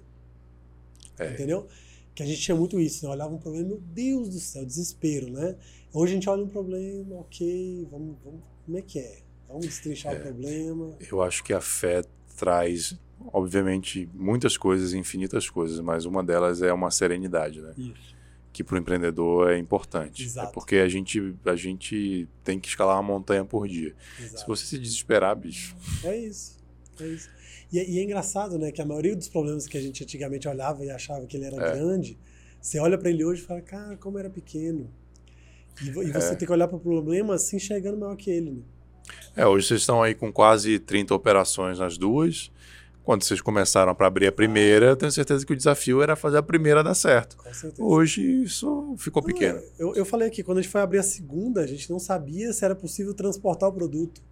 É. 1.18 1.32
Entendeu? 1.32 1.66
Que 2.14 2.22
a 2.22 2.26
gente 2.26 2.40
tinha 2.40 2.56
muito 2.56 2.78
isso, 2.78 3.04
né? 3.04 3.12
Olhava 3.12 3.32
um 3.32 3.38
problema, 3.38 3.68
meu 3.68 3.80
Deus 3.80 4.28
do 4.28 4.40
céu, 4.40 4.64
desespero, 4.64 5.30
né? 5.30 5.56
Hoje 5.92 6.12
a 6.12 6.14
gente 6.14 6.28
olha 6.28 6.42
um 6.42 6.48
problema, 6.48 7.16
ok, 7.16 7.88
vamos, 7.90 8.16
vamos 8.24 8.40
como 8.64 8.78
é 8.78 8.82
que 8.82 8.98
é? 9.00 9.18
Vamos 9.48 9.66
destrinchar 9.66 10.14
o 10.14 10.20
problema. 10.20 10.94
Eu 11.10 11.20
acho 11.22 11.42
que 11.42 11.52
a 11.52 11.60
fé 11.60 12.04
traz, 12.36 12.96
obviamente, 13.32 14.08
muitas 14.14 14.56
coisas, 14.56 14.94
infinitas 14.94 15.50
coisas, 15.50 15.80
mas 15.80 16.04
uma 16.04 16.22
delas 16.22 16.62
é 16.62 16.72
uma 16.72 16.90
serenidade, 16.90 17.60
né? 17.60 17.74
Isso. 17.76 18.14
Que 18.52 18.64
para 18.64 18.74
o 18.74 18.78
empreendedor 18.78 19.50
é 19.52 19.58
importante. 19.58 20.24
Exato. 20.24 20.48
É 20.48 20.52
porque 20.52 20.76
a 20.76 20.88
gente, 20.88 21.34
a 21.44 21.54
gente 21.54 22.26
tem 22.42 22.58
que 22.58 22.68
escalar 22.68 22.96
uma 22.96 23.02
montanha 23.02 23.44
por 23.44 23.68
dia. 23.68 23.94
Se 24.16 24.22
Exato. 24.24 24.46
você 24.48 24.64
se 24.66 24.78
desesperar, 24.78 25.36
bicho. 25.36 25.76
É 26.02 26.16
isso. 26.16 26.56
É 27.00 27.06
isso. 27.06 27.28
E, 27.72 27.78
é- 27.78 27.88
e 27.88 27.98
é 28.00 28.02
engraçado, 28.02 28.58
né, 28.58 28.72
que 28.72 28.82
a 28.82 28.84
maioria 28.84 29.14
dos 29.14 29.28
problemas 29.28 29.66
que 29.68 29.78
a 29.78 29.80
gente 29.80 30.02
antigamente 30.02 30.48
olhava 30.48 30.84
e 30.84 30.90
achava 30.90 31.24
que 31.26 31.36
ele 31.36 31.44
era 31.46 31.56
É. 31.56 31.72
grande, 31.76 32.18
você 32.60 32.80
olha 32.80 32.98
para 32.98 33.08
ele 33.10 33.24
hoje 33.24 33.42
e 33.42 33.44
fala, 33.44 33.60
cara, 33.60 33.96
como 33.96 34.18
era 34.18 34.28
pequeno. 34.28 34.90
E, 35.80 35.86
e 35.86 36.12
você 36.12 36.32
É. 36.32 36.34
tem 36.34 36.46
que 36.46 36.52
olhar 36.52 36.66
para 36.66 36.76
o 36.76 36.80
problema 36.80 37.38
se 37.38 37.54
enxergando 37.54 37.96
maior 37.98 38.16
que 38.16 38.30
ele, 38.30 38.50
né? 38.50 38.62
É, 39.36 39.46
hoje 39.46 39.66
vocês 39.68 39.80
estão 39.80 40.02
aí 40.02 40.14
com 40.14 40.32
quase 40.32 40.78
30 40.80 41.14
operações 41.14 41.78
nas 41.78 41.96
duas. 41.96 42.50
Quando 43.04 43.22
vocês 43.24 43.40
começaram 43.40 43.94
para 43.94 44.06
abrir 44.06 44.26
a 44.26 44.32
primeira, 44.32 44.86
eu 44.86 44.96
tenho 44.96 45.10
certeza 45.10 45.44
que 45.44 45.52
o 45.52 45.56
desafio 45.56 46.02
era 46.02 46.14
fazer 46.14 46.36
a 46.38 46.42
primeira 46.42 46.82
dar 46.82 46.94
certo. 46.94 47.36
Com 47.38 47.52
certeza. 47.54 47.82
Hoje 47.82 48.42
isso 48.44 48.94
ficou 48.98 49.22
Não, 49.22 49.26
pequeno. 49.26 49.60
Eu, 49.78 49.94
eu 49.94 50.04
falei 50.04 50.28
aqui, 50.28 50.42
quando 50.42 50.58
a 50.58 50.62
gente 50.62 50.70
foi 50.70 50.80
abrir 50.80 50.98
a 50.98 51.02
segunda, 51.02 51.62
a 51.62 51.66
gente 51.66 51.90
não 51.90 51.98
sabia 51.98 52.52
se 52.52 52.64
era 52.64 52.74
possível 52.74 53.14
transportar 53.14 53.68
o 53.68 53.72
produto. 53.72 54.22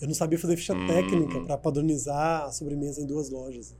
Eu 0.00 0.06
não 0.08 0.14
sabia 0.14 0.38
fazer 0.38 0.56
ficha 0.56 0.74
Hum. 0.74 0.86
técnica 0.86 1.40
para 1.40 1.56
padronizar 1.56 2.44
a 2.44 2.50
sobremesa 2.50 3.00
em 3.00 3.06
duas 3.06 3.30
lojas. 3.30 3.74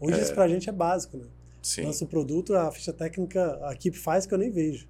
Hoje 0.00 0.18
É. 0.18 0.22
isso 0.22 0.34
pra 0.34 0.48
gente 0.48 0.68
é 0.68 0.72
básico, 0.72 1.16
né? 1.16 1.24
Sim, 1.62 1.82
Lança 1.84 2.04
o 2.04 2.08
produto, 2.08 2.54
a 2.54 2.70
ficha 2.70 2.92
técnica 2.92 3.58
a 3.64 3.72
equipe 3.72 3.96
faz 3.98 4.26
que 4.26 4.32
eu 4.34 4.38
nem 4.38 4.50
vejo. 4.50 4.86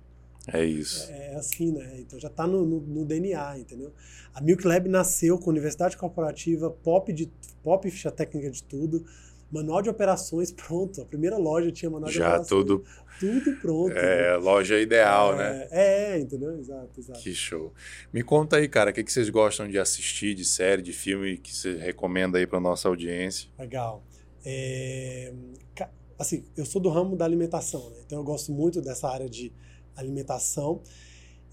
É 0.46 0.64
isso. 0.64 1.10
É 1.10 1.34
assim, 1.36 1.72
né? 1.72 1.98
Então 2.00 2.18
já 2.18 2.28
está 2.28 2.46
no, 2.46 2.64
no- 2.64 2.80
no 2.80 3.04
DNA, 3.04 3.58
entendeu? 3.58 3.92
A 4.34 4.40
Milk 4.40 4.66
Lab 4.66 4.88
nasceu 4.88 5.38
com 5.38 5.50
universidade 5.50 5.96
corporativa, 5.96 6.70
pop, 6.70 7.12
de, 7.12 7.30
pop 7.62 7.90
ficha 7.90 8.10
técnica 8.10 8.50
de 8.50 8.62
tudo, 8.62 9.04
manual 9.50 9.82
de 9.82 9.88
operações 9.90 10.52
pronto. 10.52 11.00
A 11.02 11.04
primeira 11.04 11.36
loja 11.36 11.70
tinha 11.72 11.90
manual 11.90 12.10
de 12.10 12.16
Já 12.18 12.28
operações. 12.28 12.48
tudo 12.48 12.84
Tudo 13.18 13.56
pronto. 13.60 13.92
é 13.96 14.36
loja 14.36 14.78
ideal, 14.78 15.34
é, 15.34 15.36
né? 15.38 15.68
É, 15.70 16.18
entendeu? 16.18 16.58
Exato, 16.58 17.00
exato. 17.00 17.20
Que 17.20 17.34
show. 17.34 17.72
Me 18.12 18.22
conta 18.22 18.56
aí, 18.58 18.68
cara, 18.68 18.90
o 18.90 18.92
que, 18.92 19.02
que 19.02 19.10
vocês 19.12 19.28
gostam 19.30 19.66
de 19.68 19.78
assistir, 19.78 20.34
de 20.34 20.44
série, 20.44 20.82
de 20.82 20.92
filme, 20.92 21.38
que 21.38 21.54
você 21.54 21.76
recomenda 21.76 22.38
aí 22.38 22.46
para 22.46 22.60
nossa 22.60 22.88
audiência? 22.88 23.48
Legal. 23.58 24.04
É, 24.44 25.32
assim, 26.18 26.44
eu 26.56 26.64
sou 26.64 26.80
do 26.80 26.88
ramo 26.88 27.16
da 27.16 27.24
alimentação, 27.24 27.90
né? 27.90 27.96
Então 28.06 28.18
eu 28.18 28.24
gosto 28.24 28.52
muito 28.52 28.80
dessa 28.80 29.08
área 29.08 29.28
de 29.28 29.52
alimentação. 29.96 30.80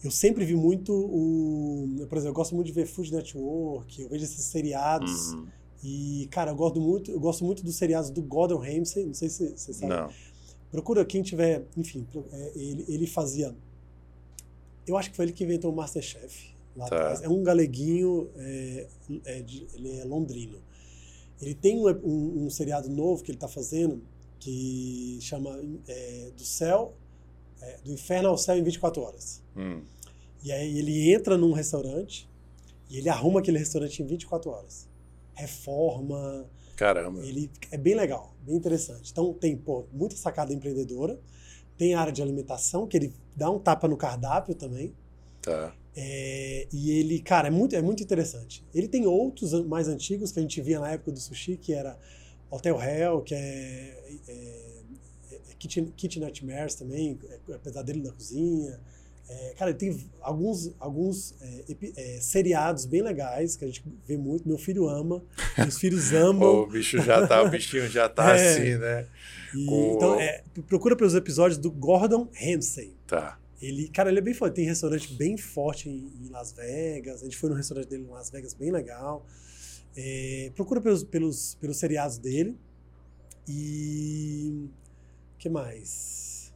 Eu 0.04 0.12
sempre 0.12 0.44
vi 0.46 0.56
muito 0.56 0.94
o. 0.94 2.06
Por 2.10 2.18
exemplo, 2.18 2.30
eu 2.30 2.34
gosto 2.34 2.54
muito 2.56 2.68
de 2.68 2.74
ver 2.74 2.86
Food 2.86 3.14
Network, 3.14 4.02
eu 4.02 4.10
vejo 4.10 4.24
esses 4.26 4.44
seriados. 4.46 5.32
Uhum. 5.34 5.48
E, 5.84 6.28
cara, 6.32 6.52
eu 6.52 6.56
gosto 6.56 6.80
muito, 6.80 7.12
eu 7.12 7.20
gosto 7.20 7.44
muito 7.44 7.64
dos 7.64 7.76
seriados 7.76 8.10
do 8.10 8.22
Gordon 8.22 8.58
Ramsay, 8.58 9.06
não 9.06 9.14
sei 9.14 9.30
se 9.30 9.50
você 9.58 9.74
sabe. 9.74 9.94
Não. 9.94 10.10
Procura 10.72 11.04
quem 11.06 11.22
tiver, 11.22 11.66
enfim, 11.78 12.06
é, 12.32 12.52
ele, 12.56 12.86
ele 12.88 13.08
fazia. 13.08 13.54
Eu 14.88 14.98
acho 14.98 15.10
que 15.12 15.16
foi 15.16 15.26
ele 15.26 15.34
que 15.34 15.44
inventou 15.44 15.72
o 15.72 15.76
Masterchef 15.76 16.54
lá 16.76 16.88
Tá. 16.88 16.96
atrás. 16.96 17.22
É 17.22 17.30
um 17.30 17.44
galeguinho, 17.44 18.30
é, 18.36 18.88
é 19.26 19.42
de- 19.42 19.68
ele 19.76 20.00
é 20.00 20.04
londrino. 20.06 20.58
Ele 21.42 21.54
tem 21.54 21.78
um, 21.78 21.88
um- 21.90 22.46
um 22.46 22.50
seriado 22.50 22.90
novo 22.90 23.24
que 23.24 23.32
ele 23.32 23.38
está 23.38 23.48
fazendo 23.48 24.02
que 24.40 25.18
chama 25.22 25.58
é, 25.88 26.32
Do 26.36 26.44
Céu, 26.44 26.94
é, 27.64 27.78
do 27.84 27.92
Inferno 27.92 28.30
ao 28.30 28.38
Céu 28.38 28.58
em 28.58 28.64
24 28.64 29.02
horas. 29.02 29.42
Hum. 29.56 29.82
E 30.44 30.52
aí 30.52 30.78
ele 30.78 31.14
entra 31.14 31.38
num 31.38 31.54
restaurante 31.54 32.30
e 32.90 32.98
ele 32.98 33.10
arruma 33.10 33.40
aquele 33.40 33.58
restaurante 33.58 34.02
em 34.02 34.06
24 34.06 34.52
horas. 34.52 34.88
Reforma, 35.34 36.46
Caramba. 36.76 37.26
ele 37.26 37.50
é 37.72 37.78
bem 37.78 37.96
legal, 37.96 38.36
bem 38.42 38.56
interessante. 38.56 39.12
Então 39.12 39.34
tem 39.34 39.56
pô, 39.56 39.86
muita 39.92 40.16
sacada 40.16 40.54
empreendedora, 40.54 41.20
tem 41.78 41.96
a 41.96 42.02
área 42.02 42.14
de 42.14 42.22
alimentação, 42.22 42.86
que 42.86 42.98
ele 42.98 43.14
dá 43.36 43.50
um 43.50 43.58
tapa 43.58 43.88
no 43.88 43.98
cardápio 43.98 44.54
também. 44.54 44.94
Tá. 45.42 45.74
É, 45.96 46.68
e 46.72 46.92
ele, 46.92 47.20
cara, 47.20 47.48
é 47.48 47.52
muito, 47.52 47.76
é 47.76 47.82
muito 47.82 48.04
interessante. 48.04 48.64
Ele 48.74 48.88
tem 48.88 49.06
outros 49.06 49.54
mais 49.66 49.88
antigos 49.88 50.32
que 50.32 50.40
a 50.40 50.42
gente 50.42 50.62
via 50.62 50.80
na 50.80 50.92
época 50.92 51.12
do 51.12 51.20
sushi, 51.20 51.58
que 51.58 51.74
era 51.74 51.98
Hotel 52.50 52.80
Hell, 52.82 53.22
que 53.22 53.34
é, 53.34 54.20
é 54.28 54.73
Kitchen, 55.68 55.86
Kitchen 55.96 56.22
Nightmares 56.22 56.76
também, 56.76 57.18
é, 57.50 57.58
Pesadelo 57.58 58.04
na 58.04 58.12
Cozinha. 58.12 58.80
É, 59.30 59.54
cara, 59.58 59.72
ele 59.72 59.80
tem 59.80 59.98
alguns, 60.22 60.74
alguns 60.78 61.34
é, 61.42 61.64
é, 61.96 62.20
seriados 62.20 62.86
bem 62.86 63.02
legais 63.02 63.56
que 63.56 63.64
a 63.64 63.68
gente 63.68 63.82
vê 64.06 64.18
muito. 64.18 64.46
Meu 64.48 64.58
filho 64.58 64.90
ama, 64.90 65.24
meus 65.58 65.78
filhos 65.80 66.12
amam. 66.14 66.64
o 66.64 66.68
bicho 66.68 66.98
já 67.02 67.26
tá, 67.26 67.42
o 67.42 67.50
bichinho 67.50 67.88
já 67.90 68.10
tá 68.10 68.36
É. 68.38 68.52
assim, 68.54 68.76
né? 68.78 69.08
E, 69.56 69.66
Com- 69.66 69.94
Então, 69.96 70.20
é, 70.20 70.44
procura 70.68 70.96
pelos 70.96 71.16
episódios 71.16 71.58
do 71.58 71.72
Gordon 71.72 72.28
Ramsay. 72.34 72.94
Tá. 73.08 73.40
Ele, 73.62 73.88
cara, 73.88 74.10
ele 74.10 74.20
é 74.20 74.22
bem 74.22 74.34
forte. 74.34 74.56
Tem 74.56 74.66
restaurante 74.66 75.14
bem 75.14 75.38
forte 75.38 75.88
em, 75.90 76.12
em 76.26 76.30
Las 76.30 76.52
Vegas. 76.52 77.22
A 77.22 77.24
gente 77.24 77.38
foi 77.38 77.50
no 77.50 77.56
restaurante 77.56 77.88
dele 77.88 78.04
em 78.04 78.08
Las 78.12 78.30
Vegas, 78.30 78.54
bem 78.54 78.72
legal. 78.72 79.26
É, 79.96 80.52
procura 80.54 80.82
pelos, 80.82 81.02
pelos, 81.06 81.56
pelos 81.62 81.78
seriados 81.78 82.18
dele. 82.18 82.58
E. 83.48 84.68
O 85.44 85.46
que 85.46 85.50
mais? 85.50 86.54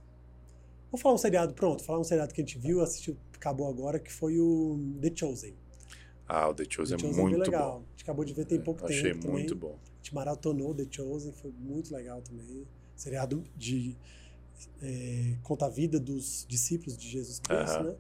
Vou 0.90 0.98
falar 0.98 1.16
um 1.16 1.18
seriado, 1.18 1.54
pronto. 1.54 1.84
Falar 1.84 2.00
um 2.00 2.06
seriado 2.06 2.34
que 2.34 2.40
a 2.40 2.46
gente 2.46 2.58
viu, 2.58 2.80
assistiu, 2.80 3.18
acabou 3.36 3.68
agora, 3.68 4.00
que 4.00 4.10
foi 4.10 4.40
o 4.40 4.80
The 5.02 5.12
Chosen. 5.14 5.54
Ah, 6.26 6.48
o 6.48 6.54
The 6.54 6.64
Chosen 6.70 6.96
The 6.96 7.04
é 7.04 7.08
Chosen 7.10 7.22
muito 7.22 7.38
bem 7.38 7.52
legal. 7.52 7.72
bom. 7.72 7.78
A 7.86 7.90
gente 7.90 8.04
acabou 8.04 8.24
de 8.24 8.34
ver 8.34 8.46
tem 8.46 8.62
pouco 8.62 8.86
Achei 8.86 9.12
tempo 9.12 9.30
muito 9.30 9.56
também. 9.56 9.72
bom. 9.72 9.78
A 9.84 9.98
gente 9.98 10.16
maratonou 10.16 10.74
The 10.74 10.86
Chosen, 10.90 11.34
foi 11.34 11.52
muito 11.52 11.94
legal 11.94 12.22
também. 12.22 12.66
Seriado 12.96 13.44
de 13.58 13.98
é, 14.82 15.36
conta 15.44 15.66
a 15.66 15.70
vida 15.70 16.00
dos 16.00 16.46
discípulos 16.48 16.98
de 16.98 17.10
Jesus 17.10 17.40
Cristo, 17.40 17.84
né? 17.84 17.96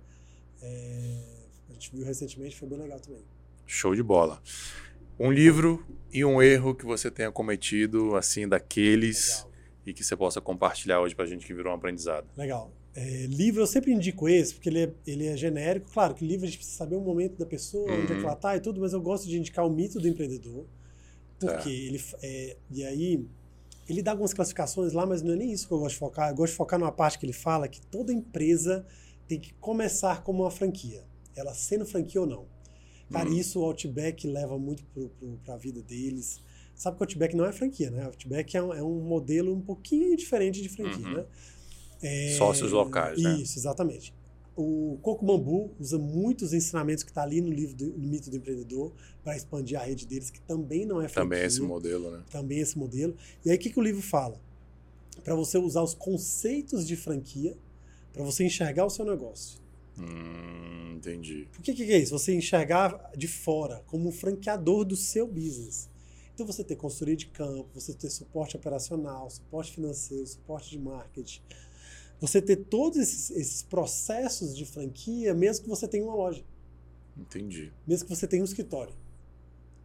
É, 0.61 1.19
a 1.69 1.73
gente 1.73 1.91
viu 1.91 2.05
recentemente, 2.05 2.55
foi 2.55 2.69
bem 2.69 2.77
legal 2.79 3.01
também. 3.01 3.25
Show 3.65 3.93
de 3.93 4.01
bola. 4.01 4.41
Um 5.19 5.33
livro 5.33 5.85
e 6.13 6.23
um 6.23 6.41
erro 6.41 6.73
que 6.73 6.85
você 6.85 7.11
tenha 7.11 7.29
cometido, 7.29 8.15
assim, 8.15 8.47
daqueles 8.47 9.39
Legal. 9.39 9.56
E 9.87 9.93
que 9.93 10.03
você 10.03 10.15
possa 10.15 10.39
compartilhar 10.41 10.99
hoje 11.01 11.15
pra 11.15 11.25
gente 11.25 11.45
que 11.47 11.53
virou 11.53 11.71
um 11.71 11.75
aprendizado. 11.75 12.27
Legal. 12.37 12.71
É, 12.93 13.25
livro 13.27 13.61
eu 13.61 13.67
sempre 13.67 13.91
indico 13.93 14.27
esse, 14.27 14.53
porque 14.55 14.69
ele 14.69 14.83
é, 14.83 14.93
ele 15.05 15.25
é 15.27 15.37
genérico. 15.37 15.89
Claro 15.91 16.13
que 16.13 16.25
livro 16.25 16.45
a 16.45 16.47
gente 16.49 16.57
precisa 16.57 16.77
saber 16.77 16.95
o 16.95 17.01
momento 17.01 17.37
da 17.37 17.45
pessoa, 17.45 17.91
onde 17.91 18.11
é 18.11 18.15
Uhum. 18.15 18.19
que 18.21 18.25
ela 18.25 18.35
tá 18.35 18.55
e 18.57 18.59
tudo, 18.59 18.81
mas 18.81 18.91
eu 18.93 19.01
gosto 19.01 19.27
de 19.27 19.37
indicar 19.37 19.65
o 19.65 19.69
mito 19.69 19.99
do 19.99 20.07
empreendedor. 20.07 20.65
Porque 21.39 21.69
ele. 21.69 22.01
é, 22.23 22.57
e 22.71 22.83
aí, 22.83 23.25
ele 23.87 24.01
dá 24.01 24.11
algumas 24.11 24.33
classificações 24.33 24.91
lá, 24.93 25.05
mas 25.05 25.21
não 25.21 25.33
é 25.33 25.35
nem 25.37 25.51
isso 25.51 25.67
que 25.67 25.73
eu 25.73 25.79
gosto 25.79 25.93
de 25.93 25.99
focar. 25.99 26.29
Eu 26.31 26.35
gosto 26.35 26.51
de 26.51 26.57
focar 26.57 26.79
numa 26.79 26.91
parte 26.91 27.17
que 27.19 27.25
ele 27.25 27.33
fala 27.33 27.67
que 27.67 27.79
toda 27.79 28.11
empresa 28.11 28.85
tem 29.27 29.39
que 29.39 29.53
começar 29.55 30.23
como 30.23 30.43
uma 30.43 30.51
franquia, 30.51 31.03
ela 31.35 31.53
sendo 31.53 31.85
franquia 31.85 32.21
ou 32.21 32.27
não. 32.27 32.45
Cara, 33.11 33.29
Hum. 33.29 33.33
isso 33.37 33.59
o 33.61 33.63
Outback 33.65 34.27
leva 34.27 34.57
muito 34.57 34.83
para 35.45 35.53
a 35.53 35.57
vida 35.57 35.81
deles. 35.81 36.41
Sabe 36.77 36.95
que 36.95 37.01
o 37.01 37.05
Outback 37.05 37.35
não 37.35 37.45
é 37.45 37.51
franquia, 37.51 37.89
né? 37.89 38.03
O 38.03 38.05
Outback 38.07 38.55
é 38.55 38.61
um, 38.61 38.73
é 38.73 38.83
um 38.83 39.01
modelo 39.01 39.51
um 39.53 39.59
pouquinho 39.61 40.15
diferente 40.15 40.61
de 40.61 40.69
franquia, 40.69 41.05
Uhum. 41.05 41.13
né? 41.15 41.25
É, 42.01 42.35
Sócios 42.37 42.71
locais, 42.71 43.19
né? 43.21 43.37
Isso, 43.39 43.57
exatamente. 43.57 44.13
O 44.55 44.97
Coco 45.01 45.25
Bambu 45.25 45.71
usa 45.79 45.97
muitos 45.97 46.53
ensinamentos 46.53 47.03
que 47.03 47.09
está 47.11 47.23
ali 47.23 47.41
no 47.41 47.49
livro 47.49 47.75
do 47.75 47.85
no 47.97 48.07
Mito 48.07 48.29
do 48.29 48.37
Empreendedor 48.37 48.91
para 49.23 49.35
expandir 49.35 49.79
a 49.79 49.83
rede 49.83 50.05
deles, 50.05 50.29
que 50.29 50.39
também 50.41 50.85
não 50.85 51.01
é 51.01 51.07
franquia. 51.07 51.23
Também 51.23 51.45
esse 51.45 51.61
modelo, 51.61 52.11
né? 52.11 52.23
Também 52.29 52.59
esse 52.59 52.77
modelo. 52.77 53.15
E 53.43 53.49
aí 53.49 53.55
o 53.55 53.59
que, 53.59 53.69
que 53.71 53.79
o 53.79 53.83
livro 53.83 54.01
fala? 54.01 54.39
Para 55.23 55.35
você 55.35 55.57
usar 55.57 55.81
os 55.81 55.93
conceitos 55.95 56.87
de 56.87 56.95
franquia 56.95 57.57
para 58.13 58.23
você 58.23 58.43
enxergar 58.45 58.85
o 58.85 58.89
seu 58.89 59.05
negócio. 59.05 59.59
Hum, 59.97 60.93
entendi. 60.95 61.47
Por 61.51 61.61
que, 61.61 61.73
que 61.73 61.83
é 61.91 61.97
isso? 61.99 62.17
Você 62.17 62.33
enxergar 62.33 63.11
de 63.15 63.27
fora 63.27 63.83
como 63.87 64.09
um 64.09 64.11
franqueador 64.11 64.85
do 64.85 64.95
seu 64.95 65.27
business. 65.27 65.89
Então 66.37 66.45
você 66.45 66.63
ter 66.63 66.75
consultoria 66.75 67.15
de 67.15 67.25
campo, 67.25 67.67
você 67.73 67.95
ter 67.95 68.11
suporte 68.11 68.55
operacional, 68.55 69.27
suporte 69.27 69.71
financeiro, 69.71 70.27
suporte 70.27 70.69
de 70.69 70.77
marketing. 70.77 71.41
Você 72.21 72.39
ter 72.39 72.57
todos 72.57 72.99
esses, 72.99 73.31
esses 73.31 73.63
processos 73.63 74.55
de 74.55 74.63
franquia, 74.63 75.33
mesmo 75.33 75.63
que 75.63 75.69
você 75.69 75.87
tenha 75.87 76.03
uma 76.03 76.13
loja, 76.13 76.45
Entendi. 77.17 77.73
mesmo 77.87 78.07
que 78.07 78.15
você 78.15 78.27
tenha 78.27 78.43
um 78.43 78.45
escritório. 78.45 78.93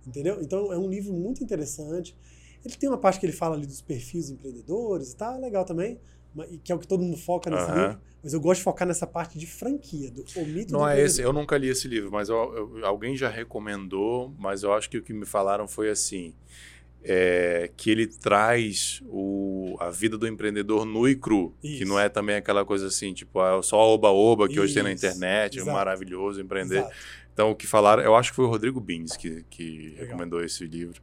Entendeu? 0.07 0.43
Então 0.43 0.71
é 0.71 0.77
um 0.77 0.91
livro 0.91 1.15
muito 1.15 1.43
interessante. 1.43 2.15
Ele 2.63 2.77
tem 2.77 2.87
uma 2.87 2.99
parte 2.99 3.19
que 3.19 3.25
ele 3.25 3.33
fala 3.33 3.57
ali 3.57 3.67
dos 3.67 3.81
perfis 3.81 4.29
empreendedores 4.29 5.13
e 5.13 5.17
tal, 5.17 5.37
é 5.37 5.39
legal 5.39 5.65
também, 5.65 5.99
que 6.63 6.73
é 6.73 6.75
o 6.75 6.79
que 6.79 6.87
todo 6.87 7.03
mundo 7.03 7.17
foca 7.17 7.51
nesse 7.51 7.71
uhum. 7.71 7.83
livro. 7.83 7.99
Mas 8.23 8.33
eu 8.33 8.41
gosto 8.41 8.59
de 8.61 8.65
focar 8.65 8.87
nessa 8.87 9.07
parte 9.07 9.37
de 9.37 9.47
franquia, 9.47 10.11
do 10.11 10.25
o 10.37 10.47
mito 10.47 10.73
Não 10.73 10.81
do 10.81 10.89
é 10.89 11.01
esse, 11.01 11.21
eu 11.21 11.33
nunca 11.33 11.59
li 11.59 11.69
esse 11.69 11.89
livro, 11.89 12.11
mas 12.13 12.29
eu, 12.29 12.37
eu, 12.77 12.87
alguém 12.87 13.17
já 13.17 13.29
recomendou, 13.29 14.33
mas 14.39 14.63
eu 14.63 14.73
acho 14.73 14.89
que 14.89 14.99
o 14.99 15.03
que 15.03 15.13
me 15.13 15.27
falaram 15.27 15.67
foi 15.67 15.91
assim. 15.91 16.35
É, 17.05 17.69
que 17.77 17.91
ele 17.91 18.07
traz 18.07 19.03
o, 19.07 19.77
a 19.81 19.91
vida 19.91 20.17
do 20.17 20.25
empreendedor 20.25 20.85
nu 20.85 21.09
e 21.09 21.17
cru, 21.17 21.53
Isso. 21.61 21.79
que 21.79 21.85
não 21.85 21.99
é 21.99 22.09
também 22.09 22.37
aquela 22.37 22.65
coisa 22.65 22.87
assim, 22.87 23.13
tipo, 23.13 23.41
ah, 23.41 23.61
só 23.61 23.77
oba-oba 23.77 24.47
que 24.47 24.53
Isso. 24.53 24.63
hoje 24.63 24.75
tem 24.75 24.85
na 24.85 24.93
internet, 24.93 25.59
é 25.59 25.65
maravilhoso 25.65 26.41
empreender. 26.41 26.79
Exato. 26.79 26.95
Então, 27.33 27.51
o 27.51 27.57
que 27.57 27.67
falaram, 27.67 28.03
eu 28.03 28.15
acho 28.15 28.31
que 28.31 28.37
foi 28.37 28.45
o 28.45 28.49
Rodrigo 28.49 28.81
Bins 28.81 29.17
que, 29.17 29.45
que 29.51 29.95
recomendou 29.99 30.45
esse 30.45 30.65
livro. 30.65 31.03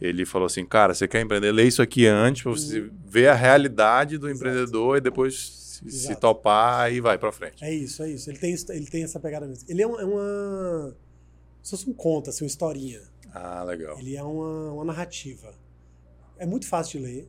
Ele 0.00 0.24
falou 0.24 0.46
assim, 0.46 0.64
cara, 0.64 0.94
você 0.94 1.08
quer 1.08 1.20
empreender? 1.20 1.50
Lê 1.50 1.64
isso 1.64 1.82
aqui 1.82 2.06
antes 2.06 2.42
para 2.42 2.52
você 2.52 2.80
uhum. 2.80 2.90
ver 3.06 3.28
a 3.28 3.34
realidade 3.34 4.16
do 4.16 4.28
Exato. 4.28 4.48
empreendedor 4.48 4.98
e 4.98 5.00
depois 5.00 5.34
se, 5.84 5.90
se 5.90 6.16
topar 6.16 6.80
aí 6.80 7.00
vai 7.00 7.18
para 7.18 7.32
frente. 7.32 7.64
É 7.64 7.72
isso, 7.72 8.02
é 8.02 8.10
isso. 8.10 8.30
Ele 8.30 8.38
tem, 8.38 8.54
ele 8.70 8.86
tem 8.86 9.02
essa 9.02 9.18
pegada 9.18 9.46
mesmo. 9.46 9.64
Ele 9.68 9.82
é 9.82 9.86
uma, 9.86 10.00
é 10.00 10.04
uma 10.04 10.96
se 11.62 11.70
fosse 11.70 11.90
um 11.90 11.92
conto, 11.92 12.30
assim, 12.30 12.44
uma 12.44 12.48
historinha. 12.48 13.02
Ah, 13.32 13.62
legal. 13.62 13.98
Ele 13.98 14.16
é 14.16 14.22
uma, 14.22 14.72
uma 14.72 14.84
narrativa. 14.84 15.52
É 16.38 16.46
muito 16.46 16.66
fácil 16.66 16.98
de 16.98 17.06
ler, 17.06 17.28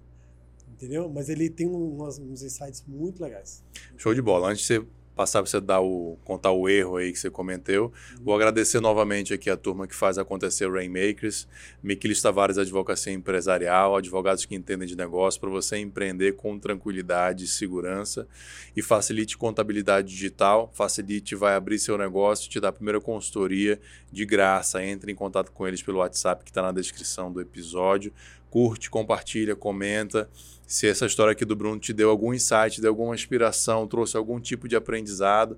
entendeu? 0.71 1.09
Mas 1.09 1.29
ele 1.29 1.49
tem 1.49 1.67
umas, 1.67 2.19
uns 2.19 2.41
insights 2.41 2.83
muito 2.87 3.21
legais. 3.21 3.63
Show 3.97 4.13
de 4.13 4.21
bola. 4.21 4.49
Antes 4.49 4.61
de 4.61 4.67
você 4.67 4.87
passar 5.19 5.41
para 5.41 5.51
você 5.51 5.59
dar 5.59 5.81
o, 5.81 6.17
contar 6.23 6.51
o 6.51 6.69
erro 6.69 6.95
aí 6.95 7.11
que 7.11 7.19
você 7.19 7.29
comentou. 7.29 7.87
Uhum. 7.87 8.23
Vou 8.23 8.33
agradecer 8.33 8.79
novamente 8.79 9.33
aqui 9.33 9.49
a 9.49 9.57
turma 9.57 9.85
que 9.85 9.93
faz 9.93 10.17
acontecer 10.17 10.65
o 10.65 10.71
Rainmakers, 10.71 11.45
Miquilis 11.83 12.21
Tavares 12.21 12.57
Advocacia 12.57 13.11
Empresarial, 13.11 13.97
advogados 13.97 14.45
que 14.45 14.55
entendem 14.55 14.87
de 14.87 14.95
negócio, 14.95 15.37
para 15.41 15.49
você 15.49 15.77
empreender 15.77 16.37
com 16.37 16.57
tranquilidade 16.57 17.43
e 17.43 17.47
segurança 17.49 18.25
e 18.73 18.81
facilite 18.81 19.37
contabilidade 19.37 20.07
digital, 20.07 20.71
facilite, 20.73 21.35
vai 21.35 21.53
abrir 21.53 21.79
seu 21.79 21.97
negócio, 21.97 22.49
te 22.49 22.57
dar 22.57 22.69
a 22.69 22.71
primeira 22.71 23.01
consultoria 23.01 23.77
de 24.09 24.25
graça. 24.25 24.81
Entre 24.81 25.11
em 25.11 25.15
contato 25.15 25.51
com 25.51 25.67
eles 25.67 25.83
pelo 25.83 25.97
WhatsApp 25.97 26.45
que 26.45 26.49
está 26.49 26.61
na 26.61 26.71
descrição 26.71 27.29
do 27.29 27.41
episódio. 27.41 28.13
Curte, 28.49 28.89
compartilha, 28.89 29.55
comenta 29.55 30.29
se 30.69 30.87
essa 30.87 31.07
história 31.07 31.31
aqui 31.31 31.43
do 31.43 31.55
Bruno 31.55 31.79
te 31.79 31.91
deu 31.91 32.11
algum 32.11 32.31
insight, 32.31 32.79
deu 32.79 32.91
alguma 32.91 33.15
inspiração, 33.15 33.87
trouxe 33.87 34.15
algum 34.15 34.39
tipo 34.39 34.67
de 34.67 34.75
aprendizado. 34.75 35.57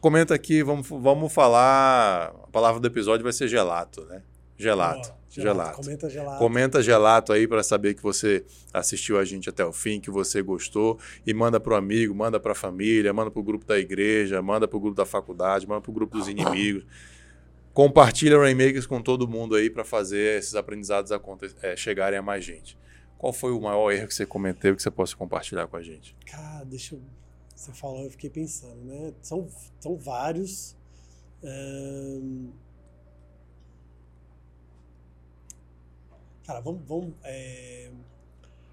Comenta 0.00 0.32
aqui, 0.32 0.62
vamos, 0.62 0.86
vamos 0.88 1.32
falar. 1.32 2.32
A 2.44 2.46
palavra 2.52 2.80
do 2.80 2.86
episódio 2.86 3.24
vai 3.24 3.32
ser 3.32 3.48
gelato, 3.48 4.04
né? 4.04 4.22
Gelato. 4.56 5.12
Gelato. 5.28 5.50
gelato. 5.50 5.76
Comenta 5.76 6.08
gelato. 6.08 6.38
Comenta 6.38 6.80
gelato 6.80 7.32
aí 7.32 7.48
para 7.48 7.64
saber 7.64 7.94
que 7.94 8.02
você 8.04 8.44
assistiu 8.72 9.18
a 9.18 9.24
gente 9.24 9.48
até 9.48 9.64
o 9.64 9.72
fim, 9.72 9.98
que 9.98 10.12
você 10.12 10.40
gostou. 10.40 10.96
E 11.26 11.34
manda 11.34 11.58
para 11.58 11.72
o 11.72 11.76
amigo, 11.76 12.14
manda 12.14 12.38
para 12.38 12.52
a 12.52 12.54
família, 12.54 13.12
manda 13.12 13.32
para 13.32 13.40
o 13.40 13.42
grupo 13.42 13.66
da 13.66 13.80
igreja, 13.80 14.40
manda 14.40 14.68
para 14.68 14.76
o 14.76 14.80
grupo 14.80 14.96
da 14.96 15.04
faculdade, 15.04 15.66
manda 15.66 15.80
para 15.80 15.90
o 15.90 15.94
grupo 15.94 16.16
dos 16.16 16.28
inimigos. 16.30 16.84
Compartilha 17.74 18.38
Rainmakers 18.38 18.86
com 18.86 19.02
todo 19.02 19.26
mundo 19.26 19.56
aí 19.56 19.68
para 19.68 19.84
fazer 19.84 20.38
esses 20.38 20.54
aprendizados 20.54 21.10
é, 21.60 21.74
chegarem 21.74 22.16
a 22.16 22.22
mais 22.22 22.44
gente. 22.44 22.78
Qual 23.18 23.32
foi 23.32 23.50
o 23.50 23.60
maior 23.60 23.90
erro 23.90 24.06
que 24.06 24.14
você 24.14 24.24
cometeu 24.24 24.76
que 24.76 24.82
você 24.82 24.92
possa 24.92 25.16
compartilhar 25.16 25.66
com 25.66 25.76
a 25.76 25.82
gente? 25.82 26.14
Cara, 26.24 26.64
deixa 26.64 26.94
eu. 26.94 27.02
Você 27.52 27.72
falou, 27.72 28.04
eu 28.04 28.10
fiquei 28.10 28.30
pensando, 28.30 28.76
né? 28.84 29.12
São, 29.20 29.48
são 29.80 29.96
vários. 29.96 30.76
Cara, 36.46 36.60
vamos. 36.60 36.82
vamos 36.86 37.14
é... 37.24 37.90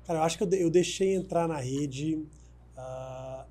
Cara, 0.05 0.19
eu 0.19 0.23
acho 0.23 0.37
que 0.37 0.43
eu, 0.43 0.49
eu 0.53 0.69
deixei 0.69 1.15
entrar 1.15 1.47
na 1.47 1.57
rede. 1.57 2.15
Uh... 2.77 3.45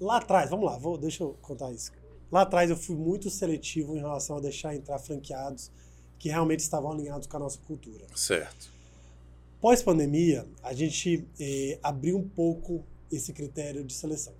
Lá 0.00 0.18
atrás, 0.18 0.50
vamos 0.50 0.66
lá, 0.66 0.78
vou, 0.78 0.96
deixa 0.96 1.24
eu 1.24 1.36
contar 1.42 1.72
isso. 1.72 1.92
Lá 2.32 2.42
atrás 2.42 2.70
eu 2.70 2.76
fui 2.76 2.96
muito 2.96 3.28
seletivo 3.28 3.94
em 3.94 4.00
relação 4.00 4.38
a 4.38 4.40
deixar 4.40 4.74
entrar 4.74 4.98
franqueados 4.98 5.70
que 6.18 6.30
realmente 6.30 6.60
estavam 6.60 6.90
alinhados 6.90 7.26
com 7.26 7.36
a 7.36 7.40
nossa 7.40 7.58
cultura. 7.58 8.06
Certo. 8.16 8.72
Pós-pandemia, 9.60 10.46
a 10.62 10.72
gente 10.72 11.28
eh, 11.38 11.78
abriu 11.82 12.16
um 12.16 12.26
pouco 12.26 12.82
esse 13.12 13.34
critério 13.34 13.84
de 13.84 13.92
seleção. 13.92 14.32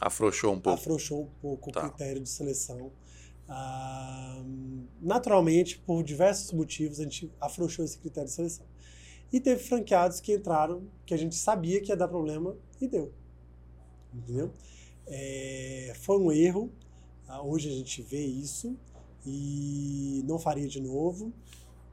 Afrouxou 0.00 0.54
um 0.54 0.60
pouco. 0.60 0.78
Afrouxou 0.78 1.22
um 1.22 1.30
pouco 1.40 1.70
tá. 1.70 1.86
o 1.86 1.88
critério 1.88 2.20
de 2.20 2.28
seleção. 2.28 2.90
Ah, 3.48 4.42
naturalmente, 5.00 5.78
por 5.78 6.02
diversos 6.02 6.52
motivos, 6.52 6.98
a 7.00 7.04
gente 7.04 7.30
afrouxou 7.40 7.84
esse 7.84 7.98
critério 7.98 8.28
de 8.28 8.34
seleção. 8.34 8.66
E 9.32 9.38
teve 9.40 9.62
franqueados 9.62 10.20
que 10.20 10.34
entraram, 10.34 10.82
que 11.06 11.14
a 11.14 11.16
gente 11.16 11.36
sabia 11.36 11.80
que 11.80 11.92
ia 11.92 11.96
dar 11.96 12.08
problema 12.08 12.56
e 12.80 12.88
deu. 12.88 13.12
Entendeu? 14.12 14.52
É, 15.06 15.92
foi 16.00 16.18
um 16.18 16.32
erro. 16.32 16.72
Ah, 17.30 17.42
hoje 17.42 17.68
a 17.68 17.72
gente 17.72 18.02
vê 18.02 18.24
isso 18.24 18.76
e 19.24 20.24
não 20.26 20.36
faria 20.36 20.66
de 20.66 20.80
novo. 20.80 21.32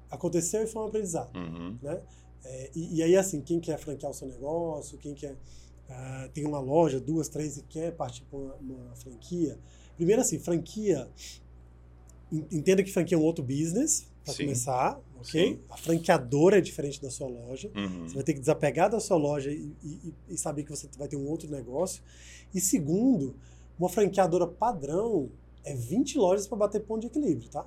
Aconteceu 0.09 0.63
e 0.63 0.67
foi 0.67 0.81
um 0.81 0.85
aprendizado. 0.87 1.37
Uhum. 1.37 1.77
Né? 1.79 2.01
É, 2.43 2.71
e, 2.75 2.95
e, 2.95 3.03
aí, 3.03 3.15
assim, 3.15 3.39
quem 3.41 3.59
quer 3.59 3.77
franquear 3.77 4.11
o 4.11 4.15
seu 4.15 4.27
negócio, 4.27 4.97
quem 4.97 5.13
quer 5.13 5.33
uh, 5.33 6.29
tem 6.33 6.43
uma 6.43 6.59
loja, 6.59 6.99
duas, 6.99 7.29
três 7.29 7.55
e 7.57 7.61
quer 7.61 7.95
partir 7.95 8.23
para 8.23 8.39
uma, 8.39 8.55
uma, 8.55 8.95
franquia. 8.95 9.59
Primeiro, 9.95 10.21
assim, 10.21 10.39
franquia. 10.39 11.07
Entenda 12.31 12.81
que 12.81 12.91
franquia 12.91 13.15
é 13.15 13.19
um 13.19 13.23
outro 13.23 13.43
business, 13.43 14.07
para 14.25 14.33
começar, 14.33 14.99
ok? 15.19 15.53
Sim. 15.53 15.59
A 15.69 15.77
franqueadora 15.77 16.57
é 16.57 16.61
diferente 16.61 16.99
da 16.99 17.11
sua 17.11 17.27
loja. 17.27 17.71
Uhum. 17.75 18.07
Você 18.07 18.15
vai 18.15 18.23
ter 18.23 18.33
que 18.33 18.39
desapegar 18.39 18.89
da 18.89 18.99
sua 18.99 19.17
loja 19.17 19.51
e, 19.51 19.71
e, 19.83 20.13
e 20.29 20.37
saber 20.37 20.63
que 20.63 20.71
você 20.71 20.89
vai 20.97 21.07
ter 21.07 21.15
um 21.15 21.27
outro 21.27 21.49
negócio. 21.49 22.01
E 22.53 22.59
segundo, 22.59 23.35
uma 23.79 23.89
franqueadora 23.89 24.47
padrão 24.47 25.29
é 25.63 25.73
20 25.73 26.17
lojas 26.17 26.47
para 26.47 26.57
bater 26.57 26.81
ponto 26.81 27.01
de 27.01 27.07
equilíbrio, 27.07 27.49
tá? 27.49 27.65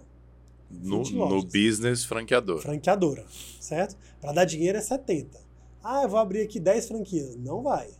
No, 0.70 1.02
no 1.02 1.42
business 1.42 2.04
franqueador. 2.04 2.60
Franqueadora, 2.60 3.24
certo? 3.60 3.96
Para 4.20 4.32
dar 4.32 4.44
dinheiro 4.44 4.78
é 4.78 4.80
70. 4.80 5.38
Ah, 5.82 6.02
eu 6.04 6.08
vou 6.08 6.18
abrir 6.18 6.42
aqui 6.42 6.60
10 6.60 6.88
franquias. 6.88 7.36
Não 7.36 7.62
vai. 7.62 7.90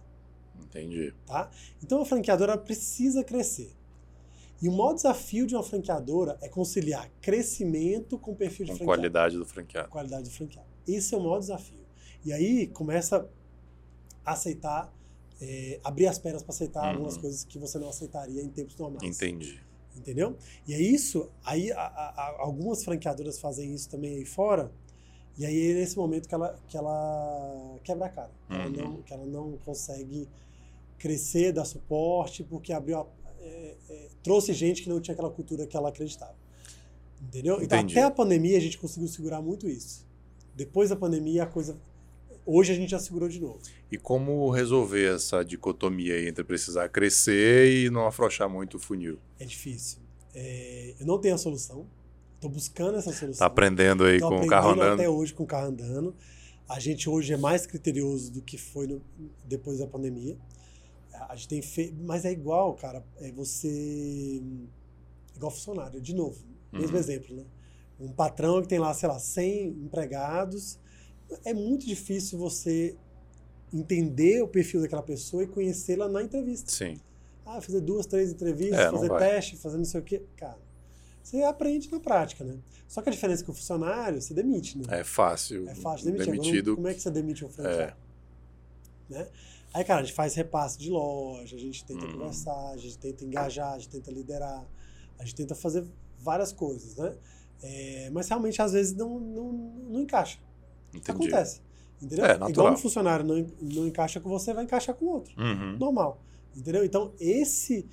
Entendi. 0.63 1.13
Tá? 1.27 1.51
Então 1.83 2.01
a 2.01 2.05
franqueadora 2.05 2.57
precisa 2.57 3.25
crescer. 3.25 3.75
E 4.63 4.69
o 4.69 4.73
maior 4.73 4.93
desafio 4.95 5.47
de 5.47 5.55
uma 5.55 5.63
franqueadora 5.63 6.39
é 6.43 6.49
conciliar 6.49 7.11
crescimento 7.21 8.19
com 8.19 8.35
perfil 8.35 8.67
de 8.67 8.73
com 8.73 8.79
franqueado. 8.79 9.01
qualidade 9.01 9.37
do 9.37 9.45
franqueado. 9.45 9.89
Qualidade 9.89 10.25
do 10.25 10.31
franqueado. 10.31 10.69
Esse 10.87 11.15
é 11.15 11.19
o 11.19 11.21
maior 11.21 11.39
desafio. 11.39 11.81
E 12.25 12.33
aí 12.33 12.67
começa 12.67 13.29
a 14.25 14.33
aceitar, 14.33 14.93
é, 15.41 15.81
abrir 15.83 16.07
as 16.07 16.19
pernas 16.19 16.43
para 16.43 16.53
aceitar 16.53 16.83
uhum. 16.83 16.91
algumas 16.91 17.17
coisas 17.17 17.45
que 17.45 17.59
você 17.59 17.79
não 17.79 17.89
aceitaria 17.89 18.43
em 18.43 18.49
tempos 18.49 18.77
normais. 18.77 19.17
Entendi. 19.17 19.61
Entendeu? 19.97 20.37
E 20.67 20.73
é 20.73 20.81
isso, 20.81 21.31
aí 21.45 21.73
a, 21.73 21.81
a, 21.81 22.37
algumas 22.39 22.85
franqueadoras 22.85 23.39
fazem 23.39 23.75
isso 23.75 23.89
também 23.89 24.17
aí 24.17 24.25
fora, 24.25 24.73
e 25.37 25.45
aí 25.45 25.71
é 25.71 25.75
nesse 25.75 25.97
momento 25.97 26.29
que 26.29 26.35
ela, 26.35 26.59
que 26.69 26.77
ela 26.77 27.79
quebra 27.83 28.07
a 28.07 28.09
cara. 28.09 28.31
Uhum. 28.49 28.57
Ela 28.57 28.71
não, 28.71 29.03
que 29.03 29.13
ela 29.13 29.27
não 29.27 29.59
consegue 29.65 30.29
crescer, 30.99 31.53
dar 31.53 31.65
suporte, 31.65 32.45
porque 32.45 32.73
abriu 32.73 32.99
a, 32.99 33.07
é, 33.41 33.77
é, 33.89 34.09
trouxe 34.23 34.53
gente 34.53 34.83
que 34.83 34.89
não 34.89 35.01
tinha 35.01 35.15
aquela 35.15 35.31
cultura 35.31 35.67
que 35.67 35.77
ela 35.77 35.89
acreditava. 35.89 36.35
Entendeu? 37.21 37.55
Então, 37.63 37.79
Entendi. 37.79 37.93
Então, 37.93 38.03
até 38.03 38.13
a 38.13 38.15
pandemia, 38.15 38.57
a 38.57 38.61
gente 38.61 38.79
conseguiu 38.79 39.09
segurar 39.09 39.43
muito 39.43 39.69
isso. 39.69 40.07
Depois 40.55 40.91
da 40.91 40.97
pandemia, 40.97 41.45
a 41.45 41.47
coisa 41.47 41.77
Hoje 42.53 42.73
a 42.73 42.75
gente 42.75 42.91
já 42.91 42.99
segurou 42.99 43.29
de 43.29 43.39
novo. 43.39 43.61
E 43.93 43.97
como 43.97 44.51
resolver 44.51 45.15
essa 45.15 45.45
dicotomia 45.45 46.29
entre 46.29 46.43
precisar 46.43 46.89
crescer 46.89 47.85
e 47.85 47.91
não 47.91 48.09
afrouxar 48.09 48.51
muito 48.51 48.77
o 48.77 48.81
funil? 48.81 49.21
É 49.39 49.45
difícil. 49.45 50.01
É, 50.35 50.97
eu 50.99 51.07
não 51.07 51.21
tenho 51.21 51.37
a 51.37 51.39
solução. 51.39 51.87
Estou 52.35 52.51
buscando 52.51 52.99
essa 52.99 53.13
solução. 53.13 53.31
Está 53.31 53.47
aprendendo 53.47 54.03
aí 54.03 54.19
Tô 54.19 54.29
com 54.29 54.41
o 54.41 54.47
carro 54.49 54.71
andando? 54.71 54.95
até 54.95 55.09
hoje 55.09 55.33
com 55.33 55.45
o 55.45 55.47
carro 55.47 55.69
andando. 55.69 56.13
A 56.69 56.81
gente 56.81 57.09
hoje 57.09 57.33
é 57.33 57.37
mais 57.37 57.69
criterioso 57.69 58.33
do 58.33 58.43
que 58.43 58.59
foi 58.59 58.89
no, 58.89 59.01
depois 59.45 59.79
da 59.79 59.87
pandemia. 59.87 60.37
A 61.29 61.37
gente 61.37 61.47
tem 61.47 61.63
feito. 61.63 61.95
Mas 62.03 62.25
é 62.25 62.33
igual, 62.33 62.75
cara. 62.75 63.05
É 63.21 63.31
você. 63.31 64.43
Igual 65.37 65.53
funcionário, 65.53 66.01
de 66.01 66.17
novo. 66.17 66.43
Mesmo 66.73 66.95
uhum. 66.95 66.99
exemplo, 66.99 67.37
né? 67.37 67.45
Um 68.01 68.11
patrão 68.11 68.61
que 68.61 68.67
tem 68.67 68.81
lá, 68.81 68.93
sei 68.93 69.09
lá, 69.09 69.21
100 69.21 69.69
empregados 69.85 70.81
é 71.45 71.55
muito 71.55 71.87
difícil 71.87 72.39
você 72.39 72.97
entender 73.73 74.43
o 74.43 74.49
perfil 74.49 74.81
daquela 74.81 75.03
pessoa 75.03 75.45
e 75.45 75.47
conhecê-la 75.47 76.09
na 76.09 76.23
entrevista. 76.23 76.71
Sim. 76.71 76.99
Ah, 77.47 77.61
fazer 77.61 77.81
duas, 77.81 78.07
três 78.07 78.31
entrevistas, 78.31 78.79
é, 78.79 78.91
fazer 78.91 79.19
teste, 79.19 79.57
fazer 79.57 79.77
não 79.79 79.85
sei 79.85 80.01
o 80.01 80.05
quê. 80.05 80.23
Cara, 80.37 80.59
você 81.23 81.43
aprende 81.43 81.91
na 81.91 82.01
prática, 82.01 82.45
né? 82.45 82.59
Só 82.89 83.03
que 83.03 83.09
a 83.09 83.13
diferença 83.13 83.43
é 83.43 83.45
que 83.45 83.51
o 83.51 83.55
funcionário, 83.55 84.21
você 84.21 84.35
demite, 84.35 84.79
né? 84.79 84.85
É 84.89 85.05
fácil. 85.05 85.69
É 85.69 85.75
fácil 85.75 86.07
demitir. 86.07 86.33
Demitido... 86.33 86.71
Agora, 86.73 86.77
como 86.77 86.89
é 86.89 86.95
que 86.95 87.01
você 87.01 87.11
demite 87.11 87.45
um 87.45 87.49
franqueado? 87.49 87.97
É. 89.11 89.15
Né? 89.15 89.29
Aí, 89.73 89.85
cara, 89.85 90.01
a 90.01 90.05
gente 90.05 90.15
faz 90.15 90.35
repasse 90.35 90.77
de 90.79 90.91
loja, 90.91 91.55
a 91.55 91.59
gente 91.59 91.85
tenta 91.85 92.05
hum. 92.05 92.13
conversar, 92.13 92.71
a 92.71 92.77
gente 92.77 92.99
tenta 92.99 93.25
engajar, 93.25 93.75
a 93.75 93.79
gente 93.79 93.91
tenta 93.91 94.11
liderar, 94.11 94.67
a 95.19 95.25
gente 95.25 95.37
tenta 95.37 95.55
fazer 95.55 95.87
várias 96.19 96.53
coisas, 96.53 96.97
né? 96.97 97.15
É, 97.63 98.11
mas 98.11 98.29
realmente, 98.29 98.61
às 98.61 98.73
vezes, 98.73 98.95
não, 98.95 99.21
não, 99.21 99.53
não 99.53 100.01
encaixa. 100.01 100.39
Entendi. 100.95 101.11
Acontece. 101.11 101.61
Entendeu? 102.03 102.25
É, 102.25 102.29
natural. 102.29 102.51
Igual 102.51 102.73
um 102.73 102.77
funcionário 102.77 103.25
não, 103.25 103.47
não 103.61 103.87
encaixa 103.87 104.21
com 104.21 104.29
você, 104.29 104.55
vai 104.55 104.65
encaixar 104.65 104.95
com 104.95 105.07
outro. 105.07 105.33
Uhum. 105.39 105.77
Normal. 105.79 106.21
Entendeu? 106.57 106.85
Então, 106.85 107.13
esse 107.21 107.87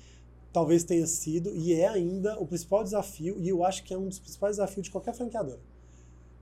talvez 0.52 0.82
tenha 0.82 1.06
sido 1.06 1.54
e 1.54 1.74
é 1.74 1.86
ainda 1.86 2.38
o 2.40 2.46
principal 2.46 2.82
desafio, 2.82 3.36
e 3.38 3.48
eu 3.48 3.62
acho 3.64 3.84
que 3.84 3.92
é 3.92 3.98
um 3.98 4.08
dos 4.08 4.18
principais 4.18 4.56
desafios 4.56 4.84
de 4.84 4.90
qualquer 4.90 5.14
franqueador. 5.14 5.58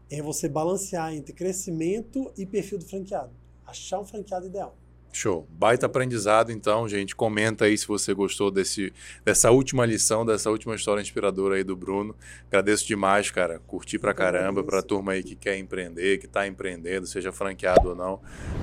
É 0.08 0.22
você 0.22 0.48
balancear 0.48 1.12
entre 1.12 1.32
crescimento 1.32 2.32
e 2.36 2.46
perfil 2.46 2.78
do 2.78 2.84
franqueado. 2.84 3.32
Achar 3.66 4.00
um 4.00 4.04
franqueado 4.04 4.46
ideal. 4.46 4.76
Show. 5.16 5.46
Baita 5.50 5.86
aprendizado, 5.86 6.52
então, 6.52 6.86
gente. 6.86 7.16
Comenta 7.16 7.64
aí 7.64 7.76
se 7.76 7.86
você 7.86 8.12
gostou 8.12 8.50
desse, 8.50 8.92
dessa 9.24 9.50
última 9.50 9.86
lição, 9.86 10.26
dessa 10.26 10.50
última 10.50 10.74
história 10.74 11.00
inspiradora 11.00 11.56
aí 11.56 11.64
do 11.64 11.74
Bruno. 11.74 12.14
Agradeço 12.48 12.86
demais, 12.86 13.30
cara. 13.30 13.60
Curti 13.66 13.98
pra 13.98 14.12
caramba, 14.12 14.62
pra 14.62 14.82
turma 14.82 15.12
aí 15.12 15.22
que 15.22 15.34
quer 15.34 15.56
empreender, 15.56 16.18
que 16.18 16.28
tá 16.28 16.46
empreendendo, 16.46 17.06
seja 17.06 17.32
franqueado 17.32 17.88
ou 17.88 17.94
não. 17.94 18.20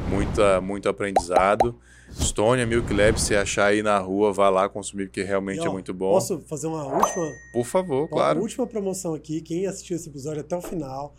Muita, 0.10 0.62
muito 0.62 0.88
aprendizado. 0.88 1.76
Estônia, 2.10 2.66
Milk 2.66 2.94
Lab, 2.94 3.20
se 3.20 3.36
achar 3.36 3.66
aí 3.66 3.82
na 3.82 3.98
rua, 3.98 4.32
vá 4.32 4.50
lá 4.50 4.70
consumir, 4.70 5.08
porque 5.08 5.24
realmente 5.24 5.62
ó, 5.62 5.66
é 5.66 5.70
muito 5.70 5.94
bom. 5.94 6.12
Posso 6.12 6.40
fazer 6.42 6.68
uma 6.68 6.86
última, 6.86 7.32
Por 7.52 7.66
favor, 7.66 8.02
uma 8.02 8.08
claro. 8.08 8.40
última 8.40 8.68
promoção 8.68 9.16
aqui? 9.16 9.42
Quem 9.42 9.66
assistiu 9.66 9.96
esse 9.96 10.08
episódio 10.10 10.42
até 10.42 10.56
o 10.56 10.62
final, 10.62 11.16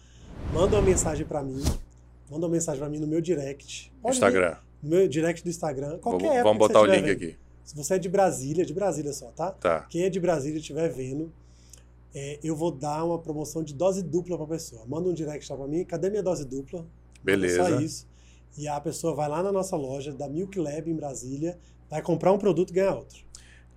manda 0.53 0.77
uma 0.77 0.83
mensagem 0.83 1.27
pra 1.27 1.43
mim. 1.43 1.65
Manda 2.31 2.47
uma 2.47 2.53
mensagem 2.53 2.81
pra 2.81 2.89
mim 2.89 3.01
no 3.01 3.07
meu 3.09 3.21
direct. 3.21 3.93
Pode 4.01 4.15
vir, 4.15 4.25
Instagram. 4.25 4.57
No 4.85 4.91
meu 4.91 5.09
direct 5.09 5.43
do 5.43 5.49
Instagram. 5.49 5.99
Qualquer 5.99 6.27
Vamos, 6.27 6.37
época 6.37 6.45
vamos 6.45 6.59
botar 6.59 6.81
o 6.83 6.87
link 6.87 7.03
vendo. 7.03 7.13
aqui. 7.13 7.37
Se 7.65 7.75
você 7.75 7.95
é 7.95 7.99
de 7.99 8.09
Brasília, 8.09 8.65
de 8.65 8.75
Brasília 8.75 9.13
só, 9.13 9.31
tá? 9.31 9.53
Tá. 9.53 9.87
Quem 9.89 10.03
é 10.03 10.11
de 10.11 10.21
Brasília 10.21 10.59
e 10.59 10.61
estiver 10.61 10.89
vendo, 10.93 11.33
é, 12.15 12.39
eu 12.45 12.55
vou 12.55 12.71
dar 12.71 13.03
uma 13.05 13.19
promoção 13.19 13.65
de 13.65 13.73
dose 13.73 14.03
dupla 14.03 14.37
pra 14.37 14.47
pessoa. 14.47 14.83
Manda 14.87 15.09
um 15.09 15.15
direct 15.15 15.51
lá 15.51 15.57
pra 15.59 15.67
mim. 15.67 15.85
Cadê 15.85 16.11
minha 16.11 16.23
dose 16.23 16.45
dupla? 16.45 16.85
Beleza. 17.23 17.65
Só 17.65 17.81
isso. 17.81 18.07
E 18.57 18.69
a 18.69 18.79
pessoa 18.81 19.15
vai 19.15 19.29
lá 19.29 19.43
na 19.43 19.51
nossa 19.51 19.75
loja 19.75 20.13
da 20.13 20.29
Milk 20.29 20.59
Lab 20.59 20.89
em 20.89 20.95
Brasília, 20.95 21.59
vai 21.91 22.01
comprar 22.03 22.31
um 22.31 22.39
produto 22.39 22.71
e 22.71 22.75
ganhar 22.75 22.95
outro. 22.95 23.25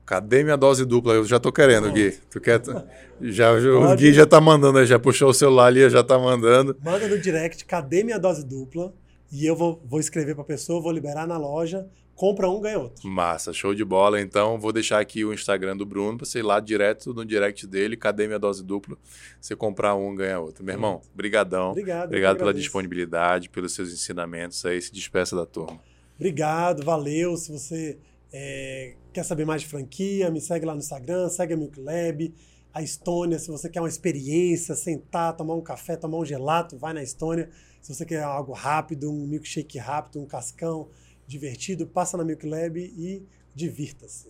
Cadê 0.06 0.44
minha 0.44 0.56
dose 0.56 0.86
dupla? 0.86 1.14
Eu 1.14 1.26
já 1.26 1.40
tô 1.40 1.52
querendo, 1.52 1.84
Pronto. 1.84 1.96
Gui. 1.96 2.12
Tu 2.30 2.40
quer? 2.40 2.62
Já, 3.22 3.52
o. 3.54 3.96
Gui 3.96 4.14
já 4.14 4.26
tá 4.26 4.40
mandando, 4.40 4.86
já 4.86 5.00
puxou 5.00 5.30
o 5.30 5.34
celular 5.34 5.66
ali, 5.68 5.90
já 5.90 6.04
tá 6.04 6.20
mandando. 6.20 6.78
Manda 6.82 7.08
no 7.08 7.20
direct, 7.20 7.66
cadê 7.66 8.04
minha 8.04 8.20
dose 8.20 8.46
dupla? 8.46 8.94
E 9.32 9.45
eu 9.45 9.56
vou, 9.56 9.82
vou 9.86 9.99
escrever 9.99 10.36
pra 10.36 10.44
pessoa, 10.44 10.82
vou 10.82 10.91
liberar 10.91 11.28
na 11.28 11.38
loja, 11.38 11.88
compra 12.16 12.49
um, 12.49 12.60
ganha 12.60 12.80
outro. 12.80 13.08
Massa, 13.08 13.54
show 13.54 13.74
de 13.76 13.84
bola. 13.84 14.20
Então, 14.20 14.60
vou 14.60 14.74
deixar 14.74 14.99
aqui 14.99 15.24
o 15.24 15.34
Instagram 15.34 15.78
do 15.78 15.86
Bruno 15.86 16.18
pra 16.18 16.26
você 16.26 16.40
ir 16.40 16.44
lá 16.44 16.60
direto 16.60 17.14
no 17.14 17.26
direct 17.26 17.68
dele. 17.68 17.95
Cadê 17.95 18.26
minha 18.26 18.40
dose 18.40 18.64
dupla? 18.64 18.98
Você 19.40 19.56
comprar 19.56 19.95
um, 19.95 20.16
ganha 20.16 20.40
outro. 20.40 20.64
Meu 20.64 20.76
irmão, 20.76 21.02
brigadão. 21.14 21.72
Obrigado. 21.72 22.06
Obrigado 22.06 22.38
pela 22.38 22.54
disponibilidade, 22.54 23.49
pelos 23.49 23.74
seus 23.74 23.94
ensinamentos 23.94 24.66
aí. 24.66 24.82
Se 24.82 24.91
despeça 24.91 25.36
da 25.36 25.45
turma. 25.45 25.80
Obrigado, 26.16 26.84
valeu. 26.84 27.38
Se 27.38 27.52
você 27.52 27.99
é, 28.34 28.95
quer 29.14 29.24
saber 29.24 29.45
mais 29.45 29.62
de 29.62 29.68
franquia, 29.68 30.32
me 30.32 30.41
segue 30.41 30.66
lá 30.66 30.74
no 30.74 30.80
Instagram, 30.80 31.30
segue 31.30 31.54
a 31.54 31.58
Milk 31.58 31.80
Lab. 31.80 32.34
A 32.74 32.82
Estônia, 32.82 33.40
se 33.40 33.49
você 33.49 33.70
quer 33.70 33.82
uma 33.82 33.88
experiência, 33.88 34.76
sentar, 34.76 35.36
tomar 35.36 35.56
um 35.56 35.62
café, 35.62 35.95
tomar 35.95 36.18
um 36.18 36.26
gelato, 36.26 36.78
vai 36.78 36.94
na 36.94 37.02
Estônia. 37.02 37.49
Se 37.88 37.95
você 37.95 38.05
quer 38.05 38.22
algo 38.22 38.51
rápido, 38.51 39.09
um 39.09 39.26
milkshake 39.26 39.77
rápido, 39.77 40.19
um 40.19 40.26
cascão 40.26 40.89
divertido, 41.26 41.88
passa 41.88 42.18
na 42.18 42.26
Milk 42.26 42.45
Lab 42.45 42.77
e 42.77 43.26
divirta-se. 43.55 44.30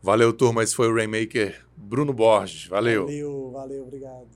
Valeu, 0.00 0.32
turma. 0.32 0.62
Esse 0.62 0.76
foi 0.76 0.86
o 0.86 0.94
Rainmaker 0.94 1.66
Bruno 1.76 2.12
Borges. 2.12 2.68
Valeu. 2.68 3.06
Valeu, 3.06 3.50
valeu, 3.50 3.82
obrigado. 3.82 4.28